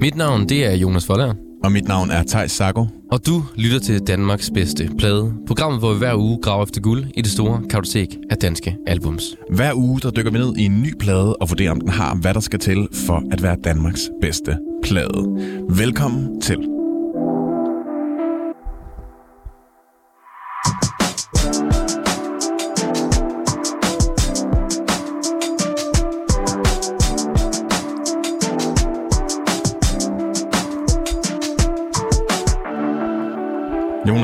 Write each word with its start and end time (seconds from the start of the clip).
Mit 0.00 0.16
navn 0.16 0.48
det 0.48 0.66
er 0.66 0.74
Jonas 0.74 1.06
Forlager, 1.06 1.34
Og 1.64 1.72
mit 1.72 1.88
navn 1.88 2.10
er 2.10 2.22
Thijs 2.22 2.52
Sago. 2.52 2.86
og 3.12 3.26
du 3.26 3.42
lytter 3.56 3.78
til 3.78 4.00
Danmarks 4.00 4.50
bedste 4.54 4.90
plade. 4.98 5.32
Programmet, 5.46 5.80
hvor 5.80 5.92
vi 5.92 5.98
hver 5.98 6.14
uge 6.14 6.38
graver 6.42 6.62
efter 6.64 6.80
guld 6.80 7.04
i 7.16 7.20
det 7.22 7.30
store 7.30 7.62
kartotek 7.70 8.16
af 8.30 8.36
danske 8.36 8.76
albums. 8.86 9.36
Hver 9.50 9.74
uge 9.74 10.00
der 10.00 10.10
dykker 10.10 10.30
vi 10.30 10.38
ned 10.38 10.56
i 10.56 10.64
en 10.64 10.82
ny 10.82 10.94
plade 10.98 11.36
og 11.36 11.50
vurderer, 11.50 11.70
om 11.70 11.80
den 11.80 11.88
har, 11.88 12.14
hvad 12.14 12.34
der 12.34 12.40
skal 12.40 12.58
til 12.58 12.88
for 12.92 13.22
at 13.32 13.42
være 13.42 13.56
Danmarks 13.64 14.10
bedste 14.20 14.56
plade. 14.82 15.26
Velkommen 15.68 16.40
til. 16.40 16.77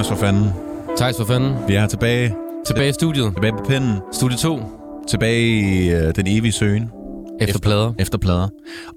Jonas 0.05 0.21
for 0.21 0.27
fanden. 0.27 0.51
Thijs 0.97 1.17
for 1.17 1.25
fanden. 1.25 1.69
Vi 1.69 1.75
er 1.75 1.87
tilbage, 1.87 2.35
Tilbage 2.67 2.89
i 2.89 2.93
studiet. 2.93 3.33
tilbage 3.35 3.53
på 3.53 3.65
pinden, 3.69 3.99
Studie 4.13 4.37
2. 4.37 4.61
tilbage 5.09 5.41
i 5.49 5.89
øh, 5.91 6.15
den 6.17 6.27
evige 6.27 6.53
søgen 6.53 6.91
Efter 7.41 7.59
plader. 7.59 7.93
efter 7.99 8.19
plader. 8.19 8.49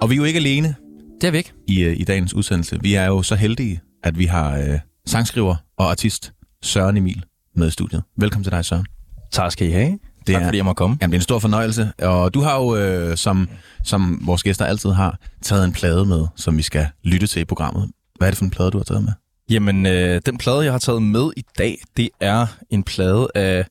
Og 0.02 0.10
vi 0.10 0.14
er 0.16 0.18
jo 0.18 0.24
ikke 0.24 0.38
alene 0.38 0.76
Det 1.22 1.28
er 1.28 1.32
vi 1.32 1.38
ikke. 1.38 1.54
i, 1.68 1.82
øh, 1.84 2.00
i 2.00 2.04
dagens 2.04 2.34
udsendelse. 2.34 2.80
Vi 2.82 2.94
er 2.94 3.06
jo 3.06 3.22
så 3.24 3.36
heldige, 3.36 3.80
at 4.04 4.20
vi 4.20 4.26
har 4.26 4.58
øh, 4.58 4.80
sangskriver 5.06 5.56
og 5.78 5.90
artist 5.92 6.34
Søren 6.64 6.98
Emil 6.98 7.24
med 7.56 7.68
i 7.68 7.72
studiet. 7.72 8.04
Velkommen 8.18 8.44
til 8.44 8.52
dig, 8.52 8.66
Søren. 8.66 8.86
Tak 9.32 9.52
skal 9.52 9.68
I 9.68 9.72
have. 9.72 9.90
Det 10.28 10.34
tak 10.34 10.42
er- 10.42 10.46
fordi 10.48 10.58
jeg 10.58 10.66
må 10.66 10.74
komme. 10.74 10.98
Jamen, 11.02 11.12
det 11.12 11.18
er 11.18 11.20
en 11.20 11.24
stor 11.24 11.40
fornøjelse, 11.40 11.92
og 12.02 12.34
du 12.34 12.42
har 12.42 12.56
jo, 12.60 12.76
øh, 12.76 13.18
som, 13.18 13.50
som 13.84 14.22
vores 14.26 14.44
gæster 14.44 14.66
altid 14.66 14.90
har, 14.90 15.18
taget 15.42 15.66
en 15.66 15.72
plade 15.74 16.06
med, 16.06 16.26
som 16.36 16.58
vi 16.58 16.62
skal 16.64 16.88
lytte 17.04 17.28
til 17.28 17.42
i 17.42 17.46
programmet. 17.46 17.90
Hvad 18.18 18.28
er 18.28 18.32
det 18.32 18.38
for 18.38 18.46
en 18.46 18.52
plade, 18.52 18.72
du 18.72 18.78
har 18.78 18.84
taget 18.84 19.04
med? 19.04 19.12
Jamen, 19.50 19.86
øh, 19.86 20.22
den 20.26 20.38
plade, 20.38 20.62
jeg 20.62 20.72
har 20.72 20.80
taget 20.80 21.02
med 21.02 21.32
i 21.38 21.44
dag, 21.58 21.78
det 21.98 22.10
er 22.20 22.48
en 22.70 22.84
plade 22.84 23.28
af 23.36 23.66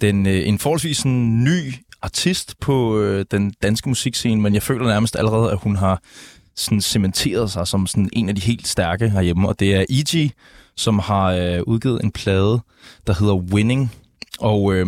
den, 0.00 0.26
øh, 0.26 0.48
en 0.48 0.58
forholdsvis 0.58 1.02
en 1.02 1.44
ny 1.44 1.74
artist 2.02 2.60
på 2.60 2.98
øh, 2.98 3.24
den 3.30 3.52
danske 3.62 3.88
musikscene, 3.88 4.42
men 4.42 4.54
jeg 4.54 4.62
føler 4.62 4.86
nærmest 4.86 5.16
allerede, 5.16 5.50
at 5.50 5.58
hun 5.58 5.76
har 5.76 6.02
sådan 6.56 6.80
cementeret 6.80 7.50
sig 7.50 7.66
som 7.66 7.86
sådan 7.86 8.10
en 8.12 8.28
af 8.28 8.34
de 8.34 8.40
helt 8.40 8.68
stærke 8.68 9.10
herhjemme, 9.10 9.48
og 9.48 9.60
det 9.60 9.74
er 9.74 9.84
E.G., 9.90 10.30
som 10.76 10.98
har 10.98 11.26
øh, 11.32 11.62
udgivet 11.66 12.04
en 12.04 12.12
plade, 12.12 12.60
der 13.06 13.14
hedder 13.20 13.34
Winning. 13.34 13.92
Og 14.38 14.74
øh, 14.74 14.86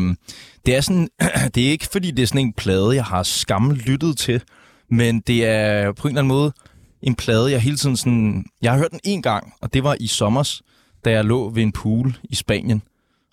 det 0.66 0.76
er 0.76 0.80
sådan, 0.80 1.08
det 1.54 1.66
er 1.66 1.70
ikke 1.70 1.88
fordi, 1.92 2.10
det 2.10 2.22
er 2.22 2.26
sådan 2.26 2.41
en 2.41 2.52
plade, 2.52 2.94
jeg 2.94 3.04
har 3.04 3.22
skam 3.22 3.70
lyttet 3.70 4.18
til, 4.18 4.42
men 4.91 5.20
det 5.20 5.46
er 5.46 5.92
på 5.92 6.08
en 6.08 6.12
eller 6.12 6.20
anden 6.20 6.28
måde 6.28 6.52
en 7.02 7.14
plade, 7.14 7.50
jeg 7.50 7.60
hele 7.60 7.77
tiden 7.77 7.96
sådan... 7.96 8.44
Jeg 8.62 8.72
har 8.72 8.78
hørt 8.78 8.91
den 8.91 9.00
en 9.04 9.22
gang, 9.22 9.52
og 9.60 9.74
det 9.74 9.84
var 9.84 9.96
i 10.00 10.06
sommers, 10.06 10.62
da 11.04 11.10
jeg 11.10 11.24
lå 11.24 11.50
ved 11.50 11.62
en 11.62 11.72
pool 11.72 12.16
i 12.24 12.34
Spanien. 12.34 12.82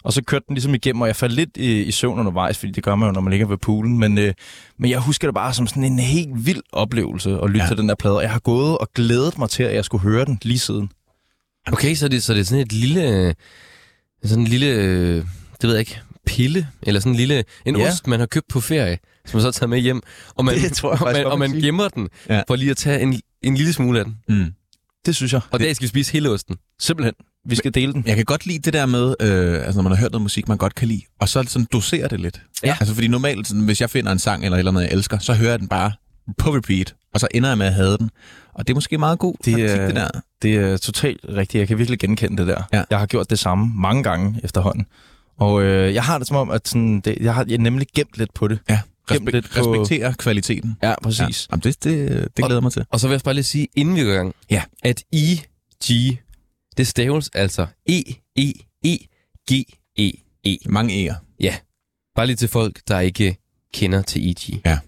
Og 0.03 0.13
så 0.13 0.23
kørte 0.23 0.45
den 0.47 0.53
ligesom 0.55 0.73
igennem, 0.75 1.01
og 1.01 1.07
jeg 1.07 1.15
faldt 1.15 1.35
lidt 1.35 1.57
i, 1.57 1.81
i 1.83 1.91
søvn 1.91 2.19
undervejs, 2.19 2.57
fordi 2.57 2.71
det 2.71 2.83
gør 2.83 2.95
man 2.95 3.07
jo, 3.07 3.13
når 3.13 3.21
man 3.21 3.31
ligger 3.31 3.47
ved 3.47 3.57
poolen. 3.57 3.99
Men, 3.99 4.17
øh, 4.17 4.33
men 4.79 4.91
jeg 4.91 4.99
husker 4.99 5.27
det 5.27 5.35
bare 5.35 5.53
som 5.53 5.67
sådan 5.67 5.83
en 5.83 5.99
helt 5.99 6.45
vild 6.45 6.61
oplevelse 6.71 7.39
at 7.43 7.49
lytte 7.49 7.61
Ja. 7.63 7.67
til 7.67 7.77
den 7.77 7.89
der 7.89 7.95
plade. 7.95 8.15
Og 8.15 8.21
jeg 8.23 8.31
har 8.31 8.39
gået 8.39 8.77
og 8.77 8.89
glædet 8.95 9.37
mig 9.37 9.49
til, 9.49 9.63
at 9.63 9.75
jeg 9.75 9.85
skulle 9.85 10.01
høre 10.01 10.25
den 10.25 10.39
lige 10.41 10.59
siden. 10.59 10.89
Okay, 11.67 11.95
så 11.95 12.05
er 12.05 12.09
det, 12.09 12.23
så 12.23 12.33
er 12.33 12.37
det 12.37 12.47
sådan 12.47 12.61
et 12.61 12.71
lille... 12.73 13.35
Sådan 14.23 14.43
en 14.43 14.47
lille... 14.47 14.67
øh, 14.67 15.15
Det 15.61 15.63
ved 15.63 15.71
jeg 15.71 15.79
ikke. 15.79 15.99
Pille? 16.25 16.67
Eller 16.83 16.99
sådan 17.01 17.11
en 17.11 17.17
lille... 17.17 17.43
En 17.65 17.77
Ja. 17.77 17.87
ost, 17.87 18.07
man 18.07 18.19
har 18.19 18.27
købt 18.27 18.47
på 18.47 18.59
ferie, 18.59 18.97
som 19.25 19.37
man 19.37 19.41
så 19.41 19.59
tager 19.59 19.67
med 19.67 19.79
hjem. 19.79 20.01
Og 20.35 20.45
man, 20.45 20.55
Det 20.63 20.73
tror 20.73 20.91
jeg 20.93 21.01
og 21.01 21.13
man, 21.13 21.25
og 21.25 21.39
man 21.39 21.51
gemmer 21.51 21.87
den, 21.87 22.09
Ja. 22.29 22.41
for 22.47 22.55
lige 22.55 22.71
at 22.71 22.77
tage 22.77 23.01
en, 23.01 23.21
en 23.47 23.55
lille 23.55 23.73
smule 23.73 23.99
af 23.99 24.05
den. 24.05 24.17
Mm. 24.29 24.53
Det 25.05 25.15
synes 25.15 25.33
jeg. 25.33 25.41
Og 25.51 25.59
der 25.59 25.73
skal 25.73 25.83
vi 25.83 25.87
spise 25.87 26.13
hele 26.13 26.29
osten. 26.29 26.55
Simpelthen. 26.79 27.13
Vi 27.47 27.55
skal 27.55 27.73
dele 27.73 27.93
den. 27.93 28.03
Jeg 28.07 28.15
kan 28.15 28.25
godt 28.25 28.45
lide 28.45 28.59
det 28.59 28.73
der 28.73 28.85
med, 28.85 29.15
øh, 29.19 29.53
altså 29.65 29.73
når 29.75 29.81
man 29.81 29.91
har 29.91 29.97
hørt 29.99 30.11
noget 30.11 30.21
musik, 30.21 30.47
man 30.47 30.57
godt 30.57 30.75
kan 30.75 30.87
lide, 30.87 31.01
og 31.19 31.29
så 31.29 31.43
sådan 31.47 31.67
dosere 31.73 32.07
det 32.07 32.19
lidt. 32.19 32.41
Ja. 32.63 32.77
Altså 32.79 32.93
fordi 32.95 33.07
normalt, 33.07 33.47
sådan, 33.47 33.63
hvis 33.63 33.81
jeg 33.81 33.89
finder 33.89 34.11
en 34.11 34.19
sang 34.19 34.43
eller 34.45 34.55
et 34.55 34.59
eller 34.59 34.71
andet, 34.71 34.81
jeg 34.81 34.91
elsker, 34.91 35.17
så 35.19 35.33
hører 35.33 35.49
jeg 35.49 35.59
den 35.59 35.67
bare 35.67 35.91
på 36.37 36.55
repeat, 36.55 36.95
og 37.13 37.19
så 37.19 37.27
ender 37.31 37.49
jeg 37.49 37.57
med 37.57 37.65
at 37.65 37.73
have 37.73 37.97
den. 37.97 38.09
Og 38.53 38.67
det 38.67 38.73
er 38.73 38.75
måske 38.75 38.97
meget 38.97 39.19
god 39.19 39.33
Det 39.45 39.53
taktik, 39.53 39.63
er- 39.79 39.85
det 39.85 39.95
der. 39.95 40.07
Det 40.41 40.55
er 40.55 40.77
totalt 40.77 41.19
rigtigt. 41.29 41.59
Jeg 41.59 41.67
kan 41.67 41.77
virkelig 41.77 41.99
genkende 41.99 42.37
det 42.37 42.47
der. 42.47 42.63
Ja. 42.73 42.83
Jeg 42.89 42.99
har 42.99 43.05
gjort 43.05 43.29
det 43.29 43.39
samme 43.39 43.71
mange 43.75 44.03
gange 44.03 44.39
efterhånden. 44.43 44.85
Og 45.37 45.63
øh, 45.63 45.93
jeg 45.93 46.03
har 46.03 46.17
det 46.17 46.27
som 46.27 46.37
om, 46.37 46.49
at 46.51 46.67
sådan, 46.67 46.99
det, 46.99 47.17
jeg 47.21 47.33
har 47.35 47.45
jeg 47.47 47.57
nemlig 47.57 47.87
gemt 47.95 48.17
lidt 48.17 48.33
på 48.33 48.47
det. 48.47 48.59
Ja, 48.69 48.79
Respe- 49.11 49.31
lidt 49.31 49.49
på- 49.51 49.59
respektere 49.73 50.13
kvaliteten. 50.13 50.77
Ja, 50.83 50.93
præcis. 51.03 51.19
Ja. 51.19 51.27
Jamen, 51.51 51.61
det, 51.63 51.83
det, 51.83 52.09
det 52.09 52.35
glæder 52.35 52.53
jeg 52.55 52.63
mig 52.63 52.71
til. 52.71 52.85
Og 52.89 52.99
så 52.99 53.07
vil 53.07 53.13
jeg 53.13 53.21
bare 53.23 53.33
lige 53.33 53.43
sige, 53.43 53.67
inden 53.75 53.95
vi 53.95 54.01
går 54.03 54.11
i 54.11 54.15
gang, 54.15 54.35
Ja. 54.49 54.63
at 54.83 55.03
E-G, 55.15 56.15
det 56.77 56.87
staves 56.87 57.29
altså 57.33 57.67
E 57.89 58.01
E-E-E-G-E-E. 58.35 60.11
Mange 60.69 61.09
E'er. 61.09 61.15
Ja, 61.39 61.55
bare 62.15 62.25
lige 62.27 62.35
til 62.35 62.47
folk, 62.47 62.81
der 62.87 62.99
ikke 62.99 63.37
kender 63.73 64.01
til 64.01 64.29
E-G. 64.31 64.59
Jeg 64.65 64.79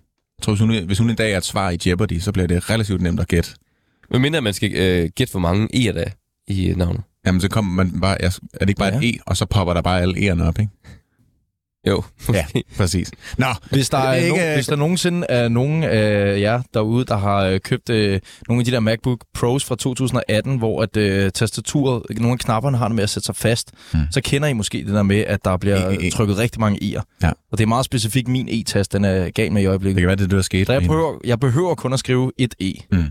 tror, 0.42 0.54
hvis 0.54 0.60
hun, 0.62 0.86
hvis 0.86 0.98
hun 0.98 1.10
en 1.10 1.16
dag 1.16 1.32
er 1.34 1.38
et 1.38 1.46
svar 1.46 1.70
i 1.70 1.78
Jeopardy, 1.86 2.20
så 2.20 2.32
bliver 2.32 2.48
det 2.48 2.70
relativt 2.70 3.02
nemt 3.02 3.20
at 3.20 3.28
gætte. 3.28 3.50
Men 4.12 4.22
mindre 4.22 4.42
man 4.42 4.54
skal 4.54 4.76
øh, 4.76 5.10
gætte, 5.16 5.32
hvor 5.32 5.40
mange 5.40 5.68
E'er 5.76 5.92
der 5.94 6.02
er 6.04 6.10
i 6.48 6.68
øh, 6.68 6.78
navnet. 6.78 7.02
Jamen, 7.26 7.42
så 7.42 7.50
kommer 7.50 7.84
man 7.84 8.02
bare... 8.02 8.22
Er 8.22 8.30
det 8.60 8.70
ikke 8.70 8.80
bare 8.80 8.94
Ja. 8.94 9.00
et 9.00 9.16
E, 9.16 9.20
og 9.26 9.38
så 9.38 9.46
popper 9.46 9.74
der 9.74 9.82
bare 9.82 10.02
alle 10.02 10.32
E'erne 10.32 10.42
op, 10.44 10.60
ikke? 10.60 10.72
Jo, 11.88 12.04
Ja, 12.34 12.46
præcis. 12.78 13.12
Nå, 13.38 13.46
Hvis 13.72 13.90
der, 13.90 13.98
Det 13.98 14.06
er 14.08 14.10
er 14.12 14.16
ikke- 14.16 14.38
no, 14.38 14.54
hvis 14.54 14.68
der 14.68 14.76
nogensinde 14.76 15.26
er 15.30 15.48
nogen 15.50 15.84
af 15.84 16.40
jer 16.40 16.62
derude, 16.74 17.06
der 17.06 17.18
har 17.18 17.38
øh, 17.44 17.60
købt 17.60 17.90
øh, 17.90 18.20
nogle 18.50 18.62
af 18.62 18.66
de 18.66 18.72
der 18.72 18.80
MacBook 18.80 19.20
Pros 19.34 19.66
fra 19.66 19.76
2018, 19.76 20.58
hvor 20.58 20.82
at 20.84 20.98
øh, 20.98 21.32
tastaturet, 21.32 22.02
nogle 22.10 22.32
af 22.32 22.40
knapperne 22.40 22.78
har 22.78 22.88
det 22.88 22.96
med 22.96 23.04
at 23.04 23.10
sætte 23.10 23.26
sig 23.26 23.36
fast, 23.36 23.72
Mm. 23.94 24.00
så 24.12 24.22
kender 24.22 24.48
I 24.48 24.54
måske 24.54 24.78
det 24.78 24.94
der 24.94 25.04
med, 25.04 25.18
at 25.20 25.46
der 25.46 25.58
bliver 25.58 25.78
E, 25.90 25.94
e, 25.94 26.08
e. 26.08 26.12
trykket 26.12 26.38
rigtig 26.38 26.60
mange 26.62 26.80
i'er. 26.84 27.02
Ja. 27.24 27.30
Og 27.52 27.58
det 27.58 27.62
er 27.64 27.68
meget 27.68 27.86
specifikt 27.86 28.28
min 28.28 28.50
e-tast, 28.50 28.94
den 28.94 29.06
er 29.06 29.30
gal 29.30 29.52
med 29.52 29.62
i 29.62 29.64
det 29.64 29.70
øjeblikket. 29.70 30.00
kan 30.02 30.08
være, 30.08 30.16
det 30.16 30.24
er 30.24 30.28
det, 30.28 30.36
der 30.36 30.42
skete. 30.42 30.74
Jeg 30.74 30.82
behøver, 30.82 31.18
jeg 31.24 31.40
behøver 31.40 31.76
kun 31.76 31.94
at 31.94 32.00
skrive 32.00 32.32
et 32.38 32.56
e, 32.60 32.74
Mm. 32.92 33.04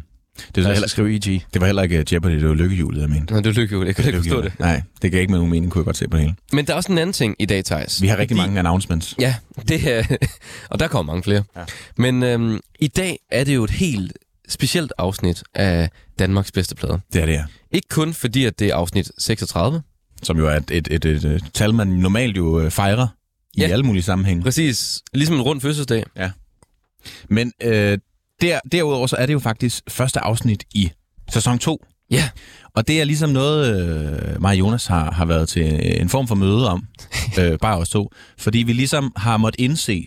Det, 0.54 0.58
er 0.58 0.62
jeg 0.68 0.72
heller, 0.72 0.88
skrive 0.88 1.14
EG. 1.14 1.22
det 1.54 1.60
var 1.60 1.66
heller 1.66 1.82
ikke 1.82 2.04
Jeopardy, 2.12 2.34
det 2.34 2.48
var 2.48 2.54
lykkehjulet, 2.54 3.00
jeg 3.00 3.08
mente. 3.10 3.32
Nå, 3.34 3.40
det 3.40 3.46
er 3.46 3.52
lykkehjul. 3.52 3.86
Jeg 3.86 3.96
kan 3.96 4.04
ikke 4.06 4.18
forstå 4.18 4.42
det. 4.42 4.52
Nej, 4.58 4.82
det 5.02 5.10
gav 5.12 5.20
ikke 5.20 5.30
med 5.30 5.38
nogen 5.38 5.50
mening, 5.50 5.72
kunne 5.72 5.80
jeg 5.80 5.84
godt 5.84 5.96
se 5.96 6.08
på 6.08 6.16
det 6.16 6.24
hele. 6.24 6.36
Men 6.52 6.66
der 6.66 6.72
er 6.72 6.76
også 6.76 6.92
en 6.92 6.98
anden 6.98 7.12
ting 7.12 7.36
i 7.38 7.44
dag, 7.44 7.64
Thijs. 7.64 8.02
Vi 8.02 8.06
har 8.06 8.16
rigtig 8.16 8.36
Fordi- 8.36 8.46
mange 8.46 8.58
announcements. 8.58 9.14
Ja, 9.20 9.34
det 9.68 9.92
er, 9.98 10.16
og 10.70 10.78
der 10.78 10.88
kommer 10.88 11.12
mange 11.12 11.22
flere. 11.22 11.42
Ja. 11.56 11.62
Men 11.96 12.22
øhm, 12.22 12.60
i 12.80 12.88
dag 12.88 13.18
er 13.30 13.44
det 13.44 13.54
jo 13.54 13.64
et 13.64 13.70
helt 13.70 14.12
specielt 14.48 14.92
afsnit 14.98 15.42
af 15.54 15.90
Danmarks 16.18 16.52
bedste 16.52 16.74
plade. 16.74 17.00
Det 17.12 17.22
er 17.22 17.26
det, 17.26 17.32
ja. 17.32 17.44
Ikke 17.72 17.88
kun 17.88 18.14
fordi, 18.14 18.44
at 18.44 18.58
det 18.58 18.68
er 18.68 18.74
afsnit 18.74 19.10
36. 19.18 19.82
Som 20.22 20.38
jo 20.38 20.46
er 20.48 20.56
et, 20.56 20.70
et, 20.70 20.88
et, 20.90 21.04
et, 21.04 21.24
et 21.24 21.44
tal, 21.54 21.74
man 21.74 21.86
normalt 21.86 22.36
jo 22.36 22.60
øh, 22.60 22.70
fejrer 22.70 23.06
i 23.54 23.60
Ja. 23.60 23.66
alle 23.66 23.84
mulige 23.84 24.02
sammenhænge. 24.02 24.42
Præcis, 24.42 25.02
ligesom 25.14 25.34
en 25.36 25.42
rund 25.42 25.60
fødselsdag. 25.60 26.04
Men 27.28 27.52
øh, 27.62 27.98
der, 28.40 28.60
derudover 28.72 29.06
så 29.06 29.16
er 29.16 29.26
det 29.26 29.32
jo 29.32 29.38
faktisk 29.38 29.82
første 29.88 30.20
afsnit 30.20 30.64
i 30.74 30.90
sæson 31.32 31.58
2. 31.58 31.84
Ja. 32.10 32.28
Og 32.74 32.88
det 32.88 33.00
er 33.00 33.04
ligesom 33.04 33.30
noget, 33.30 33.80
øh, 34.34 34.40
mig 34.42 34.50
og 34.50 34.58
Jonas 34.58 34.86
har, 34.86 35.10
har 35.10 35.24
været 35.24 35.48
til 35.48 36.00
en 36.00 36.08
form 36.08 36.28
for 36.28 36.34
møde 36.34 36.70
om, 36.70 36.84
øh, 37.40 37.58
bare 37.58 37.76
os 37.78 37.88
to. 37.90 38.10
Fordi 38.38 38.58
vi 38.58 38.72
ligesom 38.72 39.12
har 39.16 39.36
måttet 39.36 39.60
indse, 39.60 40.06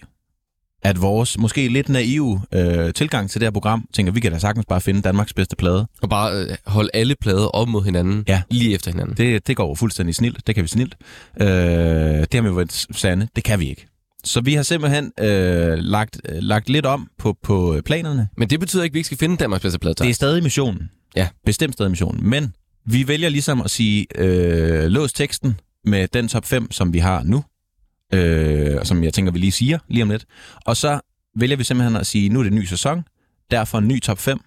at 0.83 1.01
vores 1.01 1.37
måske 1.37 1.67
lidt 1.67 1.89
naive 1.89 2.41
øh, 2.53 2.93
tilgang 2.93 3.29
til 3.29 3.41
det 3.41 3.45
her 3.45 3.51
program, 3.51 3.85
tænker, 3.93 4.11
vi 4.11 4.19
kan 4.19 4.31
da 4.31 4.39
sagtens 4.39 4.65
bare 4.69 4.81
finde 4.81 5.01
Danmarks 5.01 5.33
bedste 5.33 5.55
plade. 5.55 5.87
Og 6.01 6.09
bare 6.09 6.33
øh, 6.33 6.55
holde 6.65 6.89
alle 6.93 7.15
plader 7.21 7.47
op 7.47 7.67
mod 7.67 7.83
hinanden, 7.83 8.23
Ja. 8.27 8.41
lige 8.51 8.75
efter 8.75 8.91
hinanden. 8.91 9.17
Det, 9.17 9.47
det 9.47 9.55
går 9.57 9.75
fuldstændig 9.75 10.15
snilt. 10.15 10.47
Det 10.47 10.55
kan 10.55 10.63
vi 10.63 10.67
snilt. 10.69 10.95
Øh, 11.41 11.47
det 11.47 12.33
har 12.33 12.41
vi 12.41 12.47
jo 12.47 12.53
været 12.53 12.85
sande. 12.91 13.27
Det 13.35 13.43
kan 13.43 13.59
vi 13.59 13.69
ikke. 13.69 13.87
Så 14.23 14.41
vi 14.41 14.53
har 14.53 14.63
simpelthen 14.63 15.11
øh, 15.19 15.77
lagt, 15.77 16.21
øh, 16.29 16.37
lagt 16.41 16.69
lidt 16.69 16.85
om 16.85 17.09
på, 17.17 17.37
på 17.43 17.81
planerne. 17.85 18.27
Men 18.37 18.49
det 18.49 18.59
betyder 18.59 18.83
ikke, 18.83 18.91
at 18.91 18.93
vi 18.93 18.99
ikke 18.99 19.05
skal 19.05 19.17
finde 19.17 19.37
Danmarks 19.37 19.61
bedste 19.61 19.79
plade, 19.79 19.95
Det 19.95 20.09
er 20.09 20.13
stadig 20.13 20.43
missionen. 20.43 20.89
Ja. 21.15 21.27
Bestemt 21.45 21.73
stadig 21.73 21.91
missionen. 21.91 22.29
Men 22.29 22.53
vi 22.85 23.07
vælger 23.07 23.29
ligesom 23.29 23.61
at 23.61 23.71
sige, 23.71 24.05
øh, 24.15 24.85
lås 24.85 25.13
teksten 25.13 25.59
med 25.85 26.07
den 26.07 26.27
top 26.27 26.45
5, 26.45 26.71
som 26.71 26.93
vi 26.93 26.99
har 26.99 27.23
nu. 27.23 27.43
Øh, 28.13 28.85
som 28.85 29.03
jeg 29.03 29.13
tænker, 29.13 29.31
vi 29.31 29.39
lige 29.39 29.51
siger 29.51 29.79
lige 29.87 30.03
om 30.03 30.09
lidt. 30.09 30.25
Og 30.65 30.77
så 30.77 30.99
vælger 31.35 31.57
vi 31.57 31.63
simpelthen 31.63 31.95
at 31.95 32.07
sige, 32.07 32.29
nu 32.29 32.39
er 32.39 32.43
det 32.43 32.51
en 32.51 32.57
ny 32.59 32.65
sæson. 32.65 33.03
Derfor 33.51 33.77
en 33.77 33.87
ny 33.87 34.01
top 34.01 34.19
5. 34.19 34.39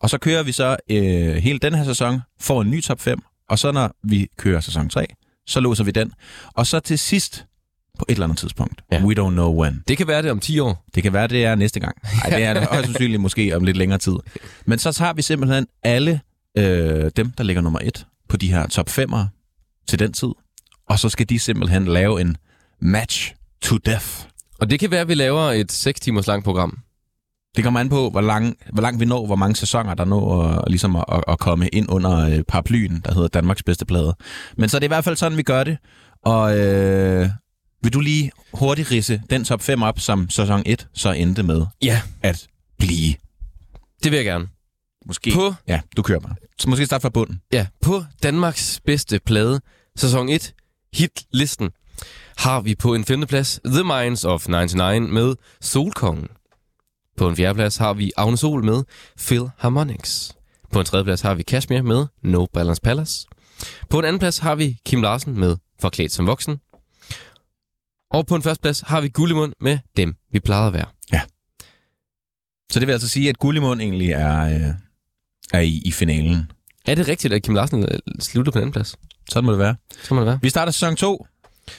Og 0.00 0.10
så 0.10 0.18
kører 0.18 0.42
vi 0.42 0.52
så 0.52 0.76
øh, 0.90 1.34
hele 1.34 1.58
den 1.58 1.74
her 1.74 1.84
sæson, 1.84 2.20
får 2.40 2.62
en 2.62 2.70
ny 2.70 2.82
top 2.82 3.00
5. 3.00 3.22
Og 3.48 3.58
så 3.58 3.72
når 3.72 3.96
vi 4.04 4.28
kører 4.38 4.60
sæson 4.60 4.88
3, 4.88 5.06
så 5.46 5.60
låser 5.60 5.84
vi 5.84 5.90
den. 5.90 6.12
Og 6.54 6.66
så 6.66 6.80
til 6.80 6.98
sidst, 6.98 7.46
på 7.98 8.04
et 8.08 8.12
eller 8.12 8.24
andet 8.26 8.38
tidspunkt, 8.38 8.82
Ja. 8.92 9.02
we 9.02 9.14
don't 9.14 9.30
know 9.30 9.62
when. 9.62 9.82
Det 9.88 9.96
kan 9.98 10.06
være 10.06 10.22
det 10.22 10.30
om 10.30 10.40
10 10.40 10.58
år. 10.58 10.84
Det 10.94 11.02
kan 11.02 11.12
være, 11.12 11.26
det 11.28 11.44
er 11.44 11.54
næste 11.54 11.80
gang. 11.80 11.96
Nej, 12.24 12.30
det 12.38 12.44
er 12.44 12.66
højst 12.66 12.84
sandsynligt 12.84 13.20
måske 13.22 13.56
om 13.56 13.64
lidt 13.64 13.76
længere 13.76 13.98
tid. 13.98 14.14
Men 14.66 14.78
så 14.78 14.92
tager 14.92 15.12
vi 15.12 15.22
simpelthen 15.22 15.66
alle 15.82 16.20
øh, 16.58 17.10
dem, 17.16 17.30
der 17.30 17.44
ligger 17.44 17.62
nummer 17.62 17.78
et 17.82 18.06
på 18.28 18.36
de 18.36 18.52
her 18.52 18.66
top 18.66 18.88
5'ere 18.88 19.26
til 19.88 19.98
den 19.98 20.12
tid. 20.12 20.28
Og 20.88 20.98
så 20.98 21.08
skal 21.08 21.28
de 21.28 21.38
simpelthen 21.38 21.84
lave 21.84 22.20
en 22.20 22.36
match 22.80 23.34
to 23.62 23.76
death. 23.76 24.06
Og 24.60 24.70
det 24.70 24.80
kan 24.80 24.90
være, 24.90 25.00
at 25.00 25.08
vi 25.08 25.14
laver 25.14 25.40
et 25.42 25.72
6 25.72 26.00
timers 26.00 26.26
langt 26.26 26.44
program. 26.44 26.78
Det 27.56 27.64
kommer 27.64 27.80
an 27.80 27.88
på, 27.88 28.10
hvor, 28.10 28.20
lang, 28.20 28.56
hvor 28.72 28.82
langt 28.82 29.00
vi 29.00 29.04
når, 29.04 29.26
hvor 29.26 29.36
mange 29.36 29.56
sæsoner 29.56 29.94
der 29.94 30.04
når 30.04 30.42
at, 30.42 30.64
ligesom 30.70 30.96
at, 30.96 31.04
at, 31.12 31.24
at 31.28 31.38
komme 31.38 31.68
ind 31.68 31.86
under 31.90 32.18
øh, 32.28 32.42
paraplyen, 32.48 33.02
der 33.04 33.14
hedder 33.14 33.28
Danmarks 33.28 33.62
bedste 33.62 33.84
plade. 33.86 34.14
Men 34.56 34.68
så 34.68 34.76
er 34.76 34.78
det 34.78 34.86
i 34.86 34.88
hvert 34.88 35.04
fald 35.04 35.16
sådan, 35.16 35.38
vi 35.38 35.42
gør 35.42 35.64
det. 35.64 35.78
Og 36.24 36.58
øh, 36.58 37.28
vil 37.82 37.92
du 37.92 38.00
lige 38.00 38.30
hurtigt 38.54 38.90
rise 38.90 39.22
den 39.30 39.44
top 39.44 39.62
5 39.62 39.82
op, 39.82 40.00
som 40.00 40.30
sæson 40.30 40.62
1 40.66 40.88
så 40.94 41.10
endte 41.12 41.42
med 41.42 41.66
Ja, 41.82 42.02
at 42.22 42.46
blive? 42.78 43.14
det 44.02 44.12
vil 44.12 44.16
jeg 44.16 44.24
gerne. 44.24 44.48
Måske. 45.06 45.30
På, 45.34 45.54
Ja, 45.68 45.80
du 45.96 46.02
kører 46.02 46.20
bare. 46.20 46.34
Så 46.58 46.68
måske 46.70 46.86
starte 46.86 47.02
fra 47.02 47.08
bunden. 47.08 47.40
ja, 47.52 47.66
på 47.82 48.04
Danmarks 48.22 48.80
bedste 48.84 49.20
plade, 49.26 49.60
sæson 49.96 50.28
1, 50.28 50.54
hitlisten, 50.94 51.70
har 52.36 52.60
vi 52.60 52.74
på 52.74 52.94
en 52.94 53.04
femteplads 53.04 53.60
The 53.64 53.84
Minds 53.84 54.24
of 54.24 54.48
99 54.48 55.10
med 55.12 55.34
Solkongen. 55.60 56.28
På 57.16 57.28
en 57.28 57.36
fjerdeplads 57.36 57.76
har 57.76 57.94
vi 57.94 58.12
Agne 58.16 58.36
Sol 58.38 58.64
med 58.64 58.84
Philharmonics. 59.18 60.32
På 60.72 60.78
en 60.80 60.86
tredjeplads 60.86 61.20
har 61.20 61.34
vi 61.34 61.42
Kashmir 61.42 61.82
med 61.82 62.06
No 62.22 62.46
Balance 62.52 62.82
Palace. 62.82 63.26
På 63.90 63.98
en 63.98 64.04
anden 64.04 64.18
plads 64.20 64.38
har 64.38 64.54
vi 64.54 64.78
Kim 64.86 65.02
Larsen 65.02 65.40
med 65.40 65.56
Forklædt 65.80 66.12
som 66.12 66.26
voksen. 66.26 66.56
Og 68.16 68.26
på 68.26 68.34
en 68.34 68.42
første 68.42 68.62
plads 68.62 68.80
har 68.80 69.00
vi 69.00 69.08
Gullimund 69.08 69.52
med 69.60 69.78
Dem, 69.96 70.14
vi 70.32 70.40
plejede 70.40 70.66
at 70.66 70.72
være. 70.72 70.86
Så 72.72 72.80
det 72.80 72.86
vil 72.86 72.92
altså 72.92 73.08
sige, 73.08 73.28
at 73.28 73.38
Gullimund 73.38 73.80
egentlig 73.80 74.10
er, 74.10 74.40
øh, 74.44 74.74
er 75.52 75.60
i, 75.60 75.82
i 75.84 75.92
finalen. 75.92 76.50
Er 76.86 76.94
det 76.94 77.08
rigtigt, 77.08 77.34
at 77.34 77.42
Kim 77.42 77.54
Larsen 77.54 77.82
øh, 77.82 77.98
slutter 78.20 78.52
på 78.52 78.56
den 78.58 78.62
anden 78.62 78.72
plads? 78.72 78.96
Sådan 79.30 79.44
må 79.46 79.52
det 79.52 79.58
være. 79.58 79.76
Så 80.02 80.14
må 80.14 80.20
det 80.20 80.26
være. 80.26 80.38
Vi 80.42 80.48
starter 80.48 80.72
sæson 80.72 80.96
2 80.96 81.26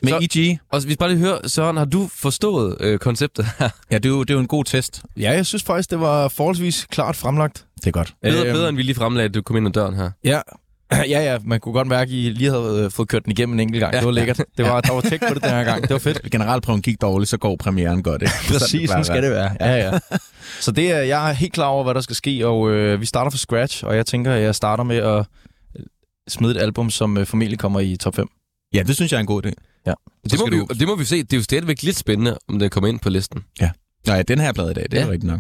med 0.03 0.09
Så- 0.09 0.39
EG. 0.39 0.59
Og 0.71 0.81
hvis 0.85 0.97
bare 0.97 1.09
lige 1.09 1.19
høre, 1.19 1.49
Søren, 1.49 1.77
har 1.77 1.85
du 1.85 2.07
forstået 2.13 2.77
øh, 2.79 2.99
konceptet 2.99 3.45
her? 3.59 3.69
Ja, 3.91 3.97
det 3.97 4.05
er, 4.05 4.09
jo, 4.09 4.19
det 4.23 4.29
er 4.29 4.33
jo 4.33 4.39
en 4.39 4.47
god 4.47 4.63
test. 4.65 5.03
Ja, 5.17 5.31
jeg 5.31 5.45
synes 5.45 5.63
faktisk, 5.63 5.89
det 5.91 5.99
var 5.99 6.27
forholdsvis 6.27 6.85
klart 6.91 7.15
fremlagt. 7.15 7.65
Det 7.75 7.87
er 7.87 7.91
godt. 7.91 8.15
Bedre, 8.21 8.45
Øhm, 8.45 8.53
bedre 8.53 8.69
end 8.69 8.77
vi 8.77 8.83
lige 8.83 8.95
fremlagde, 8.95 9.29
at 9.29 9.33
du 9.33 9.41
kom 9.41 9.57
ind 9.57 9.67
ad 9.67 9.71
døren 9.71 9.95
her. 9.95 10.11
Ja. 10.23 10.41
Ja, 11.13 11.23
ja, 11.23 11.37
man 11.45 11.59
kunne 11.59 11.73
godt 11.73 11.87
mærke, 11.87 12.09
at 12.09 12.15
I 12.15 12.29
lige 12.29 12.49
havde 12.51 12.81
øh, 12.85 12.91
fået 12.91 13.07
kørt 13.09 13.23
den 13.23 13.31
igennem 13.31 13.53
en 13.53 13.59
enkelt 13.59 13.79
gang. 13.79 13.93
Ja. 13.93 13.99
Det 13.99 14.05
var 14.05 14.11
lækkert. 14.11 14.37
Det 14.57 14.65
var, 14.65 14.81
der 14.81 14.93
var 14.93 15.01
tjek 15.01 15.19
på 15.27 15.33
det 15.33 15.43
den 15.43 15.49
her 15.51 15.63
gang. 15.63 15.81
Det 15.81 15.89
var 15.89 15.97
fedt. 15.97 16.21
Generalprøven 16.31 16.81
gik 16.81 17.01
dårligt, 17.01 17.29
så 17.29 17.37
går 17.37 17.55
premieren 17.55 18.03
godt. 18.03 18.21
Ikke? 18.21 18.33
Præcis, 18.59 18.89
sådan 18.89 19.05
skal 19.05 19.23
det 19.23 19.31
være. 19.31 19.51
Ja, 19.59 19.75
ja. 19.91 19.99
Så 20.61 20.71
det 20.71 20.91
er, 20.91 20.97
jeg 21.01 21.29
er 21.29 21.33
helt 21.33 21.53
klar 21.53 21.65
over, 21.67 21.83
hvad 21.83 21.93
der 21.93 22.01
skal 22.01 22.15
ske, 22.15 22.47
og 22.47 22.69
øh, 22.71 23.01
vi 23.01 23.05
starter 23.05 23.31
fra 23.31 23.37
scratch, 23.37 23.83
og 23.85 23.95
jeg 23.95 24.05
tænker, 24.05 24.33
at 24.33 24.41
jeg 24.41 24.55
starter 24.55 24.83
med 24.83 24.97
at 24.97 25.25
øh, 25.79 25.83
smide 26.27 26.55
et 26.55 26.61
album, 26.61 26.89
som 26.89 27.17
øh, 27.17 27.25
formentlig 27.25 27.59
kommer 27.59 27.79
i 27.79 27.95
top 27.97 28.15
5. 28.15 28.27
Ja, 28.73 28.83
det 28.83 28.95
synes 28.95 29.11
jeg 29.11 29.17
er 29.17 29.21
en 29.21 29.27
god 29.27 29.45
idé. 29.45 29.51
Det 30.31 30.39
må, 30.39 30.45
vi, 30.49 30.57
du- 30.57 30.67
og 30.69 30.79
det 30.79 30.87
må 30.87 30.95
vi 30.95 31.03
se. 31.05 31.23
Det 31.23 31.33
er 31.33 31.37
jo 31.37 31.43
stadigvæk 31.43 31.83
lidt 31.83 31.97
spændende, 31.97 32.37
om 32.49 32.59
den 32.59 32.69
kommer 32.69 32.87
ind 32.87 32.99
på 32.99 33.09
listen. 33.09 33.43
Nå 34.07 34.13
ja, 34.13 34.21
den 34.21 34.39
her 34.39 34.53
plade 34.53 34.71
i 34.71 34.73
dag, 34.73 34.83
det 34.83 34.93
er 34.93 34.97
Ja. 34.99 35.05
ja. 35.05 35.11
rigtigt 35.11 35.31
nok. 35.31 35.39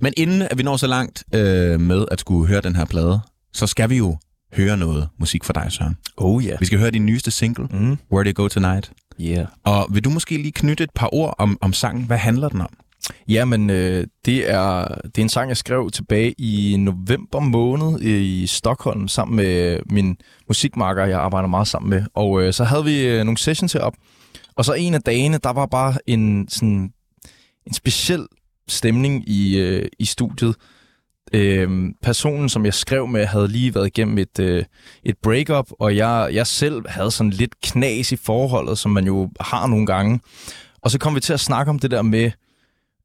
Men 0.00 0.12
inden 0.16 0.42
at 0.42 0.58
vi 0.58 0.62
når 0.62 0.76
så 0.76 0.86
langt 0.86 1.24
øh, 1.34 1.80
med 1.80 2.04
at 2.10 2.20
skulle 2.20 2.48
høre 2.48 2.60
den 2.60 2.76
her 2.76 2.84
plade, 2.84 3.20
så 3.52 3.66
skal 3.66 3.90
vi 3.90 3.96
jo 3.96 4.16
høre 4.56 4.76
noget 4.76 5.08
musik 5.18 5.44
fra 5.44 5.52
dig, 5.52 5.72
Søren. 5.72 5.96
Oh 6.16 6.46
ja. 6.46 6.56
Vi 6.60 6.66
skal 6.66 6.78
høre 6.78 6.90
din 6.90 7.06
nyeste 7.06 7.30
single, 7.30 7.68
Mm. 7.70 7.98
Where 8.12 8.24
They 8.24 8.34
Go 8.34 8.48
Tonight. 8.48 8.92
Yeah. 9.20 9.46
Og 9.64 9.86
vil 9.90 10.04
du 10.04 10.10
måske 10.10 10.36
lige 10.36 10.52
knytte 10.52 10.84
et 10.84 10.90
par 10.94 11.14
ord 11.14 11.34
om, 11.38 11.58
om 11.60 11.72
sangen? 11.72 12.04
Hvad 12.06 12.18
handler 12.18 12.48
den 12.48 12.60
om? 12.60 12.68
Ja, 13.28 13.44
men 13.44 13.70
øh, 13.70 14.06
det, 14.24 14.50
er, 14.50 14.84
det 15.04 15.18
er 15.18 15.22
en 15.22 15.28
sang, 15.28 15.48
jeg 15.48 15.56
skrev 15.56 15.90
tilbage 15.90 16.32
i 16.38 16.76
november 16.78 17.40
måned 17.40 18.00
i 18.02 18.46
Stockholm 18.46 19.08
sammen 19.08 19.36
med 19.36 19.78
min 19.90 20.16
musikmarker, 20.48 21.04
jeg 21.04 21.20
arbejder 21.20 21.48
meget 21.48 21.68
sammen 21.68 21.90
med. 21.90 22.02
Og 22.14 22.42
øh, 22.42 22.52
så 22.52 22.64
havde 22.64 22.84
vi 22.84 23.06
øh, 23.06 23.24
nogle 23.24 23.38
sessions 23.38 23.72
herop. 23.72 23.94
Og 24.56 24.64
så 24.64 24.72
en 24.72 24.94
af 24.94 25.02
dagene, 25.02 25.38
der 25.38 25.52
var 25.52 25.66
bare 25.66 25.94
en, 26.06 26.48
sådan, 26.48 26.92
en 27.66 27.72
speciel 27.74 28.26
stemning 28.68 29.28
i, 29.28 29.58
øh, 29.58 29.88
i 29.98 30.04
studiet. 30.04 30.56
Øh, 31.34 31.92
personen, 32.02 32.48
som 32.48 32.64
jeg 32.64 32.74
skrev 32.74 33.08
med, 33.08 33.26
havde 33.26 33.48
lige 33.48 33.74
været 33.74 33.86
igennem 33.86 34.18
et, 34.18 34.38
øh, 34.40 34.64
et 35.04 35.16
breakup, 35.22 35.66
og 35.70 35.96
jeg, 35.96 36.30
jeg 36.32 36.46
selv 36.46 36.88
havde 36.88 37.10
sådan 37.10 37.30
lidt 37.30 37.60
knas 37.60 38.12
i 38.12 38.16
forholdet, 38.16 38.78
som 38.78 38.90
man 38.90 39.06
jo 39.06 39.30
har 39.40 39.66
nogle 39.66 39.86
gange. 39.86 40.20
Og 40.82 40.90
så 40.90 40.98
kom 40.98 41.14
vi 41.14 41.20
til 41.20 41.32
at 41.32 41.40
snakke 41.40 41.70
om 41.70 41.78
det 41.78 41.90
der 41.90 42.02
med, 42.02 42.30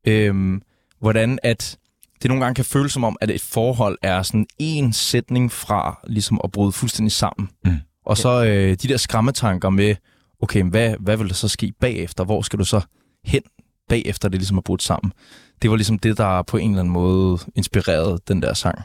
øhm, 0.07 0.61
hvordan 0.99 1.39
at 1.43 1.77
det 2.21 2.29
nogle 2.29 2.43
gange 2.43 2.55
kan 2.55 2.65
føles 2.65 2.91
som 2.91 3.03
om, 3.03 3.17
at 3.21 3.31
et 3.31 3.41
forhold 3.41 3.97
er 4.01 4.23
sådan 4.23 4.47
en 4.59 4.93
sætning 4.93 5.51
fra 5.51 5.99
ligesom 6.07 6.41
at 6.43 6.51
bryde 6.51 6.71
fuldstændig 6.71 7.11
sammen. 7.11 7.49
Mm. 7.65 7.71
Og 8.05 8.17
så 8.17 8.45
øh, 8.45 8.69
de 8.69 8.87
der 8.87 8.97
skræmmetanker 8.97 9.69
med, 9.69 9.95
okay, 10.41 10.63
hvad, 10.63 10.95
hvad 10.99 11.17
vil 11.17 11.27
der 11.27 11.33
så 11.33 11.47
ske 11.47 11.73
bagefter? 11.79 12.23
Hvor 12.23 12.41
skal 12.41 12.59
du 12.59 12.65
så 12.65 12.81
hen 13.25 13.41
bagefter 13.89 14.30
det 14.30 14.39
ligesom 14.39 14.57
er 14.57 14.62
brudt 14.62 14.83
sammen? 14.83 15.13
Det 15.62 15.69
var 15.69 15.75
ligesom 15.75 16.00
det, 16.00 16.18
der 16.18 16.41
på 16.41 16.57
en 16.57 16.69
eller 16.69 16.80
anden 16.80 16.94
måde 16.94 17.38
inspirerede 17.56 18.19
den 18.27 18.41
der 18.41 18.53
sang. 18.53 18.81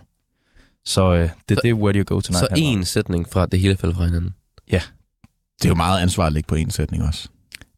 Så 0.84 1.12
øh, 1.14 1.28
det 1.48 1.56
er 1.56 1.60
det, 1.60 1.72
Where 1.74 1.92
Do 1.92 1.98
You 1.98 2.04
Go 2.16 2.20
Tonight 2.20 2.38
Så 2.40 2.48
en 2.56 2.84
sætning 2.84 3.28
fra 3.32 3.46
det 3.46 3.60
hele 3.60 3.76
falder 3.76 3.96
fra 3.96 4.04
hinanden. 4.04 4.34
Det 5.58 5.64
er 5.64 5.68
jo 5.68 5.74
meget 5.74 6.00
ansvar 6.02 6.26
at 6.26 6.32
lægge 6.32 6.46
på 6.46 6.54
en 6.54 6.70
sætning 6.70 7.02
også. 7.04 7.28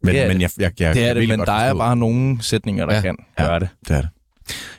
Men, 0.02 0.14
Det 0.14 0.22
er 0.22 0.28
men 0.28 0.40
jeg, 0.40 0.50
jeg, 0.58 0.72
jeg, 0.80 0.94
Det 0.94 1.02
er 1.02 1.06
det, 1.06 1.14
virkelig 1.16 1.28
men 1.28 1.38
godt 1.38 1.46
der 1.46 1.52
er 1.52 1.74
bare 1.74 1.96
nogle 1.96 2.42
sætninger, 2.42 2.86
der 2.86 2.92
Ja. 2.92 2.96
ja. 2.96 3.02
kan 3.02 3.16
Ja. 3.38 3.44
gøre 3.44 3.60
det. 3.60 3.68
Det 3.88 3.96
er 3.96 4.00
det. 4.00 4.10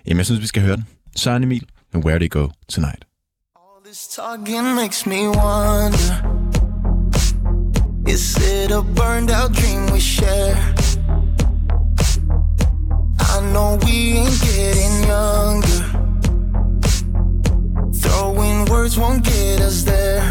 Jamen, 0.08 0.18
jeg 0.18 0.26
synes, 0.26 0.42
vi 0.42 0.48
skal 0.48 0.62
høre 0.62 0.76
den. 0.76 0.86
Søren 1.16 1.44
Emil, 1.44 1.66
med 1.94 2.06
Where 2.06 2.20
They 2.20 2.30
Go 2.30 2.48
Tonight. 2.70 3.06
All 3.56 3.86
this 3.86 4.08
talking 4.16 4.76
makes 4.76 5.06
me 5.06 5.28
wonder 5.28 6.38
Is 8.10 8.38
it 8.38 8.72
a 8.72 8.82
burned 8.82 9.30
out 9.30 9.52
dream 9.58 9.94
we 9.94 10.00
share? 10.00 10.77
I 13.30 13.40
know 13.54 13.78
we 13.86 14.18
ain't 14.20 14.42
getting 14.42 14.96
younger 15.08 15.82
Throwing 18.02 18.66
words 18.66 18.98
won't 18.98 19.24
get 19.24 19.62
us 19.62 19.84
there 19.84 20.22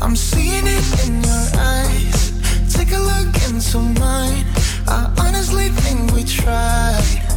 I'm 0.00 0.16
seeing 0.16 0.66
it 0.66 1.06
in 1.06 1.22
your 1.22 1.46
eyes 1.56 2.32
Take 2.74 2.92
a 2.92 2.98
look 3.10 3.34
into 3.48 3.78
mine 4.00 4.44
I 4.86 5.12
honestly 5.18 5.68
think 5.68 6.12
we 6.12 6.24
tried 6.24 7.28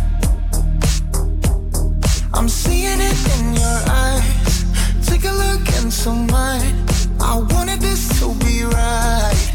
I'm 2.41 2.50
seeing 2.50 3.00
it 3.00 3.39
in 3.39 3.53
your 3.53 3.79
eyes. 3.88 4.65
Take 5.06 5.25
a 5.25 5.31
look 5.31 5.62
into 5.79 6.09
mine. 6.09 6.74
I 7.19 7.38
wanted 7.38 7.81
this 7.81 8.19
to 8.19 8.33
be 8.44 8.63
right. 8.63 9.50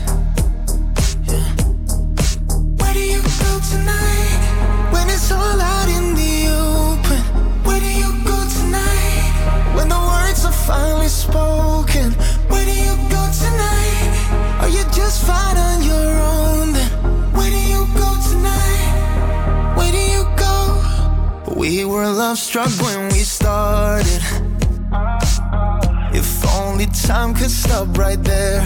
Time 27.07 27.35
could 27.35 27.51
stop 27.51 27.97
right 27.97 28.23
there. 28.23 28.63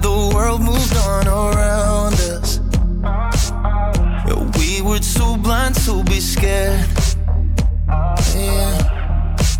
The 0.00 0.32
world 0.34 0.60
moved 0.62 0.96
on 0.96 1.26
around 1.26 2.14
us. 2.14 2.60
We 4.58 4.82
were 4.82 4.98
too 4.98 5.36
blind 5.38 5.74
to 5.86 6.02
be 6.04 6.20
scared. 6.20 6.86
Yeah. 8.34 8.98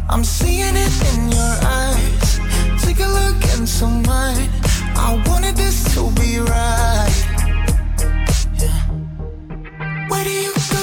I'm 0.08 0.24
seeing 0.24 0.74
it 0.76 0.94
in 1.12 1.32
your 1.32 1.54
eyes. 1.62 2.40
Take 2.82 3.00
a 3.00 3.08
look 3.18 3.40
into 3.56 3.86
mine. 4.08 4.50
I 4.96 5.22
wanted 5.28 5.56
this 5.56 5.94
to 5.94 6.10
be 6.20 6.38
right. 6.38 7.16
Yeah. 8.58 8.80
Where 10.08 10.24
do 10.24 10.30
you 10.30 10.52
go 10.72 10.77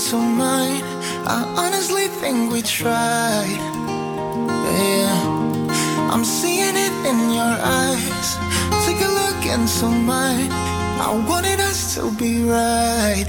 so 0.00 0.18
mine. 0.18 0.82
I 1.26 1.44
honestly 1.58 2.06
think 2.08 2.50
we 2.50 2.62
tried. 2.62 3.60
Yeah, 4.80 6.10
I'm 6.10 6.24
seeing 6.24 6.74
it 6.74 6.94
in 7.10 7.18
your 7.38 7.54
eyes. 7.60 8.28
Take 8.86 9.00
a 9.04 9.12
look 9.20 9.44
and 9.44 9.68
so 9.68 9.90
mine. 9.90 10.50
I 10.50 11.10
wanted 11.28 11.60
us 11.60 11.94
to 11.96 12.10
be 12.12 12.44
right. 12.44 13.26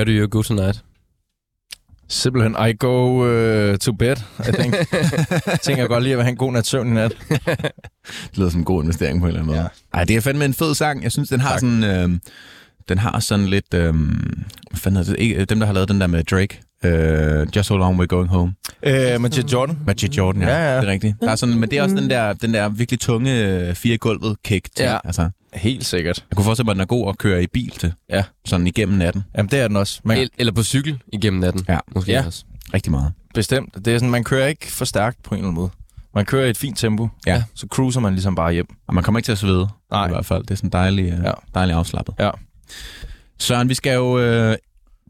Where 0.00 0.04
do 0.04 0.12
you 0.12 0.28
go 0.28 0.42
tonight? 0.42 0.82
Simpelthen, 2.08 2.56
I 2.68 2.72
go 2.72 3.22
uh, 3.22 3.76
to 3.76 3.92
bed, 3.92 4.16
I 4.38 4.52
think. 4.52 4.74
jeg 5.46 5.60
tænker 5.62 5.86
godt 5.86 6.02
lige 6.02 6.16
at 6.16 6.22
have 6.22 6.30
en 6.30 6.36
god 6.36 6.52
nat 6.52 6.66
søvn 6.66 6.88
i 6.88 6.90
nat. 6.90 7.12
Det 7.28 8.38
lyder 8.38 8.50
som 8.50 8.60
en 8.60 8.64
god 8.64 8.82
investering 8.82 9.20
på 9.20 9.26
en 9.26 9.28
eller 9.28 9.40
anden 9.40 9.46
måde. 9.46 9.60
Ja. 9.60 9.68
Ej, 9.98 10.04
det 10.04 10.16
er 10.16 10.20
fandme 10.20 10.44
en 10.44 10.54
fed 10.54 10.74
sang. 10.74 11.02
Jeg 11.02 11.12
synes, 11.12 11.28
den 11.28 11.40
har 11.40 11.50
Tak. 11.50 11.60
sådan... 11.60 11.84
Øh, 11.84 12.18
den 12.88 12.98
har 12.98 13.20
sådan 13.20 13.46
lidt... 13.46 13.74
Øh, 13.74 13.94
hvad 13.94 14.76
fanden 14.76 14.96
hedder 14.96 15.12
det? 15.12 15.20
Ikke, 15.20 15.44
dem, 15.44 15.58
der 15.58 15.66
har 15.66 15.72
lavet 15.74 15.88
den 15.88 16.00
der 16.00 16.06
med 16.06 16.24
Drake. 16.24 16.60
Øh, 16.84 17.46
Just 17.56 17.66
So 17.68 17.76
Long 17.76 18.00
We're 18.00 18.06
Going 18.06 18.28
Home. 18.28 18.52
Uh, 18.86 18.92
Majid 19.20 19.44
Jordan. 19.52 19.78
Magic 19.86 20.16
Jordan, 20.16 20.42
ja. 20.42 20.48
Ja, 20.48 20.70
ja. 20.74 20.76
Det 20.80 20.88
er 20.88 20.92
rigtigt. 20.92 21.16
Der 21.20 21.30
er 21.30 21.36
sådan, 21.36 21.54
men 21.58 21.70
det 21.70 21.78
er 21.78 21.82
også 21.82 21.96
den 21.96 22.10
der, 22.10 22.32
den 22.32 22.54
der 22.54 22.68
virkelig 22.68 23.00
tunge 23.00 23.44
øh, 23.46 23.74
fire 23.74 23.96
gulvet 23.98 24.36
kick 24.44 24.68
til. 24.76 24.84
Ja. 24.84 24.98
Altså, 25.04 25.30
Helt 25.54 25.86
sikkert. 25.86 26.24
jeg 26.30 26.36
kunne 26.36 26.44
forestille 26.44 26.64
mig, 26.64 26.70
at 26.72 26.74
den 26.74 26.80
er 26.80 26.86
god 26.86 27.08
at 27.08 27.18
køre 27.18 27.42
i 27.42 27.46
bil 27.46 27.70
til. 27.70 27.92
Ja. 28.10 28.24
Sådan 28.44 28.66
igennem 28.66 28.98
natten. 28.98 29.22
Jamen, 29.36 29.50
det 29.50 29.58
er 29.60 29.68
den 29.68 29.76
også. 29.76 30.00
Man, 30.04 30.18
El- 30.18 30.30
eller 30.38 30.52
på 30.52 30.62
cykel 30.62 30.98
igennem 31.12 31.40
natten. 31.40 31.64
Ja. 31.68 31.78
Måske 31.94 32.12
Ja. 32.12 32.26
også. 32.26 32.44
Rigtig 32.74 32.90
meget. 32.92 33.12
Bestemt. 33.34 33.74
Det 33.84 33.86
er 33.94 33.98
sådan, 33.98 34.10
man 34.10 34.24
kører 34.24 34.46
ikke 34.46 34.72
for 34.72 34.84
stærkt 34.84 35.22
på 35.22 35.34
en 35.34 35.38
eller 35.38 35.48
anden 35.48 35.60
måde. 35.60 35.70
Man 36.14 36.24
kører 36.24 36.46
i 36.46 36.50
et 36.50 36.56
fint 36.56 36.78
tempo. 36.78 37.08
Ja. 37.26 37.42
Så 37.54 37.66
cruiser 37.70 38.00
man 38.00 38.12
ligesom 38.12 38.34
bare 38.34 38.52
hjem. 38.52 38.66
Og 38.88 38.94
man 38.94 39.04
kommer 39.04 39.18
ikke 39.18 39.26
til 39.26 39.32
at 39.32 39.38
svede. 39.38 39.68
Nej. 39.90 40.06
I 40.06 40.08
hvert 40.08 40.26
fald. 40.26 40.42
Det 40.42 40.50
er 40.50 40.54
sådan 40.54 40.70
dejligt, 40.70 41.14
øh, 41.14 41.20
Ja. 41.24 41.32
dejligt 41.54 41.76
afslappet. 41.78 42.14
Ja. 42.18 42.30
Søren, 43.38 43.68
vi 43.68 43.74
skal 43.74 43.94
jo 43.94 44.18
øh, 44.18 44.56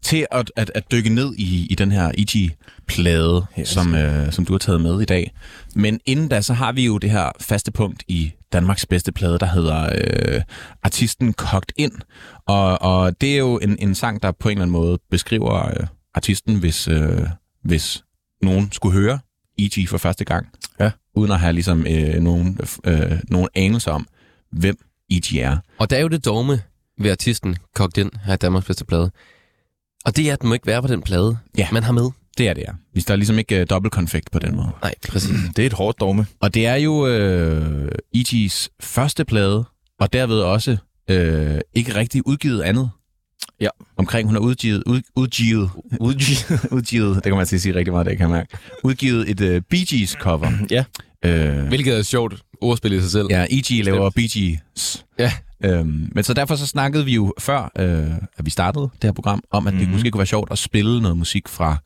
til 0.02 0.26
at, 0.30 0.52
at, 0.57 0.71
at 0.75 0.90
dykke 0.92 1.11
ned 1.11 1.35
i, 1.35 1.66
i 1.71 1.75
den 1.75 1.92
her 1.92 2.11
EG-plade, 2.19 3.47
Yes. 3.59 3.69
som, 3.69 3.95
øh, 3.95 4.33
som 4.33 4.45
du 4.45 4.52
har 4.52 4.59
taget 4.59 4.80
med 4.80 5.00
i 5.00 5.04
dag. 5.04 5.33
Men 5.75 6.00
inden 6.07 6.28
da, 6.28 6.40
så 6.40 6.52
har 6.54 6.73
vi 6.73 6.87
jo 6.87 6.99
det 6.99 7.11
her 7.11 7.30
faste 7.40 7.73
punkt 7.73 8.02
i 8.09 8.33
Danmarks 8.52 8.87
bedste 8.87 9.12
plade, 9.12 9.38
der 9.38 9.47
hedder 9.47 9.90
øh, 10.37 10.42
Artisten 10.83 11.33
Kogt 11.33 11.73
Ind. 11.76 11.92
Og, 12.47 12.83
og 12.83 13.21
det 13.21 13.35
er 13.35 13.38
jo 13.38 13.59
en, 13.59 13.76
en 13.78 13.95
sang, 13.95 14.23
der 14.23 14.33
på 14.33 14.49
en 14.49 14.52
eller 14.52 14.62
anden 14.62 14.73
måde 14.73 14.99
beskriver 15.11 15.66
øh, 15.69 15.87
artisten, 16.14 16.57
hvis, 16.59 16.88
øh, 16.88 17.26
hvis 17.64 18.04
nogen 18.42 18.73
skulle 18.73 18.92
høre 19.00 19.19
E.G. 19.59 19.88
for 19.88 19.99
første 19.99 20.25
gang. 20.25 20.47
Ja. 20.80 20.90
Uden 21.14 21.33
at 21.33 21.40
have 21.40 21.52
ligesom 21.52 21.87
øh, 21.87 22.14
nogen, 22.14 22.59
øh, 22.85 23.12
nogen 23.28 23.49
anelse 23.54 23.90
om, 23.90 24.07
hvem 24.52 24.76
E.G. 25.11 25.35
er. 25.37 25.57
Og 25.78 25.90
der 25.90 25.97
er 25.97 26.00
jo 26.00 26.09
det 26.09 26.25
dogme 26.25 26.61
ved 26.99 27.11
artisten 27.11 27.57
kogt 27.75 27.99
ind 27.99 28.11
her 28.25 28.35
i 28.35 28.37
Danmarks 28.37 28.66
bedste 28.66 28.85
plade. 28.85 29.11
Og 30.04 30.16
det 30.16 30.28
er, 30.28 30.33
at 30.33 30.40
den 30.40 30.49
må 30.49 30.54
ikke 30.54 30.66
være 30.66 30.83
på 30.83 30.88
den 30.88 31.02
plade, 31.02 31.37
Ja. 31.59 31.69
man 31.73 31.83
har 31.83 31.92
med. 31.92 32.11
Det 32.38 32.49
er 32.49 32.54
det, 32.54 32.61
ja. 32.69 32.73
Hvis 32.92 33.04
der 33.04 33.12
er 33.14 33.16
ligesom 33.16 33.38
ikke 33.38 33.61
uh, 33.61 33.66
dobbeltkonfekt 33.71 34.30
på 34.30 34.38
den 34.38 34.57
måde. 34.57 34.69
Nej, 34.83 34.95
præcis. 35.09 35.30
Det 35.57 35.62
er 35.62 35.66
et 35.66 35.73
hårdt 35.73 36.00
dogme. 36.00 36.26
Og 36.40 36.54
det 36.54 36.66
er 36.66 36.75
jo 36.76 37.07
øh, 37.07 37.88
E.G.'s 38.14 38.71
første 38.80 39.25
plade, 39.25 39.64
og 40.00 40.12
derved 40.12 40.38
også 40.40 40.76
øh, 41.11 41.61
ikke 41.75 41.95
rigtig 41.95 42.26
udgivet 42.26 42.62
andet. 42.62 42.90
Ja. 43.61 43.69
Omkring, 43.97 44.28
hun 44.28 44.35
har 44.35 44.40
udgivet, 44.40 44.83
ud, 44.87 45.00
udgivet, 45.16 45.71
udgivet, 46.00 46.69
udgivet, 46.71 47.14
det 47.14 47.25
kan 47.25 47.37
man 47.37 47.47
sige 47.47 47.75
rigtig 47.75 47.92
meget, 47.92 48.07
det 48.07 48.16
kan 48.19 48.23
jeg 48.30 48.37
mærke. 48.37 48.59
Udgivet 48.85 49.30
et 49.30 49.40
øh, 49.40 49.62
Bee 49.71 49.85
Gees 49.90 50.11
cover. 50.11 50.52
Ja. 50.71 50.85
Øh, 51.25 51.66
Hvilket 51.69 51.99
er 51.99 52.02
sjovt 52.02 52.35
ordspil 52.62 52.93
i 52.93 53.00
sig 53.00 53.11
selv. 53.11 53.26
ja, 53.31 53.47
E.G. 53.50 53.85
laver 53.85 54.11
Gees. 54.11 55.05
Ja. 55.19 55.33
Øhm, 55.64 56.09
men 56.14 56.25
så 56.25 56.35
derfor 56.35 56.57
så 56.57 56.67
snakkede 56.67 57.05
vi 57.05 57.14
jo 57.14 57.35
før, 57.38 57.71
øh, 57.79 58.14
at 58.38 58.45
vi 58.47 58.50
startede 58.50 58.85
det 58.85 59.05
her 59.05 59.12
program, 59.12 59.43
om 59.50 59.67
at 59.67 59.73
mm-hmm. 59.73 59.79
det 59.81 59.88
Mhm. 59.88 59.93
måske 59.95 60.11
kunne 60.11 60.19
være 60.19 60.26
sjovt 60.26 60.52
at 60.52 60.59
spille 60.59 61.02
noget 61.02 61.17
musik 61.17 61.49
fra 61.49 61.76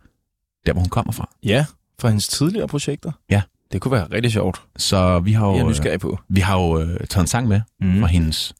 der, 0.66 0.72
hvor 0.72 0.80
hun 0.80 0.88
kommer 0.88 1.12
fra. 1.12 1.28
Ja, 1.42 1.66
fra 2.00 2.08
hendes 2.08 2.28
tidligere 2.28 2.68
projekter. 2.68 3.12
Ja. 3.30 3.42
Det 3.72 3.80
kunne 3.80 3.92
være 3.92 4.06
rigtig 4.12 4.32
sjovt. 4.32 4.62
Så 4.76 5.18
vi 5.20 5.32
har 5.32 5.46
jo, 5.46 5.52
Jeg 5.52 5.60
er 5.60 5.64
øh, 5.64 5.70
nysgerrig 5.70 6.00
på. 6.00 6.18
vi 6.28 6.40
har 6.40 6.58
jo 6.60 6.80
øh, 6.80 7.06
taget 7.06 7.16
en 7.22 7.26
sang 7.26 7.48
med 7.48 7.60
Mm. 7.80 8.00
fra 8.00 8.06
hendes 8.06 8.54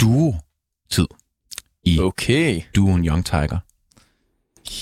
duo-tid 0.00 1.06
i 1.84 2.00
Okay, 2.00 2.60
duoen 2.76 3.06
Young 3.06 3.24
Tiger. 3.26 3.58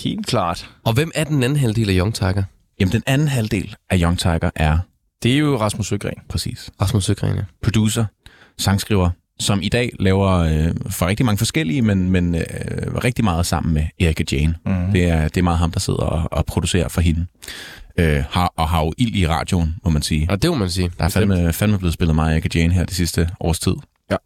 helt 0.03 0.27
klart. 0.27 0.71
Og 0.85 0.93
hvem 0.93 1.11
er 1.15 1.25
den 1.25 1.43
anden 1.43 1.59
halvdel 1.59 1.91
af 1.91 1.95
Young 1.99 2.15
Tiger? 2.15 2.43
Jamen, 2.81 2.93
den 2.93 3.03
anden 3.07 3.29
halvdel 3.29 3.77
af 3.91 3.99
Young 4.01 4.19
Tiger 4.19 4.51
er 4.55 4.79
Det 5.23 5.33
er 5.35 5.39
jo 5.39 5.57
Rasmus 5.61 5.87
Søgren. 5.87 6.15
præcis 6.29 6.71
Rasmus 6.81 7.05
Søgren, 7.05 7.37
ja. 7.37 7.43
producer, 7.63 8.05
sangskriver, 8.59 9.11
som 9.39 9.63
i 9.63 9.69
dag 9.69 9.93
laver 10.01 10.29
øh, 10.31 10.75
for 10.91 11.07
rigtig 11.07 11.27
mange 11.27 11.39
forskellige, 11.39 11.83
men, 11.83 12.11
men 12.11 12.35
øh, 12.35 12.43
rigtig 13.05 13.25
meget 13.25 13.47
sammen 13.47 13.75
med 13.75 13.85
Erika 14.01 14.25
Jane. 14.33 14.55
Mm. 14.67 14.93
Det 14.93 15.05
er, 15.05 15.23
det 15.29 15.37
er 15.37 15.43
meget 15.43 15.59
ham, 15.59 15.71
der 15.71 15.81
sidder 15.81 16.01
og, 16.01 16.29
og 16.33 16.47
producerer 16.47 16.89
for 16.89 17.01
hende. 17.01 17.27
Øh, 17.99 18.25
har, 18.31 18.53
og 18.57 18.69
har 18.69 18.85
jo 18.85 18.93
ild 18.99 19.15
i 19.17 19.27
radioen, 19.27 19.75
må 19.85 19.91
man 19.91 20.03
sige. 20.03 20.27
Og 20.31 20.43
det 20.43 20.51
må 20.51 20.57
man 20.57 20.71
sige. 20.71 20.91
Der 20.99 21.05
er 21.05 21.09
fandme, 21.09 21.53
fandme 21.53 21.79
blevet 21.79 21.95
spillet 21.95 22.15
meget 22.15 22.33
Erika 22.33 22.49
Jane 22.55 22.73
her 22.75 22.85
det 22.85 22.97
sidste 22.97 23.29
års 23.41 23.59
tid. 23.59 23.75
Ja. 24.11 24.17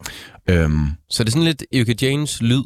Øhm, 0.49 0.87
Så 1.11 1.25
det 1.25 1.29
er 1.29 1.33
sådan 1.33 1.45
lidt 1.45 1.65
Erika 1.73 1.95
Janes 2.03 2.43
lyd 2.43 2.63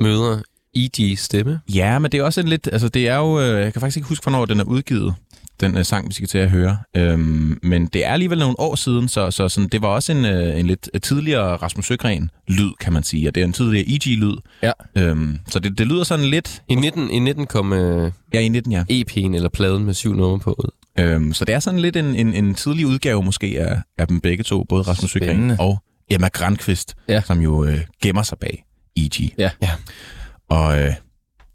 møder 0.00 0.40
E.G. 0.74 1.18
stemme. 1.18 1.60
Ja, 1.74 1.98
men 1.98 2.12
det 2.12 2.20
er 2.20 2.24
også 2.24 2.40
en 2.40 2.48
lidt... 2.48 2.68
Altså, 2.72 2.88
det 2.88 3.08
er 3.08 3.16
jo... 3.16 3.40
Øh, 3.40 3.60
jeg 3.60 3.72
kan 3.72 3.80
faktisk 3.80 3.96
ikke 3.96 4.08
huske, 4.08 4.22
hvornår 4.22 4.44
den 4.44 4.60
er 4.60 4.64
udgivet, 4.64 5.14
den 5.60 5.76
øh, 5.76 5.84
sang, 5.84 6.08
vi 6.08 6.14
skal 6.14 6.28
til 6.28 6.38
at 6.38 6.50
høre. 6.50 6.78
Øhm, 6.96 7.58
men 7.62 7.86
det 7.86 8.06
er 8.06 8.12
alligevel 8.12 8.38
nogle 8.38 8.60
år 8.60 8.74
siden, 8.74 9.08
så, 9.08 9.30
så 9.30 9.48
sådan, 9.48 9.68
det 9.68 9.82
var 9.82 9.88
også 9.88 10.12
en, 10.12 10.24
øh, 10.24 10.60
en 10.60 10.66
lidt 10.66 10.88
tidligere 11.02 11.56
Rasmus 11.56 11.86
Søgren-lyd, 11.86 12.70
kan 12.80 12.92
man 12.92 13.02
sige. 13.02 13.28
Og 13.28 13.34
det 13.34 13.40
er 13.40 13.44
en 13.44 13.52
tidligere 13.52 13.88
EG-lyd. 13.88 14.36
Ja. 14.62 14.72
Øhm, 14.96 15.38
så 15.48 15.58
det, 15.58 15.78
det 15.78 15.86
lyder 15.86 16.04
sådan 16.04 16.24
lidt... 16.24 16.62
I 16.68 16.74
19, 16.74 17.10
i 17.10 17.18
19 17.18 17.46
kom 17.46 17.72
uh, 17.72 18.10
Ja, 18.34 18.40
i 18.40 18.48
19, 18.48 18.72
ja. 18.72 18.84
EP'en 18.90 19.34
eller 19.34 19.48
pladen 19.48 19.84
med 19.84 19.94
syv 19.94 20.14
numre 20.14 20.38
på 20.38 20.50
ud. 20.58 20.70
Øhm, 20.98 21.32
så 21.32 21.44
det 21.44 21.54
er 21.54 21.60
sådan 21.60 21.80
lidt 21.80 21.96
en, 21.96 22.04
en, 22.04 22.34
en 22.34 22.54
tidlig 22.54 22.86
udgave 22.86 23.22
måske 23.22 23.46
af, 23.60 23.80
af 23.98 24.08
dem 24.08 24.20
begge 24.20 24.44
to, 24.44 24.64
både 24.64 24.82
Rasmus 24.82 25.10
Søgren 25.10 25.50
og 25.60 25.82
Emma 26.10 26.28
Grandqvist, 26.28 26.94
Ja. 27.08 27.20
som 27.20 27.40
jo 27.40 27.64
øh, 27.64 27.80
gemmer 28.02 28.22
sig 28.22 28.38
bag 28.38 28.64
EG. 28.96 29.32
Ja. 29.38 29.50
Ja. 29.62 29.70
Og 30.50 30.82
øh, 30.82 30.92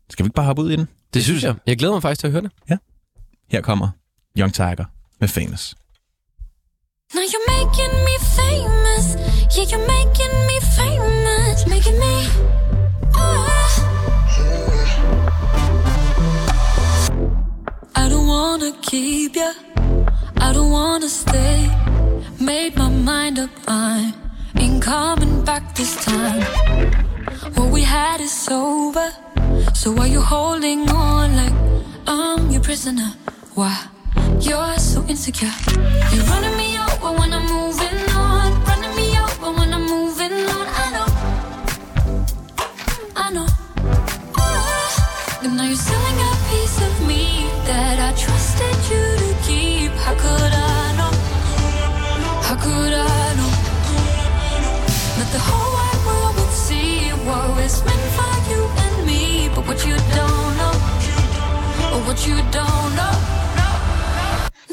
skal 0.09 0.23
vi 0.23 0.27
ikke 0.27 0.35
bare 0.35 0.45
hoppe 0.45 0.61
ud 0.61 0.71
i 0.71 0.75
den? 0.75 0.87
Det 1.13 1.23
synes 1.23 1.43
jeg. 1.43 1.55
Jeg 1.67 1.77
glæder 1.77 1.93
mig 1.93 2.01
faktisk 2.01 2.19
til 2.19 2.27
at 2.27 2.31
høre 2.33 2.41
det. 2.41 2.79
Her 3.51 3.61
kommer 3.61 3.89
Young 4.35 4.53
Tiger 4.53 4.85
med 5.19 5.29
Famous. 5.29 5.75
Now 7.13 7.21
you're 7.21 7.47
making 7.57 7.93
me 8.07 8.15
famous. 8.37 9.05
Yeah, 9.55 9.65
you're 9.71 9.87
making 9.87 10.33
me 10.47 10.59
famous. 10.77 11.67
Making 11.67 11.99
me. 11.99 12.15
ah. 13.15 13.83
I 17.95 18.09
don't 18.09 18.27
wanna 18.27 18.71
keep 18.81 19.35
ya. 19.35 19.51
I 20.37 20.53
don't 20.53 20.71
wanna 20.71 21.09
stay. 21.09 21.69
Made 22.39 22.71
my 22.77 22.89
mind 22.89 23.39
up. 23.39 23.49
I 23.67 24.13
ain't 24.59 24.81
coming 24.81 25.43
back 25.43 25.75
this 25.75 25.93
time. 26.05 26.41
What 27.55 27.69
we 27.71 27.81
had 27.81 28.21
is 28.21 28.47
over. 28.49 29.11
So 29.73 29.91
why 29.91 30.05
you 30.07 30.21
holding 30.21 30.89
on 30.89 31.35
like 31.35 31.53
I'm 32.07 32.49
your 32.49 32.61
prisoner? 32.61 33.11
Why? 33.53 33.75
You're 34.39 34.77
so 34.77 35.03
insecure. 35.09 35.51
You're 36.13 36.23
running 36.23 36.55
me 36.55 36.77
over 36.79 37.11
when 37.19 37.33
I'm 37.33 37.45
moving 37.51 37.99
on. 38.15 38.63
Running 38.63 38.95
me 38.95 39.17
over 39.19 39.51
when 39.59 39.73
I'm 39.73 39.85
moving 39.85 40.31
on. 40.31 40.67
I 40.83 40.87
know. 40.95 41.07
I 43.17 43.29
know. 43.33 43.47
And 45.43 45.57
now 45.57 45.65
you're 45.65 45.75
selling 45.75 46.19
a 46.29 46.31
piece 46.49 46.77
of 46.81 46.93
me 47.05 47.45
that 47.67 47.99
I 47.99 48.13
trusted 48.15 48.77
you 48.89 49.03
to 49.19 49.35
keep. 49.43 49.91
How 49.99 50.15
could 50.15 50.53
I 50.53 50.95
know? 50.99 51.11
How 52.47 52.55
could 52.55 52.93
I 52.93 53.35
know? 53.35 53.51
That 55.17 55.29
the 55.35 55.39
whole 55.39 55.71
wide 55.75 56.01
world 56.07 56.35
would 56.39 56.53
see 56.53 57.09
what 57.27 57.49
was 57.57 57.83
meant 57.83 58.07
for 58.15 58.33
you 58.49 58.61
and 58.83 59.05
me. 59.05 59.49
But 59.53 59.67
what 59.67 59.85
you 59.85 59.97
don't 60.15 60.53
know, 60.61 60.73
or 61.93 61.99
what 62.07 62.25
you 62.25 62.37
don't 62.51 62.95
know. 62.95 63.30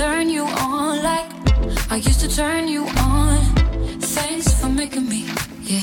turn 0.00 0.30
you 0.30 0.44
on 0.44 1.02
like 1.02 1.28
I 1.90 1.96
used 1.96 2.20
to 2.20 2.28
turn 2.34 2.68
you 2.68 2.86
on. 2.96 3.38
Thanks 4.16 4.48
for 4.58 4.68
making 4.68 5.06
me, 5.08 5.26
yeah, 5.62 5.82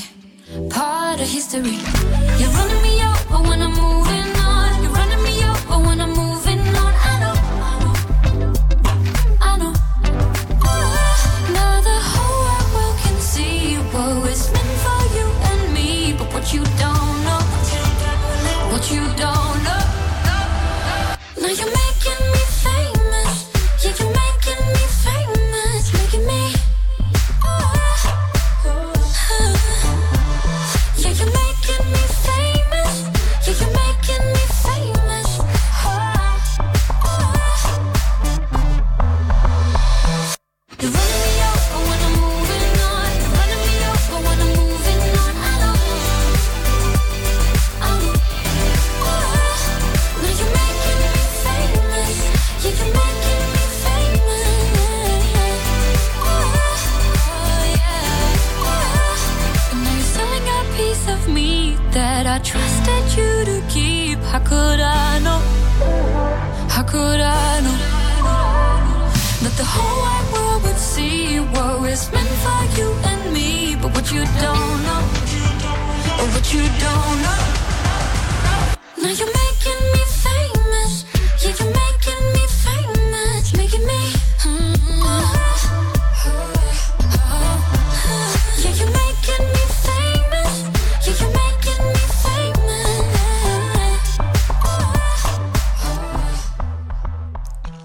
part 0.70 1.20
of 1.20 1.28
history. 1.28 1.78
You're 2.38 2.54
running 2.58 2.82
me 2.82 2.94
over 3.08 3.48
when 3.48 3.62
I'm 3.62 3.74
moving 3.84 4.30
on. 4.52 4.82
You're 4.82 4.92
running 4.92 5.22
me 5.22 5.44
over 5.44 5.86
when 5.86 6.00
I'm 6.00 6.17
me 61.34 61.76
that 61.92 62.26
I 62.26 62.38
trusted 62.38 63.04
you 63.16 63.44
to 63.50 63.62
keep. 63.68 64.18
How 64.30 64.40
could 64.40 64.80
I 64.80 65.18
know? 65.20 65.40
How 66.68 66.82
could 66.82 67.20
I 67.20 67.60
know? 67.64 67.78
That 69.42 69.54
the 69.56 69.64
whole 69.64 69.98
wide 70.04 70.28
world 70.32 70.62
would 70.64 70.76
see 70.76 71.38
what 71.40 71.80
was 71.80 72.10
meant 72.12 72.34
for 72.44 72.62
you 72.78 72.88
and 73.10 73.32
me, 73.32 73.76
but 73.80 73.94
what 73.94 74.10
you 74.12 74.24
don't 74.44 74.78
know, 74.88 75.02
or 76.20 76.26
what 76.34 76.46
you 76.54 76.62
don't 76.84 77.16
know. 77.24 77.42
Now 79.02 79.12
you're 79.18 79.34
making 79.42 79.80
me 79.94 80.02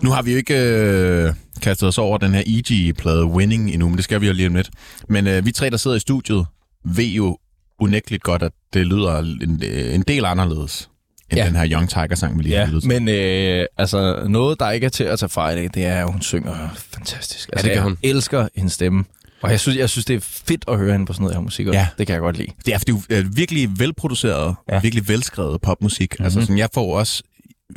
Nu 0.03 0.11
har 0.11 0.21
vi 0.21 0.31
jo 0.31 0.37
ikke 0.37 0.55
øh, 0.57 1.33
kastet 1.61 1.87
os 1.87 1.97
over 1.97 2.17
den 2.17 2.33
her 2.33 2.43
EG-plade 2.45 3.25
Winning 3.25 3.69
endnu, 3.71 3.87
men 3.89 3.95
det 3.95 4.03
skal 4.03 4.21
vi 4.21 4.27
jo 4.27 4.33
lige 4.33 4.47
om 4.47 4.55
lidt. 4.55 4.69
Men 5.09 5.27
øh, 5.27 5.45
vi 5.45 5.51
tre, 5.51 5.69
der 5.69 5.77
sidder 5.77 5.97
i 5.97 5.99
studiet, 5.99 6.45
ved 6.85 7.05
jo 7.05 7.37
unægteligt 7.79 8.23
godt, 8.23 8.43
at 8.43 8.51
det 8.73 8.85
lyder 8.87 9.17
en, 9.19 9.63
en 9.93 10.01
del 10.01 10.25
anderledes 10.25 10.89
end 11.31 11.37
Ja. 11.39 11.43
ja. 11.43 11.49
den 11.49 11.55
her 11.55 11.67
Young 11.71 11.89
Tiger-sang, 11.89 12.37
vi 12.37 12.43
lige 12.43 12.55
har 12.55 12.61
Ja, 12.61 12.65
lyttet 12.65 12.81
til. 12.81 12.89
men 12.89 13.07
øh, 13.09 13.65
altså, 13.77 14.25
noget, 14.29 14.59
der 14.59 14.71
ikke 14.71 14.85
er 14.85 14.89
til 14.89 15.03
at 15.03 15.19
tage 15.19 15.29
fejl 15.29 15.57
af, 15.57 15.69
det 15.71 15.85
er, 15.85 16.05
at 16.05 16.11
hun 16.11 16.21
synger 16.21 16.69
fantastisk. 16.75 17.49
Altså, 17.53 17.63
det 17.63 17.71
gør 17.71 17.75
jeg 17.75 17.83
hun. 17.83 17.97
elsker 18.03 18.47
hendes 18.55 18.73
stemme. 18.73 19.03
Og 19.41 19.51
jeg 19.51 19.59
synes, 19.59 19.77
jeg 19.77 19.89
synes, 19.89 20.05
det 20.05 20.15
er 20.15 20.19
fedt 20.21 20.65
at 20.67 20.77
høre 20.77 20.91
hende 20.91 21.05
på 21.05 21.13
sådan 21.13 21.21
noget 21.23 21.35
her 21.35 21.41
musik. 21.41 21.67
også. 21.67 21.79
Ja. 21.79 21.87
Det 21.97 22.07
kan 22.07 22.13
jeg 22.13 22.21
godt 22.21 22.37
lide. 22.37 22.47
Det 22.65 22.73
er, 22.73 22.77
det 22.77 22.89
er 22.89 22.93
jo 22.93 23.01
øh, 23.17 23.37
virkelig 23.37 23.69
velproduceret, 23.79 24.55
Ja. 24.69 24.75
ja. 24.75 24.81
virkelig 24.81 25.07
velskrevet 25.07 25.61
popmusik. 25.61 26.11
Mm-hmm. 26.13 26.23
Altså, 26.25 26.41
sådan, 26.41 26.57
jeg 26.57 26.69
får 26.73 26.99
også 26.99 27.23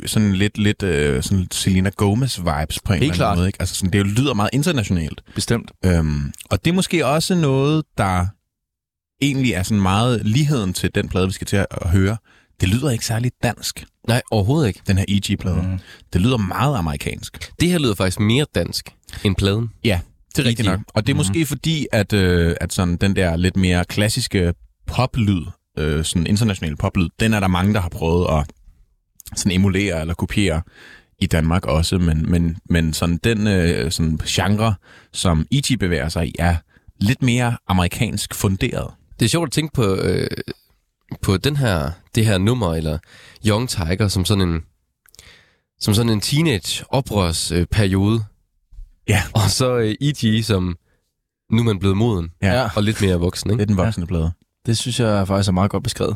sådan 0.05 0.33
lidt, 0.33 0.57
lidt 0.57 0.83
øh, 0.83 1.23
sådan 1.23 1.47
Selena 1.51 1.89
Gomez-vibes 2.01 2.77
på 2.85 2.93
en 2.93 2.99
Helt 2.99 3.03
eller 3.03 3.03
anden 3.03 3.13
klart. 3.13 3.37
måde. 3.37 3.47
Ikke? 3.47 3.57
Altså, 3.61 3.75
sådan, 3.75 3.93
det 3.93 3.99
jo 3.99 4.03
lyder 4.03 4.33
meget 4.33 4.49
internationalt. 4.53 5.21
Bestemt. 5.35 5.71
Øhm, 5.85 6.33
og 6.49 6.65
det 6.65 6.71
er 6.71 6.75
måske 6.75 7.05
også 7.05 7.35
noget, 7.35 7.83
der 7.97 8.25
egentlig 9.21 9.51
er 9.53 9.63
sådan 9.63 9.81
meget 9.81 10.25
ligheden 10.25 10.73
til 10.73 10.95
den 10.95 11.09
plade, 11.09 11.27
vi 11.27 11.33
skal 11.33 11.47
til 11.47 11.57
at 11.71 11.89
høre. 11.89 12.17
Det 12.61 12.69
lyder 12.69 12.89
ikke 12.89 13.05
særlig 13.05 13.31
dansk, 13.43 13.85
Nej, 14.07 14.21
overhovedet 14.31 14.67
ikke. 14.67 14.81
den 14.87 14.97
her 14.97 15.05
EG-plade. 15.07 15.61
Mm. 15.61 15.79
Det 16.13 16.21
lyder 16.21 16.37
meget 16.37 16.77
amerikansk. 16.77 17.51
Det 17.59 17.69
her 17.69 17.79
lyder 17.79 17.95
faktisk 17.95 18.19
mere 18.19 18.45
dansk 18.55 18.89
end 19.23 19.35
pladen. 19.35 19.69
Ja, 19.83 19.99
det 20.35 20.45
er 20.45 20.49
rigtigt 20.49 20.65
nok. 20.69 20.79
Og 20.93 21.07
det 21.07 21.13
er 21.13 21.13
mm. 21.13 21.17
måske 21.17 21.45
fordi, 21.45 21.87
at, 21.91 22.13
øh, 22.13 22.55
at 22.61 22.73
sådan 22.73 22.97
den 22.97 23.15
der 23.15 23.35
lidt 23.35 23.57
mere 23.57 23.85
klassiske 23.85 24.53
poplyd, 24.87 25.41
øh, 25.77 26.05
sådan 26.05 26.27
international 26.27 26.75
poplyd, 26.77 27.09
den 27.19 27.33
er 27.33 27.39
der 27.39 27.47
mange, 27.47 27.73
der 27.73 27.79
har 27.81 27.89
prøvet 27.89 28.27
at 28.39 28.45
sådan 29.35 29.51
emulere 29.51 30.01
eller 30.01 30.13
kopiere 30.13 30.61
i 31.19 31.25
Danmark 31.25 31.65
også, 31.65 31.97
men, 31.97 32.31
men, 32.31 32.57
men 32.69 32.93
sådan 32.93 33.17
den 33.23 33.47
øh, 33.47 33.91
sådan 33.91 34.17
genre, 34.27 34.75
som 35.13 35.47
E.T. 35.51 35.79
bevæger 35.79 36.09
sig 36.09 36.27
i, 36.27 36.35
er 36.39 36.55
lidt 36.99 37.21
mere 37.21 37.57
amerikansk 37.67 38.33
funderet. 38.35 38.93
Det 39.19 39.25
er 39.25 39.29
sjovt 39.29 39.47
at 39.47 39.51
tænke 39.53 39.73
på, 39.73 39.95
øh, 39.95 40.27
på 41.21 41.37
den 41.37 41.55
her, 41.55 41.91
det 42.15 42.25
her 42.25 42.37
nummer, 42.37 42.73
eller 42.75 42.97
Young 43.47 43.69
Tiger, 43.69 44.07
som 44.07 44.25
sådan 44.25 44.49
en, 44.49 44.61
som 45.79 45.93
sådan 45.93 46.11
en 46.11 46.21
teenage 46.21 46.85
oprørsperiode. 46.89 47.61
Øh, 47.61 47.67
periode. 47.67 48.23
Ja. 49.07 49.23
Og 49.33 49.49
så 49.49 49.77
øh, 49.77 49.95
E.G., 50.01 50.45
som 50.45 50.77
nu 51.51 51.59
er 51.59 51.63
man 51.63 51.79
blevet 51.79 51.97
moden 51.97 52.31
Ja, 52.41 52.47
Ja. 52.47 52.61
ja. 52.61 52.69
og 52.75 52.83
lidt 52.83 53.01
mere 53.01 53.15
voksen. 53.15 53.49
Ikke? 53.49 53.61
lidt 53.61 53.69
en 53.69 53.77
voksende 53.77 54.07
plade. 54.07 54.31
Det 54.65 54.77
synes 54.77 54.99
jeg 54.99 55.27
faktisk 55.27 55.47
er 55.47 55.53
meget 55.53 55.71
godt 55.71 55.83
beskrevet. 55.83 56.15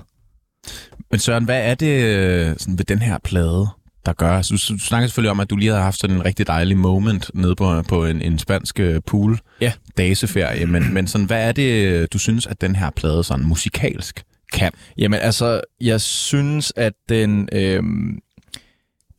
Men 1.12 1.20
Søren, 1.20 1.46
hvad 1.46 1.70
er 1.70 1.76
det 1.76 2.04
øh, 2.04 2.56
sådan 2.58 2.78
ved 2.78 2.86
den 2.86 3.00
her 3.00 3.18
plade, 3.24 3.68
der 4.06 4.14
gør? 4.14 4.32
Altså, 4.32 4.54
du, 4.70 4.74
du 4.74 4.80
snakker 4.80 5.08
selvfølgelig 5.08 5.32
om, 5.32 5.40
at 5.40 5.50
du 5.50 5.56
lige 5.56 5.72
har 5.72 5.82
haft 5.82 6.00
sådan 6.00 6.16
en 6.16 6.26
rigtig 6.26 6.48
dejlig 6.48 6.78
moment 6.78 7.32
nede 7.34 7.56
på, 7.56 7.82
på 7.82 8.06
en, 8.06 8.22
en 8.22 8.40
spansk 8.40 8.80
øh, 8.80 9.02
pool. 9.08 9.40
Ja. 9.62 9.74
Dageferie. 9.98 10.66
Men, 10.66 10.94
men 10.94 11.08
sådan, 11.08 11.28
hvad 11.28 11.48
er 11.48 11.52
det, 11.52 12.14
du 12.14 12.18
synes, 12.18 12.48
at 12.48 12.62
den 12.62 12.76
her 12.76 12.90
plade 12.90 13.24
sådan 13.24 13.46
musikalsk 13.46 14.24
kan? 14.54 14.72
Jamen 14.98 15.20
altså, 15.20 15.62
jeg 15.82 16.02
synes, 16.02 16.74
at 16.76 16.94
den, 17.10 17.50
øh, 17.52 17.84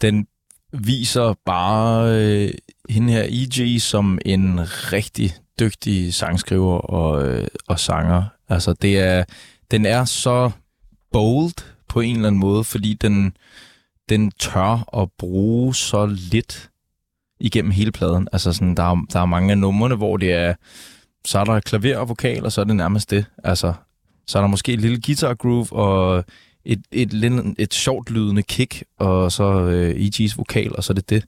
den 0.01 0.27
viser 0.73 1.35
bare 1.47 2.17
øh, 2.19 2.51
hende 2.91 3.13
her 3.13 3.25
E.G. 3.29 3.81
som 3.81 4.19
en 4.25 4.61
rigtig 4.65 5.35
dygtig 5.61 6.15
sangskriver 6.15 6.79
og, 6.79 7.29
øh, 7.29 7.47
og 7.69 7.81
sanger. 7.81 8.25
Altså, 8.49 8.73
det 8.73 8.99
er, 8.99 9.25
den 9.71 9.87
er 9.87 10.05
så 10.05 10.51
bold 11.13 11.72
på 11.93 12.01
en 12.01 12.17
eller 12.17 12.29
anden 12.29 12.41
måde, 12.41 12.65
fordi 12.65 12.95
den, 12.95 13.37
den 14.09 14.31
tør 14.31 15.01
at 15.03 15.09
bruge 15.19 15.75
så 15.75 16.07
lidt 16.07 16.71
igennem 17.41 17.71
hele 17.71 17.93
pladen. 17.93 18.29
Altså, 18.33 18.53
sådan, 18.53 18.75
der, 18.75 18.83
er, 18.83 19.07
der 19.13 19.21
er 19.21 19.27
mange 19.27 19.51
af 19.51 19.59
numrene, 19.59 19.95
hvor 19.95 20.17
det 20.17 20.33
er, 20.33 20.55
så 21.25 21.39
er 21.39 21.45
der 21.45 21.61
klaver 21.61 21.97
og 21.97 22.09
vokal, 22.09 22.45
og 22.45 22.53
så 22.53 22.61
er 22.61 22.65
det 22.65 22.77
nærmest 22.77 23.11
det. 23.11 23.25
Altså, 23.45 23.73
så 24.27 24.39
er 24.39 24.43
der 24.43 24.49
måske 24.49 24.73
et 24.73 24.81
lille 24.81 25.01
guitar 25.07 25.35
groove 25.35 25.73
og 25.73 26.25
et, 26.65 26.83
et, 26.93 27.15
et, 27.15 27.55
et 27.59 27.75
sjovt 27.75 28.11
lydende 28.11 28.43
kick, 28.43 28.85
og 28.99 29.33
så 29.33 29.45
øh, 29.45 29.91
E.G.'s 29.91 30.39
vokal, 30.39 30.77
og 30.77 30.85
så 30.85 30.93
er 30.93 30.95
det 30.95 31.11
det. 31.11 31.25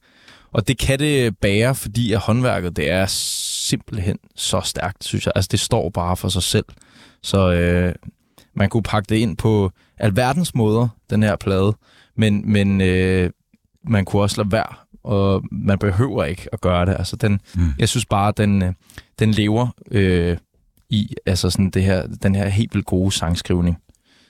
Og 0.53 0.69
det 0.69 0.79
kan 0.79 0.99
det 0.99 1.39
bære, 1.39 1.75
fordi 1.75 2.13
at 2.13 2.19
håndværket, 2.19 2.77
det 2.77 2.91
er 2.91 3.07
simpelthen 3.07 4.19
så 4.37 4.61
stærkt, 4.61 5.05
synes 5.05 5.27
jeg. 5.27 5.33
Altså, 5.37 5.49
det 5.53 5.61
står 5.61 5.91
bare 5.91 6.17
for 6.17 6.29
sig 6.29 6.43
selv. 6.43 6.65
Så 7.23 7.53
øh, 7.53 7.95
man 8.55 8.69
kunne 8.69 8.83
pakke 8.83 9.09
det 9.09 9.17
ind 9.17 9.37
på 9.37 9.73
alverdens 9.99 10.55
måder, 10.55 10.89
den 11.11 11.23
her 11.23 11.37
plade, 11.37 11.77
men, 12.17 12.53
men 12.53 12.81
øh, 12.81 13.31
man 13.89 14.05
kunne 14.05 14.23
også 14.23 14.37
lade 14.43 14.53
være, 14.53 14.75
og 15.05 15.43
man 15.53 15.79
behøver 15.79 16.25
ikke 16.25 16.49
at 16.53 16.61
gøre 16.61 16.87
det. 16.87 16.93
Altså, 16.99 17.17
den, 17.17 17.41
Mm. 17.55 17.69
Jeg 17.79 17.89
synes 17.89 18.07
bare, 18.07 18.33
den, 18.37 18.63
øh, 18.63 18.73
den 19.19 19.31
lever 19.31 19.69
øh, 19.91 20.37
i 20.91 21.15
altså 21.27 21.51
sådan 21.51 21.71
det 21.71 21.83
her, 21.83 22.07
den 22.07 22.35
her 22.35 22.49
helt 22.49 22.75
vildt 22.75 22.87
gode 22.87 23.13
sangskrivning, 23.13 23.77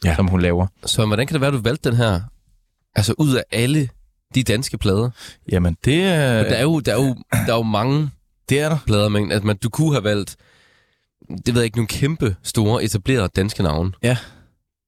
Ja. 0.05 0.15
som 0.17 0.27
hun 0.29 0.41
laver. 0.41 0.67
Så 0.87 1.07
hvordan 1.07 1.27
kan 1.27 1.35
det 1.35 1.41
være, 1.41 1.49
at 1.49 1.55
du 1.55 1.61
valgte 1.63 1.91
den 1.91 1.99
her, 1.99 2.21
altså 2.97 3.15
ud 3.19 3.35
af 3.35 3.43
alle 3.53 3.89
de 4.35 4.43
danske 4.43 4.79
plader? 4.79 5.11
Jamen, 5.53 5.77
det 5.85 6.03
er, 6.03 6.41
Øh. 6.45 6.51
Der 6.51 6.57
er 6.57 6.63
jo, 6.63 6.81
der 6.81 6.93
er 6.93 7.03
jo, 7.07 7.15
der 7.47 7.53
er 7.53 7.57
jo 7.57 7.63
mange 7.63 8.11
det 8.49 8.61
er 8.61 8.69
der. 8.69 8.79
plader, 8.87 9.09
men 9.09 9.33
at 9.33 9.45
man, 9.45 9.57
du 9.57 9.69
kunne 9.69 9.93
have 9.93 10.05
valgt, 10.05 10.37
det 11.47 11.55
ved 11.55 11.61
jeg 11.61 11.65
ikke, 11.65 11.77
nogle 11.77 11.89
kæmpe 11.89 12.37
store 12.43 12.85
etablerede 12.85 13.29
danske 13.37 13.63
navne. 13.63 13.93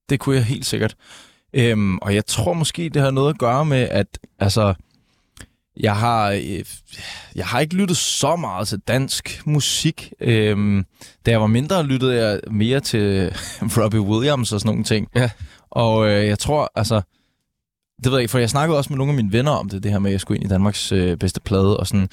Det 0.09 0.19
kunne 0.19 0.35
jeg 0.35 0.45
helt 0.45 0.65
sikkert. 0.65 0.95
Øhm, 1.53 1.97
og 1.97 2.15
jeg 2.15 2.25
tror 2.25 2.53
måske, 2.53 2.89
det 2.89 3.01
har 3.01 3.11
noget 3.11 3.33
at 3.33 3.39
gøre 3.39 3.65
med, 3.65 3.87
at 3.91 4.07
altså, 4.39 4.73
jeg 5.79 5.95
har, 5.95 6.31
øh, 6.31 6.65
jeg 7.35 7.45
har 7.45 7.59
ikke 7.59 7.75
lyttet 7.75 7.97
så 7.97 8.35
meget 8.35 8.67
til 8.67 8.79
dansk 8.79 9.41
musik. 9.45 10.13
Øhm, 10.19 10.85
da 11.25 11.31
jeg 11.31 11.41
var 11.41 11.47
mindre, 11.47 11.83
lyttede 11.83 12.25
jeg 12.25 12.39
mere 12.51 12.79
til 12.79 13.33
Robbie 13.77 14.01
Williams 14.01 14.53
og 14.53 14.59
sådan 14.59 14.69
nogle 14.69 14.83
ting. 14.83 15.07
Ja. 15.15 15.29
Og 15.69 16.09
øh, 16.09 16.27
jeg 16.27 16.39
tror, 16.39 16.71
altså, 16.75 17.01
det 18.03 18.11
ved 18.11 18.13
jeg 18.13 18.21
ikke, 18.21 18.31
for 18.31 18.39
jeg 18.39 18.49
snakkede 18.49 18.77
også 18.77 18.89
med 18.89 18.97
nogle 18.97 19.11
af 19.11 19.15
mine 19.15 19.33
venner 19.33 19.51
om 19.51 19.69
det, 19.69 19.83
det 19.83 19.91
her 19.91 19.99
med, 19.99 20.09
at 20.09 20.13
jeg 20.13 20.21
skulle 20.21 20.37
ind 20.37 20.45
i 20.45 20.53
Danmarks 20.53 20.91
øh, 20.91 21.17
bedste 21.17 21.41
plade, 21.41 21.77
og 21.77 21.87
sådan, 21.87 22.09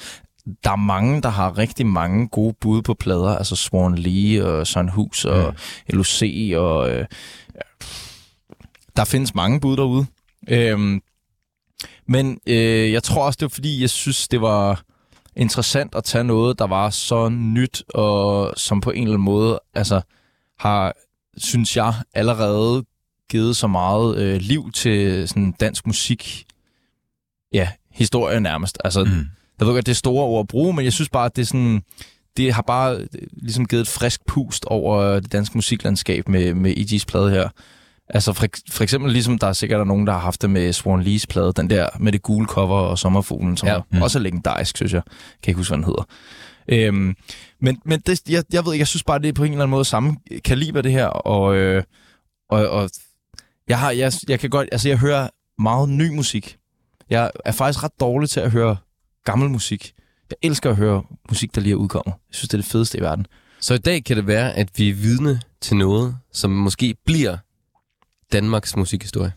der 0.65 0.71
er 0.71 0.77
mange, 0.77 1.23
der 1.23 1.29
har 1.29 1.59
rigtig 1.59 1.87
mange 1.87 2.29
gode 2.29 2.55
bud 2.61 2.83
på 2.83 2.95
plader. 2.95 3.37
Altså 3.37 3.57
Swan 3.57 3.95
Lee 3.95 4.47
og 4.47 4.67
Søren 4.67 4.89
Hus 4.89 5.25
og 5.25 5.55
mm. 5.89 5.97
LOC 5.97 6.23
og... 6.57 6.91
Øh, 6.91 7.07
der 8.97 9.05
findes 9.05 9.35
mange 9.35 9.61
bud 9.61 9.77
derude. 9.77 10.07
Øhm, 10.49 11.03
men 12.07 12.41
øh, 12.47 12.93
jeg 12.93 13.03
tror 13.03 13.25
også, 13.25 13.37
det 13.37 13.45
var 13.45 13.49
fordi, 13.49 13.81
jeg 13.81 13.91
synes, 13.91 14.29
det 14.29 14.41
var 14.41 14.83
interessant 15.37 15.95
at 15.95 16.05
tage 16.05 16.25
noget, 16.25 16.59
der 16.59 16.67
var 16.67 16.91
så 16.91 17.29
nyt, 17.29 17.83
og 17.95 18.55
som 18.57 18.81
på 18.81 18.91
en 18.91 19.03
eller 19.03 19.15
anden 19.15 19.25
måde, 19.25 19.61
altså, 19.75 20.01
har, 20.59 20.95
synes 21.37 21.77
jeg, 21.77 21.95
allerede 22.15 22.85
givet 23.31 23.57
så 23.57 23.67
meget 23.67 24.19
øh, 24.19 24.41
liv 24.41 24.73
til 24.73 25.29
sådan 25.29 25.53
dansk 25.53 25.87
musik. 25.87 26.47
Ja, 27.53 27.69
historie 27.91 28.41
nærmest. 28.41 28.79
Altså, 28.85 29.05
mm. 29.05 29.11
jeg 29.59 29.67
ved 29.67 29.75
godt, 29.75 29.87
det 29.87 29.93
er 29.93 29.97
store 29.97 30.25
ord 30.25 30.41
at 30.41 30.49
bruge, 30.49 30.75
men 30.75 30.85
jeg 30.85 30.93
synes 30.93 31.09
bare, 31.09 31.27
at 31.27 31.37
det 31.37 31.43
er 31.43 31.47
sådan, 31.47 31.83
det 32.37 32.53
har 32.53 32.63
bare 32.63 32.97
øh, 32.97 33.07
ligesom 33.33 33.67
givet 33.67 33.81
et 33.81 33.89
frisk 33.89 34.21
pust 34.27 34.65
over 34.65 35.21
det 35.21 35.33
danske 35.33 35.59
musiklandskab 35.59 36.29
med, 36.29 36.55
med 36.55 36.75
E.G.'s 36.77 37.07
plade 37.07 37.31
her. 37.31 37.49
Altså 38.09 38.33
for, 38.33 38.47
for 38.71 38.83
eksempel 38.83 39.13
ligesom 39.13 39.39
der 39.39 39.47
er 39.47 39.53
sikkert 39.53 39.81
er 39.81 39.85
nogen, 39.85 40.07
der 40.07 40.13
har 40.13 40.21
haft 40.21 40.43
det 40.43 40.51
med 40.51 40.73
Swan 40.73 41.03
Lees 41.03 41.27
plade, 41.27 41.53
den 41.57 41.71
der 41.71 41.89
med 41.99 42.13
det 42.13 42.23
gule 42.23 42.47
cover 42.47 42.79
og 42.79 42.99
sommerfuglen, 42.99 43.57
som 43.57 43.69
ja. 43.69 43.79
Mm. 43.91 43.99
er 43.99 44.03
også 44.03 44.19
er 44.19 44.23
legendarisk, 44.23 44.77
synes 44.77 44.93
jeg. 44.93 45.03
Kan 45.43 45.51
ikke 45.51 45.59
huske, 45.59 45.71
hvad 45.71 45.79
den 45.79 45.85
hedder. 45.85 46.05
Øhm, 46.69 47.17
men 47.61 47.81
men 47.85 48.01
det, 48.01 48.29
jeg, 48.29 48.45
jeg 48.53 48.65
ved 48.65 48.73
ikke, 48.73 48.81
jeg 48.81 48.89
synes 48.89 49.03
bare, 49.03 49.19
det 49.19 49.29
er 49.29 49.33
på 49.33 49.45
en 49.45 49.53
eller 49.53 49.63
anden 49.63 49.71
måde 49.71 49.85
samme 49.85 50.17
kaliber 50.45 50.83
det 50.83 50.93
her, 50.93 51.07
og, 51.07 51.57
øh, 51.57 51.83
og, 52.51 52.69
og 52.69 52.91
jeg, 53.69 53.79
har, 53.79 53.91
jeg, 53.91 54.13
jeg 54.29 54.41
kan 54.41 54.51
godt, 54.51 54.69
altså 54.73 54.89
jeg 54.89 54.99
hører 54.99 55.29
meget 55.59 55.89
ny 55.89 56.09
musik. 56.09 56.57
Jeg 57.11 57.31
er 57.45 57.53
faktisk 57.53 57.85
ret 57.85 58.01
dårlig 58.01 58.31
til 58.31 58.41
at 58.41 58.51
høre 58.51 58.77
gammel 59.25 59.51
musik. 59.51 59.93
Jeg 60.31 60.37
elsker 60.51 60.71
at 60.71 60.77
høre 60.77 61.03
musik, 61.29 61.55
der 61.55 61.61
lige 61.61 61.73
er 61.73 61.77
udkommet. 61.77 62.13
Jeg 62.15 62.35
synes, 62.35 62.49
det 62.49 62.55
er 62.59 62.63
det 62.63 62.71
fedeste 62.71 62.99
i 62.99 63.01
verden. 63.01 63.27
Så 63.61 63.75
i 63.75 63.79
dag 63.79 64.05
kan 64.05 64.17
det 64.17 64.27
være, 64.27 64.53
at 64.53 64.69
vi 64.77 64.91
er 64.91 64.95
vidne 64.95 65.41
til 65.61 65.77
noget, 65.77 66.17
som 66.33 66.51
måske 66.51 66.95
bliver 67.07 67.37
Danmarks 68.33 68.77
musikhistorie. 68.77 69.33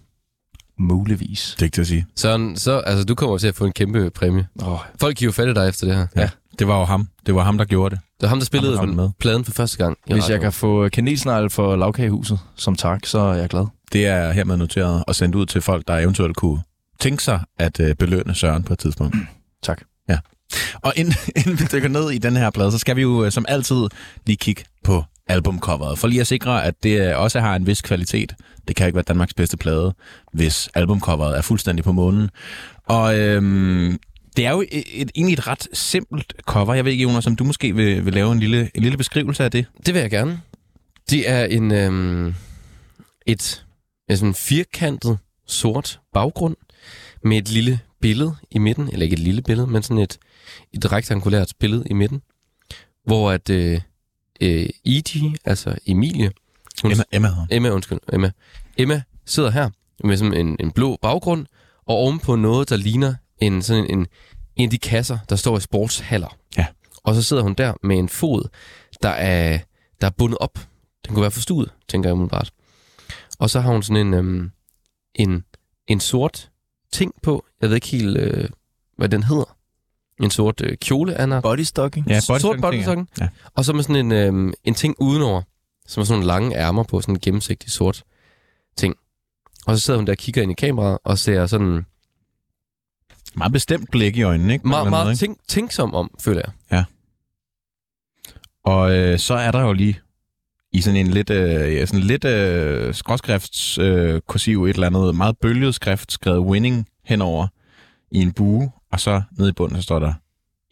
Muligvis. 0.80 1.54
Det 1.56 1.62
er 1.62 1.65
ikke 1.65 1.76
til 1.76 1.82
at 1.82 1.88
sige. 1.88 2.06
Så, 2.15 2.52
så 2.56 2.78
altså, 2.80 3.06
du 3.06 3.15
kommer 3.15 3.38
til 3.38 3.47
at 3.47 3.56
få 3.56 3.65
en 3.65 3.71
kæmpe 3.71 4.10
præmie. 4.10 4.47
Oh, 4.62 4.80
Folk 5.00 5.15
kan 5.17 5.26
jo 5.26 5.32
fatte 5.32 5.54
dig 5.56 5.67
efter 5.69 5.88
det 5.88 5.95
her. 5.95 6.08
Ja. 6.15 6.30
Det 6.60 6.67
var 6.67 6.80
jo 6.80 6.86
ham. 6.86 7.08
Det 7.26 7.36
var 7.36 7.43
ham, 7.43 7.58
der 7.58 7.65
gjorde 7.65 7.95
det. 7.95 8.02
Det 8.17 8.21
var 8.21 8.28
ham, 8.28 8.39
der 8.39 8.45
spillede 8.45 8.78
Ham, 8.78 8.89
med. 8.89 9.10
pladen 9.19 9.45
for 9.45 9.52
første 9.52 9.78
gang. 9.78 9.97
i 10.08 10.13
Hvis 10.13 10.15
jeg 10.23 10.23
radioen. 10.23 10.41
kan 10.41 10.54
få 10.54 10.89
kanelsnegle 10.89 11.50
for 11.50 11.76
lavkagehuset 11.76 12.39
som 12.56 12.76
tak, 12.76 13.06
så 13.06 13.19
er 13.19 13.34
jeg 13.34 13.50
glad. 13.50 13.65
Det 13.93 14.06
er 14.08 14.32
hermed 14.32 14.58
noteret 14.58 15.04
og 15.08 15.15
sendt 15.15 15.36
ud 15.36 15.45
til 15.45 15.62
folk, 15.62 15.88
der 15.88 15.97
eventuelt 15.97 16.36
kunne 16.36 16.62
tænke 17.00 17.23
sig 17.23 17.39
at 17.60 17.80
øh, 17.80 17.95
belønne 17.95 18.36
Søren 18.36 18.63
på 18.63 18.73
et 18.73 18.80
tidspunkt. 18.80 19.15
Tak. 19.63 19.82
Og 20.81 20.93
inden, 20.95 21.13
inden 21.38 21.60
vi 21.60 21.65
dykker 21.73 21.89
ned 21.89 22.12
i 22.12 22.17
den 22.17 22.36
her 22.36 22.49
plade, 22.49 22.71
så 22.71 22.77
skal 22.77 22.95
vi 22.95 23.01
jo 23.01 23.25
øh, 23.25 23.31
som 23.31 23.45
altid 23.47 23.88
lige 24.25 24.38
kigge 24.38 24.63
på 24.83 25.03
albumcoveret, 25.27 25.99
for 25.99 26.07
lige 26.07 26.21
at 26.21 26.27
sikre, 26.27 26.65
at 26.65 26.83
det 26.83 27.10
øh, 27.10 27.19
også 27.19 27.39
har 27.39 27.55
en 27.55 27.67
vis 27.67 27.81
kvalitet. 27.81 28.36
Det 28.67 28.75
kan 28.75 28.88
ikke 28.88 28.95
være 28.95 29.05
Danmarks 29.07 29.33
bedste 29.33 29.57
plade, 29.57 29.93
hvis 30.33 30.69
albumcoveret 30.73 31.38
er 31.38 31.41
fuldstændig 31.41 31.83
på 31.86 31.91
månen. 31.91 32.29
Og 32.86 33.19
øhm, 33.19 33.99
det 34.38 34.45
er 34.45 34.51
jo 34.51 34.62
et, 34.71 34.83
et, 34.93 35.12
egentlig 35.15 35.33
et 35.33 35.47
ret 35.47 35.67
simpelt 35.73 36.33
cover. 36.41 36.73
Jeg 36.73 36.86
ved 36.86 36.91
ikke, 36.91 37.03
Jonas, 37.03 37.27
om 37.27 37.36
du 37.36 37.43
måske 37.43 37.75
vil, 37.75 38.05
vil 38.05 38.13
lave 38.13 38.31
en 38.31 38.39
lille, 38.39 38.71
en 38.75 38.81
lille 38.81 38.97
beskrivelse 38.97 39.43
af 39.43 39.51
det? 39.51 39.65
Det 39.86 39.93
vil 39.93 39.99
jeg 39.99 40.10
gerne. 40.10 40.41
Det 41.10 41.29
er 41.29 41.45
en 41.45 41.71
øhm, 41.71 42.33
et, 43.25 43.65
altså 44.10 44.25
en 44.25 44.33
firkantet 44.33 45.17
sort 45.47 45.99
baggrund 46.13 46.55
med 47.23 47.38
et 47.38 47.49
lille 47.49 47.79
billede 48.01 48.36
i 48.51 48.57
midten, 48.57 48.89
eller 48.91 49.03
ikke 49.03 49.13
et 49.13 49.19
lille 49.19 49.41
billede, 49.41 49.67
men 49.67 49.83
sådan 49.83 49.97
et, 49.97 50.17
et 50.73 50.91
rektangulært 50.91 51.53
billede 51.60 51.83
i 51.89 51.93
midten, 51.93 52.21
hvor 53.05 53.31
at 53.31 53.49
øh, 53.49 53.81
øh, 54.41 54.69
E.G., 54.86 55.38
altså 55.45 55.75
Emilie, 55.86 56.31
hun, 56.81 56.91
Emma, 56.91 57.03
Emma. 57.12 57.29
Emma, 57.51 57.69
undskyld, 57.69 57.99
Emma. 58.13 58.31
Emma 58.77 59.01
sidder 59.25 59.49
her 59.49 59.69
med 60.03 60.17
sådan 60.17 60.33
en, 60.33 60.57
en 60.60 60.71
blå 60.71 60.97
baggrund, 61.01 61.45
og 61.86 61.95
ovenpå 61.95 62.36
noget, 62.36 62.69
der 62.69 62.77
ligner 62.77 63.15
en, 63.41 63.62
sådan 63.62 63.83
en, 63.83 63.99
en, 63.99 64.07
en 64.55 64.63
af 64.63 64.69
de 64.69 64.77
kasser, 64.77 65.17
der 65.29 65.36
står 65.36 65.57
i 65.57 65.62
sportshaller. 65.62 66.38
Ja. 66.57 66.65
Og 67.03 67.15
så 67.15 67.23
sidder 67.23 67.43
hun 67.43 67.53
der 67.53 67.73
med 67.83 67.97
en 67.97 68.10
fod, 68.10 68.49
der 69.01 69.10
er, 69.10 69.60
der 70.01 70.07
er 70.07 70.12
bundet 70.12 70.38
op. 70.38 70.60
Den 71.05 71.13
kunne 71.13 71.21
være 71.21 71.31
forstuet, 71.31 71.69
tænker 71.88 72.10
jeg 72.10 72.13
umiddelbart. 72.13 72.51
Og 73.39 73.49
så 73.49 73.60
har 73.60 73.71
hun 73.71 73.83
sådan 73.83 74.07
en, 74.07 74.13
øhm, 74.13 74.51
en, 75.15 75.43
en 75.88 75.99
sort 75.99 76.49
ting 76.91 77.13
på. 77.23 77.45
Jeg 77.62 77.69
ved 77.69 77.75
ikke 77.75 77.88
helt, 77.88 78.17
øh, 78.17 78.49
hvad 78.97 79.10
den 79.10 79.23
hedder. 79.23 79.57
En 80.23 80.32
sort 80.32 80.62
øh, 80.62 80.77
kjole, 80.77 81.15
Anna. 81.15 81.39
Bodystocking? 81.39 82.08
Ja, 82.08 82.19
Sort 82.19 82.41
bodysucking, 82.41 82.62
bodysucking. 82.62 83.10
Ja. 83.19 83.27
Og 83.56 83.65
så 83.65 83.73
med 83.73 83.84
sådan 83.84 83.95
en, 83.95 84.12
øhm, 84.12 84.53
en 84.63 84.73
ting 84.73 84.95
udenover, 84.99 85.41
som 85.88 86.01
er 86.01 86.06
sådan 86.06 86.19
nogle 86.19 86.27
lange 86.27 86.58
ærmer 86.58 86.84
på, 86.84 87.01
sådan 87.01 87.15
en 87.15 87.19
gennemsigtig 87.19 87.71
sort 87.71 88.03
ting. 88.77 88.95
Og 89.67 89.77
så 89.77 89.84
sidder 89.84 89.97
hun 89.97 90.08
der 90.08 90.13
og 90.13 90.17
kigger 90.17 90.41
ind 90.41 90.51
i 90.51 90.56
kameraet 90.56 90.97
og 91.03 91.17
ser 91.17 91.45
sådan 91.45 91.86
Meget 93.38 93.53
bestemt 93.53 93.91
blik 93.91 94.17
i 94.17 94.21
øjnene, 94.21 94.53
ikke? 94.53 94.65
En 94.65 94.69
meget, 94.69 94.89
meget 94.89 95.19
tænk, 95.19 95.38
tænksom 95.47 95.93
om, 95.93 96.12
føler 96.19 96.41
jeg. 96.41 96.53
Og 98.63 98.95
øh, 98.95 99.19
så 99.19 99.34
er 99.34 99.51
der 99.51 99.62
jo 99.62 99.73
lige 99.73 99.99
i 100.71 100.82
sådan 100.82 100.99
en 100.99 101.08
lidt, 101.08 101.30
øh, 101.30 101.75
ja, 101.75 101.86
sådan 101.86 102.03
lidt 102.03 102.25
øh, 102.25 102.93
skråskrifts 102.93 103.77
øh, 103.77 104.21
kursiv 104.27 104.65
et 104.65 104.73
eller 104.73 104.88
andet 104.88 105.15
meget 105.15 105.38
bølget 105.38 105.75
skrift, 105.75 106.12
skrevet 106.12 106.39
winning 106.39 106.88
henover 107.06 107.47
i 108.12 108.21
en 108.21 108.32
bue, 108.32 108.71
og 108.91 109.00
så 109.00 109.21
nede 109.38 109.50
i 109.50 109.54
bunden, 109.54 109.78
så 109.78 109.82
står 109.84 110.00
der 110.00 110.13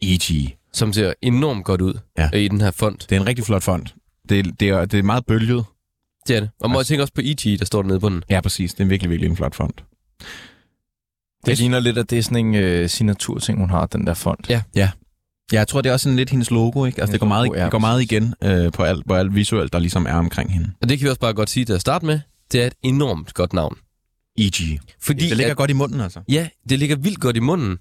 E.G. 0.02 0.56
Som 0.72 0.92
ser 0.92 1.12
enormt 1.22 1.64
godt 1.64 1.80
ud 1.80 1.94
Ja. 2.18 2.28
øh, 2.34 2.40
i 2.40 2.48
den 2.48 2.60
her 2.60 2.70
font. 2.70 3.06
Det 3.10 3.16
er 3.16 3.20
en 3.20 3.26
rigtig 3.26 3.44
flot 3.44 3.62
font. 3.62 3.94
Det, 4.28 4.60
det, 4.60 4.68
er, 4.68 4.84
det 4.84 4.98
er 4.98 5.02
meget 5.02 5.26
bølget. 5.26 5.64
Det 6.28 6.36
er 6.36 6.40
det. 6.40 6.50
Og 6.60 6.70
må 6.70 6.74
jeg 6.74 6.78
Altså- 6.80 6.88
tænke 6.88 7.02
også 7.02 7.14
på 7.14 7.20
E.G., 7.24 7.58
der 7.58 7.64
står 7.64 7.82
dernede 7.82 8.00
på 8.00 8.08
den. 8.08 8.22
Ja, 8.30 8.40
præcis. 8.40 8.74
Det 8.74 8.84
er 8.84 8.88
virkelig, 8.88 9.10
virkelig 9.10 9.30
en 9.30 9.36
flot 9.36 9.54
font. 9.54 9.84
Det 11.46 11.58
ligner 11.58 11.80
lidt, 11.80 11.98
at 11.98 12.10
det 12.10 12.18
er 12.18 12.22
sådan 12.22 12.46
en 12.46 12.54
øh, 12.54 12.88
signaturting, 12.88 13.58
hun 13.58 13.70
har, 13.70 13.86
den 13.86 14.06
der 14.06 14.14
font. 14.14 14.50
Ja. 14.50 14.62
Ja, 14.74 14.90
jeg 15.52 15.68
tror, 15.68 15.80
det 15.80 15.88
er 15.88 15.92
også 15.92 16.04
sådan 16.04 16.16
lidt 16.16 16.30
hendes 16.30 16.50
logo, 16.50 16.84
ikke? 16.84 17.00
Altså, 17.00 17.00
Hendes 17.02 17.10
det 17.12 17.20
går 17.20 17.26
meget, 17.28 17.46
logo, 17.46 17.58
ja, 17.58 17.64
det 17.64 17.70
går 17.70 17.78
meget 17.78 18.02
igen 18.02 18.34
øh, 18.44 18.72
på, 18.72 18.82
alt, 18.82 19.06
på 19.08 19.14
alt 19.14 19.34
visuelt, 19.34 19.72
der 19.72 19.78
ligesom 19.78 20.06
er 20.06 20.12
omkring 20.14 20.52
hende. 20.52 20.72
Og 20.82 20.88
det 20.88 20.98
kan 20.98 21.04
vi 21.04 21.08
også 21.08 21.20
bare 21.20 21.34
godt 21.34 21.50
sige 21.50 21.64
til 21.64 21.72
at 21.72 21.80
starte 21.80 22.06
med. 22.06 22.20
Det 22.52 22.62
er 22.62 22.66
et 22.66 22.74
enormt 22.82 23.34
godt 23.34 23.52
navn. 23.52 23.76
E.G. 24.38 24.78
Fordi 25.00 25.28
Det 25.28 25.36
ligger 25.36 25.50
at, 25.50 25.56
godt 25.56 25.70
i 25.70 25.74
munden, 25.74 26.00
altså. 26.00 26.20
Ja, 26.28 26.48
det 26.68 26.78
ligger 26.78 26.96
vildt 26.96 27.20
godt 27.20 27.36
i 27.36 27.40
munden. 27.40 27.78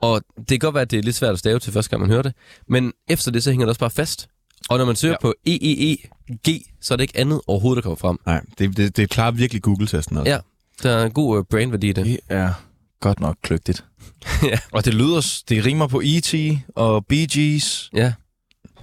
Og 0.00 0.22
det 0.38 0.48
kan 0.48 0.58
godt 0.58 0.74
være, 0.74 0.82
at 0.82 0.90
det 0.90 0.98
er 0.98 1.02
lidt 1.02 1.16
svært 1.16 1.32
at 1.32 1.38
stave 1.38 1.58
til 1.58 1.72
første 1.72 1.90
gang, 1.90 2.00
man 2.00 2.10
hører 2.10 2.22
det. 2.22 2.32
Men 2.68 2.92
efter 3.08 3.30
det, 3.30 3.42
så 3.42 3.50
hænger 3.50 3.66
det 3.66 3.68
også 3.68 3.80
bare 3.80 3.90
fast. 3.90 4.28
Og 4.68 4.78
når 4.78 4.84
man 4.84 4.96
søger 4.96 5.16
ja. 5.22 5.28
Ja. 5.28 5.30
på 5.30 5.34
E 5.46 5.58
EEEG, 5.62 6.62
så 6.80 6.94
er 6.94 6.96
det 6.96 7.02
ikke 7.04 7.18
andet 7.18 7.40
overhovedet, 7.46 7.76
der 7.76 7.82
kommer 7.82 7.96
frem. 7.96 8.18
Nej, 8.26 8.40
det, 8.58 8.76
det, 8.76 8.96
det 8.96 9.10
klarer 9.10 9.30
virkelig 9.30 9.62
Google-testen 9.62 10.16
også. 10.16 10.30
Ja. 10.30 10.38
Der 10.82 10.90
er 10.90 11.04
en 11.04 11.12
god 11.12 11.38
uh, 11.38 11.44
brandværdi 11.50 11.88
i 11.88 11.92
det. 11.92 12.04
Det 12.06 12.18
er 12.28 12.52
godt 13.00 13.20
nok 13.20 13.36
kløgtigt. 13.42 13.84
Ja. 14.42 14.58
Og 14.72 14.84
det 14.84 14.94
lyder, 14.94 15.42
det 15.48 15.66
rimer 15.66 15.86
på 15.86 16.00
E.T. 16.04 16.34
og 16.74 17.06
Bee 17.06 17.26
Gees. 17.26 17.90
Ja. 17.94 18.12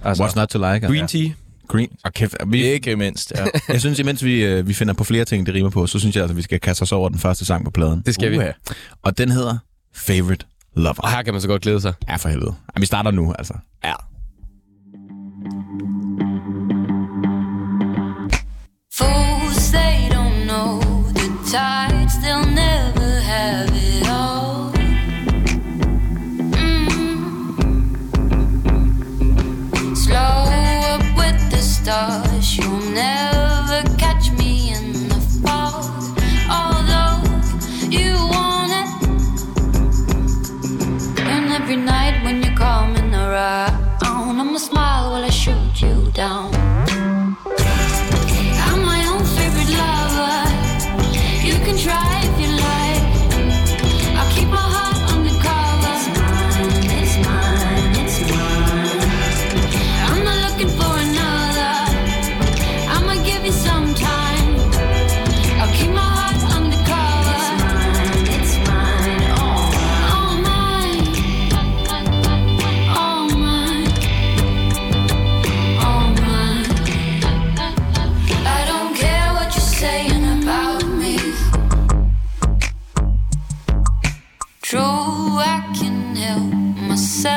Altså, 0.02 0.24
What's 0.24 0.36
not 0.36 0.48
to 0.48 0.58
like? 0.58 0.86
Green 0.86 1.00
altså. 1.00 1.18
tea. 1.18 1.32
Green. 1.68 1.88
Og 2.04 2.12
kæft, 2.12 2.36
vi, 2.46 2.64
ikke 2.64 2.96
mindst, 2.96 3.32
ja. 3.36 3.46
jeg 3.72 3.80
synes, 3.80 3.98
imens 3.98 4.24
vi, 4.24 4.44
øh, 4.44 4.68
vi 4.68 4.74
finder 4.74 4.94
på 4.94 5.04
flere 5.04 5.24
ting, 5.24 5.46
det 5.46 5.54
rimer 5.54 5.70
på, 5.70 5.86
så 5.86 5.98
synes 5.98 6.16
jeg, 6.16 6.24
at 6.24 6.36
vi 6.36 6.42
skal 6.42 6.60
kaste 6.60 6.82
os 6.82 6.92
over 6.92 7.08
den 7.08 7.18
første 7.18 7.44
sang 7.44 7.64
på 7.64 7.70
pladen. 7.70 8.02
Det 8.06 8.14
skal 8.14 8.30
vi. 8.30 8.38
Uha. 8.38 8.50
Og 9.02 9.18
den 9.18 9.30
hedder 9.30 9.58
Favorite 9.94 10.46
Lover. 10.76 11.02
Og 11.02 11.10
her 11.10 11.22
kan 11.22 11.34
man 11.34 11.40
så 11.40 11.48
godt 11.48 11.62
glæde 11.62 11.80
sig. 11.80 11.94
Ja, 12.08 12.16
for 12.16 12.28
helvede. 12.28 12.54
Ja, 12.76 12.80
vi 12.80 12.86
starter 12.86 13.10
nu, 13.10 13.34
altså. 13.38 13.54
Ja. 13.84 13.92
Fools, 18.92 19.70
they 19.70 20.08
don't 20.08 20.44
know 20.46 20.80
the 21.18 21.28
tides, 21.52 22.14
they'll 22.22 22.50
never 22.64 23.20
have 23.20 23.68
it 23.74 24.08
all. 24.08 24.72
Mm. 26.60 27.14
Slow 29.94 30.36
up 30.92 31.02
with 31.18 31.50
the 31.50 31.62
stars, 31.62 32.56
you'll 32.58 32.94
never 32.94 33.33
on. 43.44 44.40
I'ma 44.40 44.58
smile 44.58 45.10
while 45.10 45.24
I 45.24 45.30
shoot 45.30 45.82
you 45.82 46.10
down. 46.12 46.53
The 87.24 87.30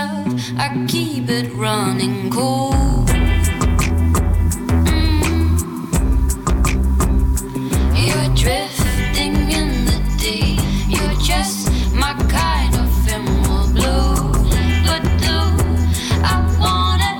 ride. 0.57 0.87
keep 0.89 1.29
it 1.29 1.53
running 1.53 2.29
cold. 2.29 3.07
Mm. 4.85 5.57
You're 8.05 8.31
drifting 8.35 9.35
in 9.59 9.85
the. 10.21 10.37
You're 10.89 11.17
just 11.21 11.71
my 11.93 12.13
kind 12.27 12.75
of 12.75 12.87
ephemeral 13.07 13.67
blue. 13.75 14.31
But 14.87 15.03
do 15.23 15.37
I 16.23 16.35
want 16.59 17.01
it? 17.11 17.19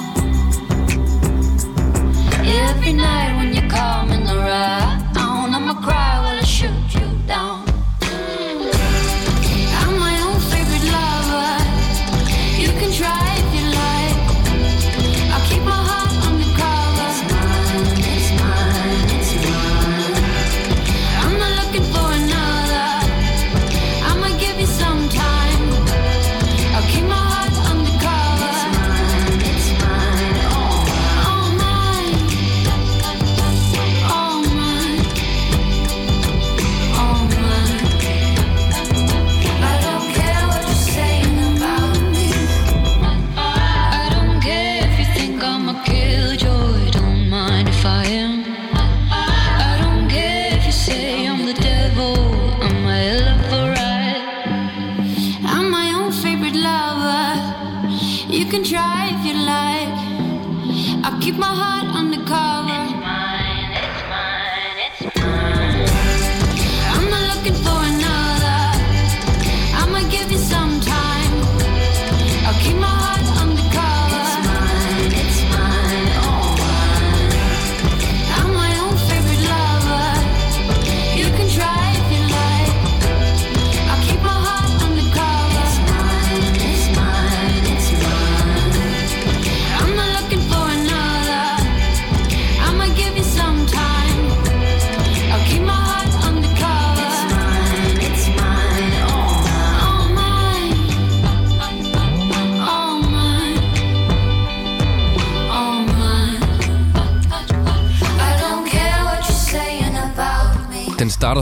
Every 2.69 2.93
night 2.93 3.31
when 3.37 3.49
you 3.53 3.63
come 3.69 4.06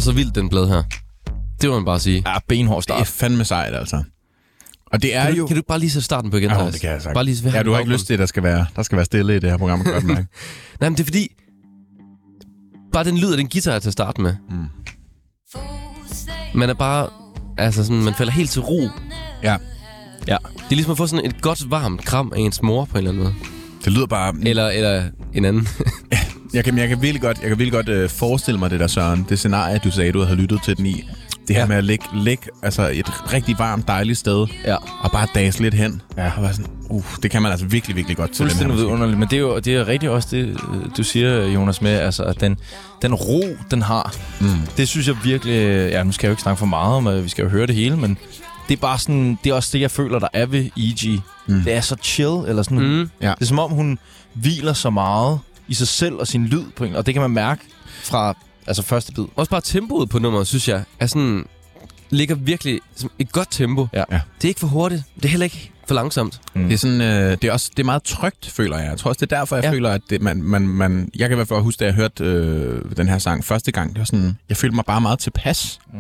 så 0.06 0.12
vildt, 0.12 0.36
den 0.36 0.50
plade 0.50 0.68
her. 0.68 0.84
Det 1.62 1.70
må 1.70 1.76
man 1.76 1.86
bare 1.86 2.00
sige. 2.00 2.24
Ja, 2.26 2.38
benhård 2.48 2.84
Det 2.84 2.90
er 2.90 2.96
start. 2.96 3.08
fandme 3.08 3.46
sejt, 3.46 3.76
altså. 3.76 4.04
Og 4.92 5.02
det 5.02 5.16
er 5.16 5.26
Kan 5.26 5.36
jo... 5.36 5.42
du, 5.42 5.48
kan 5.48 5.56
du 5.58 5.62
bare 5.68 5.80
lige 5.80 5.90
sætte 5.90 6.06
starten 6.06 6.32
på 6.32 6.38
igen, 6.38 6.52
Ja, 6.52 6.66
det 6.72 6.82
kan 6.82 6.90
jeg 6.90 7.02
sagt. 7.02 7.14
Bare 7.14 7.24
lige 7.24 7.50
Ja, 7.50 7.64
du 7.64 7.72
har 7.72 7.80
ikke 7.80 7.92
lyst 7.92 8.08
til, 8.08 8.14
at 8.14 8.20
der 8.20 8.26
skal 8.26 8.44
være, 8.44 8.66
der 8.76 8.84
skal 8.84 8.96
være 8.96 9.06
stille 9.06 9.36
i 9.36 9.40
det 9.40 9.50
her 9.50 9.58
program, 9.58 9.84
godt. 9.84 10.04
Nej, 10.08 10.26
men 10.80 10.92
det 10.92 11.00
er 11.00 11.04
fordi... 11.04 11.28
Bare 12.94 13.04
den 13.04 13.18
lyd 13.18 13.32
af 13.32 13.38
den 13.38 13.50
guitar 13.50 13.80
til 13.80 13.90
at 13.90 13.94
starte 13.94 14.22
med. 14.22 14.36
Man 16.56 16.70
er 16.70 16.74
bare... 16.74 17.10
Altså 17.58 17.84
sådan, 17.86 18.04
man 18.04 18.14
falder 18.14 18.34
helt 18.34 18.50
til 18.50 18.62
ro. 18.62 18.90
Ja, 19.44 19.58
Ja. 20.28 20.38
Det 20.56 20.72
er 20.72 20.76
ligesom 20.76 20.92
at 20.92 20.98
få 20.98 21.08
sådan 21.08 21.26
et 21.26 21.42
godt, 21.42 21.72
varmt 21.72 22.06
kram 22.06 22.32
af 22.36 22.40
ens 22.40 22.62
mor 22.62 22.86
på 22.86 22.92
en 22.92 22.98
eller 22.98 23.12
anden 23.12 23.24
måde. 23.24 23.36
det 23.86 23.94
lyder 23.94 24.06
bare... 24.06 24.34
Eller, 24.44 24.68
eller 24.70 25.04
en 25.34 25.46
anden. 25.46 25.68
Jeg 26.56 26.64
kan, 26.64 26.78
jeg 26.78 26.88
kan 26.90 27.02
virkelig 27.02 27.22
godt, 27.22 27.38
jeg 27.42 27.48
kan 27.50 27.60
virkelig 27.60 27.72
godt 27.74 27.90
øh, 27.90 28.10
forestille 28.10 28.60
mig 28.60 28.70
det 28.70 28.80
der, 28.80 28.88
Søren. 28.88 29.26
Det 29.30 29.40
scenarie, 29.40 29.80
du 29.84 29.92
sagde, 29.92 30.12
du 30.12 30.22
havde 30.24 30.36
lyttet 30.42 30.60
til 30.64 30.78
den 30.78 30.86
i. 30.86 31.04
Det 31.48 31.56
her 31.56 31.62
Ja. 31.62 31.68
med 31.68 31.76
at 31.76 31.84
ligge, 31.84 32.06
ligge 32.14 32.44
altså 32.64 32.90
et 32.94 33.34
rigtig 33.34 33.56
varmt, 33.60 33.88
dejligt 33.88 34.18
sted, 34.18 34.48
Ja. 34.66 34.76
og 35.00 35.12
bare 35.12 35.28
dase 35.36 35.62
lidt 35.62 35.74
hen. 35.74 36.02
Ja. 36.18 36.32
Og 36.38 36.44
være 36.44 36.54
sådan, 36.54 36.72
uh, 36.90 37.04
det 37.24 37.32
kan 37.32 37.42
man 37.42 37.52
altså 37.52 37.66
virkelig, 37.68 37.96
virkelig 37.96 38.18
godt 38.18 38.32
til 38.32 38.38
Fuldstændig 38.44 38.78
vidunderligt, 38.78 39.20
men 39.20 39.28
det 39.30 39.36
er 39.36 39.42
jo 39.42 39.60
det 39.60 39.76
er 39.76 39.88
rigtig 39.88 40.10
også 40.10 40.28
det, 40.32 40.46
øh, 40.48 40.56
du 40.98 41.04
siger, 41.04 41.46
Jonas, 41.48 41.82
med, 41.82 41.92
altså, 41.92 42.24
at 42.24 42.42
den, 42.42 42.58
den 43.02 43.14
ro, 43.14 43.42
den 43.72 43.82
har, 43.82 44.16
Mm. 44.42 44.48
det 44.78 44.88
synes 44.88 45.08
jeg 45.08 45.16
virkelig, 45.24 45.54
øh, 45.54 45.92
ja, 45.92 46.04
nu 46.04 46.12
skal 46.12 46.28
jeg 46.28 46.30
jo 46.30 46.34
ikke 46.34 46.42
snakke 46.42 46.60
for 46.60 46.66
meget 46.66 46.96
om, 46.96 47.08
at 47.08 47.24
vi 47.24 47.30
skal 47.30 47.44
jo 47.44 47.50
høre 47.50 47.68
det 47.68 47.76
hele, 47.76 47.98
men 47.98 48.18
det 48.70 48.74
er 48.78 48.82
bare 48.82 49.00
sådan, 49.00 49.40
det 49.44 49.50
er 49.50 49.54
også 49.54 49.70
det, 49.74 49.82
jeg 49.82 49.92
føler, 49.92 50.20
der 50.20 50.28
er 50.34 50.46
ved 50.46 50.66
E.G. 50.78 51.22
Mm. 51.48 51.62
Det 51.62 51.74
er 51.74 51.82
så 51.82 51.96
chill, 52.04 52.32
eller 52.48 52.64
sådan. 52.64 52.80
Mm. 52.80 53.10
Ja. 53.22 53.30
det 53.30 53.42
er 53.42 53.46
som 53.46 53.60
om, 53.60 53.72
hun 53.72 54.00
hviler 54.34 54.74
så 54.74 54.90
meget 54.90 55.40
i 55.68 55.74
sig 55.74 55.88
selv 55.88 56.14
og 56.16 56.28
sin 56.28 56.46
lyd 56.46 56.64
på 56.76 56.84
en, 56.84 56.96
og 56.96 57.06
det 57.06 57.14
kan 57.14 57.22
man 57.22 57.32
mærke 57.32 57.62
fra 58.04 58.38
altså 58.68 58.84
første 58.84 59.12
bid. 59.14 59.24
Også 59.36 59.50
bare 59.50 59.62
tempoet 59.62 60.10
på 60.10 60.20
nummeret, 60.20 60.48
synes 60.48 60.68
jeg, 60.70 60.84
er 61.00 61.08
sådan... 61.08 61.46
Ligger 62.10 62.36
virkelig 62.36 62.80
som 62.96 63.12
et 63.20 63.32
godt 63.32 63.48
tempo. 63.52 63.88
Ja. 63.94 64.04
Ja. 64.12 64.20
Det 64.38 64.44
er 64.44 64.48
ikke 64.48 64.60
for 64.60 64.68
hurtigt. 64.68 65.04
Det 65.16 65.26
er 65.26 65.30
heller 65.30 65.44
ikke 65.44 65.72
for 65.88 65.96
langsomt. 65.96 66.42
Det 66.54 66.74
er 66.74 66.78
sådan, 66.78 67.02
øh, 67.02 67.32
det 67.32 67.44
er 67.44 67.52
også 67.52 67.72
det 67.78 67.84
er 67.84 67.86
meget 67.86 68.04
trygt, 68.04 68.50
føler 68.50 68.78
jeg. 68.78 68.88
Jeg 68.90 68.98
tror 68.98 69.10
også, 69.10 69.20
det 69.26 69.32
er 69.32 69.38
derfor, 69.38 69.56
jeg 69.56 69.64
Ja. 69.64 69.72
føler, 69.72 69.90
at 69.92 70.02
det, 70.10 70.22
man, 70.22 70.44
man, 70.44 70.68
man... 70.68 71.10
Jeg 71.16 71.30
kan 71.30 71.36
i 71.36 71.38
hvert 71.38 71.48
fald 71.48 71.62
huske, 71.62 71.80
da 71.80 71.86
jeg 71.86 71.94
hørte 71.94 72.24
øh, 72.24 72.82
den 72.98 73.08
her 73.08 73.18
sang 73.18 73.46
første 73.46 73.72
gang, 73.72 73.90
det 73.90 74.00
var 74.00 74.06
sådan... 74.06 74.38
Jeg 74.50 74.58
følte 74.58 74.76
mig 74.76 74.86
bare 74.86 75.02
meget 75.02 75.20
tilpas. 75.20 75.80
Mm. 75.94 76.00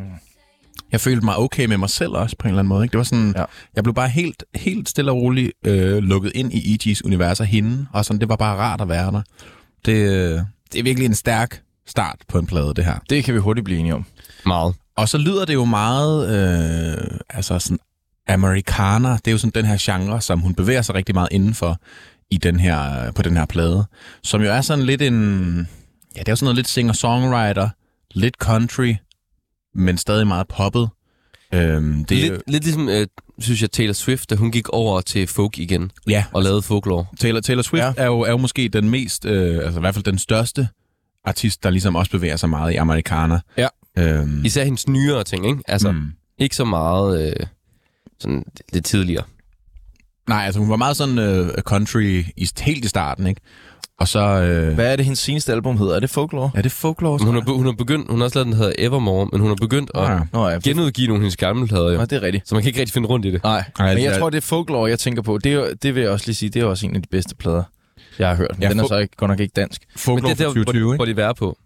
Jeg 0.91 1.01
følte 1.01 1.25
mig 1.25 1.38
okay 1.38 1.65
med 1.65 1.78
mig 1.78 1.89
selv 1.89 2.12
også, 2.12 2.36
på 2.39 2.47
en 2.47 2.49
eller 2.49 2.60
anden 2.60 2.69
måde. 2.69 2.84
Ikke? 2.86 2.91
Det 2.91 2.97
var 2.97 3.04
sådan... 3.04 3.34
Ja. 3.38 3.43
Jeg 3.75 3.84
blev 3.84 3.93
bare 3.93 4.10
helt, 4.10 4.43
helt 4.56 4.89
stille 4.89 5.12
og 5.12 5.17
roligt 5.17 5.51
øh, 5.65 5.97
lukket 6.04 6.32
ind 6.36 6.54
i 6.54 6.73
E.G.'s 6.73 7.01
univers 7.06 7.39
af 7.39 7.47
hende, 7.47 7.88
og 7.93 8.06
sådan, 8.06 8.19
det 8.19 8.30
var 8.30 8.36
bare 8.36 8.58
rart 8.58 8.82
at 8.82 8.89
være 8.89 9.12
der. 9.12 9.21
Det, 9.86 9.91
øh, 9.91 10.41
det 10.71 10.80
er 10.80 10.84
virkelig 10.84 11.06
en 11.06 11.15
stærk 11.15 11.62
start 11.88 12.15
på 12.28 12.39
en 12.39 12.48
plade, 12.48 12.74
det 12.74 12.86
her. 12.86 13.00
Det 13.10 13.24
kan 13.24 13.34
vi 13.34 13.39
hurtigt 13.39 13.65
blive 13.65 13.80
enige 13.80 13.95
om. 13.95 14.06
Meget. 14.45 14.76
Og 14.98 15.10
så 15.10 15.17
lyder 15.17 15.45
det 15.45 15.54
jo 15.54 15.65
meget, 15.65 16.30
øh, 16.30 17.17
altså 17.30 17.60
sådan, 17.60 17.80
amerikaner. 18.28 19.17
Det 19.17 19.28
er 19.28 19.32
jo 19.32 19.38
sådan 19.38 19.52
den 19.56 19.65
her 19.65 19.78
genre, 19.80 20.21
som 20.21 20.39
hun 20.39 20.54
bevæger 20.54 20.82
sig 20.82 20.95
rigtig 20.95 21.15
meget 21.15 21.30
indenfor 21.32 21.78
i 22.32 22.38
den 22.38 22.60
her, 22.60 23.12
på 23.12 23.21
den 23.21 23.38
her 23.38 23.45
plade. 23.45 23.86
Som 24.24 24.41
jo 24.41 24.52
er 24.52 24.62
sådan 24.62 24.86
lidt 24.86 25.02
en, 25.02 25.67
ja, 26.15 26.19
det 26.19 26.28
er 26.28 26.32
jo 26.32 26.36
sådan 26.36 26.45
noget 26.45 26.56
lidt 26.56 26.67
singer-songwriter, 26.67 27.69
lidt 28.12 28.36
country, 28.36 28.95
men 29.76 29.98
stadig 29.98 30.28
meget 30.28 30.48
poppet. 30.48 30.89
Øhm, 31.56 32.06
det 32.06 32.18
Lidt, 32.18 32.34
jo, 32.34 32.39
lidt 32.48 32.63
ligesom, 32.63 32.89
øh, 32.89 33.08
synes 33.39 33.62
jeg, 33.62 33.72
Taylor 33.72 33.94
Swift, 33.94 34.30
da 34.30 34.36
hun 34.36 34.52
gik 34.52 34.70
over 34.70 35.02
til 35.02 35.28
folk 35.28 35.60
igen 35.60 35.91
ja, 36.08 36.24
og 36.34 36.44
lavede 36.44 36.62
folklore. 36.62 37.06
Taylor, 37.20 37.39
Taylor 37.39 37.62
Swift 37.62 37.84
Ja. 37.84 37.94
er, 37.98 38.06
jo, 38.06 38.20
er 38.20 38.32
jo 38.32 38.38
måske 38.38 38.68
den 38.70 38.89
mest, 38.89 39.26
øh, 39.26 39.65
altså 39.65 39.80
i 39.80 39.82
hvert 39.82 39.94
fald 39.94 40.04
den 40.04 40.18
største 40.20 40.68
artist, 41.26 41.63
der 41.63 41.70
ligesom 41.70 41.96
også 41.96 42.12
bevæger 42.12 42.36
sig 42.36 42.50
meget 42.50 42.74
i 42.74 42.76
amerikaner. 42.76 43.39
Ja. 43.58 43.68
Øhm, 43.98 44.46
Især 44.46 44.63
hendes 44.63 44.88
nyere 44.88 45.24
ting, 45.24 45.48
ikke? 45.48 45.60
Altså, 45.68 45.91
mm. 45.91 46.12
ikke 46.38 46.56
så 46.56 46.65
meget 46.65 47.28
øh, 47.30 47.46
sådan 48.20 48.44
det 48.74 48.86
tidligere. 48.86 49.24
Nej, 50.30 50.46
altså 50.46 50.60
hun 50.60 50.70
var 50.70 50.76
meget 50.76 50.98
sådan 50.98 51.20
øh, 51.20 51.50
country 51.62 52.24
i, 52.38 52.50
helt 52.60 52.86
i 52.86 52.88
starten, 52.88 53.28
ikke? 53.28 53.41
Og 53.99 54.08
så... 54.08 54.19
Øh, 54.19 54.73
Hvad 54.73 54.91
er 54.91 54.95
det, 54.95 55.05
hendes 55.05 55.19
seneste 55.19 55.51
album 55.51 55.77
hedder? 55.77 55.95
Er 55.95 55.99
det 55.99 56.10
Folklore? 56.10 56.51
er 56.55 56.62
det 56.62 56.71
folklore? 56.71 57.17
Men 57.17 57.25
hun, 57.27 57.36
har, 57.36 57.53
hun 57.53 57.65
har 57.65 57.71
begyndt, 57.73 58.10
hun 58.12 58.19
har 58.19 58.25
også 58.25 58.38
lavet 58.39 58.45
den, 58.45 58.51
der 58.51 58.58
hedder 58.58 58.73
Evermore, 58.77 59.27
men 59.31 59.41
hun 59.41 59.49
har 59.49 59.55
begyndt 59.55 59.91
at 59.95 60.01
Ja. 60.03 60.19
Nå 60.34 60.47
ja, 60.49 60.60
genudgive 60.63 61.08
nogle 61.08 61.19
af 61.19 61.21
hendes 61.23 61.38
gamle 61.38 61.67
plader, 61.67 61.91
jo. 61.91 61.97
Nå, 61.97 62.05
det 62.05 62.13
er 62.13 62.21
rigtigt. 62.21 62.47
Så 62.49 62.55
man 62.55 62.62
kan 62.63 62.67
ikke 62.69 62.79
rigtig 62.79 62.93
finde 62.93 63.08
rundt 63.08 63.25
i 63.25 63.31
det. 63.31 63.43
Nej, 63.43 63.63
Nej, 63.79 63.88
men 63.88 63.97
det 63.97 64.03
jeg 64.03 64.13
er- 64.13 64.19
tror, 64.19 64.29
det 64.29 64.38
er 64.38 64.41
Folklore, 64.41 64.89
jeg 64.89 64.99
tænker 64.99 65.21
på. 65.21 65.38
Det, 65.38 65.53
er, 65.53 65.73
det 65.84 65.95
vil 65.95 66.01
jeg 66.01 66.12
også 66.12 66.25
lige 66.27 66.36
sige, 66.36 66.49
det 66.49 66.62
er 66.62 66.65
også 66.65 66.86
en 66.88 66.95
af 66.95 67.01
de 67.01 67.08
bedste 67.12 67.36
plader, 67.36 67.63
jeg 68.19 68.27
har 68.29 68.36
hørt. 68.36 68.55
Ja, 68.62 68.69
Den 68.69 68.79
er 68.79 68.88
så 68.88 68.97
ikke, 68.97 69.15
godt 69.17 69.29
nok 69.29 69.39
ikke 69.39 69.53
dansk. 69.55 69.81
Men 69.93 69.99
Folklore 69.99 70.34
det 70.34 70.41
er 70.41 70.45
der, 70.45 70.49
fra 70.49 70.53
hvor, 70.53 70.63
2020, 70.63 70.91
de, 70.91 70.95
hvor 70.95 71.05
de 71.05 71.34
på. 71.34 71.58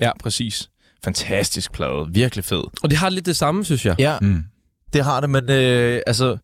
Ja, 0.00 0.10
præcis. 0.22 0.68
Fantastisk 1.04 1.72
plade. 1.72 2.06
Virkelig 2.10 2.44
fed. 2.44 2.62
Og 2.82 2.90
det 2.90 2.98
har 2.98 3.08
lidt 3.08 3.26
det 3.26 3.36
samme, 3.36 3.64
synes 3.64 3.86
jeg. 3.86 3.94
Ja, 3.98 4.18
Mm. 4.20 4.44
det 4.92 5.04
har 5.04 5.20
det, 5.20 5.30
men 5.30 5.50
øh, 5.50 6.00
altså... 6.06 6.36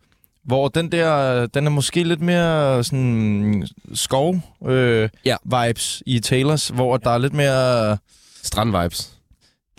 Hvor 0.45 0.69
den 0.69 0.93
der, 0.93 1.47
den 1.47 1.67
er 1.67 1.71
måske 1.71 2.05
lidt 2.05 2.21
mere 2.21 2.85
sådan 2.85 3.69
skov 3.95 4.41
øh, 4.67 5.09
Ja. 5.25 5.37
vibes 5.45 6.03
i 6.07 6.21
Taylors, 6.21 6.69
hvor 6.69 6.97
der 6.97 7.11
er 7.11 7.19
lidt 7.19 7.33
mere, 7.35 7.99
Strand-vibes. 8.43 9.09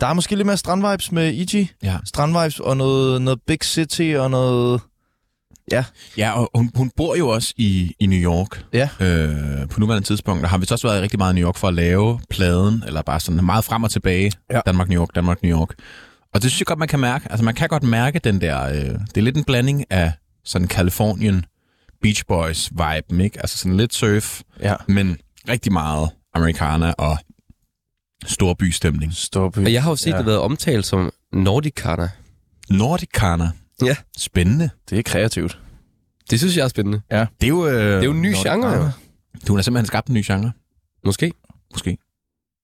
der 0.00 0.06
er 0.06 0.12
måske 0.12 0.36
lidt 0.36 0.46
mere 0.46 0.56
strandvibes 0.56 1.12
med 1.12 1.34
E.G. 1.34 1.68
Ja. 1.82 1.96
Strandvibes 2.04 2.60
og 2.60 2.76
noget, 2.76 3.22
noget 3.22 3.38
big 3.46 3.58
city 3.62 4.14
og 4.18 4.30
noget, 4.30 4.80
Ja, 6.16 6.30
og 6.40 6.50
hun, 6.54 6.70
hun 6.74 6.90
bor 6.96 7.16
jo 7.16 7.28
også 7.28 7.54
i, 7.56 7.94
i 8.00 8.06
New 8.06 8.18
York 8.32 8.64
Ja. 8.72 8.88
øh, 9.00 9.68
på 9.68 9.80
nuværende 9.80 10.06
tidspunkt, 10.06 10.44
og 10.44 10.50
har 10.50 10.58
vist 10.58 10.72
også 10.72 10.88
været 10.88 11.02
rigtig 11.02 11.18
meget 11.18 11.32
i 11.32 11.34
New 11.40 11.46
York 11.48 11.56
for 11.56 11.68
at 11.68 11.74
lave 11.74 12.20
pladen, 12.30 12.82
eller 12.86 13.02
bare 13.02 13.20
sådan 13.20 13.44
meget 13.44 13.64
frem 13.64 13.82
og 13.84 13.90
tilbage. 13.90 14.32
Ja. 14.50 14.60
Danmark, 14.66 14.88
New 14.88 15.00
York, 15.00 15.14
Danmark, 15.14 15.42
New 15.42 15.58
York. 15.58 15.68
Og 16.34 16.42
det 16.42 16.50
synes 16.50 16.60
jeg 16.60 16.66
godt, 16.66 16.78
man 16.78 16.88
kan 16.88 17.00
mærke. 17.00 17.26
Altså, 17.30 17.44
man 17.44 17.54
kan 17.54 17.68
godt 17.68 17.82
mærke 17.82 18.18
den 18.18 18.40
der... 18.40 18.64
Øh, 18.64 18.74
det 18.74 19.16
er 19.16 19.20
lidt 19.20 19.36
en 19.36 19.44
blanding 19.44 19.84
af 19.90 20.12
sådan 20.44 20.68
Californian 20.68 21.44
Beach 22.02 22.24
Boys 22.28 22.70
vibe, 22.70 23.22
ikke? 23.24 23.40
Altså 23.40 23.58
sådan 23.58 23.76
lidt 23.76 23.94
surf, 23.94 24.40
Ja. 24.60 24.74
men 24.88 25.16
rigtig 25.48 25.72
meget 25.72 26.10
americana 26.34 26.92
og 26.92 27.18
storbystemning. 28.26 29.14
Storby. 29.14 29.58
Og 29.58 29.72
jeg 29.72 29.82
har 29.82 29.90
jo 29.90 29.96
set 29.96 30.06
Ja. 30.06 30.12
ja. 30.12 30.18
det 30.18 30.26
været 30.26 30.38
omtalt 30.38 30.86
som 30.86 31.10
Nordicana. 31.32 32.08
Nordicana. 32.70 33.50
Ja. 33.84 33.96
Spændende. 34.18 34.70
Det 34.90 34.98
er 34.98 35.02
kreativt. 35.02 35.60
Det 36.30 36.38
synes 36.38 36.56
jeg 36.56 36.64
er 36.64 36.68
spændende. 36.68 37.00
Det 37.10 37.18
er 37.42 37.46
jo... 37.48 37.66
Øh, 37.66 37.74
Det 37.74 37.98
er 37.98 38.02
jo 38.04 38.10
en 38.10 38.22
ny 38.22 38.34
genre, 38.34 38.68
jo. 38.68 38.90
Du 39.48 39.54
har 39.54 39.62
simpelthen 39.62 39.86
skabt 39.86 40.08
en 40.08 40.14
ny 40.14 40.22
genre. 40.26 40.52
Måske. 41.04 41.32
Måske. 41.72 41.98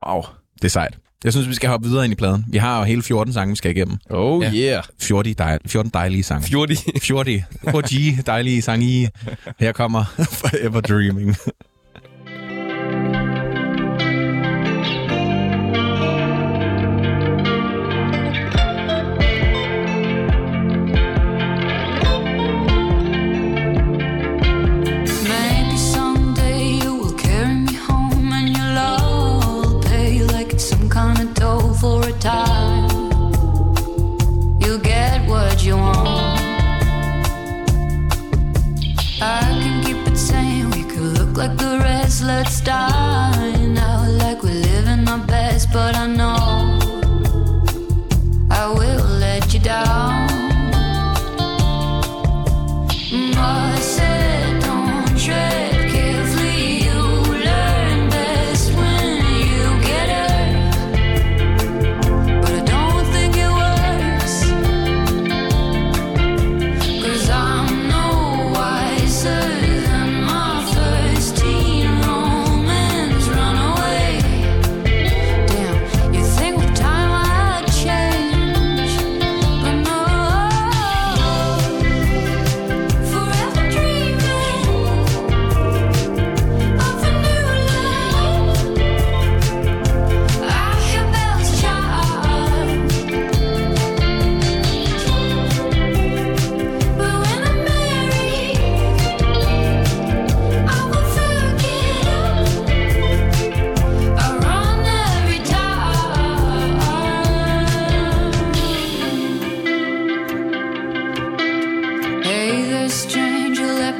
Wow. 0.06 0.22
Det 0.54 0.64
er 0.64 0.68
sejt. 0.68 0.98
Jeg 1.24 1.32
synes, 1.32 1.48
vi 1.48 1.54
skal 1.54 1.68
hoppe 1.68 1.88
videre 1.88 2.04
ind 2.04 2.12
i 2.12 2.16
pladen. 2.16 2.44
Vi 2.48 2.58
har 2.58 2.78
jo 2.78 2.84
hele 2.84 3.02
14 3.02 3.32
sange, 3.34 3.52
vi 3.52 3.56
skal 3.56 3.70
igennem. 3.70 3.96
Oh 4.10 4.42
Ja. 4.44 4.52
yeah. 4.54 4.82
14, 5.00 5.32
dej, 5.34 5.58
14 5.66 5.90
dejlige 5.94 6.22
sange. 6.22 6.46
Fjorti. 6.46 6.76
14. 7.02 7.42
14 7.70 8.22
dejlige 8.26 8.62
sange 8.62 8.86
i. 8.86 9.06
Her 9.60 9.72
kommer 9.72 10.04
Forever 10.40 10.80
Dreaming. 10.80 11.36
bird 42.40 42.48
stop 42.48 42.89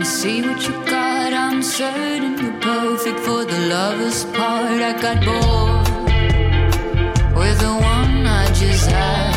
me 0.01 0.07
see 0.07 0.43
what 0.43 0.67
you 0.67 0.73
got. 0.87 1.33
I'm 1.33 1.63
certain 1.63 2.39
you're 2.39 2.61
perfect 2.61 3.21
for 3.21 3.45
the 3.45 3.59
lover's 3.69 4.25
part. 4.37 4.81
I 4.91 4.93
got 5.05 5.19
bored 5.27 5.89
with 7.37 7.59
the 7.61 7.73
one 7.73 8.27
I 8.27 8.47
just 8.55 8.91
had. 8.91 9.30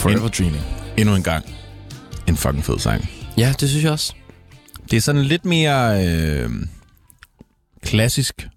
Forever 0.00 0.28
Dreaming. 0.28 0.62
endnu 0.96 1.14
en 1.14 1.22
gang 1.22 1.44
en 2.28 2.36
fucking 2.36 2.64
fed 2.64 2.78
sang. 2.78 3.08
Ja, 3.38 3.54
det 3.60 3.68
synes 3.68 3.84
jeg 3.84 3.92
også. 3.92 4.14
Det 4.90 4.96
er 4.96 5.00
sådan 5.00 5.22
lidt 5.22 5.44
mere 5.44 6.06
øh, 6.06 6.50
klassisk, 7.82 8.48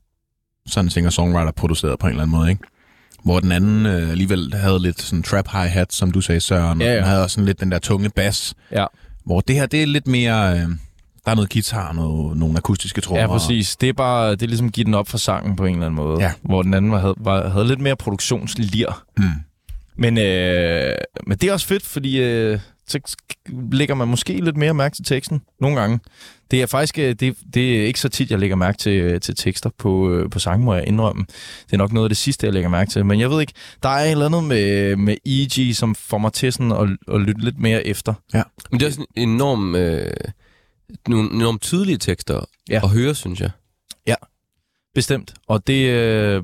sådan 0.68 0.90
singer-songwriter 0.90 1.52
produceret 1.52 2.00
på 2.00 2.08
en 2.08 2.12
eller 2.12 2.24
anden 2.24 2.38
måde, 2.38 2.50
ikke? 2.50 2.64
Hvor 3.24 3.40
den 3.40 3.52
anden 3.52 3.86
øh, 3.86 4.10
alligevel 4.10 4.54
havde 4.54 4.80
lidt 4.80 5.02
sådan 5.02 5.24
trap 5.24 5.48
hi-hat, 5.48 5.94
som 5.94 6.12
du 6.12 6.22
sagde, 6.22 6.42
Søren. 6.42 6.82
Ja, 6.82 6.88
og 6.88 6.92
ja. 6.92 6.98
Den 6.98 7.04
havde 7.04 7.24
også 7.24 7.34
sådan 7.34 7.46
lidt 7.46 7.60
den 7.60 7.72
der 7.72 7.80
tunge 7.80 8.10
bass. 8.10 8.54
Ja. 8.72 8.86
Hvor 9.26 9.42
det 9.42 9.56
her, 9.56 9.66
det 9.66 9.84
er 9.84 9.88
lidt 9.88 10.08
mere... 10.08 10.54
Øh, 10.54 10.68
der 11.26 11.32
er 11.32 11.36
noget 11.36 11.50
guitar, 11.50 11.94
noget, 11.94 12.38
nogle 12.38 12.58
akustiske 12.58 13.02
trommer. 13.02 13.22
Ja, 13.22 13.28
præcis. 13.28 13.76
Det 13.76 13.90
er 13.90 13.94
bare 13.94 14.32
det 14.32 14.42
er 14.42 14.48
ligesom 14.48 14.72
give 14.72 14.86
den 14.86 14.94
op 14.94 15.08
for 15.08 15.18
sangen 15.18 15.56
på 15.56 15.66
en 15.66 15.74
eller 15.74 15.86
anden 15.86 15.96
måde. 15.96 16.22
Ja. 16.24 16.32
Hvor 16.42 16.62
den 16.62 16.74
anden 16.74 16.92
var, 16.92 17.00
havde, 17.00 17.16
var, 17.18 17.50
havde 17.50 17.68
lidt 17.68 17.80
mere 17.80 17.96
produktionslir. 17.96 19.04
Mm. 19.18 19.24
Men, 19.96 20.18
øh, 20.18 20.96
men 21.28 21.38
det 21.38 21.50
er 21.50 21.54
også 21.54 21.68
fedt, 21.68 21.86
fordi 21.86 22.22
øh, 22.22 22.60
så 22.88 23.16
lægger 23.72 23.96
man 23.96 24.08
måske 24.08 24.34
lidt 24.34 24.58
mere 24.58 24.74
mærke 24.74 24.96
til 24.96 25.06
teksten 25.06 25.42
nogle 25.62 25.80
gange. 25.80 26.00
Det 26.52 26.62
er 26.62 26.66
faktisk 26.66 27.00
øh, 27.00 27.16
det, 27.16 27.38
det 27.54 27.82
er 27.82 27.86
ikke 27.86 28.00
så 28.00 28.10
tit, 28.10 28.32
jeg 28.32 28.40
lægger 28.40 28.56
mærke 28.56 28.78
til, 28.78 29.22
til 29.22 29.36
tekster 29.36 29.70
på, 29.78 30.12
øh, 30.12 30.30
på 30.30 30.40
sange, 30.40 30.66
må 30.66 30.74
jeg 30.74 30.88
indrømme. 30.88 31.26
Det 31.66 31.74
er 31.74 31.78
nok 31.78 31.92
noget 31.92 32.06
af 32.06 32.10
det 32.10 32.18
sidste, 32.18 32.46
jeg 32.46 32.54
lægger 32.54 32.70
mærke 32.70 32.92
til. 32.92 33.06
Men 33.06 33.20
jeg 33.20 33.30
ved 33.30 33.42
ikke, 33.42 33.54
der 33.84 33.90
er 33.90 34.04
et 34.06 34.12
eller 34.12 34.26
andet 34.26 34.44
med, 34.44 34.96
med 34.96 35.18
E.G., 35.26 35.76
som 35.76 35.96
får 35.96 36.18
mig 36.18 36.34
til 36.34 36.54
sådan 36.54 36.72
at, 36.72 37.16
at 37.16 37.22
lytte 37.22 37.42
lidt 37.42 37.60
mere 37.60 37.88
efter. 37.88 38.14
Men 38.72 38.80
det 38.80 38.86
er 38.86 38.90
også 38.90 39.06
en 39.16 39.30
enorm 39.30 39.76
øh, 39.76 40.12
nogle 41.08 41.32
enormt 41.32 41.62
tydelige 41.62 41.98
tekster 41.98 42.46
Ja. 42.70 42.80
at 42.84 42.90
høre, 42.90 43.16
synes 43.16 43.42
jeg. 43.42 43.50
Bestemt. 44.96 45.34
Og 45.48 45.68
det, 45.68 45.90
øh, 45.90 46.44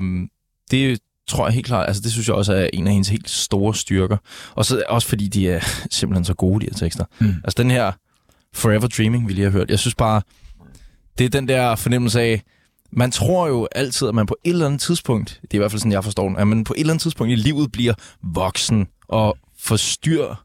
det 0.71 0.99
tror 1.29 1.45
jeg 1.45 1.53
helt 1.53 1.65
klart, 1.65 1.87
altså 1.87 2.01
det 2.01 2.11
synes 2.11 2.27
jeg 2.27 2.35
også 2.35 2.53
er 2.53 2.69
en 2.73 2.87
af 2.87 2.93
hendes 2.93 3.09
helt 3.09 3.29
store 3.29 3.75
styrker. 3.75 4.17
Og 4.55 4.65
så 4.65 4.83
også 4.89 5.07
fordi 5.07 5.27
de 5.27 5.49
er 5.49 5.59
simpelthen 5.91 6.25
så 6.25 6.33
gode, 6.33 6.65
de 6.65 6.65
her 6.71 6.77
tekster. 6.77 7.05
Mm. 7.19 7.33
Altså 7.43 7.63
den 7.63 7.71
her 7.71 7.91
Forever 8.53 8.87
Dreaming, 8.87 9.27
vi 9.27 9.33
lige 9.33 9.43
har 9.43 9.51
hørt, 9.51 9.69
jeg 9.69 9.79
synes 9.79 9.95
bare, 9.95 10.21
det 11.17 11.25
er 11.25 11.29
den 11.29 11.47
der 11.47 11.75
fornemmelse 11.75 12.21
af, 12.21 12.43
man 12.91 13.11
tror 13.11 13.47
jo 13.47 13.67
altid, 13.71 14.07
at 14.07 14.15
man 14.15 14.25
på 14.25 14.37
et 14.43 14.49
eller 14.49 14.65
andet 14.65 14.81
tidspunkt, 14.81 15.39
det 15.41 15.53
er 15.53 15.55
i 15.55 15.57
hvert 15.57 15.71
fald 15.71 15.79
sådan, 15.79 15.91
jeg 15.91 16.03
forstår 16.03 16.27
den, 16.27 16.37
at 16.37 16.47
man 16.47 16.63
på 16.63 16.73
et 16.73 16.79
eller 16.79 16.93
andet 16.93 17.01
tidspunkt 17.01 17.31
i 17.31 17.35
livet 17.35 17.71
bliver 17.71 17.93
voksen 18.23 18.87
og 19.07 19.37
får 19.59 19.75
styr 19.75 20.35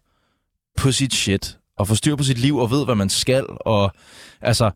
på 0.76 0.92
sit 0.92 1.14
shit, 1.14 1.58
og 1.78 1.88
får 1.88 1.94
styr 1.94 2.16
på 2.16 2.22
sit 2.22 2.38
liv 2.38 2.56
og 2.56 2.70
ved, 2.70 2.84
hvad 2.84 2.94
man 2.94 3.08
skal, 3.08 3.46
og 3.60 3.92
altså, 4.40 4.70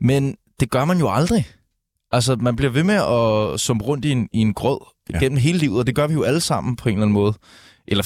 men 0.00 0.36
det 0.60 0.70
gør 0.70 0.84
man 0.84 0.98
jo 0.98 1.12
aldrig. 1.12 1.46
Altså, 2.12 2.36
man 2.36 2.56
bliver 2.56 2.70
ved 2.72 2.84
med 2.84 2.94
at 2.94 3.60
sumpe 3.60 3.84
rundt 3.84 4.04
i 4.04 4.10
en, 4.10 4.28
i 4.32 4.38
en 4.38 4.54
grød 4.54 4.78
Ja. 5.12 5.18
gennem 5.18 5.38
hele 5.38 5.58
livet, 5.58 5.78
og 5.78 5.86
det 5.86 5.94
gør 5.94 6.06
vi 6.06 6.14
jo 6.14 6.22
alle 6.22 6.40
sammen 6.40 6.76
på 6.76 6.88
en 6.88 6.94
eller 6.94 7.02
anden 7.02 7.12
måde. 7.14 7.34
Eller, 7.88 8.04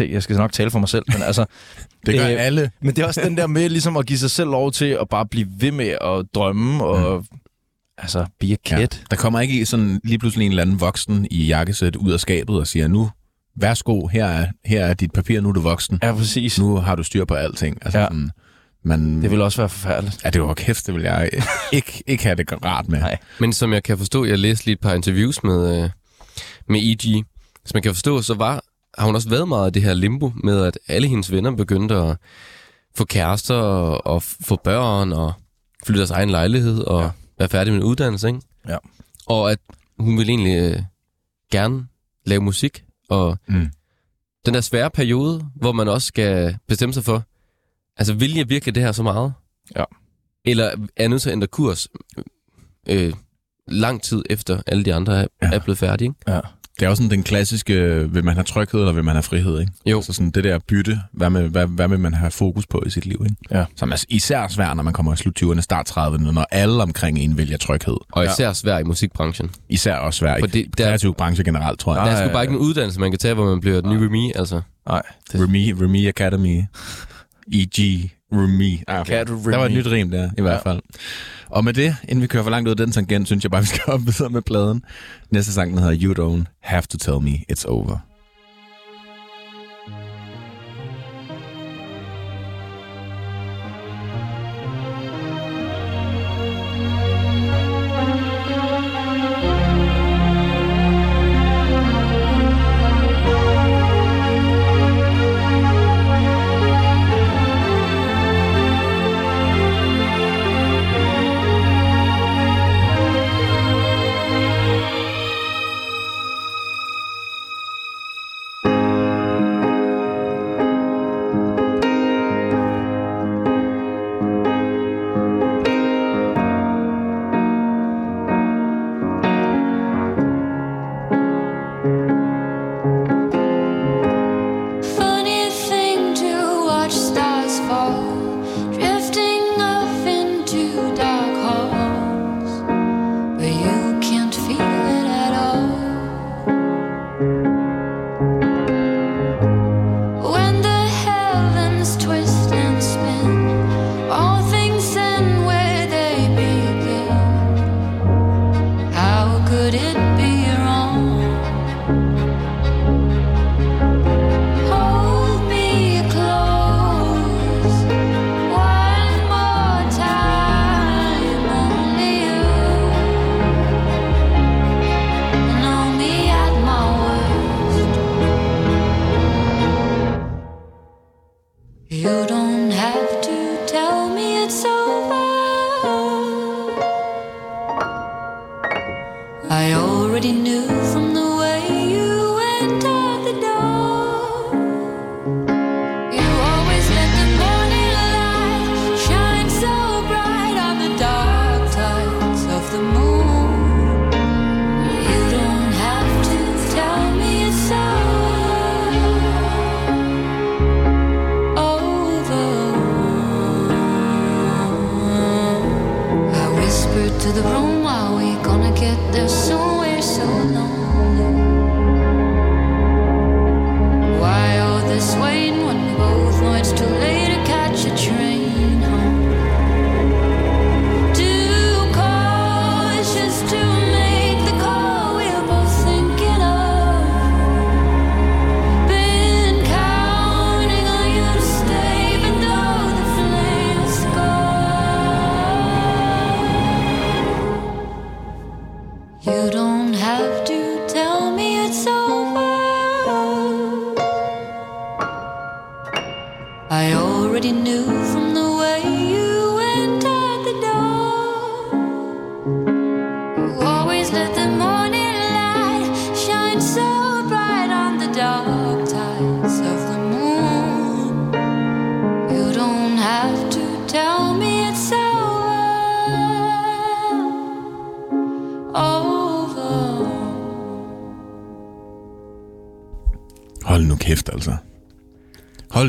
jeg 0.00 0.22
skal 0.22 0.36
nok 0.36 0.52
tale 0.52 0.70
for 0.70 0.78
mig 0.78 0.88
selv, 0.88 1.04
men 1.12 1.22
altså, 1.22 1.44
Det 2.06 2.14
gør 2.18 2.26
Øh, 2.28 2.34
alle. 2.38 2.70
men 2.80 2.96
det 2.96 3.02
er 3.02 3.06
også 3.06 3.20
den 3.24 3.36
der 3.36 3.46
med 3.46 3.68
ligesom 3.68 3.96
at 3.96 4.06
give 4.06 4.18
sig 4.18 4.30
selv 4.30 4.50
lov 4.50 4.72
til 4.72 4.84
at 5.00 5.08
bare 5.10 5.26
blive 5.26 5.48
ved 5.58 5.72
med 5.72 5.86
at 6.00 6.24
drømme 6.34 6.84
og 6.84 7.24
altså 7.98 8.26
be 8.40 8.46
a 8.46 8.56
kid. 8.64 8.78
Ja. 8.78 8.86
Der 9.10 9.16
kommer 9.16 9.40
ikke 9.40 9.66
sådan 9.66 10.00
lige 10.04 10.18
pludselig 10.18 10.44
en 10.46 10.52
eller 10.52 10.62
anden 10.62 10.80
voksen 10.80 11.26
i 11.30 11.46
jakkesæt 11.46 11.96
ud 11.96 12.12
af 12.12 12.20
skabet 12.20 12.56
og 12.58 12.66
siger, 12.66 12.88
nu, 12.88 13.10
værsgo, 13.56 14.06
her 14.06 14.26
er, 14.26 14.46
her 14.64 14.84
er 14.84 14.94
dit 14.94 15.12
papir, 15.12 15.40
nu 15.40 15.48
er 15.48 15.52
du 15.52 15.60
voksen. 15.60 15.98
Ja, 16.02 16.12
præcis. 16.14 16.58
Nu 16.58 16.76
har 16.76 16.94
du 16.94 17.02
styr 17.02 17.24
på 17.24 17.34
alting. 17.34 17.78
Altså, 17.82 17.98
Ja. 17.98 18.04
sådan, 18.04 18.30
man, 18.86 19.22
Det 19.22 19.30
vil 19.30 19.40
også 19.40 19.60
være 19.60 19.68
forfærdeligt. 19.68 20.24
Ja, 20.24 20.30
det 20.30 20.42
var 20.42 20.54
kæft, 20.54 20.86
det 20.86 20.94
vil 20.94 21.02
jeg 21.02 21.30
ikke, 21.72 22.02
ikke 22.06 22.22
have 22.24 22.34
det 22.36 22.64
rart 22.64 22.88
med. 22.88 22.98
Nej. 22.98 23.18
Men 23.40 23.52
som 23.52 23.72
jeg 23.72 23.82
kan 23.82 23.98
forstå, 23.98 24.24
jeg 24.24 24.38
læste 24.38 24.64
lige 24.66 24.72
et 24.72 24.80
par 24.80 24.94
interviews 24.94 25.42
med, 25.42 25.82
øh, 25.84 25.90
med 26.68 26.80
E.G. 26.80 27.24
Som 27.64 27.76
man 27.76 27.82
kan 27.82 27.94
forstå, 27.94 28.22
så 28.22 28.34
var, 28.34 28.64
har 28.98 29.06
hun 29.06 29.14
også 29.14 29.28
været 29.28 29.48
meget 29.48 29.70
i 29.70 29.72
det 29.72 29.82
her 29.82 29.94
limbo 29.94 30.32
med, 30.44 30.64
at 30.64 30.78
alle 30.88 31.08
hendes 31.08 31.32
venner 31.32 31.50
begyndte 31.50 31.94
at 31.94 32.16
få 32.96 33.04
kærester 33.04 33.54
og, 33.54 34.06
og 34.06 34.22
få 34.22 34.56
børn 34.64 35.12
og 35.12 35.32
flytte 35.86 35.98
deres 35.98 36.10
egen 36.10 36.30
lejlighed 36.30 36.78
og. 36.80 37.02
Ja. 37.02 37.10
være 37.38 37.48
færdig 37.48 37.72
med 37.72 37.80
en 37.80 37.86
uddannelse, 37.86 38.28
ikke? 38.28 38.40
Ja. 38.68 38.76
Og 39.26 39.50
at 39.50 39.58
hun 39.98 40.18
ville 40.18 40.30
egentlig 40.32 40.56
øh, 40.56 40.82
gerne 41.52 41.86
lave 42.26 42.40
musik, 42.40 42.84
og 43.08 43.38
Mm. 43.48 43.68
den 44.46 44.54
der 44.54 44.60
svære 44.60 44.90
periode, 44.90 45.44
hvor 45.54 45.72
man 45.72 45.88
også 45.88 46.06
skal 46.06 46.56
bestemme 46.68 46.92
sig 46.94 47.04
for, 47.04 47.22
altså 47.96 48.14
vil 48.14 48.34
jeg 48.34 48.48
virkelig 48.48 48.74
det 48.74 48.82
her 48.82 48.92
så 48.92 49.02
meget? 49.02 49.32
Ja. 49.76 49.84
Eller 50.44 50.64
er 50.64 50.76
jeg 50.98 51.08
nødt 51.08 51.22
til 51.22 51.28
at 51.30 51.32
ændre 51.32 51.46
kurs 51.46 51.88
øh, 52.88 53.12
lang 53.68 54.02
tid 54.02 54.22
efter 54.30 54.60
alle 54.66 54.84
de 54.84 54.94
andre 54.94 55.12
er, 55.22 55.26
Ja. 55.42 55.46
ja. 55.46 55.52
er 55.52 55.58
blevet 55.58 55.78
færdige? 55.78 56.06
Ikke? 56.08 56.32
Ja. 56.32 56.40
Det 56.80 56.86
er 56.86 56.88
også 56.90 57.02
sådan 57.02 57.10
den 57.18 57.22
klassiske, 57.22 57.74
øh, 57.74 58.14
vil 58.14 58.24
man 58.24 58.34
have 58.34 58.44
tryghed, 58.44 58.80
eller 58.80 58.92
vil 58.92 59.04
man 59.04 59.14
have 59.14 59.22
frihed, 59.22 59.60
ikke? 59.60 59.72
Jo. 59.86 59.96
Altså 59.96 60.12
sådan 60.12 60.30
det 60.30 60.44
der 60.44 60.58
bytte, 60.58 61.00
hvad, 61.12 61.30
med, 61.30 61.48
hvad, 61.48 61.66
hvad 61.66 61.88
vil 61.88 62.00
man 62.00 62.14
have 62.14 62.30
fokus 62.30 62.66
på 62.66 62.82
i 62.86 62.90
sit 62.90 63.06
liv, 63.06 63.20
ikke? 63.24 63.36
Ja. 63.58 63.64
Som 63.76 63.92
er 63.92 64.04
især 64.08 64.48
svært, 64.48 64.76
når 64.76 64.82
man 64.82 64.92
kommer 64.92 65.12
i 65.12 65.16
slut 65.16 65.42
20'erne, 65.42 65.60
start 65.60 65.90
30'erne, 65.90 66.32
når 66.32 66.46
alle 66.50 66.82
omkring 66.82 67.18
en 67.18 67.36
vælger 67.36 67.56
tryghed. 67.56 67.96
Og 68.12 68.24
især 68.24 68.52
svært 68.52 68.80
i 68.80 68.84
musikbranchen. 68.84 69.50
Især 69.68 69.96
også 69.96 70.18
svært 70.18 70.38
i 70.38 70.42
Fordi 70.42 70.62
den 70.62 70.72
der- 70.78 70.84
kreative 70.84 71.14
branche 71.14 71.44
generelt, 71.44 71.78
tror 71.80 71.94
jeg. 71.96 72.04
Der 72.06 72.10
er 72.12 72.16
ja, 72.18 72.24
sgu 72.24 72.28
bare 72.28 72.38
ja. 72.38 72.42
ikke 72.42 72.52
nogen 72.54 72.68
uddannelse, 72.68 73.00
man 73.00 73.10
kan 73.10 73.18
tage, 73.18 73.34
hvor 73.34 73.44
man 73.50 73.60
bliver 73.60 73.80
den 73.80 73.90
nye 73.90 74.06
Remy, 74.06 74.32
altså. 74.38 74.60
Nej. 74.88 75.02
Det, 75.32 75.40
Remy, 75.40 75.82
Remy 75.84 76.08
Academy. 76.08 76.62
E.G. 77.52 78.10
Remy. 78.32 78.82
Ah, 78.88 79.00
okay. 79.00 79.24
Du 79.24 79.50
Der 79.50 79.56
var 79.56 79.66
et 79.66 79.72
nyt 79.72 79.86
rim 79.86 80.10
der, 80.10 80.30
i 80.38 80.42
hvert 80.42 80.62
fald. 80.62 80.80
Og 81.46 81.64
med 81.64 81.72
det, 81.72 81.96
inden 82.08 82.22
vi 82.22 82.26
kører 82.26 82.42
for 82.42 82.50
langt 82.50 82.68
ud 82.68 82.70
af 82.70 82.76
den 82.76 82.92
tangent, 82.92 83.26
synes 83.26 83.44
jeg 83.44 83.50
bare, 83.50 83.62
vi 83.66 83.66
skal 83.66 83.82
op 83.86 84.00
videre 84.06 84.30
med 84.30 84.42
pladen. 84.42 84.82
Næste 85.30 85.52
sang, 85.52 85.70
den 85.70 85.78
hedder 85.78 85.98
You 86.02 86.14
Don't 86.14 86.44
Have 86.60 86.82
to 86.82 86.98
Tell 86.98 87.20
Me 87.20 87.38
It's 87.52 87.66
Over. 87.68 87.98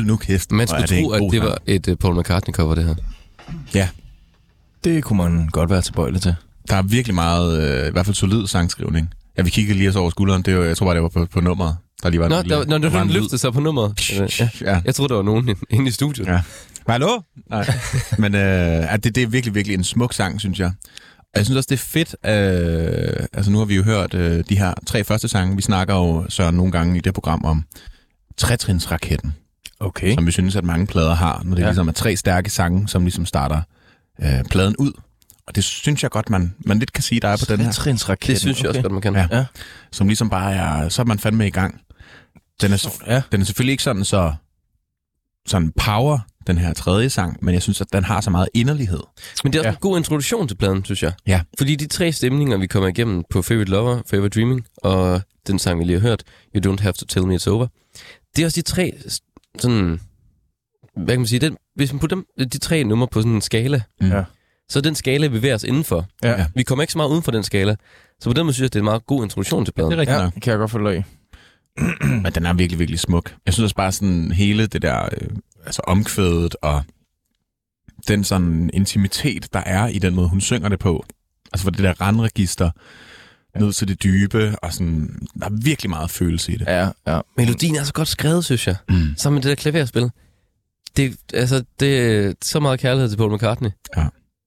Nu 0.08 0.16
kæft. 0.16 0.52
Man 0.52 0.66
skulle 0.68 0.86
tro, 0.86 1.10
at 1.10 1.22
det 1.32 1.42
var 1.42 1.58
et 1.66 1.88
uh, 1.88 1.94
Paul 1.96 2.20
McCartney-cover, 2.20 2.74
det 2.74 2.84
her. 2.84 2.94
Ja, 3.74 3.88
Det 4.84 5.04
kunne 5.04 5.16
man 5.16 5.48
godt 5.52 5.70
være 5.70 5.82
tilbøjelig 5.82 6.22
til. 6.22 6.34
der 6.70 6.76
er 6.76 6.82
virkelig 6.82 7.14
meget, 7.14 7.62
øh, 7.82 7.88
i 7.88 7.90
hvert 7.90 8.06
fald 8.06 8.14
solid 8.14 8.46
sangskrivning. 8.46 9.14
Ja, 9.38 9.42
vi 9.42 9.50
kiggede 9.50 9.78
lige 9.78 9.88
os 9.88 9.96
over 9.96 10.10
skulderen. 10.10 10.42
Det 10.42 10.58
var, 10.58 10.64
jeg 10.64 10.76
tror 10.76 10.86
bare, 10.86 10.94
det 10.94 11.02
var 11.02 11.08
på, 11.08 11.26
på 11.26 11.40
nummeret. 11.40 11.76
Der 12.02 12.10
lige 12.10 12.20
var 12.20 12.28
Nå, 12.28 12.42
lige, 12.42 12.54
der, 12.54 12.64
når 12.66 12.78
der 12.78 12.90
var 12.90 13.04
du 13.04 13.12
løftede 13.12 13.38
sig 13.38 13.52
på 13.52 13.60
nummeret. 13.60 14.10
Ja. 14.40 14.48
Ja. 14.60 14.80
Jeg 14.84 14.94
troede, 14.94 15.08
der 15.08 15.14
var 15.16 15.22
nogen 15.22 15.56
inde 15.70 15.88
i 15.88 15.90
studiet. 15.90 16.26
Ja. 16.26 16.40
Hallo? 16.88 17.20
Nej. 17.50 17.66
Men 18.18 18.34
øh, 18.34 18.92
at 18.94 19.04
det, 19.04 19.14
det 19.14 19.22
er 19.22 19.26
virkelig, 19.26 19.54
virkelig 19.54 19.74
en 19.74 19.84
smuk 19.84 20.12
sang, 20.12 20.40
synes 20.40 20.58
jeg. 20.60 20.72
Og 21.18 21.24
jeg 21.36 21.44
synes 21.44 21.56
også, 21.56 21.66
det 21.70 21.76
er 21.76 21.84
fedt. 21.86 22.16
Øh, 22.26 23.26
altså 23.32 23.50
nu 23.50 23.58
har 23.58 23.64
vi 23.64 23.76
jo 23.76 23.82
hørt 23.82 24.14
øh, 24.14 24.44
de 24.48 24.58
her 24.58 24.74
tre 24.86 25.04
første 25.04 25.28
sange. 25.28 25.56
Vi 25.56 25.62
snakker 25.62 25.94
jo 25.94 26.26
så 26.28 26.50
nogle 26.50 26.72
gange 26.72 26.98
i 26.98 27.00
det 27.00 27.14
program 27.14 27.44
om 27.44 27.64
trætrinsraketten, 28.36 29.34
Okay. 29.80 30.14
som 30.14 30.26
vi 30.26 30.30
synes, 30.30 30.56
at 30.56 30.64
mange 30.64 30.86
plader 30.86 31.14
har, 31.14 31.42
når 31.44 31.54
det 31.54 31.62
ja. 31.62 31.66
Ligesom 31.68 31.88
er 31.88 31.92
tre 31.92 32.16
stærke 32.16 32.50
sange, 32.50 32.88
som 32.88 33.02
ligesom 33.02 33.26
starter 33.26 33.62
øh, 34.22 34.44
pladen 34.50 34.76
ud. 34.76 34.92
Og 35.46 35.54
det 35.56 35.64
synes 35.64 36.02
jeg 36.02 36.10
godt, 36.10 36.30
man, 36.30 36.54
man 36.58 36.78
lidt 36.78 36.92
kan 36.92 37.02
sige, 37.02 37.20
der 37.20 37.28
er 37.28 37.36
på 37.36 37.44
den 37.48 37.60
her. 37.60 37.72
Trinsraketten. 37.72 38.32
Det 38.34 38.40
synes 38.40 38.60
jeg 38.62 38.68
også 38.68 38.82
godt, 38.82 38.92
man 38.92 39.02
kan. 39.02 39.14
Ja. 39.14 39.26
Ja. 39.30 39.44
Som 39.92 40.06
ligesom 40.06 40.30
bare 40.30 40.54
er, 40.54 40.88
så 40.88 41.02
er 41.02 41.06
man 41.06 41.18
fandme 41.18 41.46
i 41.46 41.50
gang. 41.50 41.80
Den 42.62 42.72
er, 42.72 42.88
Ja. 43.06 43.22
den 43.32 43.40
er 43.40 43.44
selvfølgelig 43.44 43.72
ikke 43.72 43.82
sådan 43.82 44.04
så 44.04 44.34
sådan 45.46 45.72
power, 45.72 46.18
den 46.46 46.58
her 46.58 46.72
tredje 46.72 47.10
sang, 47.10 47.38
men 47.44 47.54
jeg 47.54 47.62
synes, 47.62 47.80
at 47.80 47.86
den 47.92 48.04
har 48.04 48.20
så 48.20 48.30
meget 48.30 48.48
inderlighed. 48.54 49.00
Men 49.44 49.52
det 49.52 49.58
er 49.58 49.60
også 49.62 49.68
Ja. 49.68 49.72
en 49.74 49.80
god 49.80 49.96
introduktion 49.98 50.48
til 50.48 50.54
pladen, 50.54 50.84
synes 50.84 51.02
jeg. 51.02 51.12
Ja. 51.26 51.40
Fordi 51.58 51.76
de 51.76 51.86
tre 51.86 52.12
stemninger, 52.12 52.56
vi 52.56 52.66
kommer 52.66 52.88
igennem 52.88 53.24
på 53.30 53.42
Favorite 53.42 53.70
Lover, 53.70 54.00
Favorite 54.10 54.40
Dreaming, 54.40 54.66
og 54.76 55.22
den 55.46 55.58
sang, 55.58 55.78
vi 55.80 55.84
lige 55.84 56.00
har 56.00 56.08
hørt, 56.08 56.22
You 56.56 56.72
Don't 56.74 56.82
Have 56.82 56.92
To 56.92 57.06
Tell 57.06 57.26
Me 57.26 57.34
It's 57.36 57.48
Over, 57.50 57.66
det 58.36 58.42
er 58.42 58.46
også 58.46 58.56
de 58.56 58.62
tre 58.62 58.98
sådan... 59.58 60.00
Hvad 60.96 61.06
kan 61.06 61.20
man 61.20 61.26
sige? 61.26 61.38
Den, 61.40 61.56
hvis 61.74 61.92
man 61.92 62.00
putter 62.00 62.16
dem, 62.16 62.48
de 62.48 62.58
tre 62.58 62.84
numre 62.84 63.08
på 63.08 63.20
sådan 63.20 63.32
en 63.32 63.40
skala, 63.40 63.82
Mm. 64.00 64.08
Ja. 64.08 64.24
så 64.68 64.78
er 64.78 64.82
den 64.82 64.94
skala, 64.94 65.26
vi 65.26 65.32
bevæger 65.32 65.54
os 65.54 65.64
indenfor. 65.64 66.06
Ja. 66.22 66.30
Ja. 66.30 66.46
Vi 66.54 66.62
kommer 66.62 66.82
ikke 66.82 66.92
så 66.92 66.98
meget 66.98 67.10
uden 67.10 67.22
for 67.22 67.30
den 67.30 67.42
skala. 67.44 67.76
Så 68.20 68.30
på 68.30 68.34
den 68.34 68.46
måde 68.46 68.54
synes 68.54 68.62
jeg, 68.64 68.72
det 68.72 68.78
er 68.78 68.80
en 68.80 68.84
meget 68.84 69.06
god 69.06 69.22
introduktion 69.24 69.64
til 69.64 69.72
pladen. 69.72 69.90
Det 69.90 69.96
er 69.96 70.00
rigtigt 70.00 70.18
Ja, 70.18 70.24
nok. 70.24 70.34
det 70.34 70.42
kan 70.42 70.50
jeg 70.50 70.58
godt 70.58 70.70
følge 70.70 70.90
af. 70.90 71.04
Men 72.22 72.32
den 72.32 72.46
er 72.46 72.52
virkelig, 72.52 72.78
virkelig 72.78 73.00
smuk. 73.00 73.34
Jeg 73.46 73.54
synes 73.54 73.64
også 73.64 73.76
bare 73.76 73.92
sådan 73.92 74.32
hele 74.32 74.66
det 74.66 74.82
der, 74.82 75.08
øh, 75.20 75.28
altså 75.66 75.82
omkvædet 75.86 76.56
og 76.62 76.82
den 78.08 78.24
sådan 78.24 78.70
intimitet, 78.72 79.52
der 79.52 79.58
er 79.66 79.86
i 79.88 79.98
den 79.98 80.14
måde, 80.14 80.28
hun 80.28 80.40
synger 80.40 80.68
det 80.68 80.78
på. 80.78 81.04
Altså 81.52 81.64
for 81.64 81.70
det 81.70 81.78
der 81.84 82.00
randregister 82.00 82.70
ned 83.56 83.72
til 83.72 83.88
det 83.88 84.02
dybe, 84.02 84.54
og 84.62 84.72
sådan, 84.72 85.18
der 85.40 85.46
er 85.46 85.50
virkelig 85.62 85.90
meget 85.90 86.10
følelse 86.10 86.52
i 86.52 86.56
det. 86.56 86.66
Ja, 86.66 86.88
ja. 87.06 87.20
Melodien 87.36 87.76
er 87.76 87.84
så 87.84 87.92
godt 87.92 88.08
skrevet, 88.08 88.44
synes 88.44 88.66
jeg. 88.66 88.76
Mm. 88.88 89.14
Sammen 89.16 89.34
med 89.36 89.42
det 89.42 89.48
der 89.48 89.54
klaverspil. 89.54 90.10
Det, 90.96 91.16
altså, 91.34 91.64
det 91.80 91.98
er 92.26 92.32
så 92.42 92.60
meget 92.60 92.80
kærlighed 92.80 93.08
til 93.08 93.16
Paul 93.16 93.34
McCartney. 93.34 93.70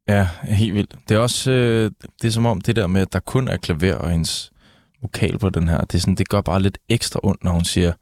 Ja, 0.07 0.27
helt 0.43 0.73
vildt. 0.73 0.95
Det 1.09 1.15
er 1.15 1.19
også, 1.19 1.51
øh, 1.51 1.91
det 2.21 2.27
er 2.27 2.31
som 2.31 2.45
om 2.45 2.61
det 2.61 2.75
der 2.75 2.87
med, 2.87 3.01
at 3.01 3.13
der 3.13 3.19
kun 3.19 3.47
er 3.47 3.57
klaver 3.57 3.95
og 3.95 4.11
hendes 4.11 4.51
vokal 5.01 5.37
på 5.39 5.49
den 5.49 5.67
her, 5.67 5.81
det, 5.81 5.95
er 5.95 5.99
sådan, 5.99 6.15
det 6.15 6.29
gør 6.29 6.41
bare 6.41 6.61
lidt 6.61 6.77
ekstra 6.89 7.19
ondt, 7.23 7.43
når 7.43 7.51
hun 7.51 7.65
siger, 7.65 7.93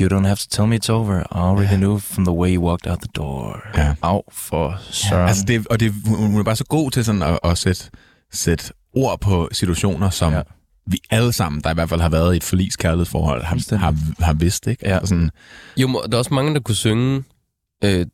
You 0.00 0.08
don't 0.18 0.26
have 0.26 0.36
to 0.36 0.46
tell 0.50 0.68
me 0.68 0.76
it's 0.84 0.90
over. 0.90 1.20
I 1.20 1.22
already 1.30 1.70
Ja. 1.70 1.76
knew 1.76 1.98
from 1.98 2.24
the 2.24 2.32
way 2.34 2.54
you 2.56 2.62
walked 2.68 2.90
out 2.90 2.98
the 2.98 3.08
door. 3.16 3.62
Ja. 3.76 3.94
Au, 4.02 4.22
for 4.32 4.78
søren. 4.90 5.20
Ja, 5.22 5.28
altså 5.28 5.44
det, 5.46 5.66
og 5.66 5.80
det, 5.80 5.94
hun 6.06 6.30
hun 6.30 6.40
er 6.40 6.44
bare 6.44 6.56
så 6.56 6.64
god 6.64 6.90
til 6.90 7.04
sådan 7.04 7.22
at, 7.22 7.38
at 7.44 7.58
sætte, 7.58 7.90
sætte 8.32 8.72
ord 8.94 9.20
på 9.20 9.48
situationer, 9.52 10.10
som 10.10 10.32
Ja. 10.32 10.38
ja. 10.38 10.42
vi 10.86 10.98
alle 11.10 11.32
sammen, 11.32 11.60
der 11.62 11.70
i 11.70 11.74
hvert 11.74 11.88
fald 11.88 12.00
har 12.00 12.08
været 12.08 12.34
i 12.34 12.36
et 12.36 12.44
forliskærlighedsforhold, 12.44 13.42
har, 13.42 13.76
har, 13.76 13.96
har 14.24 14.32
vidst, 14.32 14.66
ikke? 14.66 14.88
Ja. 14.88 14.94
Altså 14.94 15.06
sådan, 15.08 15.30
Jo, 15.76 15.88
der 15.88 16.12
er 16.12 16.18
også 16.18 16.34
mange, 16.34 16.54
der 16.54 16.60
kunne 16.60 16.74
synge 16.74 17.24
øh, 17.84 18.06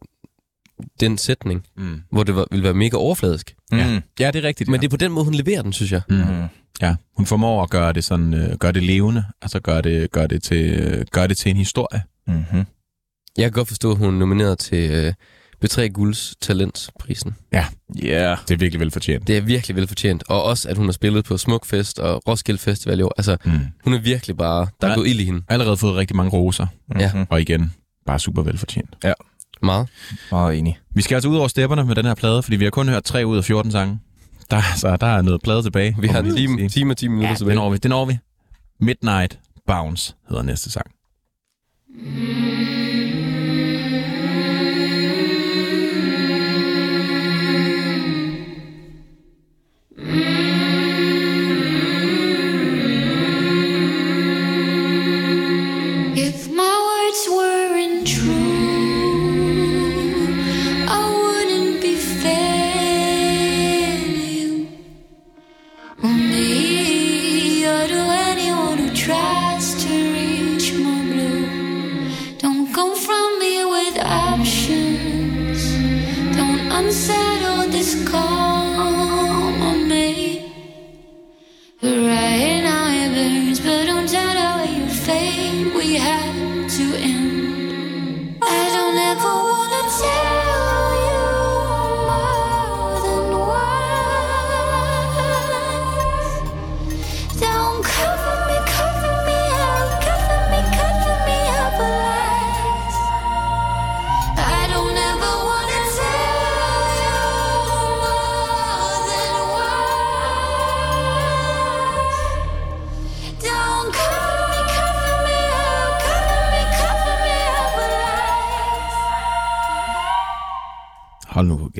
den 1.00 1.18
sætning, 1.18 1.66
mm. 1.76 2.02
hvor 2.10 2.22
det 2.24 2.36
var, 2.36 2.46
ville 2.50 2.64
være 2.64 2.74
mega 2.74 2.96
overfladisk. 2.96 3.54
Mm. 3.72 3.78
Ja. 3.78 4.00
ja, 4.20 4.30
det 4.30 4.44
er 4.44 4.48
rigtigt. 4.48 4.70
Men 4.70 4.80
det 4.80 4.86
er 4.86 4.90
på 4.90 4.96
den 4.96 5.12
måde, 5.12 5.24
hun 5.24 5.34
leverer 5.34 5.62
den, 5.62 5.72
synes 5.72 5.92
jeg. 5.92 6.02
Mm. 6.08 6.16
Mm. 6.16 6.42
Ja, 6.82 6.96
hun 7.16 7.26
formår 7.26 7.62
at 7.62 7.70
gøre 7.70 7.92
det 7.92 8.04
sådan, 8.04 8.34
øh, 8.34 8.56
gøre 8.56 8.72
det 8.72 8.82
levende, 8.82 9.24
altså 9.42 9.60
gøre 9.60 9.82
det, 9.82 10.10
gøre 10.12 10.26
det, 10.26 10.42
til, 10.42 10.70
øh, 10.70 11.04
gøre 11.12 11.28
det 11.28 11.36
til 11.36 11.50
en 11.50 11.56
historie. 11.56 12.02
Mm-hmm. 12.26 12.64
Jeg 13.36 13.44
kan 13.44 13.52
godt 13.52 13.68
forstå, 13.68 13.90
at 13.90 13.96
hun 13.96 14.06
er 14.14 14.18
nomineret 14.18 14.58
til 14.58 14.90
øh, 14.90 15.12
B3 15.64 15.80
Gulds 15.86 16.34
Talentprisen. 16.40 17.34
Ja. 17.52 17.66
Yeah. 18.04 18.38
Det 18.48 18.54
er 18.54 18.58
virkelig 18.58 18.80
velfortjent. 18.80 19.26
Det 19.26 19.36
er 19.36 19.40
virkelig 19.40 19.76
velfortjent. 19.76 20.24
Og 20.28 20.42
også, 20.42 20.68
at 20.68 20.76
hun 20.76 20.86
har 20.86 20.92
spillet 20.92 21.24
på 21.24 21.36
Smukfest 21.38 21.98
og 21.98 22.22
Roskilde 22.28 22.60
Festival 22.60 22.98
i 22.98 23.02
år. 23.02 23.14
Altså, 23.18 23.36
Mm. 23.44 23.52
hun 23.84 23.94
er 23.94 23.98
virkelig 23.98 24.36
bare... 24.36 24.66
Der 24.80 24.86
er 24.86 24.90
Ja. 24.90 24.96
gået 24.96 25.08
ild 25.08 25.20
i 25.20 25.24
hende. 25.24 25.42
Allerede 25.48 25.76
fået 25.76 25.94
rigtig 25.96 26.16
mange 26.16 26.30
roser, 26.32 26.66
Ja. 26.98 27.10
Mm-hmm. 27.12 27.26
og 27.30 27.40
igen, 27.40 27.72
bare 28.06 28.18
super 28.18 28.42
velfortjent. 28.42 28.94
Meget. 29.62 29.88
Meget 30.30 30.58
enig. 30.58 30.78
Vi 30.94 31.02
skal 31.02 31.14
altså 31.14 31.28
ud 31.28 31.36
over 31.36 31.48
stepperne 31.48 31.84
med 31.84 31.94
den 31.94 32.04
her 32.04 32.14
plade, 32.14 32.42
fordi 32.42 32.56
vi 32.56 32.64
har 32.64 32.70
kun 32.70 32.88
hørt 32.88 33.04
3 33.04 33.26
ud 33.26 33.36
af 33.36 33.44
14 33.44 33.72
sange. 33.72 33.98
Der, 34.50 34.62
så 34.76 34.96
der 34.96 35.06
er 35.06 35.22
noget 35.22 35.42
plade 35.42 35.62
tilbage. 35.62 35.96
Vi 36.00 36.06
har 36.06 36.18
en 36.20 36.36
time, 36.36 36.68
time 36.68 36.92
og 36.92 36.96
10 36.96 37.08
minutter 37.08 37.28
Ja, 37.30 37.34
tilbage. 37.36 37.50
den 37.54 37.60
når 37.60 37.70
vi. 37.70 37.76
Den 37.76 37.88
når 37.88 38.04
vi. 38.04 38.18
Midnight 38.80 39.38
Bounce 39.66 40.14
hedder 40.28 40.42
næste 40.42 40.70
sang. 40.70 40.86
If 42.00 43.17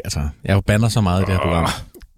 altså, 0.08 0.28
jeg 0.44 0.54
jo 0.54 0.60
bander 0.60 0.88
så 0.88 1.00
meget 1.00 1.22
i 1.22 1.24
det 1.24 1.32
her 1.34 1.40
program. 1.40 1.68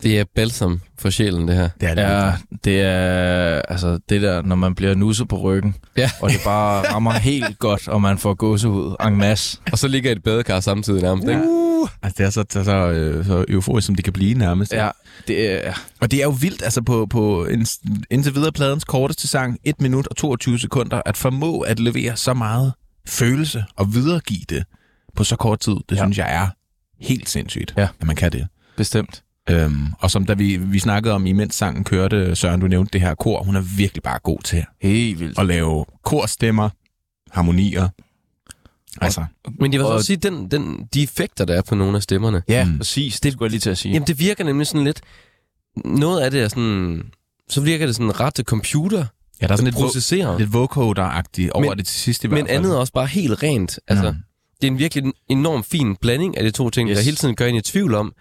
Det 0.03 0.21
er 0.21 0.25
balsam 0.35 0.81
for 0.99 1.11
sjælen, 1.11 1.49
det 1.49 1.57
her. 1.57 1.69
Det 1.81 1.89
er 1.91 1.95
det. 1.95 2.03
Ja, 2.03 2.33
det 2.65 2.81
er 2.81 3.63
altså 3.69 3.99
det 4.09 4.23
der, 4.23 4.43
når 4.43 4.57
man 4.57 4.75
bliver 4.75 4.95
nusset 4.95 5.29
på 5.29 5.39
ryggen, 5.41 5.75
Ja. 5.97 6.11
og 6.21 6.31
det 6.31 6.41
bare 6.45 6.93
rammer 6.93 7.13
helt 7.13 7.59
godt, 7.59 7.89
og 7.89 8.03
man 8.03 8.19
får 8.19 8.35
gåsehud 8.35 8.97
en 9.07 9.17
masse. 9.17 9.59
Og 9.73 9.79
så 9.79 9.89
ligger 9.89 10.13
et 10.13 10.23
badekar 10.23 10.61
samtidig 10.61 11.03
nærmest, 11.03 11.29
ikke? 11.29 11.43
Uh, 11.49 11.89
altså, 12.03 12.15
det 12.19 12.27
er 12.27 12.31
så, 12.31 12.45
så, 12.51 12.65
så, 12.65 12.73
øh, 12.91 13.25
så 13.27 13.45
euforisk, 13.49 13.87
som 13.87 13.95
det 13.95 14.05
kan 14.05 14.13
blive 14.13 14.35
nærmest. 14.39 14.73
Ja, 14.73 14.89
det 15.29 15.67
er... 15.67 15.73
Og 16.01 16.11
det 16.11 16.19
er 16.19 16.23
jo 16.25 16.31
vildt, 16.41 16.63
altså 16.63 16.83
på, 16.83 17.07
på 17.11 17.45
en, 17.45 17.67
indtil 18.11 18.35
videre 18.35 18.53
pladens 18.53 18.85
korteste 18.85 19.29
sang, 19.29 19.59
1 19.65 19.81
minut 19.81 20.07
og 20.07 20.17
22 20.17 20.59
sekunder, 20.59 21.03
at 21.07 21.17
formå 21.17 21.61
at 21.61 21.81
levere 21.81 22.17
så 22.17 22.35
meget 22.35 22.73
følelse 23.09 23.65
og 23.77 23.95
videregive 23.95 24.45
det 24.49 24.65
på 25.17 25.25
så 25.25 25.37
kort 25.37 25.61
tid. 25.61 25.73
Det 25.73 25.83
Ja. 25.91 25.97
ja. 25.97 26.03
synes 26.05 26.19
jeg 26.19 26.35
er 26.35 26.47
helt 27.01 27.29
sindssygt, 27.29 27.75
Ja. 27.77 27.89
at 28.01 28.07
man 28.07 28.17
kan 28.17 28.33
det. 28.33 28.47
Bestemt. 28.77 29.23
Øhm, 29.51 29.87
og 29.99 30.11
som 30.11 30.25
da 30.27 30.35
vi, 30.35 30.57
vi 30.57 30.79
snakkede 30.79 31.15
om, 31.15 31.27
imens 31.27 31.55
sangen 31.55 31.85
kørte, 31.85 32.37
Søren, 32.37 32.61
du 32.61 32.67
nævnte 32.69 32.93
det 32.93 33.01
her 33.01 33.15
kor, 33.15 33.43
hun 33.43 33.57
er 33.57 33.61
virkelig 33.61 34.03
bare 34.03 34.19
god 34.19 34.39
til 34.43 34.65
Helt 34.83 35.21
vildt. 35.21 35.39
at 35.39 35.47
lave 35.47 35.85
korstemmer, 36.05 36.69
harmonier. 37.31 37.89
Altså, 39.01 39.25
Men 39.59 39.73
jeg 39.73 39.79
vil 39.81 39.87
Og- 39.87 39.93
også 39.93 40.07
sige, 40.07 40.17
den, 40.17 40.51
den, 40.51 40.89
de 40.95 41.03
effekter, 41.03 41.45
der 41.45 41.55
er 41.55 41.63
på 41.63 41.75
nogle 41.75 41.97
af 41.97 42.03
stemmerne, 42.03 42.43
Ja, 42.49 42.65
Mm. 42.65 42.79
præcis. 42.79 43.21
Det 43.21 43.33
skulle 43.33 43.47
jeg 43.47 43.51
lige 43.51 43.61
til 43.61 43.71
at 43.71 43.79
sige. 43.79 43.93
Jamen, 43.93 44.07
det 44.07 44.19
virker 44.19 44.45
nemlig 44.45 44.67
sådan 44.67 44.85
lidt... 44.85 45.01
Noget 45.85 46.21
af 46.21 46.31
det 46.31 46.43
er 46.43 46.49
sådan... 46.49 47.03
Så 47.49 47.61
virker 47.61 47.87
det 47.87 47.95
sådan 47.97 48.21
ret 48.21 48.41
computer 48.45 49.05
Ja, 49.43 49.47
der 49.47 49.53
er 49.53 49.57
sådan 49.57 49.65
lidt, 49.65 49.77
vo- 49.77 49.81
processere. 49.81 50.39
lidt 50.39 50.51
vocoder-agtigt 50.55 51.51
over 51.51 51.69
Men- 51.69 51.79
det 51.79 51.87
til 51.87 51.97
sidst 52.01 52.25
i 52.25 52.29
hvert 52.29 52.39
Men 52.39 52.47
fald. 52.47 52.57
andet 52.57 52.73
er 52.73 52.77
også 52.77 52.93
bare 52.93 53.07
helt 53.07 53.43
rent. 53.43 53.79
Altså, 53.89 54.05
Ja. 54.07 54.13
Det 54.63 54.67
er 54.69 54.71
en 54.73 54.79
virkelig 54.79 55.13
enorm 55.29 55.65
fin 55.65 55.97
blanding 55.97 56.37
af 56.39 56.45
de 56.45 56.51
to 56.51 56.71
ting, 56.71 56.89
yes. 56.89 56.93
Yes. 56.93 56.99
der 56.99 57.05
hele 57.05 57.17
tiden 57.17 57.37
gør 57.37 57.47
en 57.47 57.55
i 57.55 57.61
tvivl 57.61 57.95
om, 57.95 58.13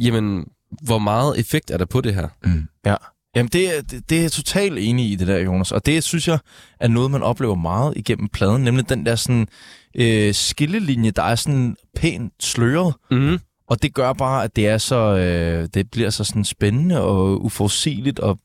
jamen, 0.00 0.44
hvor 0.82 0.98
meget 0.98 1.38
effekt 1.40 1.70
er 1.70 1.76
der 1.78 1.84
på 1.84 2.00
det 2.00 2.14
her? 2.14 2.28
Mm. 2.44 2.62
Ja. 2.86 2.94
Jamen, 3.36 3.50
det, 3.52 3.76
er- 3.78 3.82
det, 3.82 4.10
det 4.10 4.18
er 4.18 4.22
jeg 4.22 4.32
totalt 4.32 4.78
enig 4.78 5.10
i, 5.10 5.14
det 5.14 5.26
der, 5.26 5.38
Jonas. 5.38 5.72
Og 5.72 5.86
det 5.86 6.04
synes 6.04 6.28
jeg 6.28 6.38
er 6.80 6.88
noget, 6.88 7.10
man 7.10 7.22
oplever 7.22 7.54
meget 7.54 7.92
igennem 7.96 8.28
pladen. 8.28 8.64
Nemlig 8.64 8.88
den 8.88 9.06
der 9.06 9.16
sådan 9.16 9.48
øh, 9.94 10.34
skillelinje, 10.34 11.10
der 11.10 11.22
er 11.22 11.34
sådan 11.34 11.76
pænt 11.96 12.32
sløret. 12.40 12.94
Mm. 13.10 13.38
Og 13.68 13.82
det 13.82 13.94
gør 13.94 14.12
bare, 14.12 14.44
at 14.44 14.56
det 14.56 14.68
er 14.68 14.78
så, 14.78 14.96
øh, 15.16 15.68
det 15.74 15.90
bliver 15.90 16.10
så 16.10 16.24
sådan 16.24 16.44
spændende 16.44 17.00
og 17.00 17.44
uforudsigeligt 17.44 18.18
og 18.18 18.38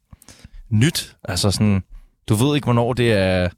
nyt. 0.69 1.15
Altså 1.23 1.51
sådan, 1.51 1.83
du 2.29 2.35
ved 2.35 2.55
ikke, 2.55 2.65
hvornår 2.65 2.93
det 2.93 3.11
er 3.13 3.49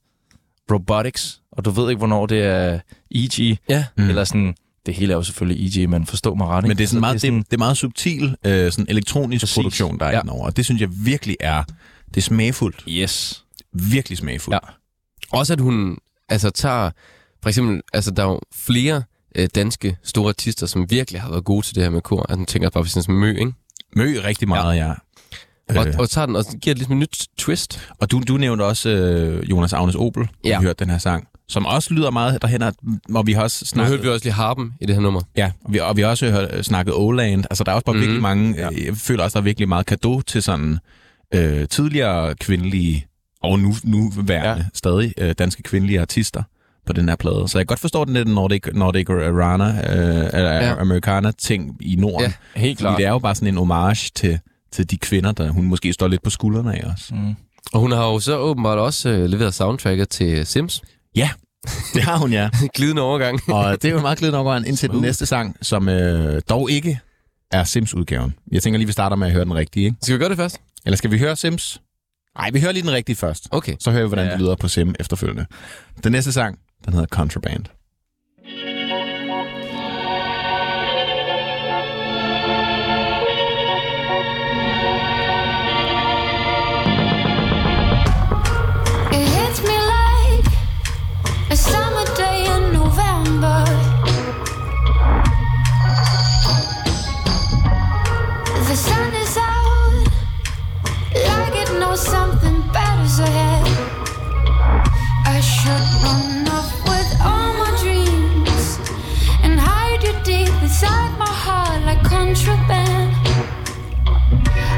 robotics, 0.71 1.41
og 1.57 1.65
du 1.65 1.69
ved 1.69 1.89
ikke, 1.89 1.97
hvornår 1.97 2.25
det 2.25 2.43
er 2.43 2.79
EG, 3.11 3.57
Ja. 3.69 3.85
mm. 3.97 4.09
eller 4.09 4.23
sådan, 4.23 4.55
det 4.85 4.93
hele 4.95 5.13
er 5.13 5.17
jo 5.17 5.23
selvfølgelig 5.23 5.81
EG, 5.83 5.89
men 5.89 6.05
forstå 6.05 6.35
mig 6.35 6.47
ret. 6.47 6.59
ikke? 6.63 6.67
Men 6.67 6.77
det 6.77 6.83
er, 6.83 6.87
sådan 6.87 6.97
Så 6.97 6.99
meget, 6.99 7.13
det, 7.13 7.21
sådan, 7.21 7.37
det 7.39 7.53
er 7.53 7.57
meget 7.57 7.77
subtil 7.77 8.35
øh, 8.45 8.71
sådan 8.71 8.85
elektronisk 8.89 9.41
Præcis. 9.41 9.55
produktion, 9.55 9.99
der 9.99 10.05
er 10.05 10.11
Ja. 10.11 10.21
indover. 10.21 10.45
Og 10.45 10.57
det 10.57 10.65
synes 10.65 10.81
jeg 10.81 10.89
virkelig 11.05 11.37
er, 11.39 11.63
det 12.09 12.17
er 12.17 12.21
smagfuldt. 12.21 12.83
yes. 12.87 13.43
Virkelig 13.73 14.17
smagfuldt. 14.17 14.59
Ja. 14.63 14.69
Også 15.37 15.53
at 15.53 15.59
hun 15.59 15.97
altså 16.29 16.49
tager, 16.49 16.91
for 17.41 17.49
eksempel, 17.49 17.81
altså 17.93 18.11
der 18.11 18.23
er 18.23 18.27
jo 18.27 18.39
flere 18.55 19.03
øh, 19.35 19.47
danske 19.55 19.97
store 20.03 20.29
artister, 20.29 20.67
som 20.67 20.91
virkelig 20.91 21.21
har 21.21 21.29
været 21.29 21.43
gode 21.45 21.65
til 21.65 21.75
det 21.75 21.83
her 21.83 21.89
med 21.89 22.01
kor. 22.01 22.21
Altså, 22.29 22.39
jeg 22.39 22.47
tænker 22.47 22.69
bare 22.69 22.83
på 22.83 22.89
sådan 22.89 23.15
Mø, 23.15 23.29
ikke? 23.29 23.53
Mø 23.95 24.21
rigtig 24.23 24.47
meget, 24.47 24.75
ja. 24.77 24.85
ja. 24.87 24.93
Og, 25.79 25.87
Øh, 25.87 25.93
og 25.99 26.09
tager 26.09 26.25
den 26.25 26.35
og 26.35 26.45
giver 26.45 26.73
det 26.73 26.77
ligesom 26.77 26.93
et 26.93 26.99
nyt 26.99 27.27
twist. 27.37 27.89
og 27.99 28.11
du, 28.11 28.21
du 28.27 28.37
nævnte 28.37 28.63
også 28.63 28.89
øh, 28.89 29.49
Jonas 29.49 29.73
Agnes 29.73 29.95
Opel, 29.95 30.27
ja. 30.43 30.49
Ja. 30.49 30.59
vi 30.59 30.65
hørte 30.65 30.83
den 30.85 30.91
her 30.91 30.97
sang, 30.97 31.27
som 31.49 31.65
også 31.65 31.93
lyder 31.93 32.11
meget 32.11 32.41
derhen, 32.41 32.61
og- 32.61 32.73
og 33.15 33.27
vi 33.27 33.33
har 33.33 33.41
også 33.43 33.59
Nu 33.61 33.65
snakket... 33.65 33.89
hørte 33.89 34.03
vi 34.03 34.09
også 34.09 34.25
lige 34.25 34.33
harpen 34.33 34.73
i 34.81 34.85
det 34.85 34.95
her 34.95 35.01
nummer. 35.01 35.21
Ja, 35.37 35.51
og 35.63 35.73
vi, 35.73 35.79
og 35.79 35.97
vi 35.97 36.01
har 36.01 36.09
også 36.09 36.31
hørt, 36.31 36.65
snakket 36.65 36.93
Oland. 36.95 37.43
Altså, 37.49 37.63
der 37.63 37.71
er 37.71 37.75
også 37.75 37.85
bare 37.85 37.93
mm. 37.93 37.99
Mhm. 37.99 38.01
virkelig 38.07 38.21
mange... 38.21 38.55
Ja. 38.57 38.69
Jeg 38.85 38.95
føler 38.97 39.23
også, 39.23 39.35
der 39.35 39.41
er 39.41 39.43
virkelig 39.43 39.69
meget 39.69 39.85
kado 39.85 40.21
til 40.21 40.43
sådan 40.43 40.77
øh, 41.33 41.67
tidligere 41.67 42.35
kvindelige, 42.35 43.05
og 43.41 43.59
nu, 43.59 43.75
nuværende 43.83 44.49
ja. 44.49 44.65
stadig 44.73 45.13
øh, 45.17 45.35
danske 45.39 45.63
kvindelige 45.63 46.01
artister 46.01 46.43
på 46.85 46.93
den 46.93 47.09
her 47.09 47.15
plade. 47.15 47.47
Så 47.47 47.57
jeg 47.57 47.67
kan 47.67 47.71
godt 47.71 47.79
forstå 47.79 48.05
den 48.05 48.13
lidt 48.13 48.27
Nordic, 48.27 48.61
Nordic 48.73 49.09
Rana, 49.09 49.65
øh, 49.65 50.29
eller 50.33 50.51
Ja. 50.53 50.79
Americana-ting 50.81 51.77
i 51.79 51.95
Norden. 51.95 52.33
Ja, 52.55 52.59
Helt 52.59 52.77
Fordi 52.79 52.83
klart. 52.87 52.97
det 52.97 53.05
er 53.05 53.09
jo 53.09 53.19
bare 53.19 53.35
sådan 53.35 53.47
en 53.47 53.57
homage 53.57 54.11
til, 54.15 54.39
til 54.71 54.91
de 54.91 54.97
kvinder, 54.97 55.31
der 55.31 55.49
hun 55.51 55.65
måske 55.65 55.93
står 55.93 56.07
lidt 56.07 56.23
på 56.23 56.29
skuldrene 56.29 56.75
af 56.75 56.83
os. 56.93 57.11
Mm. 57.11 57.35
Og 57.73 57.79
hun 57.79 57.91
har 57.91 58.05
jo 58.05 58.19
så 58.19 58.37
åbenbart 58.37 58.77
også 58.77 59.09
øh, 59.09 59.25
leveret 59.29 59.53
soundtracket 59.53 60.09
til 60.09 60.45
Sims. 60.45 60.81
Ja, 61.17 61.29
det 61.93 62.03
har 62.03 62.17
hun, 62.17 62.33
ja. 62.33 62.49
Glidende 62.75 63.01
overgang. 63.01 63.39
Og 63.49 63.71
det 63.81 63.85
er 63.85 63.89
jo 63.91 63.97
en 63.97 64.01
meget 64.01 64.17
glidende 64.17 64.39
overgang 64.39 64.67
indtil 64.67 64.89
den 64.89 65.01
næste 65.01 65.25
sang, 65.25 65.55
som 65.61 65.89
øh, 65.89 66.41
dog 66.49 66.71
ikke 66.71 66.99
er 67.51 67.63
Sims-udgaven. 67.63 68.33
Jeg 68.51 68.63
tænker 68.63 68.77
lige, 68.77 68.87
vi 68.87 68.91
starter 68.93 69.15
med 69.15 69.27
at 69.27 69.33
høre 69.33 69.43
den 69.45 69.55
rigtige, 69.55 69.85
ikke? 69.85 69.97
Skal 70.01 70.13
vi 70.13 70.19
gøre 70.19 70.29
det 70.29 70.37
først? 70.37 70.61
Eller 70.85 70.97
skal 70.97 71.11
vi 71.11 71.19
høre 71.19 71.35
Sims? 71.35 71.81
Nej, 72.37 72.49
vi 72.51 72.59
hører 72.59 72.71
lige 72.71 72.83
den 72.83 72.91
rigtige 72.91 73.15
først. 73.15 73.47
Okay. 73.51 73.75
Så 73.79 73.91
hører 73.91 74.03
vi, 74.03 74.07
hvordan 74.07 74.25
ja. 74.25 74.29
Ja. 74.31 74.37
det 74.37 74.41
lyder 74.41 74.55
på 74.55 74.67
Sim 74.67 74.95
efterfølgende. 74.99 75.45
Den 76.03 76.11
næste 76.11 76.31
sang, 76.31 76.59
den 76.85 76.93
hedder 76.93 77.07
Contraband. 77.07 77.65
Inside 110.79 111.17
my 111.17 111.25
heart 111.25 111.81
like 111.85 112.03
contraband. 112.03 113.09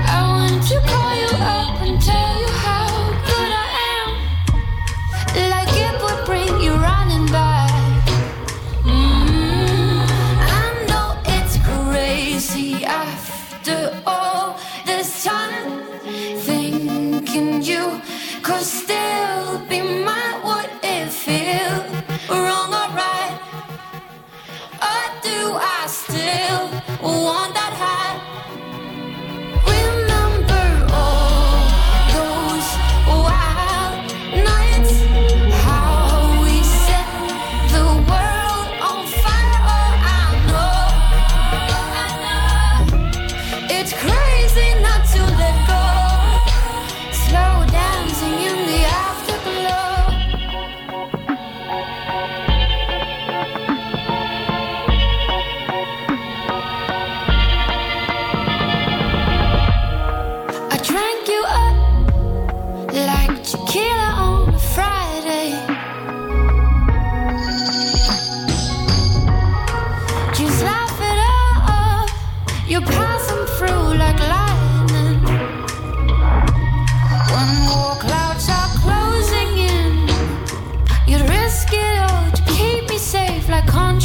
I 0.08 0.22
want 0.32 0.64
to 0.70 0.80
call 0.88 1.14
you 1.24 1.32
up 1.44 1.82
and 1.82 2.02
tell 2.02 2.40
you 2.40 2.59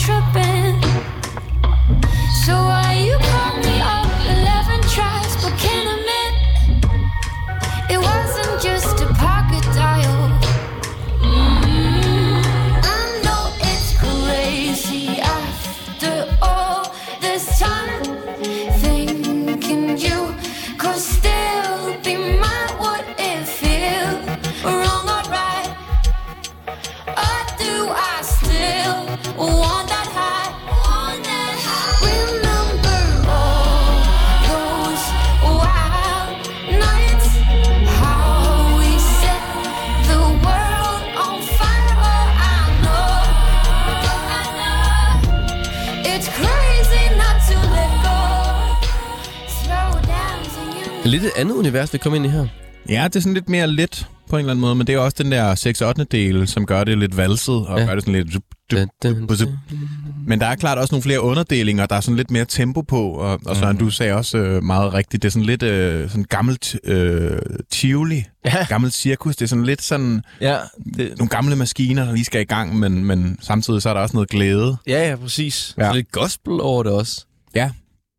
like 0.09 0.44
Lidt 51.25 51.35
et 51.37 51.41
andet 51.41 51.55
univers, 51.55 51.91
det 51.91 52.01
kom 52.01 52.15
ind 52.15 52.27
i 52.27 52.29
her. 52.29 52.47
Ja, 52.89 53.05
det 53.05 53.17
er 53.17 53.21
sådan 53.21 53.35
lidt 53.35 53.49
mere 53.49 53.67
let 53.67 54.07
på 54.31 54.37
en 54.37 54.41
eller 54.41 54.51
anden 54.53 54.61
måde, 54.61 54.75
men 54.75 54.87
det 54.87 54.95
er 54.95 54.99
også 54.99 55.23
den 55.23 55.33
der 55.33 55.55
6 55.55 55.83
8 55.83 56.05
del, 56.05 56.49
som 56.49 56.67
gør 56.67 56.85
det 56.85 56.99
lidt 56.99 57.17
valset, 57.17 57.55
og 57.67 57.79
Ja. 57.79 57.85
gør 57.87 57.95
det 57.95 58.05
sådan 58.05 58.25
lidt... 58.25 58.37
Men 60.27 60.41
der 60.41 60.47
er 60.47 60.55
klart 60.55 60.79
også 60.79 60.95
nogle 60.95 61.03
flere 61.03 61.21
underdelinger, 61.21 61.87
der 61.87 61.97
er 61.97 62.01
sådan 62.01 62.17
lidt 62.17 62.31
mere 62.31 62.45
tempo 62.45 62.83
på, 62.83 63.11
og, 63.11 63.41
og 63.47 63.57
Søren, 63.57 63.77
du 63.77 63.91
sagde 63.91 64.13
også 64.15 64.39
øh, 64.39 64.63
meget 64.63 64.95
rigtigt, 64.95 65.23
det 65.23 65.29
er 65.29 65.33
sådan 65.33 65.47
lidt 65.47 65.63
øh, 65.63 66.09
sådan 66.11 66.25
gammelt 66.25 66.77
øh, 66.85 67.39
Tivoli, 67.71 68.25
Ja, 68.45 68.67
gammelt 68.69 68.95
cirkus, 68.95 69.37
det 69.37 69.43
er 69.45 69.49
sådan 69.49 69.65
lidt 69.65 69.83
sådan 69.83 70.23
ja, 70.41 70.57
det, 70.97 71.13
nogle 71.19 71.29
gamle 71.29 71.57
maskiner, 71.57 72.05
der 72.05 72.13
lige 72.13 72.25
skal 72.25 72.41
i 72.41 72.45
gang, 72.45 72.79
men, 72.79 73.05
men 73.05 73.39
samtidig 73.43 73.83
så 73.83 73.89
er 73.91 73.95
der 73.95 74.01
også 74.01 74.17
noget 74.17 74.29
glæde. 74.29 74.77
ja, 74.87 75.09
ja, 75.09 75.17
præcis. 75.17 75.75
Ja. 75.79 75.89
Så 75.89 75.95
lidt 75.95 76.13
gospel 76.13 76.61
over 76.61 76.83
det 76.83 76.93
også, 76.93 77.25
Ja, 77.55 77.71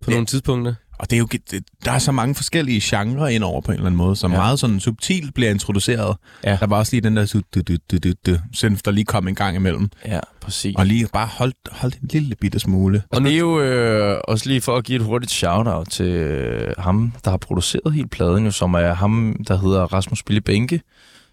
på 0.03 0.11
Ja. 0.11 0.15
nogle 0.15 0.25
tidspunkter. 0.25 0.73
Og 0.97 1.09
det 1.09 1.15
er 1.15 1.19
jo, 1.19 1.27
det, 1.51 1.63
der 1.85 1.91
er 1.91 1.99
så 1.99 2.11
mange 2.11 2.35
forskellige 2.35 2.81
genrer 2.83 3.27
ind 3.27 3.43
over 3.43 3.61
på 3.61 3.71
en 3.71 3.75
eller 3.75 3.85
anden 3.85 3.97
måde, 3.97 4.15
som 4.15 4.31
Ja. 4.31 4.37
meget 4.37 4.59
sådan 4.59 4.79
subtilt 4.79 5.33
bliver 5.33 5.51
introduceret. 5.51 6.17
Ja. 6.43 6.57
Der 6.59 6.67
var 6.67 6.77
også 6.77 6.93
lige 6.95 7.01
den 7.01 7.17
der 7.17 7.25
du, 7.55 7.61
du, 7.61 7.61
du, 7.91 7.97
du, 7.97 8.13
du, 8.25 8.37
synth, 8.53 8.81
der 8.85 8.91
lige 8.91 9.05
kom 9.05 9.27
en 9.27 9.35
gang 9.35 9.55
imellem, 9.55 9.89
Ja, 10.05 10.19
præcis. 10.41 10.75
og 10.77 10.85
lige 10.85 11.07
bare 11.13 11.27
holdt, 11.27 11.55
holdt 11.71 11.95
en 11.99 12.07
lille 12.11 12.35
bitte 12.41 12.59
smule. 12.59 13.03
Og 13.11 13.21
det 13.21 13.33
er 13.33 13.37
jo 13.37 13.59
øh, 13.61 14.17
også 14.27 14.49
lige 14.49 14.61
for 14.61 14.77
at 14.77 14.83
give 14.83 14.95
et 14.95 15.05
hurtigt 15.05 15.31
shout-out 15.31 15.87
til 15.89 16.05
øh, 16.05 16.73
ham, 16.77 17.13
der 17.25 17.29
har 17.31 17.37
produceret 17.37 17.93
hele 17.93 18.07
pladen, 18.07 18.45
jo, 18.45 18.51
som 18.51 18.73
er 18.73 18.93
ham, 18.93 19.35
der 19.47 19.57
hedder 19.57 19.81
Rasmus 19.93 20.23
Bille 20.23 20.41
Bænke, 20.41 20.81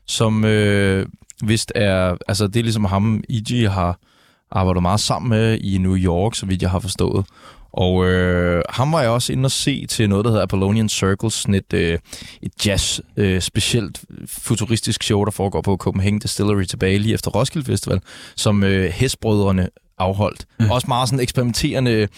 som 0.07 0.45
øh, 0.45 1.07
vist 1.45 1.73
er, 1.75 2.17
altså 2.29 2.47
det 2.47 2.57
er 2.57 2.63
ligesom 2.63 2.85
ham, 2.85 3.25
E.G. 3.31 3.71
har 3.71 3.99
arbejdet 4.51 4.83
meget 4.83 5.01
sammen 5.01 5.29
med 5.31 5.59
i 5.59 5.79
New 5.79 5.97
York, 5.97 6.35
så 6.35 6.47
vidt 6.47 6.63
jeg 6.63 6.71
har 6.71 6.79
forstået. 6.79 7.27
Og 7.73 8.07
øh, 8.07 8.63
ham 8.69 8.93
var 8.93 9.01
jeg 9.01 9.11
også 9.11 9.33
inde 9.33 9.47
og 9.47 9.51
se 9.51 9.87
til 9.87 10.09
noget, 10.09 10.25
der 10.25 10.31
hedder 10.31 10.43
Apollonian 10.43 10.89
Circles, 10.89 11.35
sådan 11.35 11.55
et, 11.55 11.73
øh, 11.73 11.99
et 12.43 12.67
jazz, 12.67 13.01
øh, 13.17 13.41
specielt 13.41 14.05
futuristisk 14.27 15.03
show, 15.03 15.25
der 15.25 15.31
foregår 15.31 15.61
på 15.61 15.77
Copenhagen 15.77 16.19
Distillery 16.19 16.65
tilbage 16.65 16.99
lige 16.99 17.15
efter 17.15 17.31
Roskilde 17.31 17.67
Festival, 17.67 18.01
som 18.37 18.65
øh, 18.65 18.85
Hesbrødrene 18.85 19.69
afholdt. 19.99 20.47
Mm. 20.61 20.71
Også 20.71 20.87
meget 20.89 21.09
sådan 21.09 21.21
eksperimenterende 21.21 22.09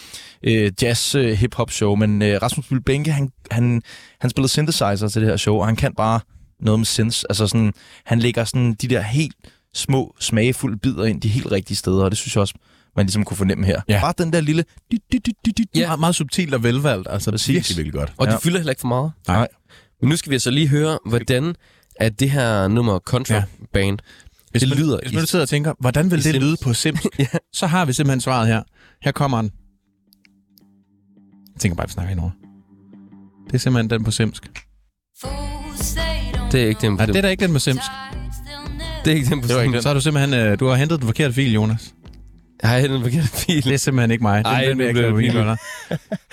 øh, 0.43 0.73
jazz 0.83 1.15
øh, 1.15 1.33
hip-hop 1.33 1.71
show, 1.71 1.95
men 1.95 2.23
øh, 2.23 2.43
Rasmus 2.43 2.67
Bøhl 2.69 2.83
Bænke, 2.83 3.13
han, 3.13 3.31
han, 3.51 3.83
han 4.21 4.31
spillede 4.31 4.53
synthesizer 4.53 5.09
til 5.09 5.23
det 5.23 5.31
her 5.31 5.37
show, 5.37 5.57
og 5.57 5.67
han 5.67 5.77
kan 5.77 5.95
bare 5.95 6.21
noget 6.61 6.81
med 6.81 6.87
synths. 6.87 7.25
Altså 7.25 7.47
sådan, 7.47 7.73
han 8.05 8.19
lægger 8.19 8.45
sådan 8.45 8.75
de 8.75 8.89
der 8.89 9.01
helt 9.01 9.37
små, 9.75 10.15
smagefulde 10.21 10.79
bidder 10.79 11.05
ind 11.05 11.21
de 11.21 11.29
helt 11.29 11.53
rigtige 11.53 11.77
steder, 11.77 12.05
og 12.05 12.11
det 12.11 12.19
synes 12.19 12.37
jeg 12.37 12.41
også, 12.41 12.55
man 12.97 13.07
ligesom 13.07 13.25
kunne 13.25 13.37
fornemme 13.37 13.67
her. 13.67 13.81
Ja. 13.89 14.01
Bare 14.01 14.15
den 14.19 14.33
der 14.33 14.41
lille... 14.41 14.65
Di, 14.91 14.99
di, 15.13 15.19
di, 15.19 15.33
di, 15.47 15.51
di, 15.51 15.65
Ja. 15.75 15.87
Meget, 15.87 16.01
meget 16.01 16.15
subtilt 16.15 16.55
og 16.55 16.63
velvalgt, 16.63 17.09
altså 17.11 17.31
Præcis. 17.31 17.49
virkelig, 17.55 17.77
virkelig 17.77 17.93
godt. 17.93 18.13
Og 18.17 18.27
Ja. 18.27 18.33
de 18.33 18.39
fylder 18.43 18.59
heller 18.59 18.71
ikke 18.73 18.81
for 18.81 18.89
meget. 18.89 19.13
Nej. 19.29 19.49
Men 20.01 20.09
nu 20.11 20.17
skal 20.17 20.31
vi 20.31 20.35
altså 20.35 20.51
lige 20.51 20.69
høre, 20.69 20.99
hvordan 21.07 21.55
er 21.97 22.09
det 22.09 22.31
her 22.31 22.69
nummer 22.69 22.99
Contra 22.99 23.35
Ja. 23.35 23.45
Band. 23.73 23.99
Hvis 24.51 24.63
Det 24.63 24.69
man, 24.69 24.79
lyder 24.79 24.99
Hvis 25.03 25.13
i- 25.13 25.15
man 25.17 25.27
sidder 25.27 25.45
og 25.45 25.49
tænker, 25.49 25.75
hvordan 25.81 26.11
vil 26.11 26.19
det 26.19 26.25
Sims. 26.25 26.39
lyde 26.45 26.57
på 26.63 26.75
Sims? 26.75 27.01
Ja. 27.19 27.27
Så 27.53 27.67
har 27.67 27.85
vi 27.85 27.93
simpelthen 27.93 28.21
svaret 28.21 28.47
her. 28.49 28.63
Her 29.03 29.13
kommer 29.13 29.41
den. 29.43 29.51
Jeg 31.55 31.61
tænker 31.61 31.77
bare, 31.77 31.85
at 31.85 31.89
vi 31.89 31.93
snakker 31.93 32.13
indover. 32.13 32.31
Det 33.47 33.55
er 33.55 33.59
simpelthen 33.59 33.91
den 33.91 34.05
på 34.05 34.11
Simsk. 34.11 34.43
Det 36.53 36.63
er 36.63 36.67
ikke 36.69 36.81
den 36.81 36.97
på 36.97 37.01
Nej, 37.01 37.07
det 37.07 37.17
er 37.17 37.21
da 37.21 37.29
ikke 37.29 37.45
den 37.47 37.53
på 37.53 37.59
Simsk. 37.59 37.83
Det 39.05 39.11
er 39.13 39.17
ikke 39.17 39.31
den 39.31 39.41
på 39.41 39.47
Det 39.49 39.57
var 39.57 39.63
ikke 39.63 39.73
Sims. 39.73 39.83
Så 39.83 39.89
har 39.89 39.95
du 39.95 40.01
simpelthen 40.01 40.35
øh, 40.35 40.61
du 40.61 40.67
har 40.67 40.75
hentet 40.77 40.99
den 40.99 41.07
forkerte 41.07 41.35
fil, 41.35 41.53
Jonas. 41.53 41.95
Har 42.63 42.77
jeg 42.77 42.89
den 42.89 43.03
forkerte 43.03 43.29
fil? 43.29 43.65
Det 43.65 43.73
er 43.73 43.77
simpelthen 43.77 44.11
ikke 44.11 44.23
mig. 44.23 44.43
Ej, 44.45 44.65
den, 44.65 44.77
nu 44.79 44.85
ikke 44.85 45.07
det 45.07 45.17
pinligt. 45.17 45.61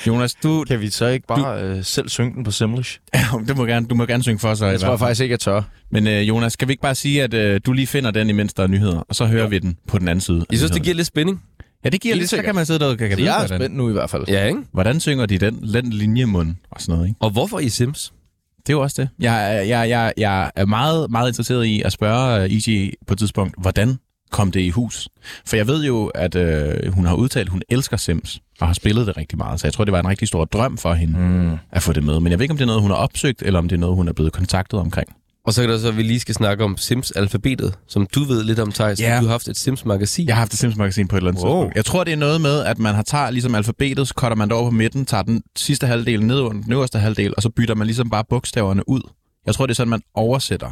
Jonas, 0.08 0.34
du, 0.44 0.64
Kan 0.68 0.82
vi 0.82 0.90
så 0.90 1.08
ikke 1.08 1.28
bare 1.28 1.64
øh, 1.64 1.84
selv 1.84 2.10
synge 2.10 2.36
den 2.36 2.44
på 2.44 2.52
Simlish? 2.52 3.00
ja, 3.14 3.26
det 3.48 3.58
må 3.58 3.66
gerne, 3.66 3.86
du 3.88 3.96
må 3.96 4.06
gerne 4.06 4.24
synge 4.24 4.40
for 4.40 4.54
sig. 4.54 4.72
Jeg 4.72 4.80
tror 4.80 4.90
jeg 4.90 5.00
faktisk 5.00 5.22
ikke, 5.22 5.34
jeg 5.34 5.40
tør. 5.40 5.62
Men 5.92 6.08
øh, 6.08 6.28
Jonas, 6.28 6.54
skal 6.54 6.68
vi 6.68 6.74
ikke 6.74 6.82
bare 6.82 6.96
sige, 6.96 7.24
at 7.24 7.34
øh, 7.34 7.62
du 7.66 7.74
lige 7.74 7.88
finder 7.88 8.12
den, 8.12 8.30
imens 8.30 8.54
der 8.54 8.64
er 8.64 8.68
nyheder, 8.68 9.00
og 9.10 9.16
så 9.16 9.26
hører 9.26 9.48
vi 9.48 9.60
den 9.60 9.78
på 9.88 10.00
den 10.00 10.08
anden 10.08 10.22
side? 10.22 10.46
Jeg 10.52 10.58
synes, 10.60 10.72
det 10.72 10.84
giver 10.84 10.96
lidt 10.96 11.08
spænding. 11.08 11.42
Ja, 11.84 11.90
det 11.90 12.02
giver 12.02 12.16
lidt, 12.16 12.30
så 12.30 12.42
kan 12.42 12.56
man 12.56 12.66
sidde 12.66 12.80
der 12.80 12.86
og 12.88 12.98
kan, 12.98 13.10
kan 13.10 13.18
Så 13.18 13.24
jeg 13.24 13.34
er 13.34 13.40
hvordan, 13.40 13.60
spændt 13.60 13.76
nu 13.76 13.90
i 13.90 13.94
hvert 13.94 14.10
fald. 14.10 14.24
Ja, 14.28 14.46
ikke? 14.46 14.60
hvordan 14.74 15.00
synger 15.00 15.26
de 15.26 15.38
den, 15.38 15.74
den 15.74 15.90
linjemund 15.94 16.56
og 16.72 16.82
sådan 16.82 16.96
noget, 16.96 17.08
ikke? 17.08 17.18
Og 17.22 17.30
hvorfor 17.30 17.60
i 17.60 17.70
Sims? 17.70 18.14
Det 18.58 18.70
er 18.70 18.74
jo 18.74 18.82
også 18.82 19.02
det. 19.02 19.10
Jeg, 19.20 19.56
er- 19.58 19.62
jeg, 19.62 19.90
jeg, 19.90 20.14
jeg 20.18 20.52
er 20.56 20.66
meget, 20.66 21.12
meget 21.12 21.28
interesseret 21.30 21.66
i 21.66 21.82
at 21.82 21.92
spørge 21.92 22.46
uh, 22.46 22.52
EG 22.52 22.94
på 23.08 23.14
et 23.14 23.18
tidspunkt, 23.20 23.56
hvordan 23.62 23.98
kom 24.32 24.52
det 24.52 24.60
i 24.60 24.70
hus? 24.70 25.10
For 25.46 25.56
jeg 25.56 25.68
ved 25.68 25.84
jo, 25.84 26.06
at 26.08 26.36
øh, 26.36 26.94
hun 26.94 27.06
har 27.06 27.14
udtalt, 27.16 27.46
at 27.48 27.52
hun 27.52 27.62
elsker 27.70 27.98
Sims, 27.98 28.40
og 28.62 28.68
har 28.68 28.74
spillet 28.74 29.08
det 29.08 29.18
rigtig 29.18 29.38
meget. 29.38 29.60
Så 29.60 29.68
jeg 29.68 29.74
tror, 29.74 29.86
det 29.86 29.92
var 29.92 30.00
en 30.00 30.08
rigtig 30.08 30.28
stor 30.28 30.46
drøm 30.46 30.78
for 30.78 30.94
hende 30.94 31.20
Mm. 31.20 31.58
at 31.72 31.82
få 31.84 31.94
det 31.94 32.04
med. 32.04 32.20
Men 32.20 32.32
jeg 32.32 32.40
ved 32.40 32.44
ikke, 32.44 32.52
om 32.52 32.58
det 32.58 32.64
er 32.64 32.68
noget, 32.68 32.82
hun 32.82 32.92
har 32.92 32.98
opsøgt, 32.98 33.42
eller 33.42 33.60
om 33.60 33.68
det 33.68 33.76
er 33.76 33.80
noget, 33.80 33.96
hun 33.96 34.08
er 34.08 34.14
blevet 34.14 34.34
kontaktet 34.34 34.80
omkring. 34.80 35.08
Og 35.46 35.54
så 35.54 35.62
kan 35.62 35.70
det 35.70 35.82
så, 35.82 35.88
at 35.88 35.98
vi 35.98 36.04
lige 36.04 36.20
skal 36.20 36.36
snakke 36.36 36.64
om 36.64 36.78
Sims-alfabetet, 36.78 37.74
som 37.88 38.08
du 38.16 38.24
ved 38.24 38.44
lidt 38.44 38.60
om, 38.60 38.72
Thijs. 38.72 39.00
Ja. 39.02 39.18
Du 39.22 39.26
har 39.26 39.32
haft 39.32 39.48
et 39.48 39.58
Sims-magasin. 39.58 40.28
Jeg 40.28 40.36
har 40.36 40.40
haft 40.40 40.54
et 40.54 40.60
Sims-magasin 40.60 41.08
på 41.08 41.16
et 41.16 41.20
eller 41.20 41.32
andet 41.32 41.44
Wow. 41.44 41.54
tidspunkt. 41.54 41.76
Jeg 41.76 41.86
tror, 41.86 42.04
det 42.04 42.12
er 42.14 42.18
noget 42.18 42.42
med, 42.42 42.60
at 42.60 42.80
man 42.80 42.96
har 42.96 43.02
tager 43.04 43.30
ligesom 43.30 43.56
alfabetet, 43.56 44.08
så 44.08 44.14
cutter 44.18 44.36
man 44.36 44.50
det 44.50 44.58
over 44.58 44.70
på 44.70 44.76
midten, 44.76 45.06
tager 45.06 45.24
den 45.24 45.44
sidste 45.56 45.88
halvdel 45.88 46.26
ned 46.26 46.40
under 46.40 46.62
den 46.64 46.72
øverste 46.74 47.00
halvdel, 47.00 47.34
og 47.38 47.44
så 47.44 47.50
bytter 47.50 47.76
man 47.76 47.88
ligesom 47.88 48.10
bare 48.10 48.24
bogstaverne 48.30 48.90
ud. 48.90 49.02
Jeg 49.46 49.56
tror, 49.56 49.66
det 49.66 49.74
er 49.74 49.76
sådan, 49.76 49.90
man 49.90 50.02
oversætter 50.16 50.72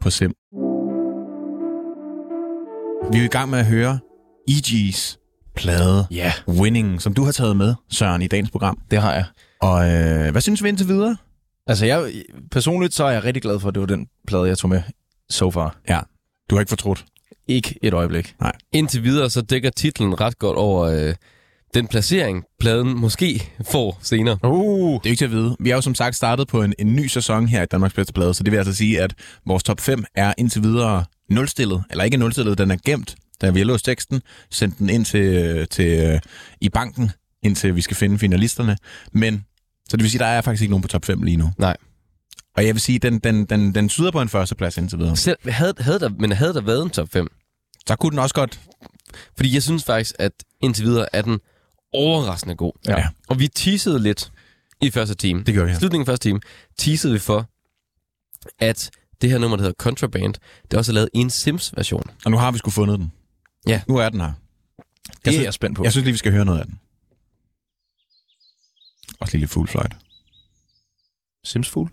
på 0.00 0.10
Sim. 0.10 0.32
Vi 3.12 3.18
er 3.18 3.22
jo 3.22 3.24
i 3.24 3.28
gang 3.28 3.50
med 3.50 3.58
at 3.58 3.66
høre 3.66 3.98
E.G.'s 4.48 5.18
plade 5.56 6.06
Ja, 6.10 6.32
Winning, 6.48 7.02
som 7.02 7.14
du 7.14 7.24
har 7.24 7.32
taget 7.32 7.56
med, 7.56 7.74
Søren, 7.90 8.22
i 8.22 8.26
dagens 8.26 8.50
program. 8.50 8.78
det 8.90 9.00
har 9.02 9.14
jeg. 9.14 9.24
Og 9.60 9.90
øh, 9.90 10.30
hvad 10.30 10.40
synes 10.40 10.62
vi 10.62 10.68
indtil 10.68 10.88
videre? 10.88 11.16
Altså, 11.66 11.86
jeg, 11.86 12.12
personligt 12.50 12.94
så 12.94 13.04
er 13.04 13.10
jeg 13.10 13.24
rigtig 13.24 13.42
glad 13.42 13.60
for, 13.60 13.68
at 13.68 13.74
det 13.74 13.80
var 13.80 13.86
den 13.86 14.06
plade, 14.26 14.44
jeg 14.44 14.58
tog 14.58 14.70
med 14.70 14.82
so 15.30 15.50
far. 15.50 15.76
Du 16.50 16.54
har 16.54 16.60
ikke 16.60 16.68
fortrudt. 16.70 17.04
Ikke 17.48 17.78
et 17.82 17.94
øjeblik. 17.94 18.34
Indtil 18.72 19.04
videre, 19.04 19.30
så 19.30 19.40
dækker 19.40 19.70
titlen 19.70 20.20
ret 20.20 20.38
godt 20.38 20.58
over 20.58 20.84
øh, 20.84 21.14
den 21.74 21.86
placering, 21.86 22.44
pladen 22.60 22.98
måske 22.98 23.52
får 23.70 23.98
senere. 24.02 24.38
Uh. 24.44 24.50
Det 24.50 24.94
er 24.94 25.00
jo 25.04 25.10
ikke 25.10 25.16
til 25.20 25.24
at 25.24 25.30
vide. 25.30 25.56
Vi 25.60 25.70
er 25.70 25.74
jo 25.74 25.80
som 25.80 25.94
sagt 25.94 26.16
startet 26.16 26.48
på 26.48 26.62
en, 26.62 26.74
en 26.78 26.96
ny 26.96 27.06
sæson 27.06 27.48
her 27.48 27.62
i 27.62 27.66
Danmarks 27.66 27.94
Bedste 27.94 28.12
Plade, 28.12 28.34
så 28.34 28.42
det 28.42 28.52
vil 28.52 28.58
altså 28.58 28.74
sige, 28.74 29.00
at 29.00 29.14
vores 29.46 29.62
top 29.62 29.80
5 29.80 30.04
er 30.14 30.34
indtil 30.38 30.62
videre 30.62 31.04
nulstillet, 31.30 31.84
eller 31.90 32.04
ikke 32.04 32.16
nulstillet, 32.16 32.58
den 32.58 32.70
er 32.70 32.76
gemt, 32.84 33.16
da 33.40 33.50
vi 33.50 33.58
har 33.58 33.66
låst 33.66 33.84
teksten, 33.84 34.22
sendt 34.50 34.78
den 34.78 34.90
ind 34.90 35.04
til, 35.04 35.66
til 35.68 35.86
øh, 35.86 36.20
i 36.60 36.68
banken, 36.68 37.10
indtil 37.42 37.76
vi 37.76 37.80
skal 37.80 37.96
finde 37.96 38.18
finalisterne. 38.18 38.76
Men, 39.12 39.44
så 39.88 39.96
det 39.96 40.02
vil 40.02 40.10
sige, 40.10 40.18
der 40.18 40.26
er 40.26 40.40
faktisk 40.40 40.62
ikke 40.62 40.70
nogen 40.70 40.82
på 40.82 40.88
top 40.88 41.04
5 41.04 41.22
lige 41.22 41.36
nu. 41.36 41.50
Nej. 41.58 41.76
Og 42.56 42.66
jeg 42.66 42.74
vil 42.74 42.80
sige, 42.80 42.98
den, 42.98 43.18
den, 43.18 43.44
den, 43.44 43.74
den 43.74 43.88
syder 43.88 44.10
på 44.10 44.20
en 44.20 44.28
førsteplads 44.28 44.76
indtil 44.76 44.98
videre. 44.98 45.16
Selv, 45.16 45.50
havde, 45.50 45.74
havde 45.78 46.00
der, 46.00 46.08
men 46.08 46.32
havde 46.32 46.54
der 46.54 46.60
været 46.60 46.82
en 46.82 46.90
top 46.90 47.08
5? 47.12 47.28
Så 47.86 47.96
kunne 47.96 48.10
den 48.10 48.18
også 48.18 48.34
godt... 48.34 48.60
Fordi 49.36 49.54
jeg 49.54 49.62
synes 49.62 49.84
faktisk, 49.84 50.14
at 50.18 50.32
indtil 50.60 50.84
videre 50.84 51.06
er 51.12 51.22
den 51.22 51.40
overraskende 51.92 52.54
god. 52.54 52.72
Ja. 52.88 53.08
Og 53.28 53.38
vi 53.38 53.48
teasede 53.48 54.02
lidt 54.02 54.32
i 54.80 54.90
første 54.90 55.14
time. 55.14 55.42
Det 55.42 55.54
gør 55.54 55.64
vi 55.64 55.70
I 55.70 55.72
her. 55.72 55.78
slutningen 55.78 56.02
af 56.02 56.06
første 56.06 56.28
time 56.28 56.40
teasede 56.78 57.12
vi 57.12 57.18
for, 57.18 57.48
at 58.58 58.90
det 59.20 59.30
her 59.30 59.38
nummer, 59.38 59.56
der 59.56 59.62
hedder 59.64 59.76
Contraband, 59.78 60.34
det 60.62 60.74
er 60.74 60.78
også 60.78 60.92
lavet 60.92 61.08
i 61.14 61.18
en 61.18 61.30
Sims-version. 61.30 62.02
Og 62.24 62.30
nu 62.30 62.36
har 62.36 62.50
vi 62.50 62.58
sgu 62.58 62.70
fundet 62.70 62.98
den. 62.98 63.12
Ja. 63.66 63.82
Nu 63.88 63.96
er 63.96 64.08
den 64.08 64.20
her. 64.20 64.32
Det 65.06 65.14
er 65.26 65.30
synes- 65.30 65.44
jeg 65.44 65.54
spændt 65.54 65.76
på. 65.76 65.84
Jeg 65.84 65.92
synes 65.92 66.04
lige, 66.04 66.12
vi 66.12 66.18
skal 66.18 66.32
høre 66.32 66.44
noget 66.44 66.58
af 66.60 66.64
den. 66.66 66.80
Også 69.20 69.32
lige 69.34 69.40
lidt 69.40 69.50
full 69.50 69.68
flight. 69.68 69.92
Sims 71.44 71.68
Fugl. 71.68 71.90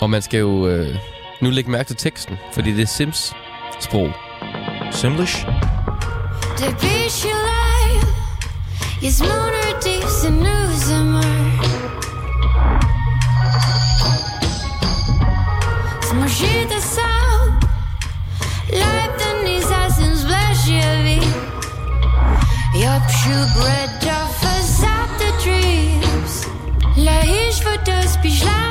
Og 0.00 0.10
man 0.10 0.22
skal 0.22 0.38
jo 0.40 0.68
øh, 0.68 0.96
nu 1.42 1.50
lægge 1.50 1.70
mærke 1.70 1.86
til 1.86 1.96
teksten, 1.96 2.36
fordi 2.52 2.70
det 2.72 2.82
er 2.82 2.86
Sims-sprog. 2.86 4.12
Simlish. 4.92 5.46
Depuis 6.58 7.24
je 7.24 7.34
live, 7.50 8.06
je 9.02 9.12
smoner 9.12 9.80
diep 9.84 10.32
in 10.32 10.42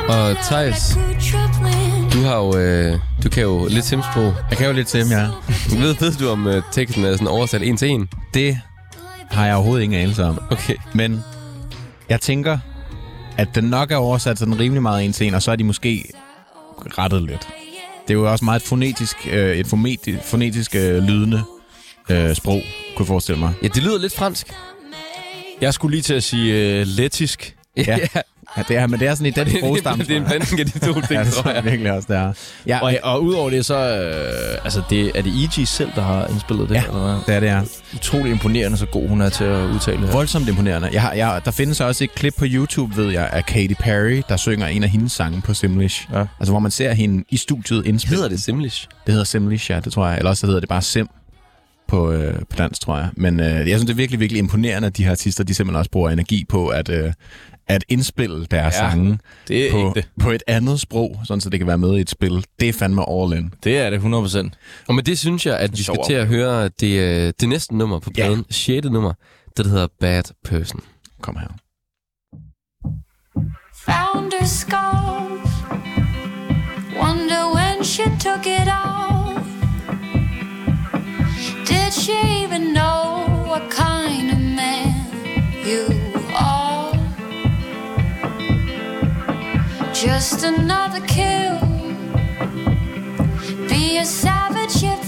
Og 0.08 0.36
Thijs, 0.44 0.98
Du 2.12 2.20
har 2.22 2.36
jo, 2.36 2.56
øh, 2.58 2.98
du 3.24 3.28
kan 3.28 3.42
jo 3.42 3.66
lidt 3.70 3.84
Sims-sprog. 3.84 4.34
Jeg 4.50 4.58
kan 4.58 4.66
jo 4.66 4.72
lidt 4.72 4.88
til, 4.88 5.06
ja. 5.10 5.26
Ved, 5.80 5.94
ved 6.00 6.12
du, 6.12 6.28
om 6.28 6.46
øh, 6.46 6.62
teksten 6.72 7.04
er 7.04 7.12
sådan 7.12 7.26
oversat 7.26 7.62
en 7.62 7.76
til 7.76 7.88
en? 7.88 8.08
Det 8.34 8.58
har 9.30 9.46
jeg 9.46 9.54
overhovedet 9.54 9.84
ingen 9.84 10.00
anelse 10.00 10.24
om. 10.24 10.38
Okay. 10.50 10.74
Men 10.94 11.24
jeg 12.08 12.20
tænker, 12.20 12.58
at 13.36 13.48
den 13.54 13.64
nok 13.64 13.90
er 13.90 13.96
oversat 13.96 14.38
sådan 14.38 14.60
rimelig 14.60 14.82
meget 14.82 15.04
en 15.04 15.12
til 15.12 15.26
en, 15.26 15.34
og 15.34 15.42
så 15.42 15.52
er 15.52 15.56
de 15.56 15.64
måske 15.64 16.04
rettet 16.98 17.22
lidt. 17.22 17.48
Det 18.10 18.16
er 18.16 18.20
jo 18.20 18.30
også 18.32 18.44
meget 18.44 18.60
et 18.62 18.66
fonetisk, 18.66 19.16
øh, 19.30 19.56
et 19.56 19.66
foneti- 19.66 20.22
fonetisk 20.24 20.74
øh, 20.74 21.02
lydende 21.02 21.42
øh, 22.10 22.34
sprog, 22.34 22.62
kunne 22.96 23.02
jeg 23.02 23.06
forestille 23.06 23.38
mig. 23.38 23.54
Ja, 23.62 23.68
det 23.68 23.82
lyder 23.82 23.98
lidt 23.98 24.12
fransk. 24.14 24.46
Jeg 25.60 25.74
skulle 25.74 25.94
lige 25.94 26.02
til 26.02 26.14
at 26.14 26.22
sige 26.22 26.80
uh, 26.80 26.86
lettisk. 26.86 27.56
Ja. 27.76 27.98
Ja, 28.14 28.20
det 28.68 28.76
er, 28.76 28.86
men 28.86 29.00
det 29.00 29.08
er 29.08 29.14
sådan 29.14 29.26
i 29.26 29.30
den 29.50 29.58
sprogstamme. 29.58 30.04
det 30.04 30.10
er 30.10 30.16
en 30.16 30.24
blanding 30.26 30.60
af 30.60 30.66
de 30.66 30.78
to 30.78 30.92
ting, 30.94 31.06
Ja, 31.10 31.24
det 31.24 31.32
tror 31.32 31.50
jeg 31.50 31.64
virkelig 31.64 31.92
også, 31.92 32.06
det 32.10 32.16
er. 32.16 32.32
Ja, 32.66 32.78
Og, 32.82 32.94
og 33.02 33.22
udover 33.24 33.50
det, 33.50 33.66
så 33.66 33.74
øh, 33.76 34.64
altså 34.64 34.82
det, 34.90 35.12
er 35.14 35.22
det 35.22 35.32
E.G. 35.44 35.66
selv, 35.68 35.90
der 35.94 36.02
har 36.02 36.26
indspillet 36.26 36.68
det? 36.68 36.74
Ja. 36.74 36.82
Eller 36.84 37.00
hvad? 37.02 37.14
det 37.26 37.34
er 37.34 37.40
det, 37.40 37.48
er. 37.48 37.62
Utrolig 37.94 38.32
imponerende, 38.32 38.78
så 38.78 38.86
god 38.86 39.08
hun 39.08 39.20
er 39.20 39.28
til 39.28 39.44
at 39.44 39.66
udtale 39.66 40.02
det. 40.02 40.12
Voldsomt 40.12 40.48
imponerende. 40.48 40.88
Jeg 40.92 41.02
har, 41.02 41.12
jeg, 41.12 41.40
der 41.44 41.50
findes 41.50 41.80
også 41.80 42.04
et 42.04 42.14
klip 42.14 42.34
på 42.38 42.44
YouTube, 42.48 42.96
ved 42.96 43.10
jeg, 43.12 43.28
af 43.32 43.46
Katy 43.46 43.74
Perry, 43.80 44.22
der 44.28 44.36
synger 44.36 44.66
en 44.66 44.82
af 44.82 44.88
hendes 44.90 45.12
sange 45.12 45.42
på 45.42 45.54
Simlish. 45.54 46.08
Ja. 46.12 46.24
Altså, 46.40 46.52
hvor 46.52 46.58
man 46.60 46.70
ser 46.70 46.92
hende 46.92 47.24
i 47.30 47.36
studiet 47.36 47.86
indspille. 47.86 48.16
Hedder 48.16 48.28
det 48.28 48.40
Simlish? 48.42 48.88
Det 49.06 49.12
hedder 49.12 49.24
Simlish, 49.24 49.70
ja, 49.70 49.80
det 49.80 49.92
tror 49.92 50.08
jeg. 50.08 50.18
Eller 50.18 50.30
også 50.30 50.40
så 50.40 50.46
hedder 50.46 50.60
det 50.60 50.68
bare 50.68 50.82
Sim 50.82 51.06
på, 51.88 52.12
øh, 52.12 52.34
på 52.34 52.56
dansk, 52.58 52.80
tror 52.80 52.98
jeg. 52.98 53.08
Men 53.16 53.40
øh, 53.40 53.46
jeg 53.46 53.64
synes, 53.66 53.80
det 53.82 53.90
er 53.90 53.94
virkelig, 53.94 54.20
virkelig 54.20 54.38
imponerende, 54.38 54.86
at 54.86 54.96
de 54.96 55.04
her 55.04 55.10
artister, 55.10 55.44
de 55.44 55.54
simpelthen 55.54 55.78
også 55.78 55.90
bruger 55.90 56.10
energi 56.10 56.44
på 56.48 56.68
at, 56.68 56.88
øh, 56.88 57.12
at 57.70 57.84
indspille 57.88 58.46
deres 58.46 58.74
Ja, 58.74 58.84
ja, 58.84 58.90
sange 58.90 59.18
Det 59.48 59.66
er 59.68 59.72
på, 59.72 59.88
ægte. 59.88 60.04
på 60.20 60.30
et 60.30 60.42
andet 60.46 60.80
sprog, 60.80 61.20
sådan 61.24 61.40
så 61.40 61.50
det 61.50 61.60
kan 61.60 61.66
være 61.66 61.78
med 61.78 61.96
i 61.96 62.00
et 62.00 62.10
spil. 62.10 62.44
Det 62.60 62.68
er 62.68 62.72
fandme 62.72 63.02
all 63.10 63.32
in. 63.38 63.54
Det 63.64 63.78
er 63.78 63.90
det 63.90 63.96
100 63.96 64.50
Og 64.88 64.94
med 64.94 65.02
det 65.02 65.18
synes 65.18 65.46
jeg, 65.46 65.58
at 65.58 65.72
vi 65.78 65.82
skal 65.82 65.96
til 66.06 66.14
at 66.14 66.26
høre 66.26 66.68
det, 66.68 67.00
øh, 67.00 67.32
det 67.40 67.48
næste 67.48 67.76
nummer 67.76 67.98
på 67.98 68.10
Ja. 68.16 68.24
pladen. 68.26 68.44
Sjette 68.50 68.90
nummer. 68.90 69.12
Det 69.56 69.64
der 69.64 69.70
hedder 69.70 69.86
Bad 70.00 70.22
Person. 70.44 70.80
Kom 71.22 71.36
her. 71.36 71.48
Found 73.86 74.32
her 74.40 74.46
scarf. 74.46 75.50
Wonder 77.02 77.54
when 77.56 77.84
she 77.84 78.02
took 78.04 78.46
it 78.46 78.68
off. 78.68 79.46
Did 81.68 81.92
she 81.92 82.12
even 82.44 82.62
know 82.74 83.46
what 83.50 83.62
kind 83.70 83.89
Just 90.00 90.44
another 90.44 91.00
kill. 91.00 91.60
Be 93.68 93.98
a 93.98 94.04
savage 94.06 94.82
if 94.82 94.99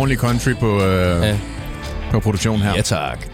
ordentlig 0.00 0.18
country 0.18 0.54
på, 0.60 0.82
øh, 0.82 1.22
Ja. 1.22 1.38
på 2.10 2.20
produktionen 2.20 2.62
her. 2.62 2.74
Ja, 2.74 2.82
tak. 2.82 3.26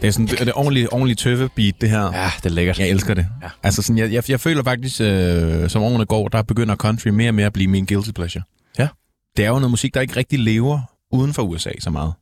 Det 0.00 0.08
er 0.08 0.10
sådan 0.12 0.26
det, 0.26 0.40
er 0.40 0.44
det 0.44 0.52
ordentlige, 0.54 0.92
ordentlige 0.92 1.16
tøffe 1.16 1.48
beat, 1.56 1.74
det 1.80 1.90
her. 1.90 2.00
Ja, 2.00 2.30
det 2.36 2.46
er 2.46 2.50
lækkert. 2.50 2.78
Jeg 2.78 2.88
elsker 2.88 3.14
det. 3.14 3.26
Ja. 3.42 3.48
Altså 3.62 3.82
sådan, 3.82 3.98
jeg, 3.98 4.12
jeg, 4.12 4.30
jeg 4.30 4.40
føler 4.40 4.62
faktisk, 4.62 5.00
øh, 5.00 5.70
som 5.70 5.82
årene 5.82 6.04
går, 6.06 6.28
der 6.28 6.42
begynder 6.42 6.76
country 6.76 7.08
mere 7.08 7.30
og 7.30 7.34
mere 7.34 7.46
at 7.46 7.52
blive 7.52 7.68
min 7.68 7.86
guilty 7.86 8.10
pleasure. 8.10 8.42
Ja. 8.78 8.88
Det 9.36 9.44
er 9.44 9.48
jo 9.48 9.54
noget 9.54 9.70
musik, 9.70 9.94
der 9.94 10.00
ikke 10.00 10.16
rigtig 10.16 10.38
lever 10.38 10.80
uden 11.12 11.34
for 11.34 11.42
USA 11.42 11.70
så 11.80 11.90
meget. 11.90 12.12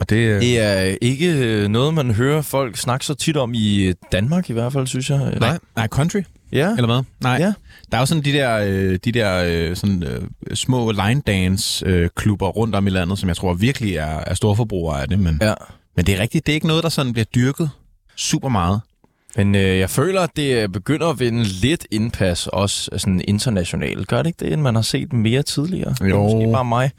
Og 0.00 0.10
det, 0.10 0.16
øh, 0.16 0.40
Det 0.40 0.60
er 0.60 0.96
ikke 1.02 1.32
øh, 1.32 1.68
noget, 1.68 1.94
man 1.94 2.10
hører 2.10 2.42
folk 2.42 2.76
snakke 2.76 3.06
så 3.06 3.14
tit 3.14 3.36
om 3.36 3.50
i 3.54 3.92
Danmark 4.12 4.50
i 4.50 4.52
hvert 4.52 4.72
fald, 4.72 4.86
synes 4.86 5.10
jeg. 5.10 5.18
nej, 5.40 5.58
nej, 5.76 5.86
country, 5.88 6.22
Ja. 6.52 6.68
eller 6.70 6.86
hvad? 6.86 7.02
Nej. 7.20 7.36
Ja. 7.40 7.52
Der 7.92 7.96
er 7.96 8.00
jo 8.00 8.06
sådan 8.06 8.24
de 8.24 8.32
der, 8.32 8.58
øh, 8.58 8.98
de 9.04 9.12
der 9.12 9.44
øh, 9.46 9.76
sådan, 9.76 10.02
øh, 10.02 10.22
små 10.54 10.90
line 10.90 11.22
dance 11.26 11.86
øh, 11.86 12.08
klubber 12.16 12.48
rundt 12.48 12.74
om 12.74 12.86
i 12.86 12.90
landet, 12.90 13.18
som 13.18 13.28
jeg 13.28 13.36
tror 13.36 13.54
virkelig 13.54 13.96
er, 13.96 14.18
er 14.26 14.34
storforbrugere 14.34 15.02
af 15.02 15.08
det. 15.08 15.18
Men, 15.18 15.38
Ja. 15.42 15.54
men 15.96 16.06
det 16.06 16.14
er 16.16 16.22
rigtigt, 16.22 16.46
det 16.46 16.52
er 16.52 16.54
ikke 16.54 16.66
noget, 16.66 16.82
der 16.82 16.88
sådan 16.88 17.12
bliver 17.12 17.24
dyrket 17.34 17.70
super 18.16 18.48
meget. 18.48 18.80
Men 19.36 19.54
øh, 19.54 19.78
jeg 19.78 19.90
føler, 19.90 20.20
at 20.20 20.30
det 20.36 20.62
øh, 20.62 20.68
begynder 20.68 21.06
at 21.06 21.20
vinde 21.20 21.42
lidt 21.44 21.86
indpas 21.90 22.46
også 22.46 22.90
sådan 22.96 23.20
internationalt. 23.28 24.08
Gør 24.08 24.16
det 24.22 24.26
ikke 24.26 24.44
det, 24.44 24.52
end 24.52 24.62
man 24.62 24.74
har 24.74 24.82
set 24.82 25.12
mere 25.12 25.42
tidligere? 25.42 25.90
Det 25.90 26.00
er 26.00 26.06
Jo. 26.08 26.22
Måske 26.22 26.52
bare 26.52 26.64
mig. 26.64 26.90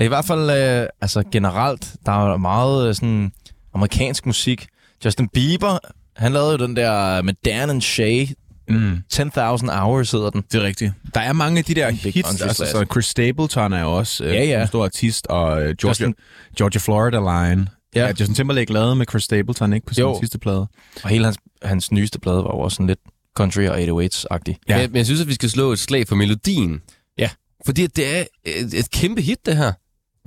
I 0.00 0.06
hvert 0.06 0.24
fald 0.24 0.50
øh, 0.50 0.86
altså 1.00 1.22
generelt, 1.32 1.92
der 2.06 2.32
er 2.32 2.36
meget 2.36 2.88
øh, 2.88 2.94
sådan 2.94 3.32
amerikansk 3.74 4.26
musik. 4.26 4.66
Justin 5.04 5.28
Bieber, 5.28 5.78
han 6.16 6.32
lavede 6.32 6.50
jo 6.50 6.56
den 6.66 6.76
der 6.76 7.22
med 7.22 7.34
Dan 7.44 7.70
and 7.70 7.82
Shay. 7.82 8.26
Mm. 8.68 8.92
10.000 9.14 9.72
Hours 9.80 10.10
hedder 10.10 10.30
den. 10.30 10.42
Det 10.52 10.60
er 10.62 10.64
rigtigt. 10.66 10.92
Der 11.14 11.20
er 11.20 11.32
mange 11.32 11.58
af 11.58 11.64
de 11.64 11.74
der 11.74 11.90
Big 12.02 12.12
hits, 12.14 12.42
altså 12.42 12.66
så 12.66 12.86
Chris 12.92 13.04
Stapleton 13.06 13.72
er 13.72 13.80
jo 13.80 13.92
også 13.92 14.24
øh, 14.24 14.34
Ja, 14.34 14.44
ja. 14.44 14.60
en 14.62 14.66
stor 14.68 14.84
artist, 14.84 15.26
og 15.26 15.62
øh, 15.62 15.76
Georgia, 15.80 16.06
Justin- 16.06 16.52
Georgia 16.58 16.80
Florida 16.80 17.18
Line. 17.18 17.66
Ja. 17.94 18.00
Ja. 18.06 18.08
Justin 18.20 18.34
Timberlake 18.34 18.72
lavede 18.72 18.96
med 18.96 19.06
Chris 19.10 19.22
Stapleton, 19.22 19.72
ikke? 19.72 19.86
På 19.86 19.94
sin 19.94 20.02
Jo. 20.04 20.16
sidste 20.20 20.38
plade. 20.38 20.66
Og 21.02 21.08
hele 21.10 21.24
hans, 21.24 21.38
hans 21.62 21.92
nyeste 21.92 22.20
plade 22.20 22.36
var 22.36 22.42
jo 22.54 22.58
også 22.60 22.74
sådan 22.74 22.86
lidt 22.86 22.98
country 23.36 23.60
og 23.62 23.78
808's-agtig. 23.78 24.54
Ja. 24.68 24.78
Men, 24.78 24.90
men 24.90 24.96
jeg 24.96 25.06
synes, 25.06 25.20
at 25.20 25.28
vi 25.28 25.34
skal 25.34 25.50
slå 25.50 25.72
et 25.72 25.78
slag 25.78 26.08
for 26.08 26.16
melodien. 26.16 26.80
Ja. 27.18 27.30
Fordi 27.66 27.86
det 27.86 28.18
er 28.18 28.24
et, 28.44 28.74
et 28.74 28.90
kæmpe 28.90 29.22
hit, 29.22 29.46
det 29.46 29.56
her. 29.56 29.72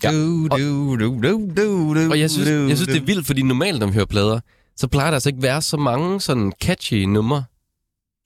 Ja. 0.04 0.12
Du, 0.12 0.48
du, 0.48 0.96
du, 1.00 1.20
du, 1.24 1.52
du, 1.58 1.94
du, 1.96 2.10
og 2.12 2.20
jeg 2.20 2.30
synes, 2.32 2.50
jeg 2.50 2.78
synes, 2.78 2.88
det 2.88 2.98
er 2.98 3.06
vildt, 3.06 3.26
fordi 3.28 3.42
normalt, 3.42 3.80
når 3.80 3.88
vi 3.88 3.94
hører 3.94 4.06
plader, 4.06 4.40
så 4.78 4.88
plejer 4.88 5.08
der 5.10 5.14
altså 5.16 5.30
ikke 5.30 5.42
være 5.42 5.62
så 5.62 5.78
mange 5.78 6.22
sådan 6.22 6.54
catchy 6.64 6.94
numre 6.94 7.44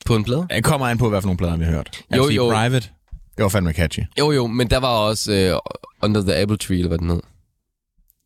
på 0.06 0.16
en 0.16 0.24
plade. 0.24 0.47
Det 0.49 0.64
kommer 0.64 0.88
an 0.88 0.97
på, 0.97 1.10
hvad 1.10 1.22
for 1.22 1.28
nogle 1.28 1.38
plader 1.38 1.58
vi 1.58 1.64
har 1.64 1.72
hørt. 1.72 2.03
Jeg 2.10 2.18
Jo, 2.18 2.30
jo. 2.30 2.49
Private, 2.49 2.89
det 3.38 3.43
var 3.43 3.49
fandme 3.49 3.72
catchy. 3.74 3.99
Jo, 4.20 4.32
jo, 4.32 4.47
men 4.47 4.70
der 4.70 4.78
var 4.78 4.88
også 4.88 5.34
øh, 5.34 5.60
Under 6.03 6.22
the 6.22 6.36
Apple 6.36 6.58
Tree, 6.58 6.78
eller 6.78 6.88
hvad 6.88 6.97
den 6.97 7.10
hed. 7.10 7.22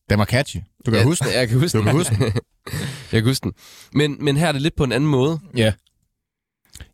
Den 0.09 0.19
var 0.19 0.25
catchy. 0.25 0.57
Du 0.85 0.91
kan 0.91 0.99
ja, 0.99 1.05
huske 1.05 1.25
den. 1.25 1.33
Jeg 1.33 1.47
kan 1.49 1.59
huske 1.59 1.77
Du 1.77 1.83
den. 1.83 1.85
kan 1.87 1.95
huske 1.97 2.15
jeg 3.11 3.21
kan 3.21 3.23
huske 3.23 3.43
den. 3.43 3.53
Men, 3.93 4.17
men 4.19 4.37
her 4.37 4.47
er 4.47 4.51
det 4.51 4.61
lidt 4.61 4.75
på 4.75 4.83
en 4.83 4.91
anden 4.91 5.09
måde. 5.09 5.39
Ja. 5.57 5.73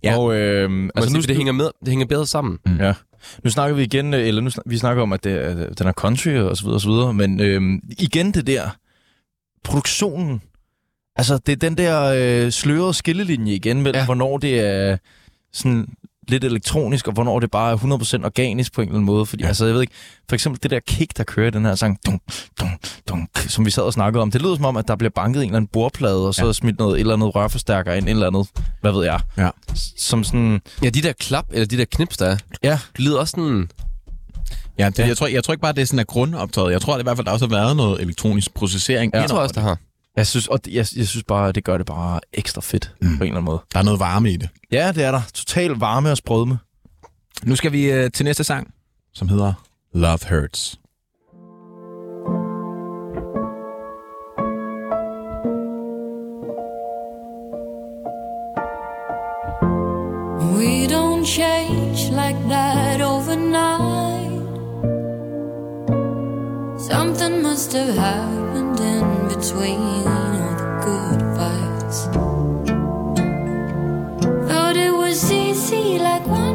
Ja. 0.04 0.18
Og, 0.18 0.36
øh, 0.36 0.90
Altså, 0.96 1.14
nu, 1.14 1.22
det, 1.22 1.36
hænger 1.36 1.54
med, 1.54 1.70
det 1.80 1.88
hænger 1.90 2.06
bedre 2.06 2.28
sammen. 2.28 2.60
Ja. 2.80 2.94
Nu 3.44 3.50
snakker 3.50 3.76
vi 3.76 3.84
igen, 3.84 4.14
øh, 4.14 4.28
eller 4.28 4.42
nu 4.42 4.50
snak, 4.50 4.64
vi 4.66 4.78
snakker 4.78 5.04
om, 5.04 5.14
at 5.14 5.24
det, 5.24 5.34
er- 5.46 5.74
den 5.74 5.88
er 5.88 5.92
country 5.92 6.30
og 6.36 6.58
så 6.58 6.64
videre 6.64 6.76
og 6.78 6.82
så 6.82 6.90
videre, 6.90 7.14
men 7.14 7.40
øh, 7.40 7.62
igen 8.00 8.32
det 8.32 8.48
der, 8.48 8.70
produktionen, 9.64 10.42
altså 11.16 11.38
det 11.38 11.52
er 11.52 11.56
den 11.56 11.78
der 11.78 12.14
øh, 12.46 12.52
slørede 12.52 12.94
skillelinje 12.94 13.54
igen 13.54 13.78
mellem, 13.78 13.96
ja. 13.96 14.00
Ja. 14.00 14.06
hvornår 14.06 14.38
det 14.38 14.60
er 14.60 14.98
sådan 15.54 15.86
lidt 16.28 16.44
elektronisk, 16.44 17.08
og 17.08 17.14
hvornår 17.14 17.40
det 17.40 17.52
bare 17.52 17.72
er 17.72 17.78
100% 18.22 18.26
organisk 18.26 18.74
på 18.74 18.82
en 18.82 18.88
eller 18.88 18.96
anden 18.96 19.06
måde. 19.06 19.26
Fordi, 19.26 19.42
ja. 19.44 19.46
Ja. 19.46 19.50
altså, 19.50 19.66
jeg 19.66 19.74
ved 19.74 19.82
ikke, 19.82 19.94
for 20.30 20.36
eksempel 20.36 20.64
det 20.64 20.72
der 20.72 20.80
kick, 20.88 21.18
der 21.18 21.24
kører 21.24 21.48
i 21.48 21.52
den 21.52 21.66
her 21.66 21.76
sang, 21.76 22.00
dunk, 22.06 22.22
dunk, 22.60 22.72
dunk, 23.10 23.30
som 23.48 23.66
vi 23.66 23.72
sad 23.72 23.84
og 23.84 23.94
snakkede 23.94 24.22
om, 24.22 24.32
det 24.32 24.42
lyder 24.42 24.56
som 24.56 24.66
om, 24.66 24.78
at 24.78 24.88
der 24.88 24.96
bliver 24.96 25.12
banket 25.16 25.42
en 25.42 25.46
eller 25.50 25.58
anden 25.58 25.70
bordplade, 25.74 26.28
og 26.28 26.36
så 26.36 26.42
Ja. 26.42 26.48
ja. 26.48 26.54
smidt 26.54 26.80
noget, 26.80 26.96
et 26.96 27.00
eller 27.00 27.14
andet 27.14 27.36
rørforstærker 27.36 27.94
ind, 27.94 28.06
et 28.06 28.12
eller 28.12 28.28
andet, 28.28 28.48
hvad 28.82 28.92
ved 28.92 29.04
jeg. 29.04 29.20
Ja. 29.38 29.50
Som 29.98 30.24
sådan, 30.24 30.62
Ja, 30.84 30.90
de 30.90 31.02
der 31.02 31.14
klap, 31.14 31.46
eller 31.52 31.66
de 31.66 31.78
der 31.78 31.86
knips, 31.86 32.18
der 32.18 32.26
er, 32.26 32.38
ja, 32.64 32.80
det 32.98 33.06
lyder 33.06 33.20
også 33.20 33.32
sådan... 33.32 33.70
Ja, 34.80 34.90
det, 34.90 35.00
Jeg, 35.08 35.18
tror, 35.18 35.28
jeg 35.28 35.44
tror 35.44 35.54
ikke 35.54 35.62
bare, 35.62 35.74
det 35.74 35.82
er 35.82 35.86
sådan 35.86 36.00
er 36.00 36.04
grundoptaget. 36.04 36.72
Jeg 36.72 36.82
tror 36.82 36.94
at 36.94 37.00
i 37.00 37.04
hvert 37.04 37.18
fald, 37.18 37.26
der 37.26 37.32
også 37.32 37.48
har 37.48 37.56
været 37.56 37.78
noget 37.78 38.02
elektronisk 38.02 38.54
processering. 38.54 39.12
Ja, 39.16 39.22
jeg 39.22 39.30
tror 39.30 39.40
også, 39.40 39.54
der 39.54 39.62
har. 39.62 39.78
Jeg 40.16 40.28
synes, 40.28 40.48
og 40.48 40.60
jeg, 40.68 40.86
jeg 40.96 41.08
synes 41.08 41.24
bare, 41.28 41.52
det 41.52 41.64
gør 41.64 41.78
det 41.78 41.86
bare 41.86 42.20
ekstra 42.34 42.62
fedt 42.62 42.96
mm. 43.02 43.08
på 43.08 43.14
en 43.14 43.22
eller 43.22 43.34
anden 43.34 43.46
måde. 43.46 43.62
Der 43.74 43.80
er 43.80 43.84
noget 43.84 44.00
varme 44.00 44.32
i 44.32 44.38
det. 44.38 44.50
Ja, 44.72 44.92
det 44.92 45.04
er 45.04 45.12
der. 45.12 45.22
Total 45.34 45.72
varme 45.72 46.12
og 46.12 46.18
sprødme. 46.18 46.60
Nu 47.44 47.56
skal 47.56 47.72
vi 47.72 47.92
øh, 47.92 48.12
til 48.12 48.26
næste 48.26 48.44
sang, 48.44 48.74
som 49.14 49.30
hedder 49.30 49.54
Love 49.94 50.20
Hurts. 50.30 50.80
We 60.58 60.88
don't 60.88 61.26
change 61.26 62.12
like 62.12 62.50
that 62.50 63.02
overnight. 63.02 64.46
Something 66.90 67.42
must 67.44 67.74
have 67.74 67.96
happened 67.96 68.80
in 68.80 69.15
between 69.36 70.08
all 70.08 70.32
the 70.60 70.68
good 70.86 71.22
fights. 71.36 72.00
Thought 74.48 74.78
it 74.78 74.94
was 74.94 75.30
easy, 75.30 76.00
like 76.00 76.26
one, 76.26 76.55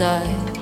you 0.00 0.06
aside. 0.06 0.56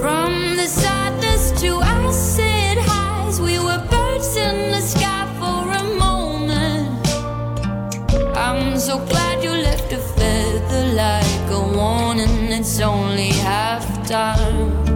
From 0.00 0.56
the 0.56 0.66
sadness 0.66 1.52
to 1.60 1.80
acid 1.82 2.78
highs, 2.80 3.40
we 3.40 3.58
were 3.58 3.82
birds 3.90 4.36
in 4.36 4.70
the 4.70 4.80
sky 4.80 5.26
for 5.38 5.70
a 5.70 5.84
moment. 5.98 7.06
I'm 8.36 8.78
so 8.78 8.98
glad 8.98 9.42
you 9.42 9.50
left 9.50 9.92
a 9.92 9.98
feather 9.98 10.94
like 10.94 11.50
a 11.50 11.60
warning. 11.76 12.52
It's 12.52 12.80
only 12.80 13.32
half 13.32 13.84
time. 14.06 14.87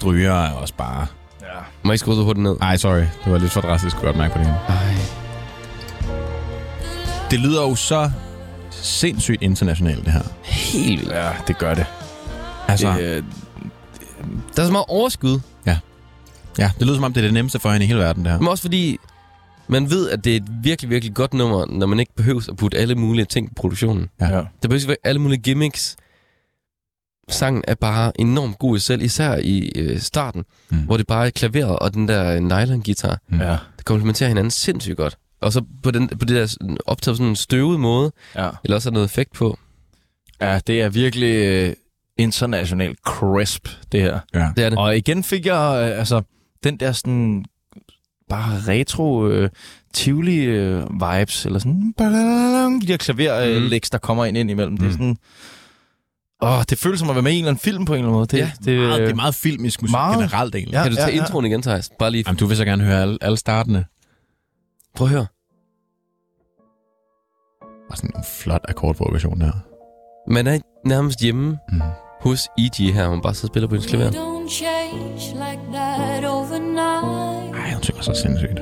Stryger 0.00 0.32
er 0.32 0.52
også 0.52 0.74
bare... 0.74 1.06
Må 1.82 1.90
jeg 1.90 1.94
ikke 1.94 1.98
skrue 2.00 2.14
så 2.14 2.22
hurtigt 2.22 2.42
ned? 2.42 2.56
Ej, 2.60 2.76
sorry. 2.76 3.00
Det 3.00 3.32
var 3.32 3.38
lidt 3.38 3.52
for 3.52 3.60
drastisk 3.60 3.96
at 4.04 4.16
mærke 4.16 4.32
på 4.32 4.38
det 4.38 4.46
her. 4.46 4.54
Ej. 4.68 4.94
Det 7.30 7.40
lyder 7.40 7.62
jo 7.62 7.74
så 7.74 8.10
sindssygt 8.70 9.42
internationalt, 9.42 10.04
det 10.04 10.12
her. 10.12 10.22
Helt 10.42 11.00
vildt. 11.00 11.12
Ja, 11.12 11.30
det 11.46 11.58
gør 11.58 11.74
det. 11.74 11.86
Altså, 12.68 12.92
det 12.92 13.02
øh, 13.16 13.22
Der 14.56 14.62
er 14.62 14.66
så 14.66 14.72
meget 14.72 14.84
overskud. 14.88 15.40
ja, 16.58 16.70
det 16.78 16.86
lyder 16.86 16.94
som 16.94 17.04
om, 17.04 17.12
det 17.12 17.20
er 17.20 17.24
det 17.24 17.34
nemmeste 17.34 17.58
for 17.58 17.70
hende 17.70 17.84
i 17.84 17.86
hele 17.86 17.98
verden, 18.00 18.24
det 18.24 18.32
her. 18.32 18.38
Men 18.38 18.48
også 18.48 18.62
fordi, 18.62 18.98
man 19.68 19.90
ved, 19.90 20.10
at 20.10 20.24
det 20.24 20.32
er 20.32 20.36
et 20.36 20.48
virkelig, 20.62 20.90
virkelig 20.90 21.14
godt 21.14 21.34
nummer, 21.34 21.66
når 21.66 21.86
man 21.86 22.00
ikke 22.00 22.14
behøver 22.16 22.46
at 22.50 22.56
putte 22.56 22.78
alle 22.78 22.94
mulige 22.94 23.24
ting 23.24 23.48
på 23.48 23.54
produktionen. 23.56 24.08
Ja. 24.20 24.26
ja. 24.26 24.42
Der 24.62 24.68
behøver 24.68 24.90
ikke 24.90 24.96
alle 25.04 25.20
mulige 25.20 25.40
gimmicks. 25.40 25.96
Sangen 27.30 27.64
er 27.68 27.74
bare 27.74 28.20
enormt 28.20 28.58
god 28.58 28.76
i 28.76 28.80
selv, 28.80 29.02
især 29.02 29.36
i 29.36 29.72
øh, 29.76 29.98
starten, 30.00 30.44
Mm. 30.70 30.76
mm. 30.76 30.82
hvor 30.84 30.96
det 30.96 31.06
bare 31.06 31.26
er 31.26 31.30
klaveret 31.30 31.78
og 31.78 31.94
den 31.94 32.08
der 32.08 32.32
øh, 32.34 32.38
nylon-guitar. 32.40 33.18
Mm. 33.28 33.40
ja. 33.40 33.56
Det 33.76 33.84
komplementerer 33.84 34.28
hinanden 34.28 34.50
sindssygt 34.50 34.96
godt. 34.96 35.18
Og 35.40 35.52
så 35.52 35.62
på, 35.82 35.90
den, 35.90 36.08
på 36.08 36.24
det 36.24 36.36
der 36.36 36.46
sådan, 36.46 36.76
optaget 36.86 37.16
sådan 37.18 37.30
en 37.30 37.36
støvet 37.36 37.80
måde, 37.80 38.12
ja. 38.36 38.50
eller 38.64 38.74
også 38.76 38.88
er 38.88 38.92
noget 38.92 39.04
effekt 39.06 39.32
på. 39.32 39.58
Ja, 40.40 40.60
det 40.66 40.82
er 40.82 40.88
virkelig 40.88 41.34
øh, 41.34 41.72
international 42.18 42.94
crisp, 43.06 43.68
det 43.92 44.00
her. 44.00 44.18
Ja. 44.34 44.48
Det 44.56 44.64
er 44.64 44.68
det. 44.70 44.78
Og 44.78 44.96
igen 44.96 45.24
fik 45.24 45.46
jeg, 45.46 45.90
øh, 45.92 45.98
altså, 45.98 46.22
den 46.64 46.76
der 46.76 46.92
sådan 46.92 47.44
bare 48.28 48.60
retro 48.68 49.28
øh, 49.28 49.50
tivoli 49.94 50.36
øh, 50.44 50.82
vibes, 50.90 51.46
eller 51.46 51.58
sådan, 51.58 51.94
de 52.82 52.86
der 52.86 52.96
klaver 52.96 53.36
øh, 53.40 53.62
licks, 53.62 53.90
der 53.90 53.98
kommer 53.98 54.24
ind, 54.24 54.36
ind 54.38 54.50
imellem. 54.50 54.76
Det 54.76 54.82
er 54.84 54.88
Mhm. 54.88 54.92
sådan, 54.98 55.16
åh, 56.42 56.62
det 56.70 56.78
føles 56.78 57.00
som 57.00 57.08
at 57.10 57.14
være 57.16 57.22
med 57.22 57.32
i 57.32 57.34
en 57.34 57.38
eller 57.44 57.50
anden 57.50 57.60
film 57.62 57.84
på 57.84 57.92
en 57.92 57.98
eller 57.98 58.08
anden 58.08 58.16
måde. 58.18 58.26
Det, 58.26 58.38
Ja, 58.38 58.50
det, 58.64 58.78
Meget, 58.80 59.00
øh, 59.00 59.06
det 59.06 59.10
er 59.10 59.14
meget 59.14 59.34
filmisk 59.34 59.82
musik 59.82 59.92
meget. 59.92 60.16
generelt 60.18 60.54
egentlig. 60.54 60.72
Ja. 60.72 60.82
Kan 60.82 60.90
du 60.92 60.96
tage 60.96 61.12
introen 61.12 61.44
igen, 61.46 61.62
Thijs? 61.62 61.90
Bare 61.98 62.10
lige 62.10 62.24
Jamen, 62.26 62.38
du 62.38 62.46
vil 62.46 62.56
så 62.56 62.64
gerne 62.64 62.84
høre 62.84 63.02
alle, 63.02 63.18
alle 63.20 63.36
startene. 63.36 63.84
prøv 64.96 65.06
at 65.06 65.10
høre. 65.12 65.26
Og 67.90 67.96
sådan 67.96 68.10
en 68.16 68.24
flot 68.42 68.64
akkordprogression 68.68 69.42
her. 69.42 69.52
Man 70.30 70.46
er 70.46 70.58
nærmest 70.86 71.20
hjemme 71.20 71.58
Mm. 71.72 71.80
hos 72.20 72.48
E.G. 72.58 72.92
her, 72.94 73.08
hun 73.08 73.22
bare 73.22 73.34
sidder 73.34 73.48
og 73.48 73.52
spiller 73.52 73.68
på 73.68 73.74
hendes 73.74 73.90
klaver. 73.90 74.10
Like. 74.10 74.20
Ej, 77.58 77.72
hun 77.74 77.82
synger 77.82 78.02
så 78.02 78.14
sindssygt. 78.22 78.60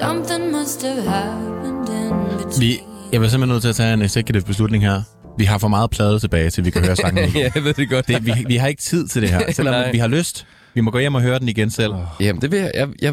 Something 0.00 0.50
must 0.52 0.82
have 0.82 1.02
happened 1.02 1.88
in 1.88 2.36
between. 2.36 2.60
Vi, 2.60 2.70
jeg 3.12 3.20
bliver 3.20 3.28
simpelthen 3.28 3.48
nødt 3.48 3.62
til 3.62 3.68
at 3.68 3.74
tage 3.76 3.94
en 3.94 4.02
executive 4.02 4.42
beslutning 4.44 4.82
her. 4.84 5.02
Vi 5.38 5.44
har 5.44 5.58
for 5.58 5.68
meget 5.68 5.90
plade 5.90 6.18
tilbage, 6.18 6.50
til 6.50 6.64
vi 6.64 6.70
kan 6.70 6.84
høre 6.84 6.96
sangen 6.96 7.24
igen. 7.28 7.42
ja, 7.42 7.50
jeg 7.54 7.64
ved 7.64 7.74
det 7.74 7.90
godt. 7.90 8.08
det, 8.08 8.26
vi, 8.26 8.32
vi 8.46 8.56
har 8.56 8.68
ikke 8.68 8.82
tid 8.82 9.08
til 9.08 9.22
det 9.22 9.30
her. 9.30 9.52
Selvom 9.52 9.92
vi 9.92 9.98
har 9.98 10.06
lyst. 10.08 10.46
Vi 10.74 10.80
må 10.80 10.90
gå 10.90 10.98
hjem 10.98 11.14
og 11.14 11.22
høre 11.22 11.38
den 11.38 11.48
igen 11.48 11.70
selv. 11.70 11.94
Jamen, 12.20 12.42
det 12.42 12.50
vil 12.50 12.58
jeg... 12.58 12.70
jeg, 12.74 12.88
jeg 13.02 13.12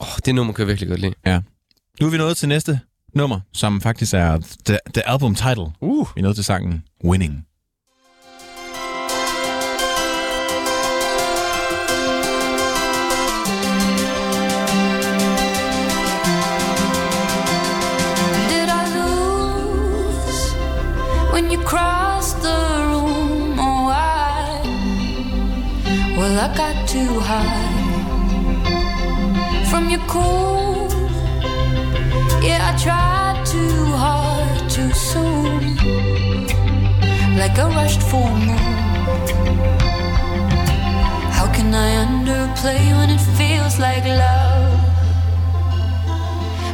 åh, 0.00 0.06
det 0.24 0.34
nummer 0.34 0.52
kan 0.52 0.62
jeg 0.62 0.68
virkelig 0.68 0.88
godt 0.88 1.00
lide. 1.00 1.42
Nu 2.00 2.06
er 2.06 2.10
vi 2.10 2.16
nået 2.16 2.36
til 2.36 2.48
næste 2.48 2.80
nummer, 3.14 3.40
som 3.52 3.80
faktisk 3.80 4.14
er 4.14 4.38
the, 4.66 4.78
the 4.94 5.08
album 5.08 5.34
title. 5.34 5.66
Uh. 5.80 6.06
Vi 6.14 6.20
er 6.20 6.22
nået 6.22 6.34
til 6.34 6.44
sangen 6.44 6.82
Winning. 7.04 7.46
You 21.52 21.58
crossed 21.58 22.40
the 22.40 22.58
room? 22.88 23.58
Oh, 23.58 23.86
I 23.90 24.62
well, 26.16 26.36
I 26.46 26.48
got 26.56 26.88
too 26.88 27.12
high 27.30 27.80
from 29.70 29.90
your 29.90 30.04
cool. 30.12 30.88
Yeah, 32.46 32.70
I 32.70 32.72
tried 32.84 33.44
too 33.44 33.84
hard 34.02 34.70
too 34.70 34.90
soon, 34.92 35.76
like 37.36 37.56
a 37.58 37.66
rushed 37.76 38.02
full 38.10 38.34
moon. 38.48 38.72
How 41.36 41.46
can 41.56 41.74
I 41.74 41.88
underplay 42.06 42.82
when 42.98 43.10
it 43.10 43.24
feels 43.38 43.78
like 43.78 44.04
love? 44.06 44.51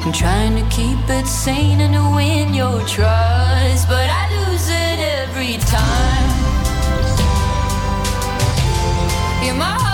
I'm 0.05 0.13
trying 0.13 0.55
to 0.57 0.63
keep 0.75 0.99
it 1.09 1.27
sane 1.27 1.81
and 1.81 1.95
to 1.95 2.17
win 2.17 2.55
your 2.55 2.81
trust, 2.87 3.89
but 3.89 4.09
I 4.09 4.25
lose 4.37 4.69
it 4.69 4.99
every 5.21 5.59
time. 5.59 6.29
Yeah, 9.45 9.55
my 9.55 9.88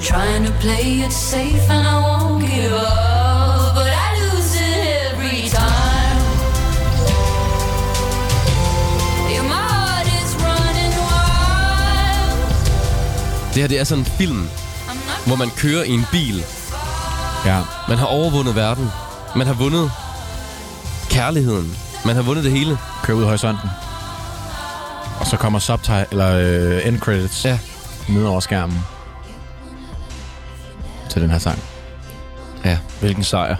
You're 0.00 0.14
trying 0.14 0.46
to 0.46 0.52
play 0.60 1.04
it 1.06 1.12
safe 1.12 1.70
and 1.70 1.86
I 1.86 1.96
won't 2.06 2.40
give 2.40 2.72
up 2.72 3.74
But 3.74 3.88
I 4.06 4.08
lose 4.22 4.54
it 4.68 4.78
every 5.12 5.42
time 5.48 6.20
Yeah, 9.30 9.42
my 9.54 9.62
heart 9.72 10.06
is 10.06 10.30
running 10.46 10.92
wild 11.08 12.44
Det 13.54 13.60
her, 13.62 13.68
det 13.68 13.80
er 13.80 13.84
sådan 13.84 14.02
en 14.04 14.06
film, 14.06 14.48
hvor 15.26 15.36
man 15.36 15.50
kører 15.56 15.82
i 15.84 15.90
en 15.90 16.06
bil. 16.12 16.44
Ja. 17.46 17.60
Man 17.88 17.98
har 17.98 18.06
overvundet 18.06 18.54
verden. 18.56 18.90
Man 19.36 19.46
har 19.46 19.54
vundet 19.54 19.90
kærligheden. 21.10 21.76
Man 22.04 22.14
har 22.16 22.22
vundet 22.22 22.44
det 22.44 22.52
hele. 22.52 22.78
Kør 23.02 23.14
ud 23.14 23.22
i 23.22 23.26
horisonten. 23.26 23.70
Og 25.20 25.26
så 25.26 25.36
kommer 25.36 25.58
subtitle, 25.58 26.06
eller 26.10 26.32
øh, 26.36 26.86
end 26.86 26.98
credits 27.00 27.44
Ja. 27.44 27.58
ned 28.08 28.24
over 28.24 28.40
skærmen. 28.40 28.84
Til 31.10 31.22
den 31.22 31.30
her 31.30 31.38
sang. 31.38 31.58
Ja. 32.64 32.78
Hvilken 33.00 33.24
sejr. 33.24 33.56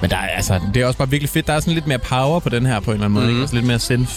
Men 0.00 0.10
der 0.10 0.16
er, 0.16 0.28
altså, 0.28 0.60
det 0.74 0.82
er 0.82 0.86
også 0.86 0.98
bare 0.98 1.10
virkelig 1.10 1.30
fedt. 1.30 1.46
Der 1.46 1.52
er 1.52 1.60
sådan 1.60 1.74
lidt 1.74 1.86
mere 1.86 1.98
power 1.98 2.40
på 2.40 2.48
den 2.48 2.66
her 2.66 2.80
på 2.80 2.90
en 2.90 2.94
eller 2.94 3.04
anden 3.04 3.14
måde. 3.14 3.24
Mhm. 3.26 3.30
Ikke? 3.34 3.40
Altså 3.40 3.54
lidt 3.56 3.66
mere 3.66 3.78
synth. 3.78 4.12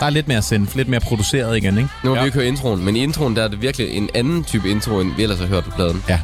Der 0.00 0.06
er 0.06 0.10
lidt 0.10 0.28
mere 0.28 0.42
synth, 0.42 0.76
lidt 0.76 0.88
mere 0.88 1.00
produceret 1.00 1.56
igen, 1.56 1.78
ikke? 1.78 1.90
Nu 2.04 2.10
har 2.10 2.16
Ja. 2.16 2.22
vi 2.22 2.26
ikke 2.26 2.38
hørt 2.38 2.46
introen, 2.46 2.84
men 2.84 2.96
i 2.96 3.02
introen 3.02 3.36
der 3.36 3.42
er 3.44 3.48
det 3.48 3.62
virkelig 3.62 3.90
en 3.96 4.08
anden 4.14 4.44
type 4.44 4.68
intro, 4.70 5.00
end 5.00 5.14
vi 5.16 5.22
ellers 5.22 5.38
har 5.38 5.46
hørt 5.46 5.64
på 5.64 5.70
pladen. 5.70 6.04
Ja. 6.08 6.20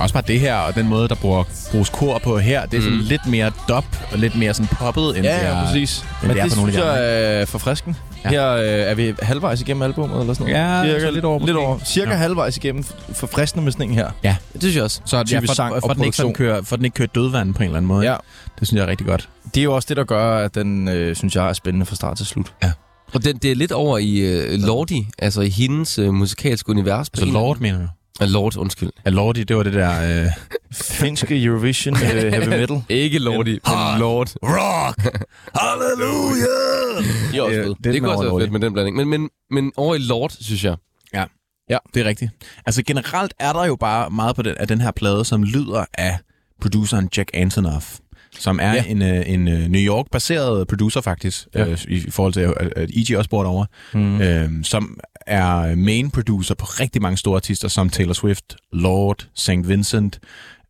Også 0.00 0.12
bare 0.12 0.24
det 0.26 0.40
her, 0.40 0.54
og 0.56 0.74
den 0.74 0.88
måde, 0.88 1.08
der 1.08 1.14
bruger, 1.14 1.44
bruges 1.70 1.88
kor 1.88 2.18
på 2.18 2.38
her, 2.38 2.66
det 2.66 2.76
er 2.76 2.80
sådan 2.82 2.96
Mhm. 2.98 3.06
lidt 3.06 3.26
mere 3.26 3.52
dub, 3.68 3.84
og 4.12 4.18
lidt 4.18 4.36
mere 4.36 4.54
sådan 4.54 4.68
poppet, 4.78 5.16
end 5.16 5.26
Ja, 5.26 5.34
det 5.34 5.44
er, 5.46 5.58
ja, 5.58 5.64
præcis. 5.64 5.98
end 5.98 6.06
Men 6.22 6.30
det 6.30 6.38
er 6.40 6.44
det 6.44 6.52
på 6.52 6.56
nogle 6.56 6.72
synes 6.72 6.84
jeg 6.86 7.40
er 7.40 7.44
forfriskende. 7.44 7.96
Ja. 8.24 8.30
Ja. 8.32 8.36
Her 8.40 8.50
øh, 8.52 8.90
er 8.90 8.94
vi 8.94 9.14
halvvejs 9.22 9.60
igennem 9.60 9.82
albumet, 9.82 10.20
eller 10.20 10.34
sådan 10.34 10.52
noget. 10.52 10.92
Ja, 10.94 11.00
så 11.00 11.10
lidt 11.10 11.24
over 11.24 11.46
Lidt 11.46 11.56
over. 11.56 11.78
Cirka 11.86 12.06
Ja. 12.10 12.12
ja. 12.14 12.18
halvvejs 12.22 12.56
igennem. 12.56 12.84
Forfriskende 13.12 13.64
med 13.64 13.72
sådan 13.72 13.88
en 13.88 13.94
her. 13.94 14.10
Det 14.22 14.36
synes 14.62 14.76
jeg 14.76 14.84
også. 14.84 15.00
Så 15.04 15.24
ja, 15.30 15.38
for, 15.38 15.54
sang 15.54 15.70
for, 15.70 15.74
og 15.76 15.82
for, 15.82 15.94
den 15.94 16.04
ikke 16.04 16.16
sådan 16.16 16.34
kører, 16.34 16.62
for 16.62 16.76
den 16.76 16.84
ikke 16.84 16.94
kører 16.94 17.08
dødvand 17.14 17.54
på 17.54 17.58
en 17.62 17.64
eller 17.64 17.76
anden 17.76 17.88
måde. 17.88 18.10
Ja. 18.10 18.16
Det 18.60 18.68
synes 18.68 18.78
jeg 18.78 18.84
er 18.84 18.90
rigtig 18.90 19.06
godt. 19.06 19.28
Det 19.54 19.60
er 19.60 19.64
jo 19.64 19.74
også 19.74 19.86
det, 19.88 19.96
der 19.96 20.04
gør, 20.04 20.38
at 20.44 20.54
den, 20.54 20.88
øh, 20.88 21.16
synes 21.16 21.36
jeg, 21.36 21.48
er 21.48 21.52
spændende 21.52 21.86
fra 21.86 21.94
start 21.96 22.16
til 22.16 22.26
slut. 22.26 22.52
Og 23.14 23.24
den, 23.24 23.36
det 23.36 23.50
er 23.50 23.54
lidt 23.56 23.72
over 23.72 23.98
i 23.98 24.38
uh, 24.54 24.60
Lordi, 24.66 25.08
altså 25.18 25.40
i 25.40 25.48
hendes 25.50 25.98
uh, 25.98 26.14
musikalske 26.14 26.70
univers. 26.70 27.10
på 27.10 27.16
Så 27.20 27.24
en- 27.26 27.32
Lord, 27.32 27.58
mener 27.58 27.78
du? 27.78 27.86
Lord, 28.26 28.56
undskyld. 28.56 28.90
Ja, 29.04 29.10
Lordi, 29.10 29.44
det 29.44 29.56
var 29.56 29.62
det 29.62 29.72
der... 29.72 30.22
Øh, 30.24 30.30
Finske 30.72 31.44
Eurovision 31.44 31.94
øh, 31.94 32.00
heavy 32.32 32.48
metal. 32.48 32.82
Ikke 32.88 33.18
Lordi, 33.18 33.50
men 33.50 33.98
Lord. 33.98 34.28
Rock! 34.42 35.18
Halleluja! 35.54 36.46
De 37.32 37.36
er 37.38 37.42
også 37.42 37.56
Øh. 37.56 37.66
Det, 37.66 37.84
det 37.84 38.00
kunne 38.00 38.12
også 38.12 38.30
være 38.30 38.40
fedt 38.40 38.52
med 38.52 38.60
den 38.60 38.72
blanding. 38.72 38.96
Men, 38.96 39.08
men, 39.08 39.30
men 39.50 39.72
over 39.76 39.94
i 39.94 39.98
Lord, 39.98 40.30
synes 40.40 40.64
jeg. 40.64 40.76
Ja, 41.70 41.78
det 41.94 42.00
er 42.00 42.04
rigtigt. 42.04 42.30
Altså 42.66 42.82
generelt 42.82 43.34
er 43.38 43.52
der 43.52 43.64
jo 43.66 43.76
bare 43.76 44.10
meget 44.10 44.36
på 44.36 44.42
den, 44.42 44.54
af 44.56 44.68
den 44.68 44.80
her 44.80 44.90
plade, 44.90 45.24
som 45.24 45.42
lyder 45.42 45.84
af 45.94 46.18
produceren 46.60 47.08
Jack 47.16 47.30
Antonoff, 47.34 47.98
som 48.38 48.58
er 48.62 48.68
ja. 48.68 48.74
Ja. 48.74 48.84
en, 48.84 49.02
øh, 49.02 49.22
en 49.26 49.48
øh, 49.48 49.68
New 49.68 49.80
York-baseret 49.80 50.66
producer 50.68 51.00
faktisk, 51.00 51.46
ja. 51.54 51.64
Ja. 51.64 51.70
øh, 51.70 51.78
i, 51.88 51.94
i 52.06 52.10
forhold 52.10 52.32
til 52.32 52.40
at, 52.40 52.54
at 52.76 52.90
E.G. 52.90 53.16
også 53.16 53.30
bor 53.30 53.42
derovre, 53.42 53.66
Mm. 53.94 54.20
øh, 54.20 54.50
som 54.64 55.00
er 55.26 55.74
main 55.74 56.10
producer 56.10 56.54
på 56.54 56.64
rigtig 56.64 57.02
mange 57.02 57.16
store 57.16 57.36
artister, 57.36 57.68
som 57.68 57.90
Taylor 57.90 58.12
Swift, 58.12 58.56
Lord, 58.72 59.26
St. 59.34 59.50
Vincent, 59.68 60.18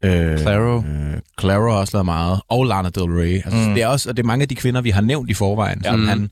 øh, 0.04 0.38
Claro. 0.38 0.76
øh, 0.78 1.14
Claro 1.40 1.70
har 1.70 1.78
også 1.78 1.96
lavet 1.96 2.04
meget, 2.04 2.40
og 2.48 2.64
Lana 2.64 2.88
Del 2.88 3.02
Rey. 3.04 3.34
Altså, 3.44 3.68
mm. 3.68 3.74
Det, 3.74 3.82
er 3.82 3.86
også, 3.86 4.08
og 4.08 4.16
det 4.16 4.22
er 4.22 4.26
mange 4.26 4.42
af 4.42 4.48
de 4.48 4.54
kvinder, 4.54 4.80
vi 4.80 4.90
har 4.90 5.00
nævnt 5.00 5.30
i 5.30 5.34
forvejen, 5.34 5.84
som 5.84 5.98
Mm. 6.00 6.08
han 6.08 6.30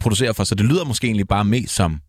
producerer 0.00 0.32
for, 0.32 0.44
så 0.44 0.54
det 0.54 0.66
lyder 0.66 0.84
måske 0.84 1.06
egentlig 1.06 1.28
bare 1.28 1.44
mest 1.44 1.74
som 1.74 2.00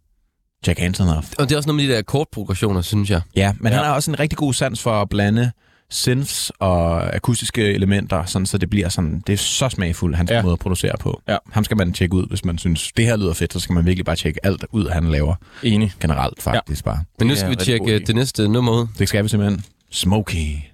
Jack 0.67 0.79
Antonoff. 0.81 1.27
Og 1.39 1.49
det 1.49 1.51
er 1.51 1.57
også 1.57 1.69
noget 1.69 1.83
med 1.83 1.89
de 1.89 1.93
der 1.95 2.01
kortprogressioner, 2.01 2.81
synes 2.81 3.09
jeg. 3.09 3.21
Ja, 3.35 3.53
men 3.59 3.67
ja. 3.67 3.69
Ja. 3.69 3.75
han 3.75 3.85
har 3.85 3.93
også 3.95 4.11
en 4.11 4.19
rigtig 4.19 4.37
god 4.37 4.53
sans 4.53 4.81
for 4.81 5.01
at 5.01 5.09
blande 5.09 5.51
synths 5.91 6.51
og 6.59 7.15
akustiske 7.15 7.73
elementer, 7.73 8.25
sådan, 8.25 8.45
så 8.45 8.57
det 8.57 8.69
bliver 8.69 8.89
sådan, 8.89 9.23
det 9.27 9.33
er 9.33 9.37
så 9.37 9.69
smagfuldt, 9.69 10.17
hans 10.17 10.31
ja. 10.31 10.41
Måde 10.41 10.53
at 10.53 10.59
producere 10.59 10.97
på. 10.99 11.21
Ja. 11.27 11.37
Ham 11.51 11.63
skal 11.63 11.77
man 11.77 11.93
tjekke 11.93 12.15
ud, 12.15 12.27
hvis 12.27 12.45
man 12.45 12.57
synes, 12.57 12.91
det 12.91 13.05
her 13.05 13.17
lyder 13.17 13.33
fedt, 13.33 13.53
så 13.53 13.59
skal 13.59 13.73
man 13.73 13.85
virkelig 13.85 14.05
bare 14.05 14.15
tjekke 14.15 14.45
alt 14.45 14.65
ud, 14.71 14.89
han 14.89 15.11
laver 15.11 15.35
Enig. 15.63 15.93
generelt 15.99 16.41
faktisk 16.41 16.85
ja. 16.85 16.91
bare. 16.91 17.03
Men 17.19 17.27
nu 17.27 17.35
skal 17.35 17.49
vi 17.49 17.55
tjekke 17.55 17.99
det 17.99 18.15
næste 18.15 18.47
nummer 18.47 18.71
ud. 18.71 18.87
Det 18.99 19.07
skal 19.09 19.23
vi 19.23 19.29
simpelthen. 19.29 19.63
Smokey. 19.91 20.70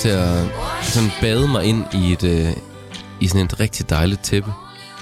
Lyst 0.00 0.08
til 0.08 0.18
at 0.18 0.46
sådan 0.82 1.10
bade 1.20 1.48
mig 1.48 1.64
ind 1.64 1.84
i 1.94 2.12
et 2.12 2.22
øh, 2.22 2.52
i 3.20 3.26
sådan 3.28 3.44
et 3.46 3.60
rigtig 3.60 3.90
dejligt 3.90 4.22
tæppe. 4.24 4.52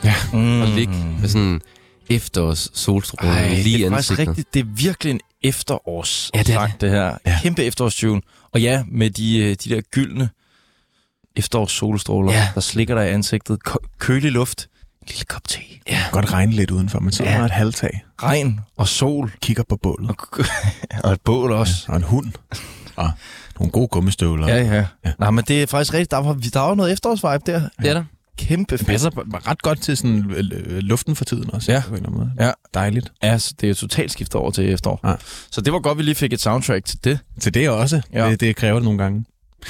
Ja. 0.05 0.15
Mm. 0.33 0.61
Og 0.61 0.69
ligge 0.69 0.95
med 1.21 1.29
sådan 1.29 1.61
efterårs 2.11 2.71
solstråle 2.75 3.49
lige 3.51 3.79
i 3.79 3.83
det 3.83 3.87
er 3.87 3.91
faktisk 3.91 4.11
ansigtet. 4.11 4.29
rigtigt. 4.29 4.55
Det 4.55 4.61
er 4.61 4.65
virkelig 4.65 5.11
en 5.11 5.21
efterårs 5.43 6.31
Ja, 6.35 6.39
det 6.39 6.49
er 6.49 6.53
sang, 6.55 6.81
det 6.81 6.91
her. 6.91 7.05
Ja. 7.05 7.17
Ja. 7.27 7.39
Kæmpe 7.43 7.65
efterårstune. 7.65 8.21
Og 8.53 8.61
ja, 8.61 8.85
med 8.89 9.11
de, 9.11 9.39
øh, 9.39 9.49
de 9.65 9.71
der 9.75 9.81
gyldne 9.81 10.31
efterårssolstråler, 11.37 12.33
Ja. 12.33 12.39
ja. 12.39 12.49
der 12.55 12.61
slikker 12.61 12.95
dig 12.95 13.07
i 13.09 13.11
ansigtet. 13.13 13.59
Kølig 13.99 14.33
luft. 14.33 14.69
En 15.03 15.09
lille 15.09 15.25
kop 15.25 15.49
te. 15.49 15.59
Ja. 15.89 16.03
Godt 16.13 16.33
regne 16.33 16.53
lidt 16.53 16.71
udenfor. 16.71 17.01
Man 17.01 17.13
sidder 17.13 17.31
Ja. 17.31 17.39
ja. 17.39 17.45
et 17.45 17.51
halvtag. 17.51 18.05
Regn 18.23 18.61
og 18.77 18.89
sol. 18.89 19.33
Kigger 19.43 19.63
på 19.69 19.77
bålet. 19.83 20.11
Og, 20.11 20.17
og 21.05 21.13
et 21.13 21.21
bål 21.25 21.53
også. 21.53 21.75
Og 21.89 21.97
en 21.97 22.03
hund. 22.03 22.33
Og 22.97 23.11
nogle 23.59 23.71
gode 23.73 23.89
gummistøvler. 23.89 24.49
Ja, 24.49 24.57
ja. 24.63 24.75
Ja. 24.75 24.85
ja. 25.05 25.13
Nej, 25.19 25.31
men 25.31 25.45
det 25.49 25.63
er 25.63 25.67
faktisk 25.67 25.95
rigtigt. 25.95 26.11
Der 26.11 26.17
var, 26.17 26.33
der 26.53 26.61
var 26.61 26.75
noget 26.75 26.93
efterårsvibe 26.93 27.53
der. 27.53 27.61
Det 27.83 27.89
er 27.91 27.95
der. 27.95 28.05
Kæmpe 28.39 28.71
Det 28.73 28.81
fedt. 28.81 28.87
passer 28.89 29.11
ret 29.49 29.63
godt 29.63 29.83
til 29.83 29.97
sådan 29.97 30.31
øh, 30.31 30.45
øh, 30.53 30.79
luften 30.79 31.17
for 31.17 31.25
tiden 31.25 31.55
også. 31.55 31.73
Ja. 31.73 31.83
På 31.89 31.89
en 31.89 31.95
eller 31.97 32.09
anden 32.09 32.21
måde. 32.39 32.47
Ja. 32.47 32.53
Dejligt. 32.75 33.13
Altså, 33.23 33.55
det 33.61 33.71
er 33.71 33.75
totalt 33.75 34.13
skiftet 34.13 34.35
over 34.35 34.51
til 34.51 34.73
efterår. 34.73 35.01
Ja. 35.05 35.15
Så 35.51 35.61
det 35.61 35.73
var 35.73 35.79
godt, 35.79 35.99
vi 35.99 36.03
lige 36.03 36.15
fik 36.15 36.33
et 36.33 36.41
soundtrack 36.41 36.85
til 36.85 37.05
det. 37.05 37.19
Til 37.41 37.55
det 37.55 37.69
også. 37.71 38.03
Ja. 38.13 38.25
Ja. 38.25 38.31
Det, 38.31 38.41
det 38.41 38.57
kræver 38.57 38.75
det 38.75 38.85
nogle 38.85 38.99
gange. 38.99 39.25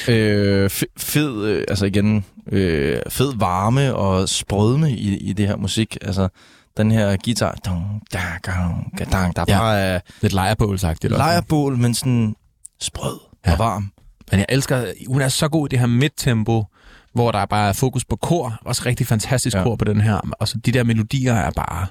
Øh, 0.08 0.66
fe- 0.72 0.92
fed, 0.98 1.44
øh, 1.44 1.64
altså 1.68 1.86
igen, 1.86 2.24
øh, 2.52 2.98
fed 3.08 3.32
varme 3.36 3.94
og 3.94 4.28
sprødme 4.28 4.90
i, 4.92 5.16
i 5.16 5.32
det 5.32 5.46
her 5.48 5.56
musik. 5.56 5.96
Altså, 6.02 6.28
den 6.76 6.90
her 6.90 7.16
guitar, 7.24 7.58
dun, 7.66 7.82
da, 8.12 8.18
gang, 8.42 8.92
gadang, 8.96 9.36
der 9.36 9.44
Ja. 9.48 9.58
bare 9.58 9.80
er 9.80 10.00
Lidt 10.22 10.32
lejerbålsagtigt 10.32 11.12
også. 11.12 11.22
lejrbål, 11.24 11.76
men 11.76 11.94
sådan 11.94 12.34
sprød 12.80 13.18
ja. 13.48 13.52
Og 13.52 13.58
varm. 13.58 13.92
Men 14.30 14.38
jeg 14.40 14.46
elsker, 14.48 14.92
hun 15.08 15.20
er 15.20 15.28
så 15.28 15.48
god 15.48 15.68
i 15.68 15.70
det 15.70 15.78
her 15.78 15.86
midttempo, 15.86 16.64
hvor 17.14 17.32
der 17.32 17.38
er 17.38 17.46
bare 17.46 17.74
fokus 17.74 18.04
på 18.04 18.16
kor. 18.16 18.58
Også 18.64 18.82
rigtig 18.86 19.06
fantastisk 19.06 19.56
Ja. 19.56 19.62
kor 19.62 19.76
på 19.76 19.84
den 19.84 20.00
her. 20.00 20.20
Og 20.40 20.48
så 20.48 20.58
de 20.58 20.72
der 20.72 20.84
melodier 20.84 21.34
er 21.34 21.50
bare 21.50 21.86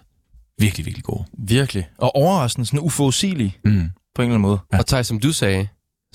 virkelig, 0.60 0.86
virkelig 0.86 1.04
gode. 1.04 1.24
Virkelig. 1.38 1.88
Og 1.98 2.16
overraskende, 2.16 2.66
sådan 2.66 2.80
uforudsigelig 2.80 3.58
Mm. 3.66 3.72
på 3.72 3.76
en 3.76 3.82
eller 3.82 3.90
anden 4.22 4.42
måde. 4.42 4.60
Ja. 4.74 4.78
Og 4.78 4.86
Thij, 4.86 5.04
som 5.04 5.20
du 5.20 5.32
sagde, 5.32 5.68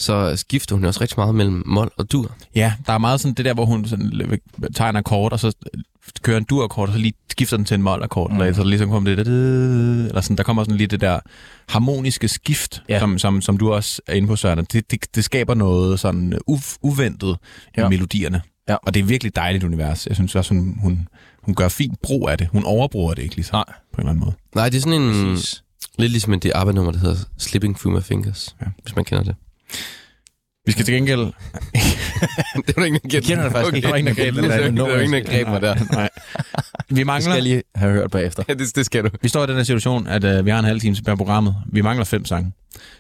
så 0.03 0.37
skifter 0.37 0.75
hun 0.77 0.85
også 0.85 1.01
rigtig 1.01 1.19
meget 1.19 1.35
mellem 1.35 1.63
mol 1.67 1.91
og 1.97 2.13
dur. 2.13 2.33
Ja, 2.55 2.75
der 2.87 2.93
er 2.93 2.99
meget 2.99 3.21
sådan 3.21 3.35
det 3.35 3.45
der, 3.45 3.55
hvor 3.55 3.65
hun 3.65 3.85
sådan 3.85 4.39
tager 4.75 4.91
en 4.91 4.97
akkord, 4.97 5.33
og 5.33 5.41
så 5.41 5.53
kører 6.23 6.39
en 6.39 6.45
dur-akkord, 6.45 6.89
og 6.89 6.93
så 6.93 6.99
lige 6.99 7.13
skifter 7.31 7.57
den 7.57 7.67
til 7.67 7.75
en 7.75 7.83
mol-akkord. 7.83 8.31
Mm. 8.31 8.37
Mm. 8.39 8.55
Så 8.55 8.63
der 8.63 8.69
ligesom 8.69 8.91
kommer 8.91 9.15
det 9.15 9.27
der, 9.27 9.33
eller 9.33 10.21
sådan, 10.21 10.37
der 10.37 10.43
kommer 10.43 10.65
sådan 10.65 10.77
lige 10.77 10.87
det 10.87 11.01
der 11.01 11.21
harmoniske 11.69 12.29
skift, 12.29 12.83
Ja. 12.89 12.99
som, 12.99 13.19
som, 13.19 13.41
som 13.41 13.57
du 13.59 13.73
også 13.73 14.03
er 14.07 14.15
inde 14.15 14.29
på, 14.29 14.37
Søren. 14.37 14.59
Det, 14.73 14.91
det, 14.91 15.15
det 15.15 15.25
skaber 15.25 15.55
noget 15.55 16.01
sådan 16.01 16.35
u- 16.51 16.77
uventet 16.83 17.37
ja. 17.77 17.87
I 17.87 17.89
melodierne. 17.89 18.43
Ja. 18.69 18.75
Og 18.75 18.95
det 18.95 19.01
er 19.01 19.05
virkelig 19.05 19.37
dejligt 19.37 19.65
univers. 19.65 20.07
Jeg 20.07 20.17
synes 20.17 20.35
også, 20.37 20.55
hun, 20.55 20.79
hun, 20.83 21.09
hun 21.43 21.55
gør 21.55 21.69
fint 21.69 21.99
brug 22.03 22.29
af 22.29 22.39
det. 22.39 22.49
Hun 22.53 22.65
overbruger 22.65 23.15
det 23.15 23.23
ikke 23.23 23.37
ligesom, 23.37 23.57
Nej. 23.57 23.65
på 23.93 23.97
en 23.97 24.01
eller 24.01 24.11
anden 24.11 24.25
måde. 24.25 24.33
Nej, 24.55 24.69
det 24.69 24.77
er 24.77 24.81
sådan 24.81 25.03
en... 25.03 25.35
Præcis. 25.35 25.63
Lidt 25.99 26.13
ligesom 26.13 26.41
det 26.41 26.53
arbejdenummer, 26.55 26.93
der 26.93 26.99
hedder 26.99 27.17
Slipping 27.39 27.77
Through 27.79 27.97
My 27.97 28.03
Fingers. 28.03 28.57
Ja. 28.61 28.67
hvis 28.83 28.97
man 28.97 29.05
kender 29.05 29.25
det. 29.25 29.35
Vi 30.67 30.73
skal 30.73 30.85
til 30.85 30.95
gengæld... 30.95 31.21
det 32.67 32.77
var 32.77 32.85
ingen, 32.85 33.01
der 33.03 33.09
Jeg 33.13 33.23
kender 33.23 33.43
det 33.45 33.53
faktisk 33.53 33.75
ikke. 33.77 33.85
Der 33.87 33.91
var 33.93 33.97
ingen, 33.99 34.17
der 34.17 34.23
greb 34.23 34.35
Det 34.35 34.43
mig 34.45 34.51
er 34.51 34.59
der. 34.61 34.71
Der 34.71 34.83
var 34.83 35.01
ingen, 35.01 35.25
der 35.25 35.31
greb 35.31 35.49
mig 35.49 35.63
der. 35.63 35.75
Nej. 35.93 36.09
Vi 36.89 36.95
Det 36.97 37.07
mangler... 37.07 37.21
skal 37.21 37.33
jeg 37.35 37.43
lige 37.43 37.63
have 37.75 37.93
hørt 37.93 38.11
bagefter. 38.11 38.43
Ja, 38.49 38.55
det, 38.55 38.77
det 38.77 38.87
skal 38.87 39.05
du. 39.05 39.09
Vi 39.23 39.29
står 39.29 39.45
i 39.45 39.47
den 39.47 39.57
her 39.57 39.63
situation, 39.63 40.07
at 40.07 40.25
øh, 40.25 40.45
vi 40.45 40.51
har 40.51 40.59
en 40.59 40.65
halv 40.65 40.81
time 40.81 40.95
tilbage 40.95 41.17
programmet. 41.17 41.57
Vi 41.73 41.81
mangler 41.81 42.05
fem 42.05 42.25
sange. 42.25 42.53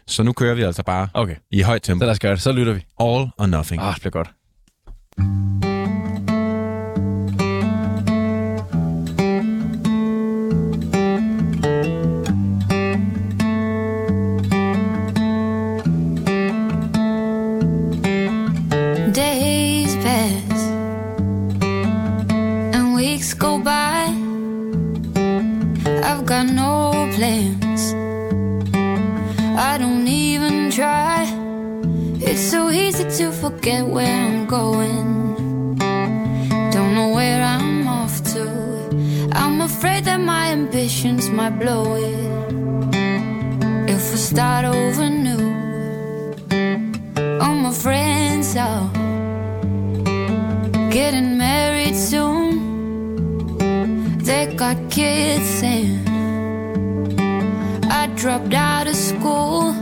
Så 0.07 0.23
nu 0.23 0.33
kører 0.33 0.55
vi 0.55 0.63
altså 0.63 0.83
bare 0.83 1.09
Okay, 1.15 1.35
i 1.51 1.61
højt 1.63 1.83
tempo. 1.83 2.01
så 2.03 2.05
lad 2.05 2.13
os 2.13 2.19
gøre 2.19 2.33
det. 2.33 2.43
Så 2.43 2.53
lytter 2.53 2.73
vi. 2.73 2.81
All 3.01 3.29
or 3.39 3.47
nothing. 3.47 3.83
Ah, 3.83 3.95
det 3.95 4.01
bliver 4.03 4.11
godt. 4.11 5.72
Go 23.43 23.59
by. 23.59 24.05
I've 26.09 26.25
got 26.25 26.47
no 26.47 27.11
plans. 27.17 27.83
I 29.69 29.77
don't 29.83 30.07
even 30.07 30.71
try. 30.71 31.27
It's 32.29 32.41
so 32.41 32.71
easy 32.71 33.05
to 33.19 33.33
forget 33.33 33.85
where 33.85 34.17
I'm 34.27 34.47
going. 34.47 35.77
Don't 36.75 36.95
know 36.95 37.09
where 37.19 37.43
I'm 37.43 37.89
off 37.89 38.15
to. 38.33 38.45
I'm 39.33 39.61
afraid 39.61 40.05
that 40.05 40.21
my 40.21 40.53
ambitions 40.53 41.29
might 41.29 41.59
blow 41.59 41.97
it. 41.97 42.23
If 43.95 44.03
we 44.13 44.19
start 44.33 44.65
over 44.65 45.11
new. 45.27 45.45
All 47.43 47.57
my 47.67 47.73
friends 47.73 48.55
are 48.57 49.02
got 54.63 54.79
kids 54.93 55.61
and 55.65 56.07
I 57.91 58.07
dropped 58.15 58.55
out 58.55 58.87
of 58.87 58.95
school. 58.95 59.75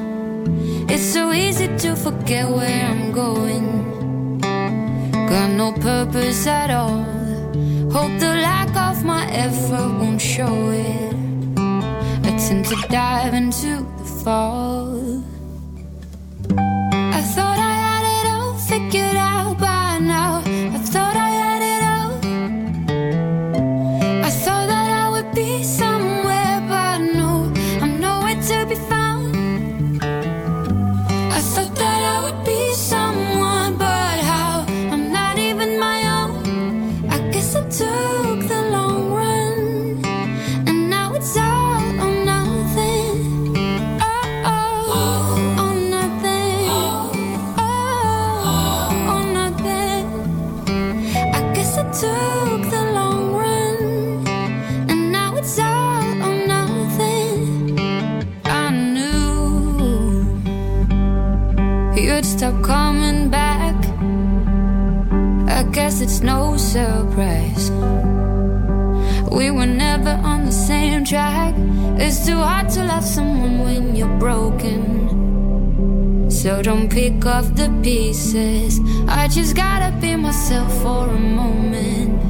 It's 0.89 1.03
so 1.03 1.33
easy 1.33 1.69
to 1.83 1.95
forget 1.95 2.49
where 2.49 2.87
I'm 2.91 3.13
going. 3.13 3.67
Got 5.33 5.51
no 5.51 5.73
purpose 5.73 6.47
at 6.47 6.71
all. 6.71 7.05
Hope 7.97 8.15
the 8.25 8.33
lack 8.49 8.75
of 8.75 9.05
my 9.05 9.27
effort 9.31 9.91
won't 10.01 10.23
show 10.23 10.71
it. 10.71 11.15
I 12.27 12.31
tend 12.45 12.65
to 12.73 12.77
dive 12.89 13.35
into 13.35 13.85
the 13.99 14.09
fall. 14.25 14.90
Surprise. 66.71 67.71
We 69.29 69.51
were 69.51 69.67
never 69.67 70.11
on 70.23 70.45
the 70.45 70.53
same 70.53 71.05
track. 71.05 71.53
It's 71.99 72.25
too 72.25 72.39
hard 72.39 72.69
to 72.71 72.85
love 72.85 73.05
someone 73.05 73.59
when 73.65 73.97
you're 73.97 74.19
broken. 74.19 74.81
So 76.31 76.63
don't 76.63 76.89
pick 76.89 77.27
up 77.27 77.45
the 77.57 77.69
pieces. 77.83 78.79
I 79.09 79.27
just 79.27 79.57
gotta 79.57 79.91
be 80.01 80.15
myself 80.15 80.71
for 80.83 81.09
a 81.09 81.19
moment 81.19 82.23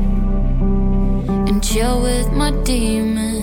and 1.49 1.63
chill 1.63 2.01
with 2.03 2.33
my 2.33 2.51
demons. 2.65 3.40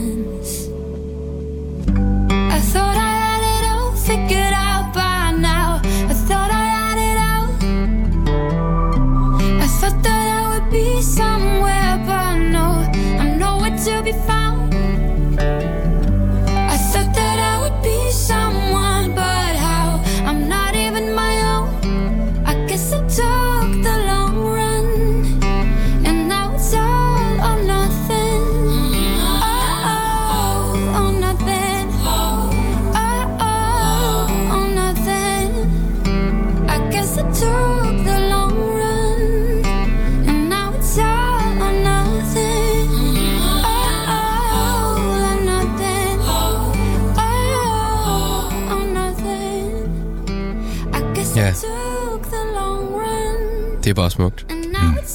Bare 54.02 54.12
smukt. 54.12 54.46
nothing. 54.50 55.08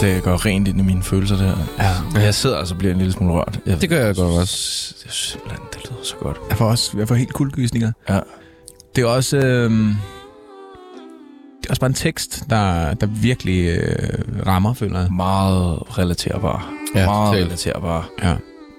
Så 0.00 0.06
jeg 0.06 0.22
går 0.22 0.46
rent 0.46 0.68
ind 0.68 0.80
i 0.80 0.82
mine 0.82 1.02
følelser 1.02 1.36
der. 1.36 1.56
Ja. 1.78 1.90
Men 2.12 2.22
jeg 2.22 2.34
sidder 2.34 2.58
altså 2.58 2.74
og 2.74 2.78
bliver 2.78 2.92
en 2.92 2.98
lille 2.98 3.12
smule 3.12 3.32
rørt. 3.32 3.60
Jeg, 3.66 3.80
Det 3.80 3.88
gør 3.88 4.06
jeg 4.06 4.16
godt 4.16 4.40
også. 4.40 4.94
Det 5.02 5.08
er 5.08 5.12
simpelthen, 5.12 5.60
det 5.72 5.90
lyder 5.90 6.02
så 6.04 6.14
godt. 6.20 6.36
Jeg 6.48 6.58
får 6.58 6.66
også 6.66 6.98
jeg 6.98 7.08
får 7.08 7.14
helt 7.14 7.32
kuldegysninger. 7.32 7.92
Ja. 8.08 8.20
Det 8.96 9.02
er 9.02 9.06
også... 9.08 9.36
Øh, 9.36 9.70
det 11.60 11.66
er 11.66 11.70
også 11.70 11.80
bare 11.80 11.88
en 11.88 11.94
tekst, 11.94 12.42
der, 12.50 12.94
der 12.94 13.06
virkelig 13.06 13.78
øh, 13.78 14.18
rammer, 14.46 14.74
føler 14.74 15.00
jeg. 15.00 15.12
Meget 15.12 15.98
relaterbar. 15.98 16.70
Ja, 16.94 17.06
meget 17.06 17.32
totalt. 17.32 17.46
relaterbar. 17.46 18.08
Ja. 18.22 18.36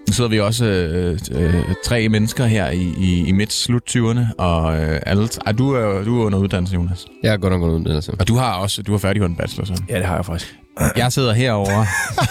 Nu 0.08 0.14
sidder 0.14 0.30
vi 0.30 0.40
også 0.40 0.66
øh, 0.66 1.20
øh, 1.32 1.64
tre 1.86 2.10
mennesker 2.10 2.46
her 2.46 2.70
i, 2.70 2.94
i, 2.98 3.28
i 3.28 3.32
midt 3.32 3.54
slut 3.54 3.84
20'erne, 3.98 4.20
og 4.38 4.78
øh, 4.82 5.02
alle, 5.06 5.30
ej, 5.46 5.52
du, 5.52 5.74
er, 5.74 6.04
du 6.04 6.22
er 6.22 6.26
under 6.26 6.40
uddannelse, 6.40 6.74
Jonas. 6.76 7.06
Jeg 7.24 7.34
er 7.34 7.38
godt 7.38 7.54
nok 7.54 7.62
under 7.62 7.76
uddannelse. 7.80 8.12
Og 8.20 8.28
du 8.28 8.36
har 8.36 8.54
også 8.54 8.82
du 8.84 8.92
har 8.92 9.00
færdig 9.00 9.24
en 9.24 9.36
bachelor, 9.36 9.66
så. 9.66 9.74
Ja, 9.90 9.98
det 9.98 10.06
har 10.06 10.16
jeg 10.16 10.26
faktisk. 10.26 10.56
Jeg 10.96 11.12
sidder 11.12 11.34
herovre 11.34 11.86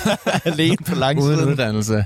Alene 0.52 0.76
på 0.88 0.94
lang 0.94 1.20
uden 1.22 1.48
uddannelse 1.48 2.04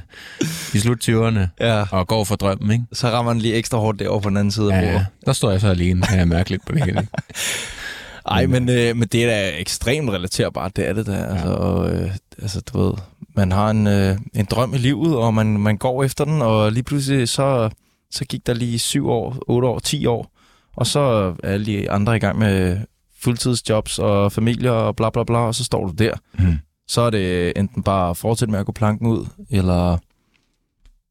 i 0.74 0.78
slut 0.78 1.08
20'erne 1.08 1.40
Ja. 1.60 1.84
og 1.90 2.06
går 2.08 2.24
for 2.24 2.36
drømmen, 2.36 2.70
ikke? 2.70 2.84
Så 2.92 3.08
rammer 3.08 3.32
den 3.32 3.40
lige 3.42 3.54
ekstra 3.54 3.78
hårdt 3.78 3.98
derovre 3.98 4.20
på 4.22 4.28
den 4.28 4.36
anden 4.36 4.50
side 4.52 4.74
af 4.74 4.76
Ja, 4.82 4.86
bordet. 4.86 4.94
ja. 5.00 5.04
Der 5.26 5.32
står 5.32 5.50
jeg 5.50 5.60
så 5.60 5.68
alene. 5.68 6.06
Jeg 6.10 6.20
er 6.20 6.24
mærkeligt 6.24 6.66
på 6.66 6.72
det 6.72 6.84
hele. 6.84 7.06
Ej, 8.30 8.46
men, 8.46 8.68
øh, 8.68 8.96
men 8.96 9.08
det 9.12 9.24
er 9.24 9.26
da 9.26 9.50
ekstremt 9.58 10.10
relaterbart, 10.10 10.76
det 10.76 10.88
er 10.88 10.92
det 10.92 11.06
der. 11.06 11.26
Altså, 11.26 11.48
og, 11.48 11.90
øh, 11.92 12.10
altså, 12.42 12.60
du 12.60 12.82
ved, 12.86 12.92
man 13.36 13.52
har 13.52 13.70
en, 13.70 13.86
øh, 13.86 14.18
en 14.34 14.44
drøm 14.44 14.74
i 14.74 14.78
livet, 14.78 15.16
og 15.16 15.34
man, 15.34 15.46
man 15.46 15.76
går 15.76 16.04
efter 16.04 16.24
den, 16.24 16.42
og 16.42 16.72
lige 16.72 16.82
pludselig 16.82 17.28
så, 17.28 17.70
så 18.10 18.24
gik 18.24 18.46
der 18.46 18.54
lige 18.54 18.78
syv 18.78 19.08
år, 19.08 19.36
otte 19.48 19.68
år, 19.68 19.78
ti 19.78 20.06
år, 20.06 20.30
og 20.76 20.86
så 20.86 21.00
er 21.00 21.34
alle 21.48 21.66
de 21.66 21.90
andre 21.90 22.16
i 22.16 22.18
gang 22.18 22.38
med 22.38 22.78
fuldtidsjobs 23.22 23.98
og 23.98 24.32
familier 24.32 24.70
og 24.70 24.96
bla 24.96 25.10
bla 25.10 25.24
bla, 25.24 25.38
og 25.38 25.54
så 25.54 25.64
står 25.64 25.86
du 25.86 25.92
der. 25.92 26.12
Mm. 26.38 26.58
Så 26.88 27.00
er 27.00 27.10
det 27.10 27.52
enten 27.56 27.82
bare 27.82 28.10
at 28.10 28.16
fortsætte 28.16 28.52
med 28.52 28.60
at 28.60 28.66
gå 28.66 28.72
planken 28.72 29.06
ud, 29.06 29.26
eller, 29.50 29.98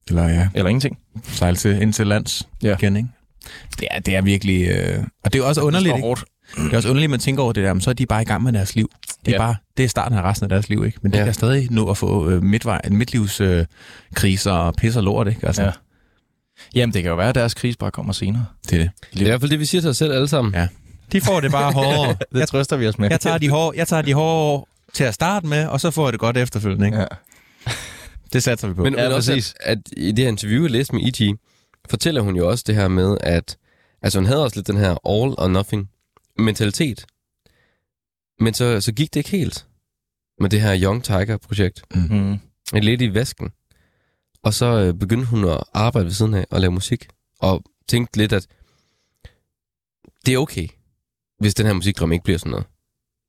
Eller 0.09 0.27
ja, 0.29 0.49
eller 0.55 0.69
ingenting. 0.69 0.97
sejle 1.23 1.57
til, 1.57 1.81
ind 1.81 1.93
til 1.93 2.07
lands 2.07 2.47
Ja. 2.63 2.75
igen, 2.77 2.95
ikke? 2.97 3.09
Det 3.79 3.87
er, 3.91 3.99
det 3.99 4.15
er 4.15 4.21
virkelig... 4.21 4.67
Øh... 4.67 5.03
Og 5.23 5.33
det 5.33 5.41
er 5.41 5.45
også 5.45 5.61
underligt, 5.61 5.95
Det 6.55 6.73
er 6.73 6.75
også 6.77 6.89
underligt, 6.89 7.09
man 7.09 7.19
tænker 7.19 7.43
over 7.43 7.53
det 7.53 7.63
der, 7.63 7.73
men 7.73 7.81
så 7.81 7.89
er 7.89 7.93
de 7.93 8.05
bare 8.05 8.21
i 8.21 8.25
gang 8.25 8.43
med 8.43 8.53
deres 8.53 8.75
liv. 8.75 8.89
Det 9.25 9.31
er 9.31 9.35
Ja. 9.35 9.37
bare, 9.37 9.55
det 9.77 9.83
er 9.85 9.87
starten 9.89 10.17
af 10.17 10.21
resten 10.21 10.45
af 10.45 10.49
deres 10.49 10.69
liv, 10.69 10.85
ikke? 10.85 10.97
Men 11.01 11.11
det 11.13 11.19
Ja. 11.19 11.23
kan 11.25 11.33
stadig 11.33 11.67
nå 11.71 11.89
at 11.89 11.97
få 11.97 12.29
øh, 12.29 12.43
midtvej, 12.43 12.81
midtlivskriser 12.91 13.59
øh, 13.59 13.65
kriser 14.15 14.51
og 14.51 14.73
pis 14.75 14.95
og 14.95 15.03
lort, 15.03 15.27
ikke? 15.27 15.47
Altså, 15.47 15.61
Ja. 15.61 15.67
ja. 15.67 15.73
Jamen, 16.75 16.93
det 16.93 17.03
kan 17.03 17.09
jo 17.09 17.15
være, 17.15 17.29
at 17.29 17.35
deres 17.35 17.53
krise 17.53 17.77
bare 17.77 17.91
kommer 17.91 18.13
senere. 18.13 18.45
det 18.69 18.73
er 18.73 18.77
det. 18.83 18.91
Det 19.13 19.21
er 19.21 19.25
i 19.25 19.29
hvert 19.29 19.39
fald 19.41 19.51
det, 19.51 19.59
vi 19.59 19.65
siger 19.65 19.81
til 19.81 19.89
os 19.89 19.97
selv 19.97 20.13
alle 20.13 20.27
sammen. 20.27 20.53
Ja. 20.53 20.67
De 21.11 21.21
får 21.21 21.39
det 21.39 21.51
bare 21.51 21.71
hårdere. 21.73 22.15
Det 22.33 22.47
trøster 22.47 22.77
vi 22.77 22.87
os 22.87 22.97
med. 22.99 23.09
Jeg 23.09 23.19
tager 23.19 23.37
de 23.37 23.49
hårde, 23.49 23.77
jeg 23.77 23.87
tager 23.87 24.01
de 24.01 24.13
hårde 24.13 24.33
år 24.35 24.67
til 24.93 25.03
at 25.03 25.13
starte 25.13 25.47
med, 25.47 25.67
og 25.67 25.81
så 25.81 25.91
får 25.91 26.05
jeg 26.05 26.11
det 26.13 26.19
godt 26.19 26.37
efterfølgende, 26.37 26.85
ikke? 26.85 26.97
Ja. 26.99 27.05
Det 28.33 28.43
satser 28.43 28.67
vi 28.67 28.73
på. 28.73 28.83
Men, 28.83 28.95
Ja, 28.95 29.03
men 29.03 29.11
også, 29.11 29.31
præcis. 29.31 29.55
at, 29.59 29.77
at 29.77 29.93
i 29.97 30.11
det 30.11 30.19
her 30.19 30.29
interview, 30.29 30.61
jeg 30.63 30.71
læste 30.71 30.95
med 30.95 31.03
E.G., 31.05 31.37
fortæller 31.89 32.21
hun 32.21 32.35
jo 32.35 32.49
også 32.49 32.63
det 32.67 32.75
her 32.75 32.87
med, 32.87 33.17
at 33.21 33.57
altså 34.01 34.19
hun 34.19 34.25
havde 34.25 34.43
også 34.43 34.57
lidt 34.57 34.67
den 34.67 34.77
her 34.77 34.89
all 34.89 35.33
or 35.37 35.47
nothing 35.47 35.89
mentalitet. 36.39 37.05
Men 38.43 38.53
så, 38.53 38.81
så 38.81 38.91
gik 38.91 39.13
det 39.13 39.19
ikke 39.19 39.29
helt 39.29 39.67
med 40.39 40.49
det 40.49 40.61
her 40.61 40.81
Young 40.81 41.03
Tiger-projekt. 41.03 41.95
Mm. 41.95 42.39
En 42.73 42.83
lidt 42.83 43.01
i 43.01 43.13
væsken. 43.13 43.49
Og 44.43 44.53
så 44.53 44.65
øh, 44.65 44.93
begyndte 44.93 45.27
hun 45.27 45.49
at 45.49 45.63
arbejde 45.73 46.05
ved 46.05 46.13
siden 46.13 46.33
af 46.33 46.45
og 46.49 46.61
lave 46.61 46.71
musik. 46.71 47.07
Og 47.39 47.63
tænkte 47.87 48.17
lidt, 48.17 48.33
at 48.33 48.47
det 50.25 50.33
er 50.33 50.37
okay, 50.37 50.67
hvis 51.39 51.53
den 51.53 51.65
her 51.65 51.73
musikdrøm 51.73 52.11
ikke 52.11 52.23
bliver 52.23 52.39
sådan 52.39 52.51
noget. 52.51 52.65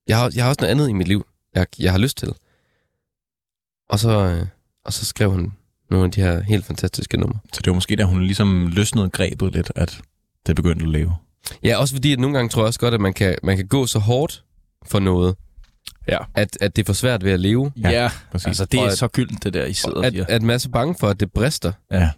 Jeg 0.09 0.19
har, 0.19 0.33
jeg 0.35 0.45
har 0.45 0.49
også 0.49 0.61
noget 0.61 0.71
andet 0.71 0.89
i 0.89 0.93
mit 0.93 1.09
liv, 1.09 1.27
jeg, 1.55 1.67
jeg 1.79 1.93
har 1.93 1.99
lyst 1.99 2.17
til. 2.17 2.35
Og 3.89 3.99
så, 3.99 4.11
øh, 4.11 4.47
og 4.85 4.93
så 4.93 5.05
skrev 5.05 5.31
hun 5.31 5.53
nogle 5.91 6.05
af 6.05 6.13
de 6.13 6.21
her 6.21 6.43
helt 6.43 6.65
fantastiske 6.65 7.17
numre. 7.17 7.39
Så 7.53 7.61
det 7.61 7.67
var 7.67 7.75
måske, 7.75 7.97
da 7.97 8.05
hun 8.05 8.23
ligesom 8.25 8.67
løsnede 8.67 9.11
grebet 9.11 9.53
lidt, 9.53 9.73
at 9.75 10.01
det 10.47 10.57
begyndte 10.57 10.83
at 10.83 10.91
leve. 10.91 11.17
Ja, 11.63 11.77
også 11.77 11.95
fordi, 11.95 12.13
at 12.13 12.19
nogle 12.19 12.37
gange 12.37 12.49
tror 12.49 12.63
jeg 12.63 12.67
også 12.67 12.81
godt, 12.81 12.95
at 12.95 13.01
man 13.01 13.15
kan, 13.15 13.37
man 13.43 13.57
kan 13.57 13.67
gå 13.69 13.87
så 13.87 13.99
hårdt 13.99 14.45
for 14.91 14.99
noget, 14.99 15.35
Ja. 16.09 16.19
at, 16.35 16.59
at 16.61 16.77
det 16.77 16.83
er 16.83 16.87
for 16.87 16.93
svært 16.93 17.25
ved 17.25 17.33
at 17.33 17.41
leve. 17.41 17.73
Ja, 17.83 17.91
ja 17.91 18.11
Præcis. 18.33 18.47
altså 18.47 18.65
det 18.65 18.81
er 18.81 18.85
at- 18.87 18.99
så 18.99 19.09
gyldent, 19.09 19.45
det 19.45 19.55
der, 19.55 19.65
I 19.65 19.73
sidder 19.73 19.97
og 19.99 20.07
At, 20.07 20.13
siger. 20.13 20.25
at 20.29 20.43
man 20.43 20.55
er 20.55 20.59
så 20.59 20.69
bange 20.71 20.95
for, 21.01 21.09
at 21.09 21.21
det 21.21 21.33
brister. 21.33 21.73
Ja. 21.93 22.11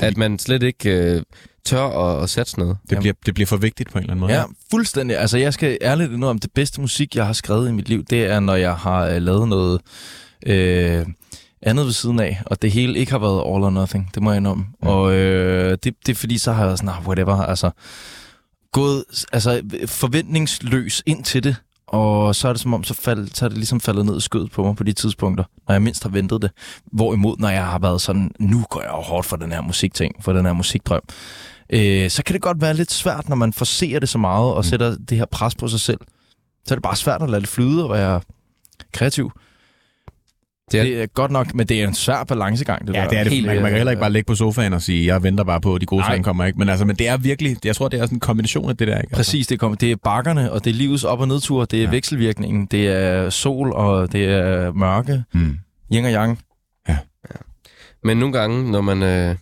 At 0.00 0.16
man 0.16 0.38
slet 0.38 0.62
ikke 0.62 0.90
øh, 0.90 1.22
tør 1.64 1.82
at, 2.16 2.22
at 2.22 2.30
satse 2.30 2.58
noget. 2.58 2.76
Det 2.90 2.98
bliver, 2.98 3.14
det 3.26 3.34
bliver 3.34 3.46
for 3.46 3.56
vigtigt 3.56 3.90
på 3.92 3.98
en 3.98 4.02
eller 4.02 4.12
anden 4.12 4.20
måde. 4.20 4.32
Ja, 4.32 4.44
fuldstændig. 4.70 5.18
Altså, 5.18 5.38
jeg 5.38 5.54
skal 5.54 5.78
ærligt 5.82 6.12
indrømme, 6.12 6.40
det 6.40 6.50
bedste 6.54 6.80
musik, 6.80 7.16
jeg 7.16 7.26
har 7.26 7.32
skrevet 7.32 7.68
i 7.68 7.72
mit 7.72 7.88
liv, 7.88 8.04
det 8.04 8.24
er, 8.24 8.40
når 8.40 8.54
jeg 8.54 8.74
har 8.76 9.06
øh, 9.06 9.22
lavet 9.22 9.48
noget, 9.48 9.80
øh, 10.46 11.06
andet 11.62 11.84
ved 11.86 11.92
siden 11.92 12.20
af, 12.20 12.42
og 12.46 12.62
det 12.62 12.70
hele 12.72 12.98
ikke 12.98 13.12
har 13.12 13.18
været 13.18 13.38
all 13.40 13.64
or 13.64 13.70
nothing, 13.70 14.10
det 14.14 14.22
må 14.22 14.30
jeg 14.30 14.36
indrømme. 14.36 14.64
Mm. 14.82 14.88
Og 14.88 15.12
øh, 15.14 15.70
det, 15.84 15.94
det 16.06 16.08
er 16.12 16.14
fordi, 16.16 16.38
så 16.38 16.52
har 16.52 16.66
jeg 16.68 16.78
sådan, 16.78 16.88
ah, 16.88 17.06
whatever, 17.06 17.36
altså 17.36 17.70
gået 18.72 19.04
altså, 19.32 19.62
forventningsløs 19.86 21.02
ind 21.06 21.24
til 21.24 21.44
det, 21.44 21.56
og 21.90 22.34
så 22.34 22.48
er 22.48 22.52
det 22.52 22.62
som 22.62 22.74
om, 22.74 22.84
så, 22.84 22.94
fald, 22.94 23.28
så 23.34 23.44
er 23.44 23.48
det 23.48 23.58
ligesom 23.58 23.80
faldet 23.80 24.06
ned 24.06 24.16
i 24.16 24.20
skødet 24.20 24.50
på 24.50 24.64
mig 24.64 24.76
på 24.76 24.84
de 24.84 24.92
tidspunkter, 24.92 25.44
når 25.68 25.74
jeg 25.74 25.82
mindst 25.82 26.02
har 26.02 26.10
ventet 26.10 26.42
det. 26.42 26.50
Hvorimod, 26.92 27.36
når 27.38 27.48
jeg 27.48 27.66
har 27.66 27.78
været 27.78 28.00
sådan, 28.00 28.30
nu 28.38 28.64
går 28.70 28.80
jeg 28.80 28.90
jo 28.90 29.00
hårdt 29.00 29.26
for 29.26 29.36
den 29.36 29.52
her 29.52 29.60
musikting, 29.60 30.14
for 30.20 30.32
den 30.32 30.46
her 30.46 30.52
musikdrøm, 30.52 31.02
øh, 31.70 32.10
så 32.10 32.22
kan 32.22 32.32
det 32.32 32.42
godt 32.42 32.60
være 32.60 32.74
lidt 32.74 32.92
svært, 32.92 33.28
når 33.28 33.36
man 33.36 33.52
forser 33.52 33.98
det 33.98 34.08
så 34.08 34.18
meget 34.18 34.54
og 34.54 34.64
sætter 34.64 34.96
det 35.08 35.18
her 35.18 35.26
pres 35.26 35.54
på 35.54 35.68
sig 35.68 35.80
selv. 35.80 36.00
Så 36.66 36.74
er 36.74 36.76
det 36.76 36.82
bare 36.82 36.96
svært 36.96 37.22
at 37.22 37.30
lade 37.30 37.40
det 37.40 37.48
flyde 37.48 37.84
og 37.84 37.90
være 37.90 38.20
kreativ. 38.92 39.32
Det 40.72 40.80
er- 40.80 40.84
Det 40.84 41.02
er 41.02 41.06
godt 41.06 41.30
nok, 41.30 41.54
men 41.54 41.66
det 41.66 41.82
er 41.82 41.88
en 41.88 41.94
svær 41.94 42.24
balancegang, 42.24 42.86
det 42.88 42.94
Ja, 42.94 43.00
der. 43.00 43.08
det 43.08 43.18
er 43.18 43.22
det. 43.24 43.32
Helt, 43.32 43.46
man, 43.46 43.56
man 43.56 43.64
kan 43.64 43.72
øh, 43.72 43.76
heller 43.76 43.90
ikke 43.90 44.00
bare 44.00 44.12
ligge 44.12 44.26
på 44.26 44.34
sofaen 44.34 44.72
og 44.72 44.82
sige, 44.82 45.06
jeg 45.06 45.22
venter 45.22 45.44
bare 45.44 45.60
på, 45.60 45.74
at 45.74 45.80
de 45.80 45.86
gode 45.86 46.04
ting 46.12 46.24
kommer. 46.24 46.44
Ikke? 46.44 46.58
Men, 46.58 46.68
altså, 46.68 46.84
men 46.84 46.96
det 46.96 47.08
er 47.08 47.16
virkelig, 47.16 47.56
jeg 47.64 47.76
tror, 47.76 47.88
det 47.88 48.00
er 48.00 48.04
sådan 48.04 48.16
en 48.16 48.20
kombination 48.20 48.70
af 48.70 48.76
det 48.76 48.88
der. 48.88 48.94
Ikke? 48.98 49.06
Altså, 49.06 49.16
Præcis, 49.16 49.46
det, 49.46 49.60
kommer, 49.60 49.76
det 49.76 49.90
er 49.92 49.96
bakkerne, 49.96 50.52
og 50.52 50.64
det 50.64 50.70
er 50.70 50.74
livets 50.74 51.04
op- 51.04 51.20
og 51.20 51.28
nedtur, 51.28 51.64
det 51.64 51.76
er 51.76 51.80
Ja. 51.82 51.88
ja. 51.88 51.90
vekselvirkningen, 51.94 52.66
det 52.66 52.88
er 52.88 53.30
sol, 53.30 53.72
og 53.72 54.12
det 54.12 54.24
er 54.24 54.72
mørke, 54.72 55.22
Mm. 55.34 55.56
yin 55.94 56.04
og 56.04 56.10
yang. 56.12 56.38
Men 58.04 58.16
nogle 58.16 58.32
gange, 58.38 58.70
når 58.70 58.80
man, 58.80 59.02
øh, 59.02 59.36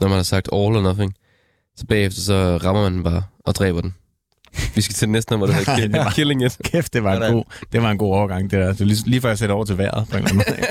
når 0.00 0.08
man 0.08 0.16
har 0.16 0.22
sagt 0.22 0.48
all 0.52 0.76
or 0.76 0.82
nothing, 0.82 1.14
så 1.76 1.86
bagefter 1.86 2.20
så 2.20 2.56
rammer 2.64 2.82
man 2.82 2.92
den 2.94 3.02
bare 3.04 3.22
og 3.46 3.54
dræber 3.54 3.80
den. 3.80 3.94
Vi 4.74 4.80
skal 4.80 4.94
til 4.94 5.00
det 5.00 5.08
næste 5.12 5.32
nummer, 5.32 5.46
der 5.46 5.52
Nej, 5.54 5.74
det 5.74 5.84
hedder 5.84 6.04
var- 6.04 6.10
Killing 6.10 6.44
It. 6.44 6.58
Kæft, 6.64 6.92
det 6.94 7.04
var, 7.04 7.14
en 7.26 7.32
god, 7.32 7.44
det 7.72 7.82
var 7.82 7.90
en 7.90 7.98
god 7.98 8.14
overgang, 8.14 8.50
det 8.50 8.58
der. 8.60 8.72
Det 8.72 8.86
lige, 8.86 8.98
lige 9.06 9.20
før 9.20 9.28
jeg 9.28 9.38
sætter 9.38 9.54
over 9.54 9.64
til 9.64 9.78
vejret 9.78 10.06
på 10.10 10.16
en 10.16 10.24
eller 10.24 10.30
anden 10.42 10.44
måde. 10.58 10.66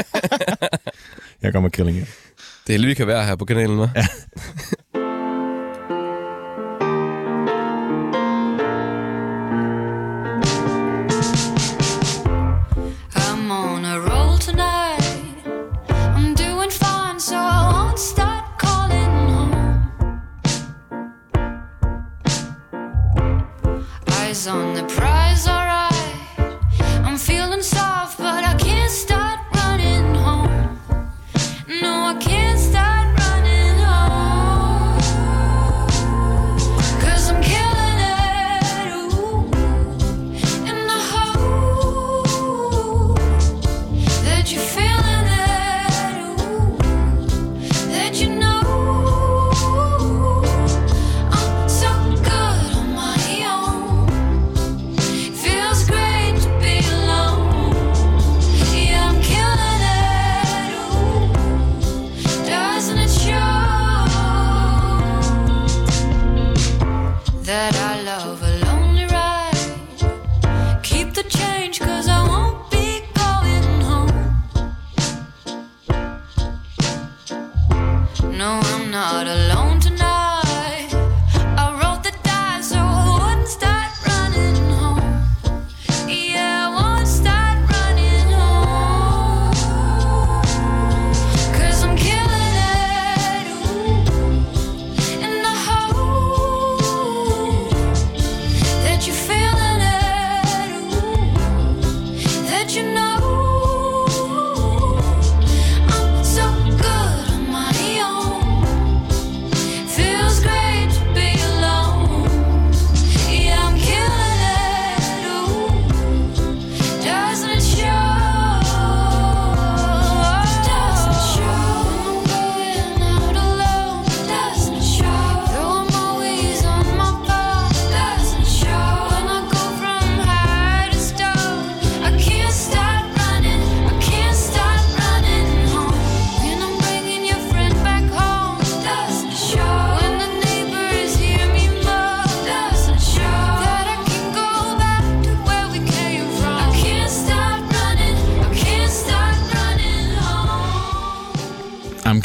jeg 1.42 1.54
kommer 1.54 1.70
killing 1.70 1.98
it. 1.98 2.08
Det 2.68 2.76
er 2.76 2.80
lige, 2.80 2.88
vi 2.88 2.94
kan 2.94 3.08
være 3.08 3.26
her 3.26 3.36
på 3.36 3.46
kanalen, 3.46 3.80
hva'? 3.84 3.90
Ja. 3.96 4.06
Eyes 24.34 24.48
on 24.48 24.74
the 24.74 24.84
prize, 24.86 25.48
alright. 25.48 25.94
I'm 27.06 27.20
feeling 27.20 27.62
soft, 27.62 27.93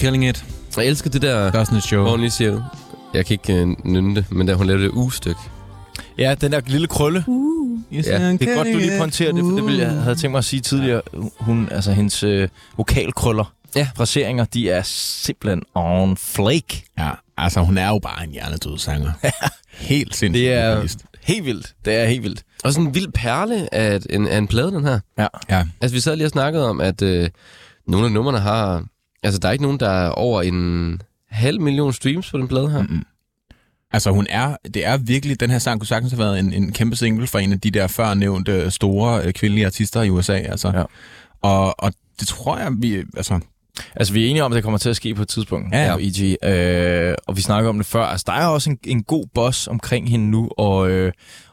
killing 0.09 0.29
it. 0.29 0.45
Jeg 0.77 0.87
elsker 0.87 1.11
det 1.11 1.23
der, 1.23 1.51
Doesn't 1.51 1.77
it 1.77 1.83
show? 1.85 2.03
hvor 2.03 2.11
hun 2.11 2.21
lige 2.21 2.31
siger, 2.31 2.63
jeg 3.15 3.27
kan 3.27 3.35
ikke 3.35 3.53
øh, 3.63 3.67
nynne 3.85 4.15
det, 4.17 4.33
men 4.33 4.47
da 4.47 4.55
hun 4.55 4.67
lavede 4.67 4.83
det 4.85 4.91
u-stykke. 4.95 5.41
Ja, 6.19 6.35
den 6.41 6.53
der 6.53 6.61
lille 6.67 6.87
krølle. 6.87 7.25
Yes, 7.93 8.07
Ja, 8.07 8.33
Det 8.33 8.43
er 8.49 8.55
godt, 8.57 8.69
du 8.73 8.79
lige 8.79 8.99
pointerer 8.99 9.33
det, 9.33 9.41
for 9.45 9.51
det 9.51 9.65
ville 9.65 9.81
jeg 9.83 9.91
havde 9.91 10.17
tænkt 10.17 10.31
mig 10.31 10.39
at 10.39 10.45
sige 10.45 10.61
tidligere. 10.61 11.03
Hun, 11.41 11.69
altså 11.71 11.93
hendes 11.93 12.23
øh, 12.23 12.49
vokalkrøller, 12.77 13.55
Ja. 13.77 13.89
fraseringer, 13.97 14.45
de 14.45 14.71
er 14.71 14.83
simpelthen 14.85 15.63
on 15.75 16.17
flake. 16.17 16.85
Ja, 16.99 17.11
altså 17.37 17.61
hun 17.61 17.79
er 17.79 17.89
jo 17.89 17.99
bare 17.99 18.25
en 18.25 18.31
hjernedød 18.31 18.79
sanger. 18.79 19.13
Helt 19.73 20.17
sindssygt. 20.17 20.45
Det 20.45 20.53
er 20.53 20.71
vokalist. 20.75 21.05
helt 21.23 21.45
vildt. 21.45 21.75
Det 21.85 21.95
er 21.95 22.07
helt 22.07 22.23
vildt. 22.23 22.43
Og 22.65 22.73
sådan 22.73 22.87
en 22.87 22.95
vild 22.95 23.13
perle 23.15 23.75
af, 23.75 23.97
et- 23.97 24.07
en, 24.11 24.29
af 24.29 24.39
en 24.39 24.47
plade, 24.49 24.71
den 24.73 24.85
her. 24.85 25.01
Ja. 25.19 25.27
Ja. 25.51 25.65
Altså, 25.81 25.95
vi 25.95 26.01
sad 26.01 26.17
lige 26.17 26.27
og 26.27 26.31
snakkede 26.31 26.69
om, 26.69 26.81
at 26.81 27.03
øh, 27.03 27.29
nogle 27.87 28.07
af 28.07 28.13
numrene 28.13 28.39
har... 28.39 28.85
Altså, 29.23 29.41
der 29.41 29.49
er 29.49 29.53
ikke 29.53 29.65
nogen, 29.65 29.81
der 29.81 29.91
er 29.91 30.11
over 30.11 30.43
en 30.43 31.03
halv 31.31 31.61
million 31.61 31.93
streams 31.93 32.31
på 32.31 32.39
den 32.39 32.49
plade 32.49 32.71
her. 32.71 32.83
Mm-mm. 32.83 33.05
Altså 33.93 34.11
hun 34.11 34.27
er, 34.31 34.57
det 34.75 34.87
er 34.87 34.97
virkelig, 34.97 35.41
den 35.41 35.51
her 35.51 35.59
sang 35.59 35.81
kunne 35.81 35.87
sagtens 35.87 36.13
have 36.13 36.19
været 36.19 36.39
en, 36.39 36.53
en 36.53 36.73
kæmpe 36.73 36.97
single 36.97 37.27
for 37.27 37.39
en 37.39 37.53
af 37.53 37.61
de 37.61 37.71
der 37.71 37.87
før 37.87 38.15
nævnte 38.15 38.71
store 38.71 39.25
øh, 39.25 39.33
kvindelige 39.33 39.67
artister 39.67 40.03
i 40.03 40.11
USA. 40.11 40.37
Altså. 40.37 40.73
Ja. 40.75 40.83
Og, 41.43 41.81
og 41.81 41.93
det 42.21 42.29
tror 42.29 42.59
jeg, 42.59 42.73
vi, 42.79 42.97
altså, 43.17 43.41
Altså, 43.97 44.13
vi 44.13 44.25
er 44.25 44.31
enige 44.31 44.45
om, 44.45 44.53
at 44.53 44.57
det 44.57 44.63
kommer 44.63 44.79
til 44.79 44.91
at 44.91 44.97
ske 44.97 45.15
på 45.15 45.23
et 45.23 45.29
tidspunkt. 45.29 45.75
Ja, 45.75 45.85
ja. 45.87 45.95
på 45.95 46.01
EG. 46.03 46.37
Øh, 46.45 47.15
og 47.27 47.37
vi 47.37 47.41
snakker 47.41 47.71
om 47.71 47.77
det 47.77 47.87
før. 47.87 48.05
Altså, 48.05 48.25
der 48.27 48.33
er 48.33 48.47
også 48.47 48.71
en, 48.71 48.79
en 48.85 49.03
god 49.03 49.27
boss 49.35 49.67
omkring 49.67 50.11
hende 50.11 50.31
nu, 50.31 50.51
og, 50.59 50.91
øh, 50.91 51.13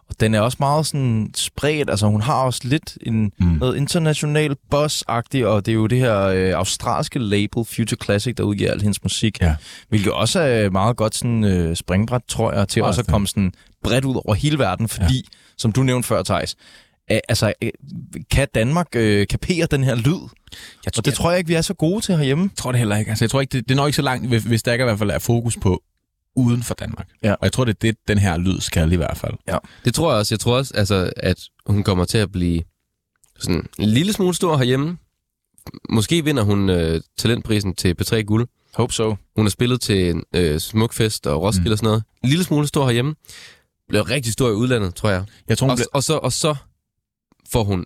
og 0.10 0.15
den 0.19 0.34
er 0.36 0.40
også 0.41 0.57
meget 0.60 0.86
sådan 0.86 1.32
spredt. 1.36 1.90
Altså, 1.90 2.07
hun 2.07 2.22
har 2.22 2.34
også 2.44 2.61
lidt 2.64 2.98
en, 3.02 3.32
Mm. 3.40 3.45
noget 3.48 3.77
international 3.77 4.56
boss-agtigt, 4.76 5.45
og 5.45 5.65
det 5.65 5.72
er 5.72 5.76
jo 5.76 5.88
det 5.88 5.99
her 5.99 6.19
øh, 6.22 6.52
australske 6.52 7.19
label, 7.19 7.65
Future 7.65 7.98
Classic, 8.03 8.36
der 8.36 8.44
udgiver 8.44 8.72
al 8.72 8.82
hendes 8.82 9.03
musik. 9.03 9.41
Ja. 9.41 9.56
Hvilket 9.90 10.11
også 10.11 10.40
er 10.40 10.69
meget 10.69 10.98
godt 10.98 11.15
sådan, 11.15 11.44
øh, 11.44 11.76
springbræt, 11.76 12.22
tror 12.27 12.52
jeg, 12.53 12.68
til 12.68 12.84
også 12.84 13.02
at 13.02 13.07
komme 13.07 13.27
sådan 13.27 13.52
bredt 13.84 14.06
ud 14.06 14.15
over 14.26 14.34
hele 14.34 14.60
verden, 14.60 14.88
fordi, 14.88 15.15
ja. 15.15 15.38
som 15.57 15.72
du 15.72 15.84
nævnte 15.84 16.07
før, 16.07 16.23
Thijs, 16.23 16.56
øh, 17.11 17.18
altså, 17.30 17.53
øh, 17.61 17.69
kan 18.32 18.48
Danmark 18.56 18.88
øh, 18.95 19.27
kapere 19.27 19.68
den 19.72 19.84
her 19.84 19.95
lyd? 19.95 20.19
jeg, 20.86 20.91
Og 20.98 21.06
det 21.06 21.14
tror 21.14 21.30
jeg 21.32 21.38
ikke, 21.38 21.48
vi 21.48 21.53
er 21.53 21.61
så 21.61 21.73
gode 21.73 22.02
til 22.02 22.18
herhjemme. 22.18 22.44
jeg 22.44 22.57
tror 22.57 22.72
det 22.72 22.80
heller 22.80 22.98
ikke. 22.98 23.10
Altså, 23.10 23.26
jeg 23.26 23.30
tror 23.30 23.41
ikke, 23.41 23.52
det, 23.52 23.69
det 23.69 23.77
nok 23.77 23.88
ikke 23.88 23.95
så 23.95 24.02
langt, 24.02 24.27
hvis 24.27 24.64
der 24.64 24.72
ikke 24.73 24.84
i 24.84 24.86
hvert 24.86 24.99
fald 24.99 25.10
er 25.10 25.19
fokus 25.19 25.57
på 25.61 25.82
uden 26.36 26.64
for 26.64 26.74
Danmark. 26.74 27.07
Ja. 27.24 27.32
Og 27.32 27.40
jeg 27.41 27.52
tror, 27.52 27.66
det 27.66 27.72
er 27.72 27.78
det, 27.82 27.95
den 28.07 28.18
her 28.18 28.38
lyd 28.38 28.60
skal 28.60 28.91
i 28.91 28.95
hvert 28.95 29.18
fald. 29.18 29.34
Det 29.86 29.94
tror 29.94 30.12
jeg 30.12 30.20
også. 30.20 30.34
Jeg 30.36 30.40
tror 30.40 30.57
også, 30.57 30.74
altså, 30.78 31.12
at 31.18 31.40
hun 31.66 31.84
kommer 31.84 32.06
til 32.06 32.18
at 32.18 32.32
blive 32.32 32.62
sådan 33.40 33.68
en 33.80 33.90
lille 33.90 34.14
smule 34.14 34.36
stor 34.36 34.57
herhjemme. 34.57 34.98
måske 35.90 36.24
vinder 36.24 36.44
hun 36.44 36.70
øh, 36.70 37.02
talentprisen 37.18 37.76
til 37.76 37.95
P3 38.02 38.16
Guld. 38.22 38.48
Hope 38.76 38.94
so. 38.94 39.16
Hun 39.36 39.45
har 39.45 39.49
spillet 39.49 39.82
til 39.82 40.10
en 40.10 40.24
øh, 40.36 40.60
Smukfest 40.60 41.28
og 41.28 41.41
Roskilde 41.41 41.70
mm. 41.70 41.72
og 41.72 41.78
sådan 41.78 41.88
noget. 41.88 42.03
En 42.24 42.30
lille 42.30 42.44
smule 42.44 42.68
stor 42.68 42.86
herhjemme. 42.86 43.16
Blev 43.90 44.02
rigtig 44.02 44.34
stor 44.34 44.49
i 44.49 44.53
udlandet, 44.53 44.95
tror 44.95 45.10
jeg. 45.10 45.26
Jeg 45.48 45.57
tror, 45.57 45.66
hun 45.66 45.72
Og, 45.72 45.78
bliver, 45.78 45.88
og, 45.94 46.03
så, 46.03 46.18
og 46.18 46.34
så 46.34 46.56
får 47.52 47.64
hun 47.64 47.86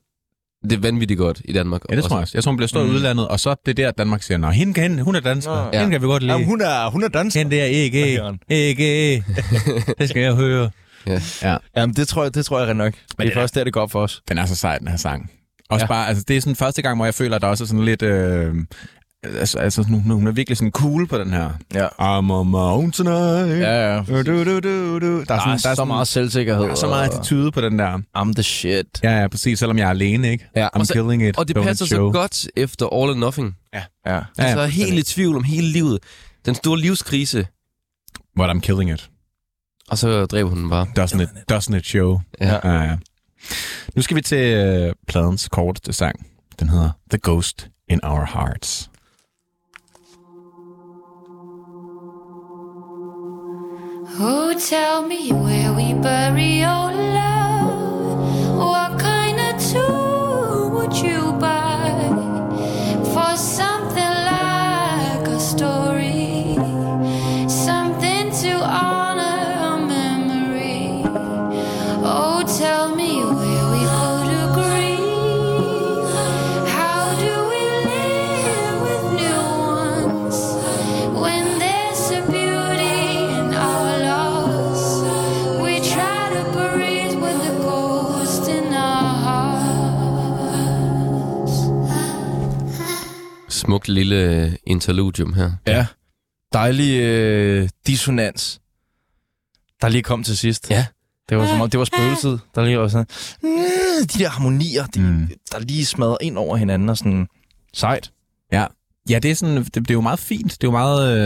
det 0.70 0.84
vanvittigt 0.84 1.18
godt 1.18 1.42
i 1.46 1.54
Danmark. 1.54 1.82
ja, 1.90 1.96
det 1.96 2.04
tror 2.04 2.16
jeg 2.18 2.22
også. 2.22 2.32
Jeg 2.38 2.44
tror, 2.44 2.52
hun 2.52 2.58
bliver 2.58 2.68
stor 2.68 2.82
i 2.82 2.84
Mm. 2.88 2.90
udlandet, 2.94 3.28
og 3.28 3.40
så 3.40 3.56
det 3.66 3.80
er 3.80 3.84
der, 3.86 3.92
Danmark 3.92 4.24
siger, 4.24 4.38
Nå, 4.38 4.50
hende 4.50 4.74
kan 4.74 5.00
hun 5.00 5.16
er 5.16 5.20
dansker. 5.20 5.52
Nå. 5.74 5.80
Hende 5.80 5.92
kan 5.92 6.02
vi 6.02 6.06
godt 6.06 6.24
lide. 6.24 6.34
Jamen, 6.34 6.48
hun 6.48 6.62
er, 6.62 6.90
hun 6.90 7.04
er 7.04 7.08
dansker. 7.08 7.40
Hende 7.40 7.56
der, 7.56 7.64
ikke, 7.64 8.20
ikke, 8.50 9.24
det 10.00 10.10
skal 10.10 10.22
jeg 10.22 10.34
høre. 10.36 10.70
Ja. 11.08 11.22
ja. 11.44 11.58
Jamen, 11.78 11.96
det 11.96 12.08
tror 12.08 12.24
jeg, 12.24 12.36
det 12.36 12.46
tror 12.46 12.60
jeg 12.60 12.68
rent 12.68 12.78
nok. 12.78 12.94
Men 13.18 13.28
det 13.28 13.34
er 13.34 13.38
er- 13.38 13.42
først 13.42 13.56
der, 13.56 13.64
det 13.64 13.74
går 13.74 13.82
op 13.82 13.92
for 13.92 14.02
os. 14.02 14.22
Den 14.30 14.38
er 14.38 14.46
så 14.46 14.56
sej, 14.56 14.78
den 14.78 14.88
her 14.88 14.98
sang. 14.98 15.32
Også 15.70 15.84
Ja. 15.84 15.94
ja. 15.94 16.00
bare, 16.00 16.08
altså, 16.08 16.24
det 16.28 16.38
er 16.38 16.42
sådan 16.42 16.56
første 16.56 16.82
gang, 16.82 16.96
hvor 16.98 17.06
jeg 17.06 17.14
føler, 17.14 17.36
at 17.36 17.42
der 17.42 17.48
også 17.48 17.64
er 17.64 17.68
sådan 17.68 17.86
lidt... 17.86 18.02
Øh, 18.02 18.54
altså, 19.24 19.58
altså 19.58 19.84
sådan, 19.84 20.00
hun, 20.02 20.12
hun 20.12 20.28
er 20.28 20.32
virkelig 20.32 20.58
sådan 20.58 20.72
cool 20.72 21.08
på 21.08 21.18
den 21.18 21.30
her. 21.32 21.50
Ja. 21.74 21.88
I'm 21.88 22.32
own 22.56 22.92
tonight. 22.92 23.60
Ja, 23.62 23.94
ja. 23.96 24.04
Du, 24.04 24.24
du, 24.24 24.60
du, 24.60 25.00
du. 25.00 25.06
Der 25.06 25.20
er, 25.20 25.24
Der 25.24 25.34
er, 25.36 25.58
sådan, 25.58 25.76
så 25.76 25.86
meget 25.86 26.08
selvsikkerhed. 26.08 26.64
der 26.64 26.70
er 26.72 26.76
så 26.76 26.88
meget 26.88 27.10
attitude 27.10 27.52
på 27.52 27.62
den 27.62 27.80
der. 27.80 27.98
I'm 28.18 28.34
the 28.34 28.44
shit. 28.44 28.86
Ja, 29.04 29.22
ja, 29.22 29.28
præcis. 29.28 29.60
Selvom 29.60 29.78
jeg 29.78 29.86
er 29.86 29.90
alene, 29.90 30.32
ikke? 30.32 30.50
Ja. 30.56 30.68
I'm 30.68 30.80
Og 30.80 30.88
så- 30.88 30.94
killing 30.94 31.28
it. 31.28 31.38
Og 31.38 31.48
det 31.48 31.58
Don't 31.58 31.64
passer 31.64 31.86
show. 31.86 32.14
så 32.14 32.20
godt 32.20 32.48
efter 32.56 32.86
All 32.86 33.10
or 33.10 33.14
Nothing. 33.16 33.56
Ja. 33.74 33.82
Ja, 34.08 34.20
Altså 34.38 34.62
ja, 34.62 34.68
helt 34.68 35.00
i 35.00 35.04
tvivl 35.14 35.36
om 35.36 35.44
hele 35.44 35.68
livet. 35.68 36.00
Den 36.46 36.56
store 36.56 36.80
livskrise. 36.80 37.48
But 38.36 38.50
I'm 38.50 38.60
killing 38.60 38.92
it. 38.92 39.10
Og 39.90 39.98
så 39.98 40.26
dræber 40.26 40.50
hun 40.50 40.60
den 40.60 40.70
bare. 40.70 40.88
Doesn't 41.00 41.22
it, 41.22 41.30
doesn't 41.52 41.76
it 41.78 41.86
show? 41.86 42.20
Ja. 42.42 42.60
Ja, 42.70 42.82
ja. 42.82 42.98
Nu 43.96 44.02
skal 44.02 44.18
vi 44.18 44.22
til 44.22 44.38
øh, 44.38 44.94
pladens 45.08 45.48
korteste 45.48 45.94
sang. 45.94 46.16
Den 46.60 46.70
hedder 46.70 46.90
The 47.12 47.20
Ghost 47.24 47.70
in 47.90 48.00
Our 48.04 48.26
Hearts. 48.34 48.89
Oh, 54.22 54.54
tell 54.54 55.02
me 55.02 55.32
where 55.32 55.72
we 55.72 55.94
bury 55.94 56.60
your 56.60 56.92
love. 56.92 58.58
What 58.58 59.00
kind 59.00 59.40
of 59.40 59.62
tomb 59.72 60.74
would 60.74 60.94
you 60.94 61.29
Smukt 93.70 93.88
lille 93.88 94.44
øh, 94.46 94.52
interludium 94.68 95.34
her. 95.34 95.52
Ja. 95.68 95.86
Dejlig 96.54 97.00
øh, 97.00 97.70
dissonans, 97.88 98.62
der 99.82 99.90
lige 99.90 100.04
kom 100.04 100.24
til 100.24 100.38
sidst. 100.38 100.70
Ja. 100.72 100.86
Det 101.30 101.38
var 101.38 101.48
som 101.48 101.62
om, 101.62 101.70
det 101.70 101.78
var 101.80 101.86
spøgelset, 101.86 102.40
der 102.56 102.66
lige 102.66 102.80
var 102.80 102.88
sådan... 102.88 103.08
"Mm, 103.44 103.50
De 104.08 104.20
der 104.20 104.30
harmonier, 104.30 104.86
de, 104.86 105.00
Mm. 105.00 105.28
der 105.52 105.60
lige 105.60 105.86
smadrer 105.86 106.18
ind 106.22 106.38
over 106.38 106.58
hinanden 106.58 106.90
og 106.90 106.98
sådan... 106.98 107.28
Sejt. 107.74 108.12
Ja. 108.52 108.66
Ja, 109.10 109.20
det 109.20 109.32
er, 109.32 109.36
sådan, 109.36 109.58
det, 109.58 109.76
det 109.76 109.90
er 109.90 109.94
jo 109.94 110.02
meget 110.02 110.20
fint. 110.20 110.52
Det 110.52 110.64
er 110.64 110.68
jo 110.68 110.72
meget, 110.72 111.18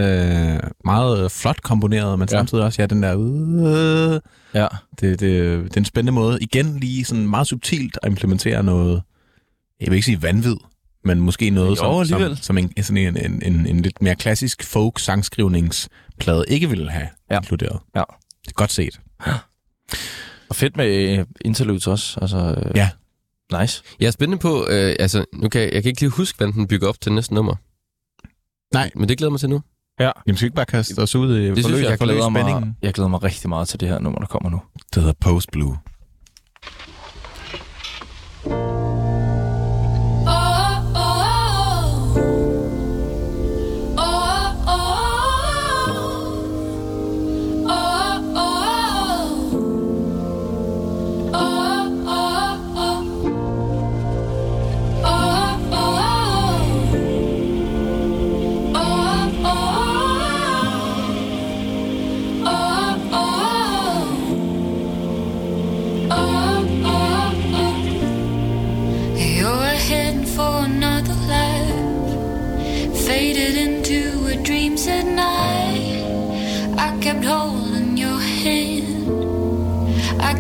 øh, 0.56 0.60
meget 0.86 1.32
flot 1.32 1.62
komponeret, 1.62 2.20
men 2.20 2.28
Ja. 2.32 2.38
samtidig 2.38 2.64
også, 2.64 2.82
ja, 2.82 2.86
den 2.86 3.04
der... 3.04 3.14
Øh, 3.20 4.20
Ja. 4.62 4.68
det, 5.00 5.20
det, 5.20 5.20
det 5.64 5.74
er 5.76 5.82
en 5.82 5.86
spændende 5.86 6.12
måde. 6.12 6.38
Igen 6.42 6.80
lige 6.80 7.06
sådan 7.06 7.28
meget 7.28 7.48
subtilt 7.48 7.98
at 8.04 8.10
implementere 8.10 8.64
noget, 8.64 9.02
jeg 9.80 9.88
vil 9.90 9.96
ikke 9.96 10.06
sige 10.06 10.22
vanvid, 10.22 10.56
men 11.06 11.20
måske 11.20 11.50
noget, 11.50 11.70
Jo, 11.70 11.76
som, 11.76 11.86
som, 11.86 12.00
alligevel. 12.16 12.38
som 12.42 12.58
en, 12.58 12.84
sådan 12.84 12.98
en, 12.98 13.18
en, 13.18 13.42
en, 13.54 13.66
en 13.68 13.82
lidt 13.82 14.02
mere 14.02 14.16
klassisk 14.16 14.64
folk-sangskrivningsplade 14.64 16.46
ikke 16.48 16.70
ville 16.70 16.92
have 16.92 17.08
Ja. 17.32 17.38
inkluderet. 17.38 17.80
Ja. 17.96 18.04
Det 18.42 18.48
er 18.48 18.54
godt 18.56 18.72
set. 18.72 19.00
Og 20.50 20.56
fedt 20.56 20.78
med 20.78 21.18
øh, 21.20 21.26
interludes 21.46 21.88
også. 21.88 22.20
Altså, 22.22 22.38
øh, 22.66 22.72
Ja. 22.78 22.90
Nice. 23.62 23.84
Jeg 24.00 24.08
er 24.08 24.12
spændende 24.12 24.42
på, 24.42 24.68
øh, 24.70 24.96
altså, 25.00 25.26
nu 25.34 25.50
kan 25.50 25.62
jeg, 25.62 25.74
jeg 25.74 25.84
kan 25.84 25.90
ikke 25.90 26.02
lige 26.02 26.10
huske, 26.10 26.38
hvordan 26.38 26.54
den 26.54 26.68
bygger 26.68 26.88
op 26.90 27.02
til 27.02 27.12
næste 27.12 27.34
nummer. 27.34 27.56
Nej. 28.74 28.92
Men 28.96 29.10
det 29.10 29.18
glæder 29.18 29.32
mig 29.32 29.40
til 29.40 29.50
nu. 29.50 29.62
Jamen, 30.00 30.14
skal 30.26 30.42
vi 30.42 30.46
ikke 30.46 30.56
bare 30.56 30.66
kaste 30.66 31.00
os 31.00 31.16
ud 31.16 31.40
i 31.40 31.46
synes 31.46 31.62
forløs, 31.62 31.82
jeg, 31.82 31.90
Jeg 31.90 31.98
forløs 31.98 32.14
glæder, 32.14 32.30
mig, 32.30 32.74
jeg 32.82 32.94
glæder 32.94 33.08
mig 33.10 33.24
rigtig 33.24 33.50
meget 33.50 33.68
til 33.68 33.80
det 33.80 33.88
her 33.90 34.00
nummer, 34.00 34.20
der 34.20 34.26
kommer 34.28 34.50
nu. 34.50 34.62
Det 34.94 35.02
hedder 35.04 35.14
Post 35.22 35.52
Blue. 35.52 35.78
Oh, 38.46 38.83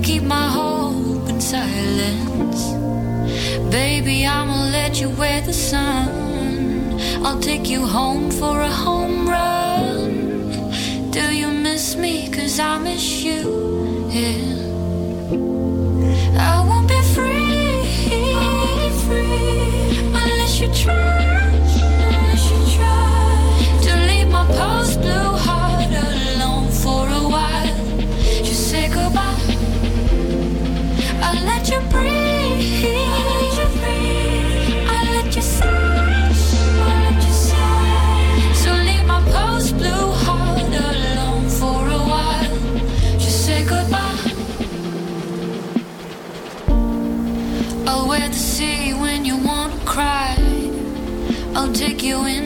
keep 0.04 0.24
my 0.24 0.48
hope 0.50 1.30
in 1.30 1.40
silence. 1.40 2.62
Baby, 3.72 4.28
I'ma 4.28 4.70
let 4.70 5.00
you 5.00 5.10
wear 5.10 5.42
the 5.42 5.54
sun. 5.54 7.00
I'll 7.26 7.40
take 7.40 7.70
you 7.70 7.86
home 7.86 8.30
for 8.30 8.60
a 8.60 8.70
home 8.70 9.28
run. 9.30 11.10
Do 11.12 11.34
you 11.34 11.48
miss 11.48 11.96
me? 11.96 12.30
Cause 12.30 12.60
I 12.60 12.78
miss 12.80 13.24
you. 13.24 14.10
Yeah. 14.10 14.53
You 52.04 52.26
in 52.26 52.43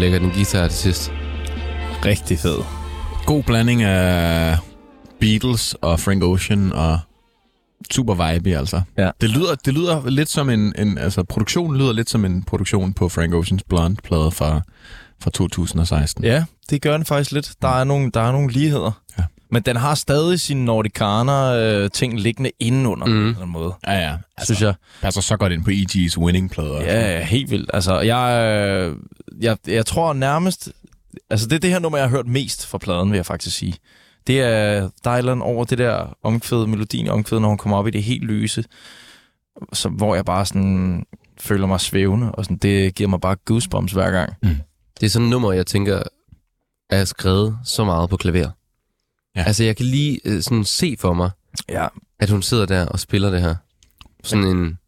lækker, 0.00 0.18
den 0.18 0.30
guitar 0.30 0.68
til 0.68 0.78
sidst. 0.78 1.12
Rigtig 2.04 2.38
fed. 2.38 2.58
God 3.26 3.42
blanding 3.42 3.82
af 3.82 4.56
Beatles 5.20 5.74
og 5.80 6.00
Frank 6.00 6.22
Ocean 6.22 6.72
og 6.72 6.98
super 7.92 8.32
vibe, 8.32 8.56
altså. 8.56 8.80
Ja. 8.98 9.10
Det 9.20 9.30
lyder, 9.30 9.54
det 9.54 9.74
lyder 9.74 10.10
lidt 10.10 10.28
som 10.28 10.50
en, 10.50 10.72
en, 10.78 10.98
altså 10.98 11.24
produktionen 11.24 11.76
lyder 11.76 11.92
lidt 11.92 12.10
som 12.10 12.24
en 12.24 12.42
produktion 12.42 12.92
på 12.92 13.08
Frank 13.08 13.34
Oceans 13.34 13.62
Blonde-plade 13.62 14.30
fra, 14.30 14.60
fra 15.22 15.30
2016. 15.30 16.24
Ja, 16.24 16.44
det 16.70 16.82
gør 16.82 16.96
den 16.96 17.06
faktisk 17.06 17.32
lidt. 17.32 17.52
Der 17.62 17.68
er 17.68 17.84
nogle, 17.84 18.10
der 18.14 18.20
er 18.20 18.32
nogle 18.32 18.52
ligheder. 18.52 19.02
Ja. 19.18 19.24
Men 19.52 19.62
den 19.62 19.76
har 19.76 19.94
stadig 19.94 20.40
sine 20.40 20.64
Nordicaner-ting 20.64 22.20
liggende 22.20 22.50
indenunder 22.58 23.06
mm. 23.06 23.12
på 23.12 23.16
en 23.16 23.22
eller 23.22 23.36
anden 23.36 23.52
måde. 23.52 23.74
Ja, 23.86 23.92
ja. 23.92 24.16
Altså, 24.36 24.54
synes 24.54 24.62
jeg. 24.62 24.74
Passer 25.02 25.20
så 25.20 25.36
godt 25.36 25.52
ind 25.52 25.64
på 25.64 25.70
E.G.'s 25.70 26.18
winning-plader. 26.18 26.80
Ja, 26.80 27.12
ja, 27.12 27.24
helt 27.24 27.50
vildt. 27.50 27.70
Altså, 27.74 28.00
jeg, 28.00 28.52
øh, 28.60 28.96
jeg, 29.40 29.56
jeg 29.66 29.86
tror 29.86 30.12
nærmest... 30.12 30.72
Altså, 31.30 31.46
det 31.48 31.56
er 31.56 31.60
det 31.60 31.70
her 31.70 31.78
nummer, 31.78 31.98
jeg 31.98 32.08
har 32.08 32.16
hørt 32.16 32.26
mest 32.26 32.66
fra 32.66 32.78
pladen, 32.78 33.10
vil 33.10 33.16
jeg 33.16 33.26
faktisk 33.26 33.56
sige. 33.56 33.74
Det 34.26 34.40
er, 34.40 34.88
andet 35.06 35.42
over 35.42 35.64
det 35.64 35.78
der 35.78 36.16
omkvæde, 36.22 36.66
melodien 36.66 37.06
i 37.06 37.08
omkvædet, 37.08 37.42
når 37.42 37.48
hun 37.48 37.58
kommer 37.58 37.76
op 37.76 37.86
i 37.86 37.90
det 37.90 38.02
helt 38.02 38.24
lyse, 38.24 38.64
så, 39.72 39.88
hvor 39.88 40.14
jeg 40.14 40.24
bare 40.24 40.46
sådan 40.46 41.06
føler 41.38 41.66
mig 41.66 41.80
svævende, 41.80 42.32
og 42.32 42.44
sådan, 42.44 42.56
det 42.56 42.94
giver 42.94 43.08
mig 43.08 43.20
bare 43.20 43.36
goosebumps 43.36 43.92
hver 43.92 44.10
gang. 44.10 44.34
Det 45.00 45.06
er 45.06 45.10
sådan 45.10 45.26
et 45.26 45.30
nummer, 45.30 45.52
jeg 45.52 45.66
tænker, 45.66 46.02
er 46.90 47.04
skrevet 47.04 47.58
så 47.64 47.84
meget 47.84 48.10
på 48.10 48.16
klaver. 48.16 48.50
Ja. 49.40 49.44
Altså, 49.46 49.64
jeg 49.64 49.76
kan 49.76 49.86
lige 49.86 50.20
øh, 50.24 50.42
sådan 50.42 50.64
se 50.64 50.96
for 50.98 51.12
mig, 51.14 51.30
Ja, 51.68 51.86
at 52.20 52.30
hun 52.30 52.42
sidder 52.42 52.66
der 52.66 52.86
og 52.86 53.00
spiller 53.00 53.30
det 53.30 53.40
her. 53.40 53.54
Sådan 54.24 54.44
en, 54.44 54.78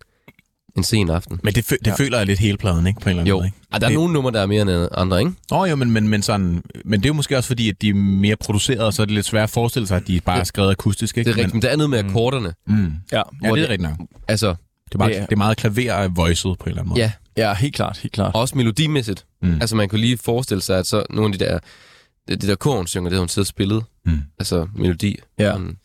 en 0.77 0.85
sen 0.85 1.11
aften. 1.11 1.41
Men 1.43 1.55
det, 1.55 1.73
fø- 1.73 1.77
det 1.77 1.87
Ja. 1.87 1.91
ja. 1.91 1.97
føler 1.97 2.19
jeg 2.19 2.27
lidt 2.27 2.39
hele 2.39 2.57
pladen, 2.59 2.87
ikke? 2.87 3.01
På 3.01 3.09
en 3.09 3.11
eller 3.11 3.20
anden 3.20 3.29
Jo, 3.29 3.37
måde, 3.37 3.47
ikke? 3.47 3.57
og 3.73 3.81
der 3.81 3.87
er 3.87 3.91
Det- 3.91 3.99
nogle 3.99 4.12
numre, 4.12 4.33
der 4.33 4.41
er 4.41 4.47
mere 4.47 4.62
end 4.62 4.89
andre, 4.95 5.19
ikke? 5.20 5.33
Åh 5.53 5.59
oh, 5.61 5.70
jo, 5.70 5.77
men, 5.77 5.91
men, 5.91 6.09
men, 6.09 6.23
sådan, 6.23 6.62
men 6.85 7.01
det 7.01 7.07
er 7.07 7.09
jo 7.09 7.15
måske 7.15 7.37
også 7.37 7.47
fordi, 7.47 7.69
at 7.69 7.83
de 7.83 7.89
er 7.89 7.95
mere 7.95 8.37
produceret, 8.37 8.95
så 8.95 9.03
er 9.03 9.07
det 9.07 9.15
lidt 9.15 9.27
svært 9.27 9.43
at 9.43 9.51
forestille 9.51 9.87
sig, 9.89 9.97
at 9.97 10.07
de 10.07 10.20
bare 10.20 10.39
er 10.41 10.45
skrevet 10.45 10.70
akustisk, 10.70 11.19
ikke? 11.19 11.29
Det 11.31 11.35
er 11.35 11.39
rigtigt, 11.39 11.55
men 11.55 11.62
der 11.62 11.69
er 11.69 11.77
noget 11.77 11.91
med 11.91 11.99
akkorderne. 11.99 12.53
Men, 12.66 12.77
mm, 12.83 12.93
ja, 13.12 13.16
ja, 13.43 13.51
det 13.53 13.59
er 13.59 13.69
rigtigt 13.69 13.81
nok. 13.83 13.97
Altså, 14.29 14.49
Det 14.49 14.95
er, 14.95 14.99
meget, 14.99 15.11
Det 15.15 15.20
er- 15.20 15.27
det 15.27 15.33
er 15.33 15.37
meget 15.37 15.57
klaver-voicet 15.57 16.59
på 16.59 16.65
en 16.65 16.69
eller 16.69 16.83
anden 16.83 16.89
måde. 16.89 17.01
ja, 17.01 17.12
ja, 17.37 17.55
helt 17.55 17.74
klart, 17.74 17.99
helt 17.99 18.12
klart. 18.15 18.35
også 18.35 18.57
melodimæssigt. 18.57 19.24
Mm. 19.43 19.55
Altså, 19.61 19.77
man 19.77 19.89
kunne 19.89 20.01
lige 20.01 20.19
forestille 20.19 20.62
sig, 20.62 20.79
at 20.79 20.87
så 20.87 21.03
nogle 21.11 21.33
af 21.35 21.39
de 21.39 21.45
der, 21.45 21.59
det, 22.28 22.40
det 22.40 22.49
der 22.49 22.55
kor, 22.55 22.77
hun 22.77 22.86
synger, 22.86 23.09
det 23.11 23.16
har 23.16 23.20
hun 23.20 23.28
siddet 23.28 23.44
og 23.44 23.49
spillet. 23.49 23.85
Mm. 24.07 24.19
Altså, 24.39 24.66
melodi. 24.74 25.16
Ja. 25.39 25.57
Mm. 25.57 25.77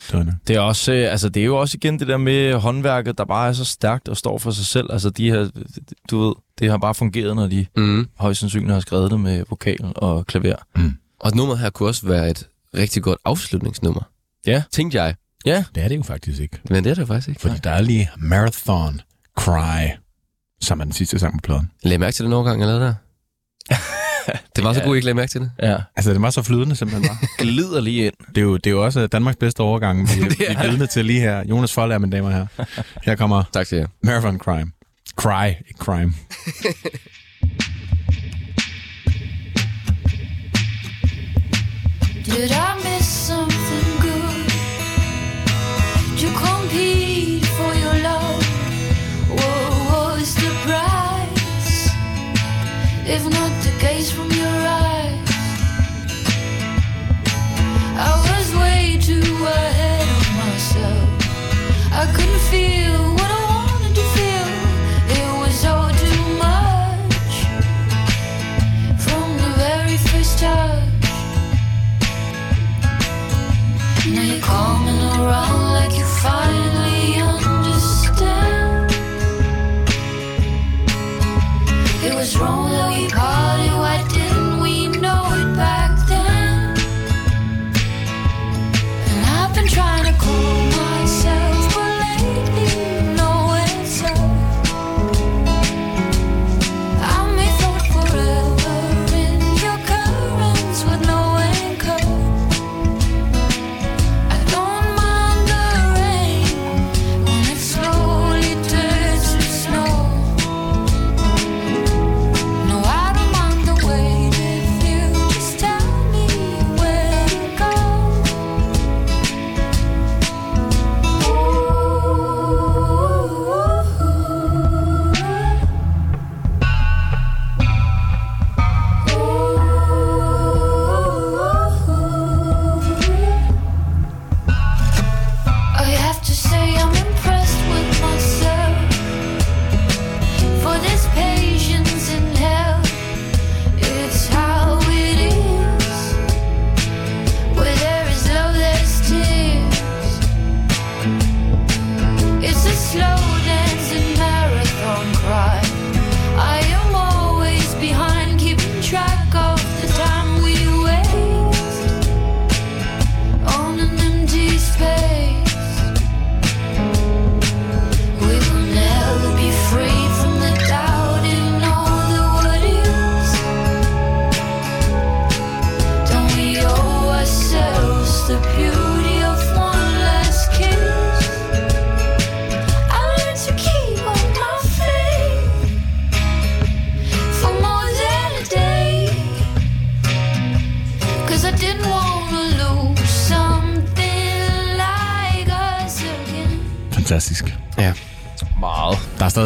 Det 0.47 0.55
er, 0.55 0.59
også, 0.59 0.93
øh, 0.93 1.11
altså, 1.11 1.29
det 1.29 1.41
er 1.41 1.45
jo 1.45 1.57
også 1.59 1.77
igen 1.77 1.99
det 1.99 2.07
der 2.07 2.17
med 2.17 2.53
håndværket, 2.53 3.17
der 3.17 3.25
bare 3.25 3.47
er 3.49 3.53
så 3.53 3.65
stærkt 3.65 4.07
og 4.09 4.17
står 4.17 4.37
for 4.37 4.51
sig 4.51 4.65
selv. 4.65 4.91
Altså, 4.91 5.09
de 5.09 5.29
her, 5.31 5.49
du 6.11 6.19
ved, 6.27 6.33
det 6.59 6.69
har 6.69 6.77
bare 6.77 6.93
fungeret, 6.95 7.35
når 7.35 7.47
de 7.47 7.65
Mm. 7.77 8.07
højst 8.17 8.39
sandsynligt 8.39 8.73
har 8.73 8.79
skrevet 8.79 9.11
det 9.11 9.19
med 9.19 9.43
vokal 9.49 9.77
og 9.95 10.27
klaver. 10.27 10.55
Og 11.19 11.31
nummeret 11.35 11.59
her 11.59 11.69
kunne 11.69 11.89
også 11.89 12.07
være 12.07 12.29
et 12.29 12.47
rigtig 12.73 13.03
godt 13.03 13.19
afslutningsnummer. 13.25 14.01
Ja. 14.45 14.63
Tænkte 14.71 15.01
jeg. 15.03 15.15
Ja, 15.45 15.63
Det 15.75 15.83
er 15.83 15.87
det 15.87 15.97
jo 15.97 16.03
faktisk 16.03 16.39
ikke. 16.41 16.59
Men 16.69 16.83
det 16.83 16.89
er 16.89 16.95
det 16.95 17.07
faktisk 17.07 17.27
ikke. 17.29 17.41
Fordi 17.41 17.57
der 17.63 17.69
er 17.71 17.81
lige 17.81 18.09
Marathon 18.17 19.01
Cry, 19.37 19.87
som 20.61 20.79
er 20.79 20.83
den 20.83 20.93
sidste 20.93 21.19
sang 21.19 21.33
på 21.33 21.41
pladen. 21.43 21.71
Lagde 21.83 21.97
mærke 21.97 22.15
til 22.15 22.25
den 22.25 22.33
overgang, 22.33 22.59
jeg 22.59 22.67
lavede 22.67 22.83
der? 22.85 22.93
det 24.55 24.63
var 24.63 24.73
så 24.73 24.81
godt, 24.81 24.95
I 24.95 24.97
ikke 24.97 25.05
lagde 25.05 25.15
mærke 25.15 25.29
til 25.31 25.41
det. 25.41 25.51
ja. 25.61 25.77
Altså, 25.95 26.13
det 26.13 26.21
var 26.21 26.29
så 26.29 26.41
flydende 26.41 26.75
simpelthen 26.75 27.07
bare. 27.09 27.17
Glider 27.45 27.81
lige 27.81 28.05
ind. 28.05 28.13
det, 28.29 28.37
er 28.37 28.41
jo, 28.41 28.57
det 28.57 28.67
er 28.67 28.71
jo 28.71 28.85
også 28.85 29.07
Danmarks 29.07 29.37
bedste 29.37 29.59
overgang, 29.61 30.09
vi, 30.09 30.23
vi 30.37 30.45
er 30.47 30.69
vidne 30.69 30.87
til 30.87 31.05
lige 31.05 31.19
her. 31.19 31.43
Jonas 31.49 31.73
Fold 31.73 31.91
er 31.91 31.97
mine 31.97 32.11
damer 32.11 32.29
her. 32.29 32.45
Her 33.03 33.15
kommer 33.15 33.43
Tak 33.53 33.67
til 33.67 33.77
jer. 33.77 33.87
Marathon 34.03 34.37
Crime. 34.39 34.71
Cry, 35.15 35.47
ikke 35.47 35.79
crime. 35.79 36.13
Did 42.25 42.51
I 42.51 42.75
miss 42.83 43.07
something 43.07 43.87
good 44.01 44.49
to 46.21 46.27
compete 46.45 47.45
for 47.57 47.71
your 47.83 47.95
love? 48.09 48.41
What 49.29 49.71
was 49.89 50.35
the 50.35 50.51
price? 50.65 51.89
If 53.15 53.23
not 53.25 53.51
gaze 53.79 54.11
from 54.11 54.31
your 54.31 54.47
eyes, 54.47 55.29
I 57.95 58.11
was 58.27 58.47
way 58.55 58.97
too 58.99 59.45
ahead 59.45 60.07
of 60.17 60.25
myself. 60.41 61.07
I 61.91 62.05
couldn't 62.15 62.43
feel 62.51 63.13
what 63.17 63.29
I 63.29 63.41
wanted 63.53 63.93
to 63.99 64.05
feel. 64.15 64.47
It 65.19 65.29
was 65.41 65.65
all 65.65 65.91
too 66.05 66.21
much 66.45 67.35
from 69.05 69.25
the 69.43 69.51
very 69.63 69.97
first 70.09 70.39
touch. 70.39 70.83
Now 74.13 74.23
you're 74.23 74.41
coming 74.41 74.99
around 75.19 75.61
like 75.77 75.93
you 75.99 76.05
finally 76.25 77.21
understand. 77.31 78.91
It 82.03 82.13
was 82.15 82.37
wrong 82.37 82.66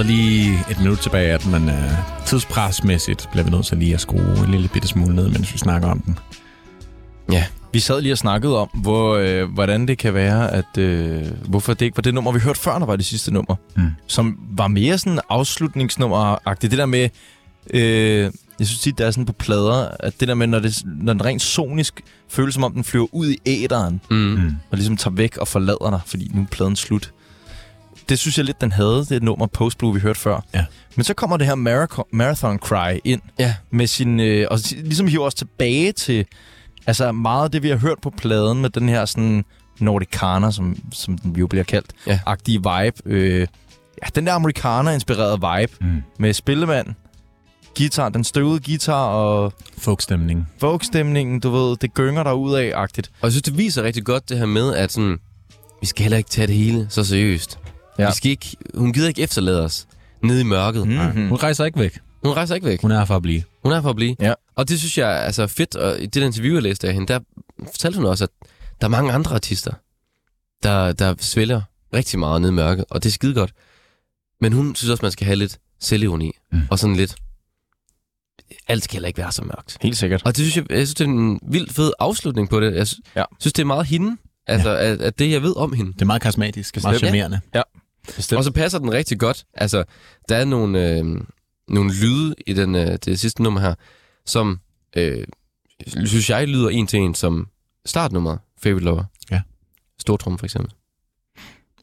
Der 0.01 0.07
stadig 0.07 0.19
lige 0.19 0.59
et 0.71 0.79
minut 0.79 0.99
tilbage 0.99 1.31
af 1.33 1.39
den, 1.39 1.51
men 1.51 1.63
uh, 1.69 1.75
tidspresmæssigt 2.25 3.27
bliver 3.31 3.43
vi 3.43 3.49
nødt 3.51 3.65
til 3.65 3.77
lige 3.77 3.93
at 3.93 4.01
skrue 4.01 4.43
en 4.45 4.51
lille 4.51 4.67
bitte 4.67 4.87
smule 4.87 5.15
ned, 5.15 5.29
mens 5.29 5.53
vi 5.53 5.57
snakker 5.57 5.87
om 5.87 5.99
den. 5.99 6.19
Ja. 7.31 7.45
Vi 7.73 7.79
sad 7.79 8.01
lige 8.01 8.11
og 8.11 8.17
snakkede 8.17 8.57
om, 8.57 8.69
hvor, 8.73 9.15
øh, 9.15 9.53
hvordan 9.53 9.87
det 9.87 9.97
kan 9.97 10.13
være, 10.13 10.51
at 10.51 10.77
øh, 10.77 11.23
hvorfor 11.49 11.73
det 11.73 11.85
ikke 11.85 11.97
var 11.97 12.01
det 12.01 12.13
nummer, 12.13 12.31
vi 12.31 12.39
hørte 12.39 12.59
før, 12.59 12.79
der 12.79 12.85
var 12.85 12.95
det 12.95 13.05
sidste 13.05 13.33
nummer. 13.33 13.55
Mm. 13.75 13.87
Som 14.07 14.39
var 14.57 14.67
mere 14.67 14.97
sådan 14.97 15.19
afslutningsnummer-agtigt. 15.29 16.71
Det 16.71 16.77
der 16.77 16.85
med, 16.85 17.09
øh, 17.73 18.31
Jeg 18.59 18.67
synes 18.67 18.79
tit, 18.79 18.97
det 18.97 19.05
er 19.05 19.11
sådan 19.11 19.25
på 19.25 19.33
plader, 19.33 19.87
at 19.99 20.19
det 20.19 20.27
der 20.27 20.33
med, 20.35 20.47
når, 20.47 20.59
det, 20.59 20.81
når 20.85 21.13
den 21.13 21.25
rent 21.25 21.41
sonisk 21.41 22.01
føles 22.29 22.53
som 22.53 22.63
om, 22.63 22.73
den 22.73 22.83
flyver 22.83 23.07
ud 23.11 23.27
i 23.27 23.37
æderen, 23.45 24.01
Mm. 24.09 24.17
Mm. 24.17 24.51
og 24.71 24.77
ligesom 24.77 24.97
tager 24.97 25.15
væk 25.15 25.37
og 25.37 25.47
forlader 25.47 25.89
dig, 25.89 25.99
fordi 26.05 26.31
nu 26.33 26.41
er 26.41 26.45
pladen 26.51 26.75
slut. 26.75 27.11
Det 28.09 28.19
synes 28.19 28.37
jeg 28.37 28.45
lidt, 28.45 28.61
den 28.61 28.71
havde, 28.71 29.05
det 29.09 29.23
nummer 29.23 29.47
Post 29.47 29.77
Blue, 29.77 29.93
vi 29.93 29.99
hørte 29.99 30.19
før. 30.19 30.41
Ja. 30.53 30.65
Men 30.95 31.03
så 31.03 31.13
kommer 31.13 31.37
det 31.37 31.47
her 31.47 31.55
Marathon, 31.55 32.05
Marathon 32.13 32.57
Cry 32.57 32.99
ind, 33.03 33.21
Ja. 33.39 33.53
med 33.71 33.87
sin, 33.87 34.19
øh, 34.19 34.47
og 34.51 34.59
ligesom 34.73 35.07
hiver 35.07 35.25
os 35.25 35.33
tilbage 35.33 35.91
til 35.91 36.25
altså 36.87 37.11
meget 37.11 37.43
af 37.43 37.51
det, 37.51 37.63
vi 37.63 37.69
har 37.69 37.77
hørt 37.77 37.97
på 38.01 38.09
pladen 38.09 38.61
med 38.61 38.69
den 38.69 38.89
her 38.89 39.05
sådan 39.05 39.45
Nordicana, 39.79 40.51
som, 40.51 40.77
som 40.93 41.17
den 41.17 41.35
jo 41.35 41.47
bliver 41.47 41.63
kaldt, 41.63 41.91
Ja. 42.07 42.19
agtige 42.25 42.57
vibe. 42.57 42.97
Øh, 43.05 43.39
ja, 44.03 44.07
den 44.15 44.25
der 44.27 44.33
amerikaner-inspirerede 44.33 45.59
vibe 45.59 45.73
Mm. 45.81 46.01
med 46.19 46.33
spillemand, 46.33 46.87
guitar, 47.77 48.09
den 48.09 48.23
støvede 48.23 48.59
guitar 48.59 49.05
og 49.05 49.53
Folkstemning. 49.77 50.47
folkstemningen, 50.59 51.39
du 51.39 51.49
ved, 51.49 51.77
det 51.77 51.93
gynger 51.93 52.23
der 52.23 52.31
ud 52.33 52.53
af 52.55 52.71
agtigt 52.75 53.11
Og 53.21 53.25
jeg 53.25 53.31
synes, 53.31 53.43
det 53.43 53.57
viser 53.57 53.83
rigtig 53.83 54.05
godt 54.05 54.29
det 54.29 54.37
her 54.37 54.45
med, 54.45 54.75
at 54.75 54.91
sådan, 54.91 55.17
vi 55.81 55.85
skal 55.87 56.03
heller 56.03 56.17
ikke 56.17 56.29
tage 56.29 56.47
det 56.47 56.55
hele 56.55 56.87
så 56.89 57.03
seriøst. 57.03 57.59
Ja. 58.01 58.05
Ja. 58.05 58.09
Vi 58.11 58.15
skal 58.15 58.31
ikke, 58.31 58.57
hun 58.75 58.93
gider 58.93 59.07
ikke 59.07 59.21
efterlade 59.21 59.63
os 59.65 59.87
nede 60.23 60.41
i 60.41 60.43
mørket. 60.43 60.87
Mm. 60.87 60.93
Mm-hmm. 60.93 61.27
Hun 61.29 61.37
rejser 61.37 61.65
ikke 61.65 61.79
væk. 61.79 61.99
Hun 62.23 62.33
rejser 62.33 62.55
ikke 62.55 62.67
væk. 62.67 62.81
Hun 62.81 62.91
er 62.91 62.97
her 62.97 63.05
for 63.05 63.15
at 63.15 63.21
blive. 63.21 63.43
Hun 63.63 63.71
er 63.71 63.75
her 63.75 63.81
for 63.81 63.89
at 63.89 63.95
blive. 63.95 64.15
Ja. 64.21 64.33
Og 64.55 64.69
det 64.69 64.79
synes 64.79 64.97
jeg 64.97 65.11
er 65.11 65.15
altså, 65.21 65.47
fedt. 65.47 65.75
Og 65.75 66.01
i 66.01 66.05
det 66.05 66.23
interview, 66.23 66.53
jeg 66.53 66.63
læste 66.63 66.87
af 66.87 66.93
hende, 66.93 67.07
der 67.13 67.19
fortalte 67.65 67.97
hun 67.97 68.05
også, 68.05 68.23
at 68.23 68.29
der 68.81 68.87
er 68.87 68.91
mange 68.91 69.13
andre 69.13 69.35
artister, 69.35 69.73
der, 70.63 70.91
der 70.93 71.15
svælger 71.19 71.61
rigtig 71.93 72.19
meget 72.19 72.41
nede 72.41 72.51
i 72.53 72.55
mørket. 72.55 72.85
Og 72.89 73.03
det 73.03 73.09
er 73.09 73.13
skide 73.13 73.33
godt. 73.33 73.53
Men 74.41 74.53
hun 74.53 74.75
synes 74.75 74.89
også, 74.91 75.01
man 75.05 75.11
skal 75.11 75.25
have 75.25 75.35
lidt 75.35 75.57
selvironi. 75.79 76.31
Mm. 76.51 76.59
Og 76.71 76.79
sådan 76.79 76.95
lidt... 76.95 77.15
Alt 78.67 78.83
skal 78.83 78.93
heller 78.93 79.07
ikke 79.07 79.17
være 79.17 79.31
så 79.31 79.43
mørkt. 79.43 79.77
Helt 79.81 79.97
sikkert. 79.97 80.21
Og 80.25 80.37
det 80.37 80.45
synes 80.51 80.57
jeg, 80.57 80.65
jeg 80.71 80.77
synes, 80.87 80.95
det 80.95 81.03
er 81.05 81.09
en 81.09 81.39
vildt 81.47 81.73
fed 81.73 81.91
afslutning 81.99 82.49
på 82.49 82.59
det. 82.59 82.75
Jeg 82.75 82.87
sy- 82.87 82.99
Ja. 83.15 83.23
synes, 83.39 83.53
det 83.53 83.61
er 83.61 83.65
meget 83.65 83.85
hende. 83.85 84.17
Altså, 84.47 84.69
ja. 84.69 84.77
at, 84.91 85.01
at 85.01 85.19
det, 85.19 85.31
jeg 85.31 85.41
ved 85.41 85.57
om 85.57 85.73
hende. 85.73 85.93
Det 85.93 86.01
er 86.01 86.05
meget 86.05 86.21
karismatisk. 86.21 86.75
Meget 86.83 86.93
Bestemt. 86.93 87.07
charmerende. 87.09 87.39
Bestemt. 88.15 88.37
Og 88.37 88.43
så 88.43 88.51
passer 88.51 88.79
den 88.79 88.91
rigtig 88.91 89.19
godt. 89.19 89.45
Altså, 89.53 89.83
der 90.29 90.35
er 90.35 90.45
nogle, 90.45 90.89
øh, 90.97 91.05
nogle 91.67 91.93
lyde 92.01 92.35
i 92.47 92.53
den, 92.53 92.75
øh, 92.75 92.97
det 93.05 93.19
sidste 93.19 93.43
nummer 93.43 93.59
her, 93.61 93.75
som 94.25 94.59
øh, 94.97 95.23
synes 95.87 96.29
jeg 96.29 96.47
lyder 96.47 96.69
en 96.69 96.87
til 96.87 96.99
en 96.99 97.15
som 97.15 97.47
startnummer, 97.85 98.37
Favorite 98.63 98.85
Lover. 98.85 99.03
Ja. 99.31 99.41
Stortrum 99.99 100.37
for 100.37 100.45
eksempel. 100.45 100.73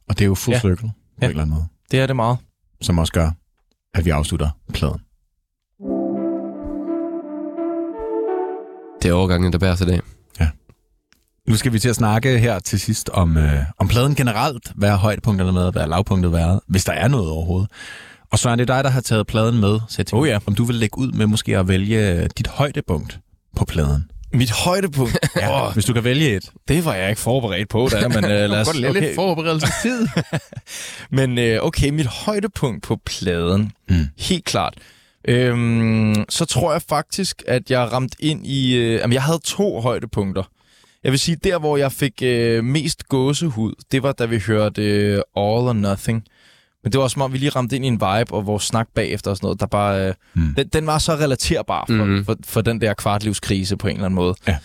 Og 0.09 0.19
det 0.19 0.21
er 0.21 0.27
jo 0.27 0.35
full 0.35 0.55
Ja. 0.55 0.61
circle 0.61 0.77
på 0.77 0.87
Ja. 1.21 1.27
en 1.27 1.31
eller 1.31 1.43
anden 1.43 1.55
måde. 1.55 1.67
det 1.91 2.01
er 2.01 2.07
det 2.07 2.17
meget. 2.17 2.39
Som 2.81 2.99
også 2.99 3.13
gør, 3.13 3.31
at 3.95 4.05
vi 4.05 4.11
afslutter 4.11 4.51
pladen. 4.75 5.01
Det 9.03 9.09
er 9.09 9.13
overgangen, 9.13 9.53
der 9.53 9.59
bærer 9.59 9.75
sig 9.75 9.87
i 9.87 9.91
dag. 9.91 10.01
Nu 11.49 11.57
skal 11.57 11.73
vi 11.73 11.79
til 11.79 11.89
at 11.89 11.97
snakke 11.97 12.39
her 12.39 12.59
til 12.59 12.81
sidst 12.81 13.09
om, 13.09 13.37
øh, 13.37 13.53
om 13.79 13.89
pladen 13.89 14.15
generelt. 14.15 14.73
Hvad 14.75 14.89
er 14.91 14.97
højdepunkterne 14.97 15.53
med? 15.53 15.73
Hvad 15.73 15.83
er 15.83 15.87
lavpunktet 15.87 16.33
været? 16.33 16.61
Hvis 16.69 16.85
der 16.85 16.93
er 16.93 17.09
noget 17.09 17.31
overhovedet. 17.31 17.69
Og 18.31 18.39
Søren, 18.39 18.59
det 18.59 18.71
er 18.71 18.75
dig, 18.75 18.85
der 18.85 18.91
har 18.91 19.01
taget 19.01 19.27
pladen 19.27 19.61
med. 19.61 19.81
Så 19.89 19.95
jeg 19.99 20.15
Oh 20.15 20.29
ja. 20.29 20.39
Om 20.47 20.55
du 20.55 20.65
vil 20.65 20.77
lægge 20.77 20.99
ud 20.99 21.13
med 21.13 21.27
måske 21.27 21.59
at 21.59 21.69
vælge 21.69 22.29
dit 22.29 22.47
højdepunkt 22.47 23.19
på 23.57 23.65
pladen. 23.65 24.11
Mit 24.33 24.51
højdepunkt, 24.51 25.19
Ja, 25.37 25.67
Åh, 25.67 25.73
hvis 25.75 25.85
du 25.85 25.93
kan 25.93 26.05
vælge 26.05 26.37
et. 26.37 26.51
det 26.69 26.85
var 26.85 26.95
jeg 26.95 27.09
ikke 27.11 27.21
forberedt 27.21 27.69
på, 27.69 27.89
der, 27.91 28.09
men 28.09 28.25
uh, 28.25 28.31
lad 28.31 28.61
os, 28.61 28.69
okay. 28.69 29.15
forberedelsestid. 29.15 30.09
Men 31.19 31.39
øh, 31.39 31.59
okay, 31.63 31.91
mit 31.91 32.07
højdepunkt 32.07 32.83
på 32.83 32.97
pladen, 33.07 33.73
Mm. 33.91 34.07
helt 34.19 34.45
klart. 34.45 34.75
Øhm, 35.29 36.25
så 36.29 36.45
tror 36.45 36.73
jeg 36.73 36.83
faktisk, 36.89 37.43
at 37.47 37.71
jeg 37.71 37.93
ramt 37.93 38.15
ind 38.21 38.47
i... 38.47 38.75
Øh, 38.75 38.93
jamen, 38.93 39.13
jeg 39.15 39.23
havde 39.23 39.39
to 39.45 39.81
højdepunkter. 39.81 40.43
Jeg 41.05 41.13
vil 41.13 41.19
sige, 41.19 41.37
der 41.45 41.59
hvor 41.59 41.77
jeg 41.77 41.93
fik 41.93 42.13
øh, 42.23 42.65
mest 42.65 43.09
gåsehud, 43.09 43.73
det 43.93 44.03
var 44.03 44.13
da 44.13 44.25
vi 44.27 44.39
hørte 44.39 44.83
øh, 44.85 45.15
All 45.15 45.23
or 45.69 45.73
Nothing. 45.73 46.25
Men 46.85 46.93
det 46.93 47.01
var 47.01 47.09
som 47.09 47.23
om, 47.23 47.33
vi 47.33 47.39
lige 47.39 47.51
ramte 47.51 47.77
ind 47.77 47.85
i 47.85 47.89
en 47.89 47.95
vibe, 47.95 48.33
og 48.35 48.47
vores 48.47 48.63
snak 48.63 48.89
bagefter 48.95 49.31
og 49.31 49.37
sådan 49.37 49.47
noget, 49.47 49.61
der 49.61 49.67
bare... 49.67 50.09
Øh, 50.09 50.15
Mm. 50.35 50.55
den, 50.57 50.69
den 50.69 50.87
var 50.87 50.99
så 50.99 51.13
relaterbar 51.15 51.85
for, 51.89 52.05
Mhm. 52.05 52.25
for, 52.25 52.37
for 52.47 52.61
den 52.61 52.81
der 52.81 52.95
kvartlivskrise 52.95 53.77
på 53.77 53.87
en 53.89 53.95
eller 53.95 54.05
anden 54.07 54.15
måde. 54.15 54.35
Ja. 54.49 54.57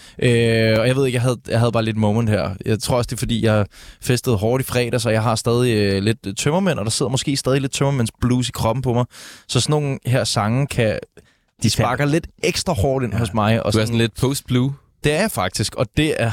Øh, 0.74 0.80
og 0.80 0.88
jeg 0.88 0.96
ved 0.96 1.06
ikke, 1.06 1.16
jeg 1.16 1.22
havde, 1.22 1.38
jeg 1.48 1.60
havde 1.60 1.72
bare 1.72 1.84
lidt 1.84 1.98
moment 1.98 2.30
her. 2.30 2.50
Jeg 2.66 2.80
tror 2.80 2.98
også, 2.98 3.08
det 3.08 3.14
er 3.16 3.18
fordi, 3.18 3.46
jeg 3.46 3.66
festede 4.02 4.36
hårdt 4.38 4.64
i 4.64 4.66
fredag, 4.66 5.02
så 5.02 5.10
jeg 5.10 5.24
har 5.24 5.36
stadig 5.36 5.74
øh, 5.78 6.04
lidt 6.04 6.38
tømmermænd, 6.38 6.80
og 6.80 6.86
der 6.86 6.92
sidder 6.92 7.10
måske 7.10 7.36
stadig 7.38 7.62
lidt 7.62 7.72
tømmermænds 7.72 8.12
blues 8.22 8.50
i 8.50 8.52
kroppen 8.52 8.82
på 8.82 8.94
mig. 8.94 9.06
Så 9.48 9.60
sådan 9.60 9.72
nogle 9.72 10.00
her 10.06 10.24
sange 10.24 10.68
kan... 10.68 11.00
De 11.64 11.70
sparker 11.70 12.06
lidt 12.06 12.28
ekstra 12.44 12.74
hårdt 12.74 13.04
ind 13.04 13.12
Ja. 13.14 13.18
ja. 13.18 13.20
hos 13.20 13.34
mig. 13.34 13.58
Og 13.60 13.64
Du 13.64 13.68
er 13.68 13.72
sådan, 13.72 13.88
sådan 13.88 13.98
lidt 14.00 14.16
post-blue. 14.22 14.74
Det 15.04 15.14
er 15.14 15.20
jeg 15.22 15.32
faktisk, 15.32 15.76
og 15.76 15.86
det 15.98 16.16
er 16.20 16.32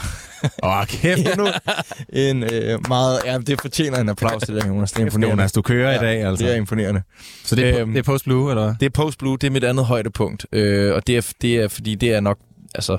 Åh, 0.63 0.79
oh, 0.79 0.87
kæft. 0.87 1.19
endnu 1.29 1.47
en 2.29 2.43
øh, 2.43 2.89
meget... 2.89 3.19
Ja, 3.25 3.39
det 3.39 3.61
fortjener 3.61 3.99
en 4.01 4.09
applaus 4.09 4.43
til 4.43 4.55
det, 4.55 4.67
Jonas. 4.69 4.93
Det 4.93 5.01
er 5.01 5.05
imponerende. 5.05 5.37
Jonas, 5.37 5.53
du 5.53 5.63
kører 5.63 5.95
i 5.95 5.99
dag, 5.99 6.25
altså. 6.25 6.45
Det 6.45 6.53
er 6.53 6.57
imponerende. 6.57 7.03
Så 7.45 7.57
det 7.57 7.69
er, 7.69 7.81
Øhm, 7.81 7.93
det 7.93 7.99
er 7.99 8.03
Post 8.03 8.25
Blue, 8.25 8.51
eller 8.51 8.65
hvad? 8.65 8.75
Det 8.81 8.87
er 8.87 8.91
Post 8.91 9.19
Blue, 9.19 9.39
det 9.39 9.47
er 9.47 9.51
mit 9.51 9.65
andet 9.65 9.85
højdepunkt. 9.87 10.47
Øh, 10.53 10.95
og 10.95 11.07
det 11.07 11.17
er, 11.17 11.33
det 11.43 11.57
er, 11.57 11.69
fordi 11.69 11.95
det 11.95 12.13
er 12.15 12.21
nok... 12.21 12.39
Altså, 12.75 12.99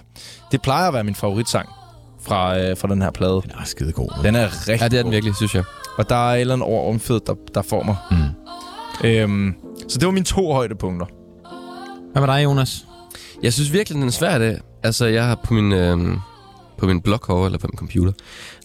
det 0.52 0.61
plejer 0.61 0.88
at 0.88 0.93
være 0.93 1.03
min 1.03 1.15
favoritsang 1.15 1.69
fra, 2.23 2.60
øh, 2.60 2.77
fra 2.77 2.88
den 2.88 3.02
her 3.02 3.11
plade. 3.11 3.41
Den 3.43 3.52
er 3.60 3.65
skide 3.65 3.91
god. 3.91 4.10
Den 4.23 4.35
er 4.35 4.45
rigtig 4.68 4.81
Ja, 4.81 4.88
det 4.88 4.99
er 4.99 5.03
den 5.03 5.11
virkelig, 5.11 5.35
synes 5.35 5.56
jeg. 5.56 5.64
Og 5.98 6.10
der 6.10 6.30
er 6.31 6.35
et 6.35 6.41
eller 6.41 6.53
andet 6.53 6.68
over 6.68 6.89
omfed, 6.89 7.19
der, 7.27 7.35
der 7.56 7.61
får 7.61 7.84
mig. 7.84 7.95
Mm. 8.11 9.07
Øhm, 9.07 9.53
så 9.89 9.98
det 9.99 10.06
var 10.06 10.11
mine 10.11 10.26
to 10.26 10.53
højdepunkter. 10.53 11.06
Hvad 12.11 12.22
med 12.27 12.35
dig, 12.35 12.43
Jonas? 12.43 12.85
Jeg 13.43 13.53
synes 13.53 13.73
virkelig, 13.73 13.99
den 13.99 14.07
er 14.07 14.11
svær 14.11 14.38
det. 14.38 14.61
Altså, 14.83 15.05
jeg 15.05 15.25
har 15.25 15.35
på 15.43 15.53
min, 15.53 15.71
øh, 15.71 16.17
på 16.77 16.85
min 16.85 17.01
blog 17.01 17.19
herovre, 17.27 17.45
eller 17.45 17.59
på 17.59 17.67
min 17.67 17.77
computer, 17.77 18.11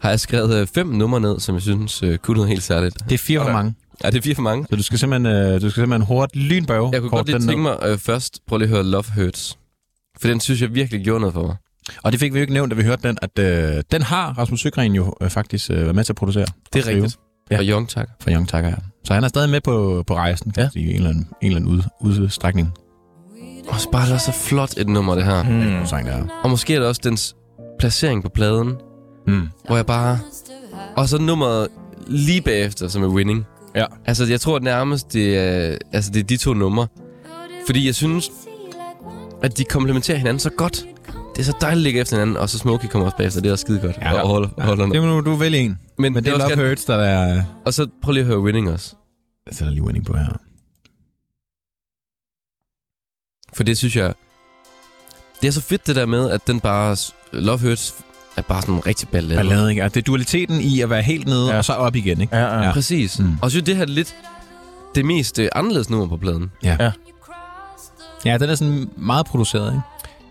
har 0.00 0.08
jeg 0.10 0.20
skrevet 0.20 0.60
øh, 0.60 0.66
fem 0.66 0.86
numre 0.86 1.20
ned, 1.20 1.40
som 1.40 1.54
jeg 1.54 1.62
synes 1.62 2.02
øh, 2.02 2.18
kunne 2.18 2.34
noget 2.34 2.48
helt 2.48 2.62
særligt. 2.62 2.96
Det 3.08 3.12
er 3.12 3.18
fire 3.18 3.40
for 3.44 3.52
mange. 3.52 3.74
Ja, 4.04 4.10
det 4.10 4.18
er 4.18 4.22
fire 4.22 4.34
for 4.34 4.42
mange. 4.42 4.66
Så 4.70 4.76
du 4.76 4.82
skal 4.82 4.98
simpelthen, 4.98 5.26
øh, 5.36 5.60
du 5.60 5.70
skal 5.70 5.80
simpelthen 5.82 6.06
hurtigt 6.06 6.44
lynbøve. 6.44 6.90
Jeg 6.92 7.00
kunne 7.00 7.10
godt 7.10 7.26
lige 7.26 7.38
tænke 7.38 7.54
ned. 7.54 7.62
mig 7.62 7.76
øh, 7.82 7.98
først, 7.98 8.40
prøv 8.46 8.58
lige 8.58 8.68
at 8.68 8.74
høre 8.74 8.84
Love 8.84 9.04
Hurts. 9.16 9.58
For 10.20 10.28
den 10.28 10.40
synes 10.40 10.62
jeg 10.62 10.74
virkelig 10.74 11.04
gjorde 11.04 11.20
noget 11.20 11.34
for 11.34 11.46
mig. 11.46 11.56
Og 12.02 12.12
det 12.12 12.20
fik 12.20 12.32
vi 12.34 12.38
jo 12.38 12.40
ikke 12.40 12.52
nævnt, 12.52 12.70
da 12.70 12.76
vi 12.76 12.82
hørte 12.82 13.08
den, 13.08 13.18
at 13.22 13.38
øh, 13.38 13.82
den 13.92 14.02
har 14.02 14.32
Rasmus 14.38 14.60
Søgren 14.60 14.94
jo 14.94 15.14
øh, 15.20 15.30
faktisk 15.30 15.70
øh, 15.70 15.76
været 15.76 15.94
med 15.94 16.04
til 16.04 16.12
at 16.12 16.16
producere. 16.16 16.46
Det 16.72 16.86
er 16.86 16.90
rigtigt. 16.90 17.18
Ja. 17.50 17.58
Og 17.58 17.64
Young 17.64 17.88
Tak. 17.88 18.08
For 18.20 18.30
Young 18.30 18.48
Tiger, 18.48 18.68
ja. 18.68 18.74
Så 19.04 19.14
han 19.14 19.24
er 19.24 19.28
stadig 19.28 19.50
med 19.50 19.60
på, 19.60 20.04
på 20.06 20.14
rejsen, 20.14 20.52
Ja. 20.56 20.62
ja. 20.62 20.68
i 20.80 20.90
en 20.90 20.96
eller 20.96 21.08
anden, 21.10 21.28
en 21.42 21.46
eller 21.46 21.56
anden 21.60 21.70
ud, 21.72 21.82
udstrækning. 22.00 22.72
Og 23.68 23.80
så 23.80 23.90
bare 23.90 24.06
det 24.06 24.14
er 24.14 24.18
så 24.18 24.32
flot 24.32 24.74
et 24.76 24.88
nummer, 24.88 25.14
det 25.14 25.24
her. 25.24 25.42
Mm. 25.42 25.86
Sang 25.86 26.06
der. 26.06 26.24
Og 26.42 26.50
måske 26.50 26.74
er 26.74 26.78
det 26.78 26.88
også 26.88 27.00
dens 27.04 27.36
placering 27.78 28.22
på 28.22 28.28
pladen, 28.28 28.74
Mm. 29.26 29.48
hvor 29.66 29.76
jeg 29.76 29.86
bare... 29.86 30.18
Og 30.96 31.08
så 31.08 31.18
nummeret 31.18 31.68
lige 32.06 32.40
bagefter, 32.40 32.88
som 32.88 33.02
er 33.02 33.08
Winning. 33.08 33.46
Ja. 33.74 33.84
Altså, 34.06 34.24
jeg 34.24 34.40
tror 34.40 34.58
nærmest, 34.58 35.12
det 35.12 35.38
er, 35.38 35.76
altså, 35.92 36.10
det 36.10 36.20
er 36.20 36.24
de 36.24 36.36
to 36.36 36.54
numre. 36.54 36.86
Fordi 37.66 37.86
jeg 37.86 37.94
synes, 37.94 38.30
at 39.42 39.58
de 39.58 39.64
komplementerer 39.64 40.18
hinanden 40.18 40.40
så 40.40 40.50
godt. 40.50 40.86
Det 41.36 41.42
er 41.42 41.44
så 41.44 41.54
dejligt 41.60 41.78
at 41.78 41.82
ligge 41.82 42.00
efter 42.00 42.16
hinanden, 42.16 42.36
og 42.36 42.48
så 42.48 42.58
Smokey 42.58 42.88
kommer 42.88 43.06
også 43.06 43.16
bagefter. 43.16 43.40
Det 43.40 43.48
er 43.48 43.52
også 43.52 43.62
skide 43.62 43.80
godt. 43.80 43.96
Ja. 44.02 44.20
Og 44.22 44.28
holder, 44.28 44.48
holder 44.58 44.86
Det 44.86 45.02
må 45.02 45.20
du, 45.20 45.30
du 45.30 45.34
vælge 45.36 45.58
en. 45.58 45.78
Men, 45.98 46.12
Men 46.12 46.24
det 46.24 46.30
er 46.30 46.34
også 46.34 46.54
Love 46.56 46.68
Hurts, 46.68 46.84
der 46.84 46.96
er... 46.96 47.42
Og 47.64 47.74
så 47.74 47.86
prøv 48.02 48.12
lige 48.12 48.20
at 48.20 48.26
høre 48.26 48.40
Winning 48.40 48.70
også. 48.70 48.94
Jeg 49.46 49.54
sætter 49.54 49.72
lige 49.72 49.82
winning 49.84 50.06
på 50.06 50.16
her. 50.16 50.38
For 53.56 53.62
det 53.62 53.78
synes 53.78 53.96
jeg... 53.96 54.12
Det 55.42 55.48
er 55.48 55.52
så 55.52 55.60
fedt 55.60 55.86
det 55.86 55.96
der 55.96 56.06
med, 56.06 56.30
at 56.30 56.46
den 56.46 56.60
bare... 56.60 56.96
Love 57.32 57.58
Hurts 57.58 57.94
er 58.36 58.42
bare 58.42 58.62
sådan 58.62 58.74
en 58.74 58.86
rigtig 58.86 59.08
ballade. 59.08 59.36
Ballade, 59.36 59.70
ikke? 59.70 59.82
Altså, 59.82 59.94
det 59.94 60.00
er 60.00 60.04
dualiteten 60.04 60.60
i 60.60 60.80
at 60.80 60.90
være 60.90 61.02
helt 61.02 61.26
nede, 61.26 61.46
Ja. 61.46 61.52
ja. 61.52 61.58
og 61.58 61.64
så 61.64 61.72
op 61.72 61.96
igen, 61.96 62.20
ikke? 62.20 62.36
Ja, 62.36 62.42
ja. 62.44 62.56
Ja. 62.58 62.62
ja. 62.66 62.72
Præcis. 62.72 63.18
Mm. 63.18 63.26
Og 63.32 63.38
jeg 63.42 63.50
synes, 63.50 63.64
det 63.64 63.76
her 63.76 63.82
er 63.82 63.86
lidt 63.86 64.16
det 64.94 65.04
mest 65.04 65.38
øh, 65.38 65.48
anderledes 65.54 65.90
nummer 65.90 66.06
på 66.06 66.16
pladen. 66.16 66.50
Ja, 68.24 68.38
den 68.38 68.50
er 68.50 68.54
sådan 68.54 68.90
meget 68.96 69.26
produceret, 69.26 69.72
ikke? 69.72 69.80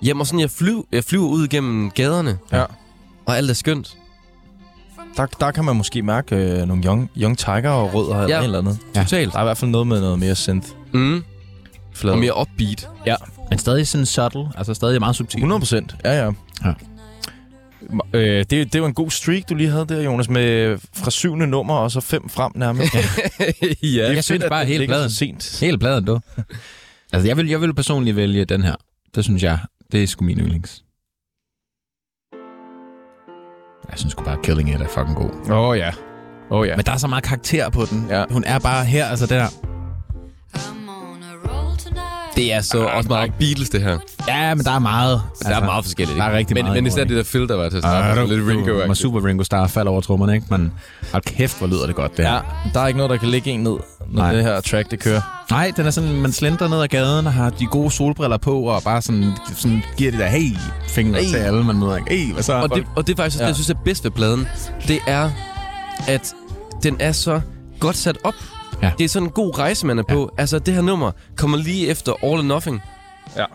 Jamen, 0.10 0.22
og 0.22 0.27
sådan, 0.27 0.39
jeg, 0.39 0.49
flyv, 0.52 0.88
jeg 0.91 1.03
flyver 1.03 1.27
ud 1.27 1.47
gennem 1.47 1.91
gaderne, 1.91 2.38
Ja. 2.52 2.64
og 3.26 3.38
alt 3.38 3.49
er 3.49 3.53
skønt. 3.53 3.97
Der, 5.18 5.26
der 5.26 5.52
kan 5.52 5.65
man 5.65 5.76
måske 5.76 6.02
mærke 6.02 6.35
øh, 6.35 6.68
nogle 6.68 6.84
young, 6.85 7.10
young 7.18 7.38
Tiger 7.38 7.69
og 7.69 7.93
rødder 7.93 8.15
eller 8.15 8.27
Ja. 8.27 8.38
ja. 8.38 8.43
eller 8.43 8.60
andet. 8.60 8.77
Ja. 8.95 9.03
Totalt. 9.03 9.31
Der 9.34 9.38
er 9.39 9.43
i 9.43 9.45
hvert 9.45 9.57
fald 9.57 9.72
noget 9.72 9.88
med 9.88 10.02
noget 10.02 10.19
mere 10.19 10.35
synth. 10.35 10.68
Mm. 10.93 11.23
Flad. 11.95 12.13
Og 12.13 12.19
mere 12.19 12.38
upbeat. 12.39 12.89
Men 13.49 13.59
stadig 13.59 13.88
sådan 13.88 14.05
subtle, 14.05 14.45
altså 14.57 14.73
stadig 14.73 14.99
meget 14.99 15.15
subtil. 15.15 15.38
100 15.38 15.59
procent. 15.59 15.95
Ja, 16.05 16.26
ja. 16.26 16.31
Ja. 16.65 16.73
Øh, 18.13 18.45
det, 18.49 18.73
det 18.73 18.81
var 18.81 18.88
en 18.88 18.93
god 18.93 19.11
streak, 19.11 19.49
du 19.49 19.55
lige 19.55 19.69
havde 19.69 19.85
der, 19.85 20.01
Jonas, 20.01 20.30
med 20.30 20.77
fra 20.93 21.11
syvende 21.11 21.47
nummer 21.47 21.73
og 21.73 21.91
så 21.91 22.01
fem 22.01 22.30
frem 22.30 22.51
nærmest. 22.55 22.93
ja. 23.97 24.13
Jeg 24.13 24.23
synes 24.23 24.43
bare 24.49 24.65
helt 24.65 24.88
bladen. 24.88 25.09
så 25.09 25.15
sent. 25.15 25.59
Hele 25.61 25.77
pladen, 25.77 26.05
du. 26.05 26.19
altså, 27.13 27.27
jeg 27.27 27.38
vil, 27.38 27.47
jeg 27.47 27.61
vil 27.61 27.73
personligt 27.73 28.15
vælge 28.15 28.45
den 28.45 28.63
her. 28.63 28.76
Det 29.15 29.23
synes 29.23 29.43
jeg, 29.43 29.59
det 29.91 30.03
er 30.03 30.07
sgu 30.07 30.26
min 30.26 30.39
yndlings. 30.39 30.84
Jeg 33.89 33.99
synes 33.99 34.11
sgu 34.11 34.23
bare, 34.23 34.38
Killing 34.43 34.69
It 34.69 34.81
er 34.81 34.88
fucking 34.88 35.15
god. 35.15 35.51
Åh 35.51 35.69
oh, 35.69 35.77
ja. 35.77 35.89
Åh 36.51 36.59
oh, 36.59 36.67
ja. 36.67 36.76
Men 36.76 36.85
der 36.85 36.91
er 36.91 36.97
så 36.97 37.07
meget 37.07 37.23
karakter 37.23 37.69
på 37.69 37.85
den. 37.85 38.07
Ja. 38.09 38.26
Hun 38.30 38.43
er 38.43 38.59
bare 38.59 38.85
her, 38.85 39.05
altså 39.05 39.26
der. 39.26 39.47
Det 42.35 42.53
er 42.53 42.61
så 42.61 42.85
også 42.85 43.09
meget 43.09 43.33
Beatles, 43.39 43.69
det 43.69 43.81
her. 43.81 43.97
Ja, 44.27 44.55
men 44.55 44.65
der 44.65 44.71
er 44.71 44.79
meget. 44.79 45.21
Der 45.43 45.55
er 45.55 45.65
meget 45.65 45.85
forskelligt. 45.85 46.17
Der 46.17 46.23
er 46.23 46.37
rigtig 46.37 46.53
men, 46.55 46.65
meget. 46.65 46.83
Men 46.83 46.87
især 46.87 47.03
det 47.03 47.17
der 47.17 47.23
filter 47.23 47.55
var 47.55 47.69
til 47.69 47.77
at. 47.77 47.85
Ah, 47.85 48.15
med, 48.17 48.27
lidt 48.37 48.47
ringo 48.49 48.79
Ringo. 48.81 48.93
Super 48.93 49.25
Ringo 49.25 49.43
Starr 49.43 49.67
falder 49.67 49.91
over 49.91 50.01
trommerne, 50.01 50.33
ikke? 50.35 50.47
Men 50.49 50.71
hold 51.11 51.23
kæft, 51.23 51.57
hvor 51.57 51.67
lyder 51.67 51.85
det 51.85 51.95
godt, 51.95 52.17
det 52.17 52.25
her. 52.25 52.33
Ja, 52.33 52.39
der 52.73 52.79
er 52.79 52.87
ikke 52.87 52.97
noget, 52.97 53.09
der 53.09 53.17
kan 53.17 53.29
ligge 53.29 53.51
en 53.51 53.59
ned, 53.59 53.71
når 53.71 53.79
Nej. 54.21 54.33
det 54.33 54.43
her 54.43 54.61
track, 54.61 54.91
det 54.91 54.99
kører. 54.99 55.45
Nej, 55.51 55.71
den 55.77 55.85
er 55.85 55.89
sådan, 55.91 56.11
man 56.21 56.31
slender 56.31 56.67
ned 56.67 56.81
ad 56.81 56.87
gaden 56.87 57.27
og 57.27 57.33
har 57.33 57.49
de 57.49 57.65
gode 57.65 57.91
solbriller 57.91 58.37
på, 58.37 58.61
og 58.61 58.83
bare 58.83 59.01
sådan, 59.01 59.31
sådan 59.55 59.83
giver 59.97 60.11
de 60.11 60.17
der 60.17 60.27
hey 60.27 60.57
fingre 60.87 61.19
Hey. 61.21 61.29
til 61.29 61.37
alle, 61.37 61.63
man 61.63 61.75
møder. 61.75 61.99
Hey, 62.07 62.33
hvad 62.33 62.43
så? 62.43 62.53
Og 62.53 62.75
det, 62.75 62.85
og 62.95 63.07
det 63.07 63.13
er 63.13 63.17
faktisk 63.17 63.39
Ja. 63.39 63.43
det, 63.43 63.47
jeg 63.47 63.55
synes 63.55 63.69
er 63.69 63.73
bedst 63.85 64.03
ved 64.03 64.11
pladen. 64.11 64.47
Det 64.87 64.99
er, 65.07 65.29
at 66.07 66.33
den 66.83 66.95
er 66.99 67.11
så 67.11 67.41
godt 67.79 67.95
sat 67.97 68.17
op. 68.23 68.33
Ja. 68.81 68.91
Det 68.97 69.03
er 69.03 69.10
sådan 69.10 69.27
en 69.27 69.31
god 69.31 69.57
rejse, 69.60 69.85
man 69.85 69.99
er 69.99 70.03
på. 70.03 70.34
Altså, 70.38 70.60
det 70.60 70.73
her 70.73 70.81
nummer 70.81 71.11
kommer 71.35 71.57
lige 71.57 71.88
efter 71.88 72.11
All 72.23 72.39
or 72.39 72.41
Nothing. 72.41 72.81
Ja. 73.38 73.45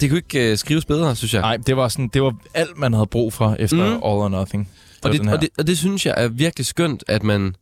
Det 0.00 0.10
kunne 0.10 0.18
ikke 0.18 0.52
uh, 0.52 0.58
skrives 0.58 0.84
bedre, 0.84 1.16
synes 1.16 1.34
jeg. 1.34 1.40
Nej, 1.40 1.56
det 1.56 1.76
var, 1.76 1.88
sådan, 1.88 2.08
det 2.08 2.22
var 2.22 2.34
alt, 2.54 2.78
man 2.78 2.92
havde 2.92 3.06
brug 3.06 3.32
for 3.32 3.56
efter 3.58 3.76
Mm. 3.76 3.92
All 3.92 4.02
or 4.04 4.28
Nothing. 4.28 4.68
og, 5.02 5.10
var 5.10 5.16
den 5.16 5.24
det, 5.26 5.34
og, 5.34 5.40
det, 5.40 5.48
og 5.58 5.66
det 5.66 5.78
synes 5.78 6.06
jeg 6.06 6.14
er 6.16 6.28
virkelig 6.28 6.66
skønt, 6.66 7.04
at 7.08 7.22
man 7.22 7.54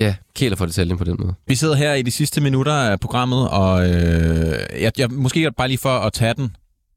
ja, 0.00 0.14
kæler 0.34 0.56
for 0.56 0.66
detaljen 0.66 0.98
på 0.98 1.04
den 1.04 1.16
måde. 1.18 1.34
Vi 1.46 1.54
sidder 1.54 1.74
her 1.74 1.94
i 1.94 2.02
de 2.02 2.10
sidste 2.10 2.40
minutter 2.40 2.72
af 2.72 3.00
programmet, 3.00 3.48
og 3.48 3.86
øh, 3.90 4.82
jeg, 4.82 4.92
jeg, 4.98 5.10
måske 5.10 5.52
bare 5.56 5.68
lige 5.68 5.78
for 5.78 5.98
at 5.98 6.12
tage 6.12 6.34
den, 6.34 6.56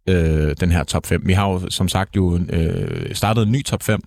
øh, 0.10 0.56
den 0.60 0.72
her 0.72 0.84
top 0.84 1.06
5. 1.06 1.22
Vi 1.26 1.34
har 1.34 1.50
jo 1.50 1.70
som 1.70 1.88
sagt 1.88 2.16
jo 2.16 2.40
øh, 2.50 3.16
startet 3.16 3.44
en 3.44 3.52
ny 3.52 3.64
top 3.66 3.84
5 3.84 4.02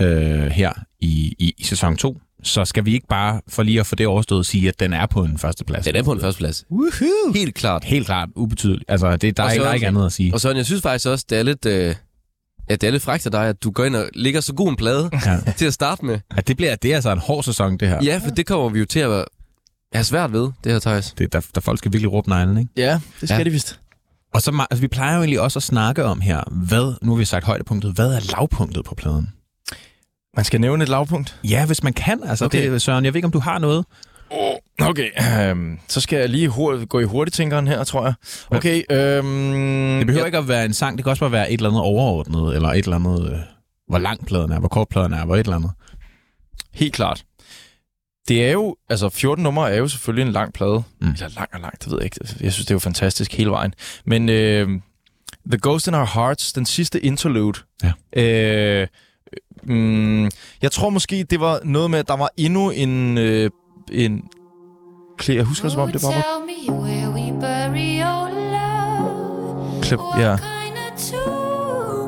øh, 0.00 0.46
her 0.46 0.72
i, 1.00 1.34
i, 1.38 1.54
i 1.58 1.64
sæson 1.64 1.96
2. 1.96 2.18
Så 2.44 2.64
skal 2.64 2.84
vi 2.84 2.94
ikke 2.94 3.06
bare, 3.08 3.40
for 3.48 3.62
lige 3.62 3.80
at 3.80 3.86
få 3.86 3.94
det 3.94 4.06
overstået, 4.06 4.46
sige, 4.46 4.68
at 4.68 4.80
den 4.80 4.92
er 4.92 5.06
på 5.06 5.24
en 5.24 5.38
første 5.38 5.64
plads. 5.64 5.84
Den 5.84 5.96
er 5.96 6.02
på 6.02 6.12
en 6.12 6.20
første 6.20 6.38
plads. 6.38 6.64
Woohoo! 6.70 7.32
Helt 7.34 7.54
klart. 7.54 7.84
Helt 7.84 8.06
klart 8.06 8.28
ubetydeligt. 8.36 8.84
Altså, 8.88 9.16
det, 9.16 9.36
der, 9.36 9.42
er, 9.42 9.50
ikke- 9.50 9.62
der 9.64 9.70
er 9.70 9.74
ikke 9.74 9.86
andet 9.86 10.06
at 10.06 10.12
sige. 10.12 10.34
Og 10.34 10.40
så 10.40 10.50
jeg 10.52 10.66
synes 10.66 10.82
faktisk 10.82 11.08
også, 11.08 11.24
det 11.30 11.38
er 11.38 11.42
lidt... 11.42 11.66
Øh, 11.66 11.94
Ja, 12.70 12.74
det 12.74 12.86
er 12.86 12.90
lidt 12.90 13.02
frækt 13.02 13.26
af 13.26 13.32
dig, 13.32 13.46
at 13.48 13.64
du 13.64 13.70
går 13.70 13.84
ind 13.84 13.96
og 13.96 14.08
lægger 14.14 14.40
så 14.40 14.54
god 14.54 14.68
en 14.68 14.76
plade 14.76 15.10
Ja. 15.26 15.38
til 15.58 15.66
at 15.66 15.74
starte 15.74 16.04
med. 16.04 16.18
Ja, 16.36 16.40
det, 16.40 16.56
bliver, 16.56 16.76
det 16.76 16.90
er 16.90 16.94
altså 16.94 17.12
en 17.12 17.18
hård 17.18 17.42
sæson, 17.42 17.76
det 17.76 17.88
her. 17.88 18.04
Ja, 18.04 18.20
for 18.24 18.30
det 18.30 18.46
kommer 18.46 18.68
vi 18.68 18.78
jo 18.78 18.84
til 18.84 19.00
at 19.00 19.10
være- 19.10 20.04
svært 20.04 20.32
ved, 20.32 20.50
det 20.64 20.72
her, 20.72 20.78
Thijs. 20.78 21.14
Det, 21.18 21.32
der, 21.32 21.40
der 21.54 21.60
folk 21.60 21.78
skal 21.78 21.92
virkelig 21.92 22.12
råbe 22.12 22.28
neglen, 22.28 22.58
ikke? 22.58 22.70
Ja, 22.76 23.00
det 23.20 23.28
skal 23.28 23.38
Ja. 23.38 23.44
de 23.44 23.50
vist. 23.50 23.80
Og 24.34 24.42
så, 24.42 24.66
altså, 24.70 24.80
vi 24.80 24.88
plejer 24.88 25.14
jo 25.14 25.20
egentlig 25.20 25.40
også 25.40 25.58
at 25.58 25.62
snakke 25.62 26.04
om 26.04 26.20
her, 26.20 26.42
hvad, 26.50 26.94
nu 27.02 27.10
har 27.12 27.18
vi 27.18 27.24
sagt 27.24 27.44
højdepunktet, 27.44 27.92
hvad 27.92 28.12
er 28.14 28.20
lavpunktet 28.36 28.84
på 28.84 28.94
pladen? 28.94 29.28
Man 30.36 30.44
skal 30.44 30.60
nævne 30.60 30.82
et 30.82 30.88
lavpunkt. 30.88 31.40
Ja, 31.44 31.66
hvis 31.66 31.82
man 31.82 31.92
kan. 31.92 32.22
Altså, 32.24 32.44
Okay. 32.44 32.70
det, 32.70 32.82
Søren, 32.82 33.04
jeg 33.04 33.12
ved 33.14 33.18
ikke, 33.18 33.26
om 33.26 33.32
du 33.32 33.38
har 33.38 33.58
noget. 33.58 33.84
Okay, 34.80 35.10
øhm, 35.50 35.78
så 35.88 36.00
skal 36.00 36.18
jeg 36.18 36.28
lige 36.28 36.48
hurtigt, 36.48 36.88
gå 36.88 37.00
i 37.00 37.04
hurtigtænkeren 37.04 37.66
her, 37.66 37.84
tror 37.84 38.04
jeg. 38.04 38.14
Okay, 38.50 38.82
øhm, 38.90 39.98
Det 39.98 40.06
behøver 40.06 40.20
jeg, 40.22 40.26
ikke 40.26 40.38
at 40.38 40.48
være 40.48 40.64
en 40.64 40.72
sang, 40.74 40.98
det 40.98 41.04
kan 41.04 41.10
også 41.10 41.20
bare 41.20 41.32
være 41.32 41.50
et 41.52 41.58
eller 41.58 41.68
andet 41.70 41.82
overordnet, 41.82 42.54
eller 42.56 42.68
et 42.68 42.76
eller 42.84 42.96
andet, 42.96 43.32
øh, 43.32 43.38
hvor 43.88 43.98
lang 43.98 44.26
pladen 44.26 44.52
er, 44.52 44.58
hvor 44.58 44.68
kort 44.68 44.88
pladen 44.88 45.12
er, 45.12 45.24
hvor 45.24 45.34
et 45.34 45.40
eller 45.40 45.56
andet. 45.56 45.70
Helt 46.74 46.94
klart. 46.94 47.24
Det 48.28 48.44
er 48.48 48.52
jo, 48.52 48.76
altså 48.90 49.08
14 49.08 49.42
numre 49.42 49.70
er 49.72 49.76
jo 49.76 49.88
selvfølgelig 49.88 50.26
en 50.26 50.32
lang 50.32 50.52
plade. 50.52 50.82
Mm. 51.00 51.08
Eller 51.08 51.28
lang 51.36 51.48
og 51.52 51.60
lang, 51.60 51.74
det 51.84 51.90
ved 51.90 51.98
jeg 51.98 52.04
ikke. 52.04 52.16
Jeg 52.40 52.52
synes, 52.52 52.66
det 52.66 52.70
er 52.70 52.74
jo 52.74 52.78
fantastisk 52.78 53.32
hele 53.34 53.50
vejen. 53.50 53.74
Men 54.06 54.28
øh, 54.28 54.68
The 55.50 55.58
Ghost 55.62 55.86
in 55.86 55.94
Our 55.94 56.10
Hearts, 56.14 56.52
den 56.52 56.66
sidste 56.66 57.00
interlude. 57.00 57.58
Ja. 57.82 58.22
Øh, 58.22 58.86
mm, 59.66 60.30
jeg 60.62 60.72
tror 60.72 60.90
måske, 60.90 61.24
det 61.30 61.40
var 61.40 61.60
noget 61.64 61.90
med, 61.90 61.98
at 61.98 62.08
der 62.08 62.16
var 62.16 62.28
endnu 62.36 62.70
en... 62.70 63.18
Øh, 63.18 63.50
en 63.92 64.22
klip. 65.18 65.36
Jeg 65.36 65.44
husker 65.44 65.64
det, 65.64 65.72
som 65.72 65.82
om 65.82 65.92
det 65.92 66.00
bare 66.02 66.14
var 66.14 66.22
klip. 69.82 69.98
Ja, 70.18 70.36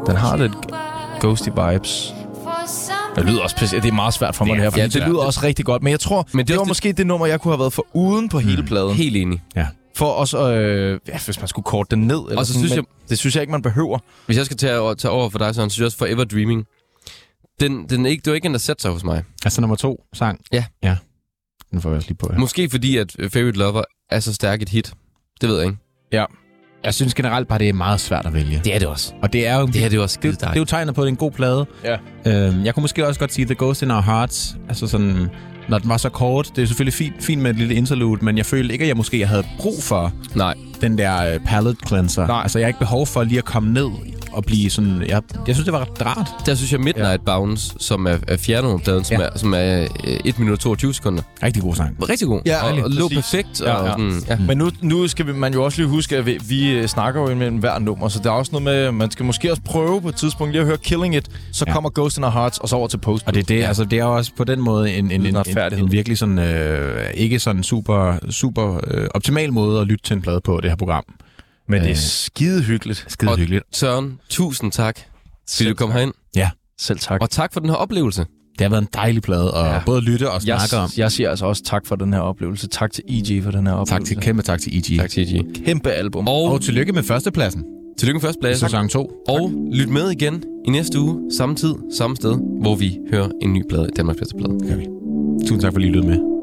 den 0.06 0.16
har 0.16 0.36
lidt 0.36 0.52
ghosty 1.20 1.48
vibes. 1.48 2.14
Det 3.16 3.24
lyder 3.24 3.42
også 3.42 3.56
pisse. 3.56 3.76
Det 3.76 3.84
er 3.88 3.92
meget 3.92 4.14
svært 4.14 4.34
for 4.36 4.44
mig, 4.44 4.52
Det 4.56 4.58
er 4.58 4.62
her, 4.70 4.70
virkelig 4.76 5.02
det 5.02 5.08
lyder 5.10 5.20
også 5.22 5.40
rigtig 5.42 5.64
godt. 5.64 5.82
Men 5.82 5.90
jeg 5.90 6.00
tror, 6.00 6.26
Men 6.32 6.38
det 6.38 6.48
det, 6.48 6.56
var 6.56 6.62
det- 6.62 6.68
måske 6.68 6.92
det 6.92 7.06
nummer, 7.06 7.26
jeg 7.26 7.40
kunne 7.40 7.52
have 7.52 7.58
været 7.60 7.72
for 7.72 7.86
uden 7.94 8.28
på 8.28 8.38
hele 8.38 8.62
pladen. 8.62 8.94
Helt 8.94 9.16
enig. 9.16 9.42
For 9.96 10.06
også, 10.06 10.50
øh, 10.52 11.00
ja, 11.08 11.18
hvis 11.24 11.38
man 11.40 11.48
skulle 11.48 11.64
korte 11.64 11.96
den 11.96 12.06
ned. 12.06 12.18
Eller 12.28 12.38
Og 12.38 12.46
så 12.46 12.52
sådan, 12.52 12.66
synes 12.68 12.76
men 12.76 12.86
Det 13.08 13.18
synes 13.18 13.34
jeg 13.36 13.40
ikke, 13.42 13.50
man 13.50 13.62
behøver. 13.62 13.98
Hvis 14.26 14.36
jeg 14.36 14.44
skal 14.44 14.56
tage, 14.56 14.78
over- 14.80 14.94
tage 14.94 15.12
over 15.12 15.30
for 15.30 15.38
dig, 15.38 15.54
så 15.54 15.60
synes 15.60 15.78
jeg 15.78 15.84
også 15.86 15.98
Forever 15.98 16.24
Dreaming. 16.24 16.64
Den, 17.60 17.88
den 17.88 18.06
er 18.06 18.10
ikke, 18.10 18.22
det 18.22 18.30
var 18.30 18.34
ikke 18.34 18.46
en, 18.46 18.52
der 18.52 18.58
satte 18.58 18.82
sig 18.82 18.90
hos 18.90 19.04
mig. 19.04 19.22
Altså 19.44 19.60
nummer 19.60 19.76
to 19.76 20.04
sang. 20.14 20.40
Ja. 20.52 20.64
Ja. 20.82 20.96
Den 21.70 21.80
får 21.80 21.90
vi 21.90 21.96
også 21.96 22.08
lige 22.08 22.18
på. 22.18 22.28
Ja. 22.32 22.38
Måske 22.38 22.70
fordi, 22.70 22.96
at 22.96 23.16
Favorite 23.32 23.58
Lover 23.58 23.82
er 24.10 24.20
så 24.20 24.34
stærk 24.34 24.62
et 24.62 24.68
hit. 24.68 24.92
Det 25.40 25.48
ved 25.48 25.56
jeg 25.56 25.66
ikke. 25.66 25.78
Jeg 26.84 26.94
synes 26.94 27.14
generelt 27.14 27.48
bare, 27.48 27.58
det 27.58 27.68
er 27.68 27.72
meget 27.72 28.00
svært 28.00 28.26
at 28.26 28.34
vælge. 28.34 28.60
Det 28.64 28.74
er 28.74 28.78
det 28.78 28.88
også. 28.88 29.14
Og 29.22 29.32
det 29.32 29.46
er 29.46 29.60
jo, 29.60 29.66
Det 29.66 29.84
er 29.84 29.88
det 29.88 29.98
også 29.98 30.14
skide 30.14 30.32
det, 30.32 30.40
det 30.40 30.46
er 30.46 30.54
jo 30.56 30.64
tegnet 30.64 30.94
på, 30.94 31.00
at 31.00 31.04
det 31.04 31.08
er 31.08 31.12
en 31.12 31.16
god 31.16 31.30
plade. 31.30 31.66
Ja. 31.84 31.96
Øhm, 32.26 32.64
jeg 32.64 32.74
kunne 32.74 32.80
måske 32.80 33.06
også 33.06 33.20
godt 33.20 33.32
sige 33.32 33.44
The 33.44 33.54
Ghost 33.58 33.82
in 33.82 33.90
Our 33.90 34.00
Hearts. 34.00 34.56
Altså 34.68 34.86
sådan, 34.86 35.28
når 35.68 35.78
den 35.78 35.88
var 35.88 35.96
så 35.96 36.08
kort. 36.08 36.52
Det 36.56 36.62
er 36.62 36.66
selvfølgelig 36.66 36.94
fint, 36.94 37.22
fint 37.24 37.42
med 37.42 37.50
et 37.50 37.56
lille 37.56 37.74
interlude, 37.74 38.24
men 38.24 38.36
jeg 38.36 38.46
følte 38.46 38.72
ikke, 38.72 38.82
at 38.82 38.88
jeg 38.88 38.96
måske 38.96 39.26
havde 39.26 39.44
brug 39.58 39.82
for 39.82 40.12
Nej. 40.34 40.54
Den 40.80 40.98
der 40.98 41.34
uh, 41.36 41.44
palette 41.46 41.80
cleanser. 41.86 42.26
Nej. 42.26 42.40
Altså, 42.42 42.58
jeg 42.58 42.64
har 42.66 42.68
ikke 42.68 42.78
behov 42.80 43.06
for 43.06 43.24
lige 43.24 43.38
at 43.38 43.44
komme 43.44 43.72
ned 43.72 43.88
og 44.32 44.44
blive 44.44 44.70
sådan... 44.70 45.02
Jeg, 45.08 45.22
jeg 45.46 45.54
synes, 45.54 45.64
det 45.64 45.72
var 45.72 45.80
ret 45.80 46.06
rart. 46.06 46.46
Der 46.46 46.54
synes 46.54 46.72
jeg 46.72 46.80
Midnight 46.80 47.10
ja. 47.10 47.16
Bounce, 47.38 47.74
som 47.80 48.06
er, 48.06 48.16
er 48.28 48.36
fjernumpladen, 48.36 49.04
som, 49.04 49.16
Ja. 49.20 49.26
er, 49.26 49.38
som 49.38 49.54
er 49.54 49.80
øh, 50.06 50.16
1 50.24 50.38
minut 50.38 50.52
og 50.52 50.58
22 50.60 50.94
sekunder. 50.94 51.22
Rigtig 51.42 51.62
god 51.62 51.74
sang. 51.74 52.08
Rigtig 52.08 52.26
god. 52.28 52.40
Ja, 52.46 52.64
og, 52.64 52.82
og 52.84 52.90
lå 52.90 53.08
perfekt. 53.08 53.60
Ja, 53.60 53.72
og 53.74 53.86
ja. 53.86 53.90
Sådan, 53.90 54.22
ja. 54.28 54.46
Men 54.46 54.58
nu, 54.58 54.70
nu 54.80 55.08
skal 55.08 55.26
vi, 55.26 55.32
man 55.32 55.52
jo 55.52 55.64
også 55.64 55.78
lige 55.78 55.88
huske, 55.88 56.16
at 56.16 56.26
vi, 56.26 56.38
vi 56.48 56.70
øh, 56.70 56.86
snakker 56.86 57.20
jo 57.20 57.28
imellem 57.28 57.56
hver 57.56 57.78
nummer, 57.78 58.08
så 58.08 58.20
der 58.24 58.30
er 58.30 58.34
også 58.34 58.52
noget 58.52 58.64
med, 58.64 58.92
man 58.92 59.10
skal 59.10 59.24
måske 59.26 59.50
også 59.50 59.62
prøve 59.62 60.02
på 60.02 60.08
et 60.08 60.16
tidspunkt 60.16 60.52
lige 60.52 60.60
at 60.60 60.66
høre 60.66 60.76
Killing 60.78 61.16
It, 61.16 61.28
så 61.52 61.64
Ja. 61.68 61.72
kommer 61.72 61.90
Ghost 61.94 62.18
in 62.18 62.24
Our 62.24 62.30
Hearts, 62.30 62.58
og 62.58 62.68
så 62.68 62.76
over 62.76 62.88
til 62.88 62.98
Post. 62.98 63.24
Og 63.26 63.34
det 63.34 63.40
er 63.40 63.44
det, 63.44 63.58
ja. 63.58 63.66
altså 63.66 63.84
det 63.84 63.98
er 63.98 64.04
også 64.04 64.30
på 64.36 64.44
den 64.44 64.60
måde 64.60 64.92
en, 64.94 65.10
en, 65.10 65.26
en, 65.26 65.36
en, 65.36 65.78
en 65.78 65.92
virkelig 65.92 66.18
sådan, 66.18 66.38
øh, 66.38 67.10
ikke 67.14 67.38
sådan 67.38 67.62
super, 67.62 68.14
super 68.30 68.80
øh, 68.86 69.08
optimal 69.14 69.52
måde 69.52 69.80
at 69.80 69.86
lytte 69.86 70.04
til 70.04 70.14
en 70.16 70.22
plade 70.22 70.40
på, 70.44 70.60
det 70.66 70.72
her 70.72 70.76
program. 70.76 71.04
Men 71.68 71.80
det 71.80 71.86
Øh. 71.86 71.90
er 71.92 71.96
skide 71.96 72.62
hyggeligt. 72.62 73.04
Skide 73.08 73.30
Og- 73.30 73.36
hyggeligt. 73.38 73.64
Søren, 73.72 74.18
tusind 74.28 74.72
tak, 74.72 74.98
fordi 75.56 75.68
du 75.68 75.74
kom 75.74 75.92
herind. 75.92 76.12
Selv 76.80 76.98
tak. 76.98 77.20
Og 77.22 77.30
tak 77.30 77.52
for 77.52 77.60
den 77.60 77.68
her 77.68 77.76
oplevelse. 77.76 78.20
Det 78.58 78.60
har 78.60 78.68
været 78.68 78.82
en 78.82 78.88
dejlig 78.94 79.22
plade 79.22 79.48
at 79.54 79.64
ja. 79.66 79.74
Ja. 79.74 79.80
både 79.86 80.00
lytte 80.00 80.30
og 80.30 80.46
jeg, 80.46 80.60
snakke 80.60 80.76
om. 80.84 80.90
jeg 80.96 81.12
siger 81.12 81.30
altså 81.30 81.46
også 81.46 81.62
tak 81.64 81.86
for 81.86 81.96
den 81.96 82.12
her 82.12 82.20
oplevelse. 82.20 82.66
Tak 82.68 82.92
til 82.92 83.04
EG 83.08 83.42
for 83.44 83.50
den 83.50 83.66
her 83.66 83.72
Tak 83.74 83.80
oplevelse. 83.80 84.14
til, 84.14 84.22
kæmpe 84.22 84.42
tak 84.42 84.60
til 84.60 84.78
EG. 84.78 84.98
Tak 85.00 85.10
til 85.10 85.36
EG. 85.36 85.44
Kæmpe 85.64 85.90
album. 85.90 86.28
Og, 86.28 86.42
Og 86.44 86.62
tillykke 86.62 86.92
med 86.92 87.02
førstepladsen 87.02 87.64
tillykke 87.98 88.16
med 88.16 88.20
første 88.20 88.38
i 88.38 88.42
plads. 88.42 88.58
sæson 88.60 88.88
2. 88.88 89.10
Og 89.28 89.52
lyt 89.72 89.88
med 89.88 90.10
igen 90.10 90.42
i 90.66 90.70
næste 90.70 91.00
uge, 91.00 91.30
samme 91.36 91.54
tid, 91.56 91.74
samme 91.96 92.16
sted, 92.16 92.38
hvor 92.60 92.74
vi 92.74 92.98
hører 93.10 93.28
en 93.42 93.52
ny 93.52 93.62
plade, 93.68 93.88
Danmarks 93.96 94.18
bedste 94.18 94.34
plade. 94.38 94.58
Tusind 95.40 95.60
tak 95.60 95.72
for 95.72 95.78
lige 95.80 95.90
at 95.90 95.96
lytte 95.96 96.08
med. 96.08 96.35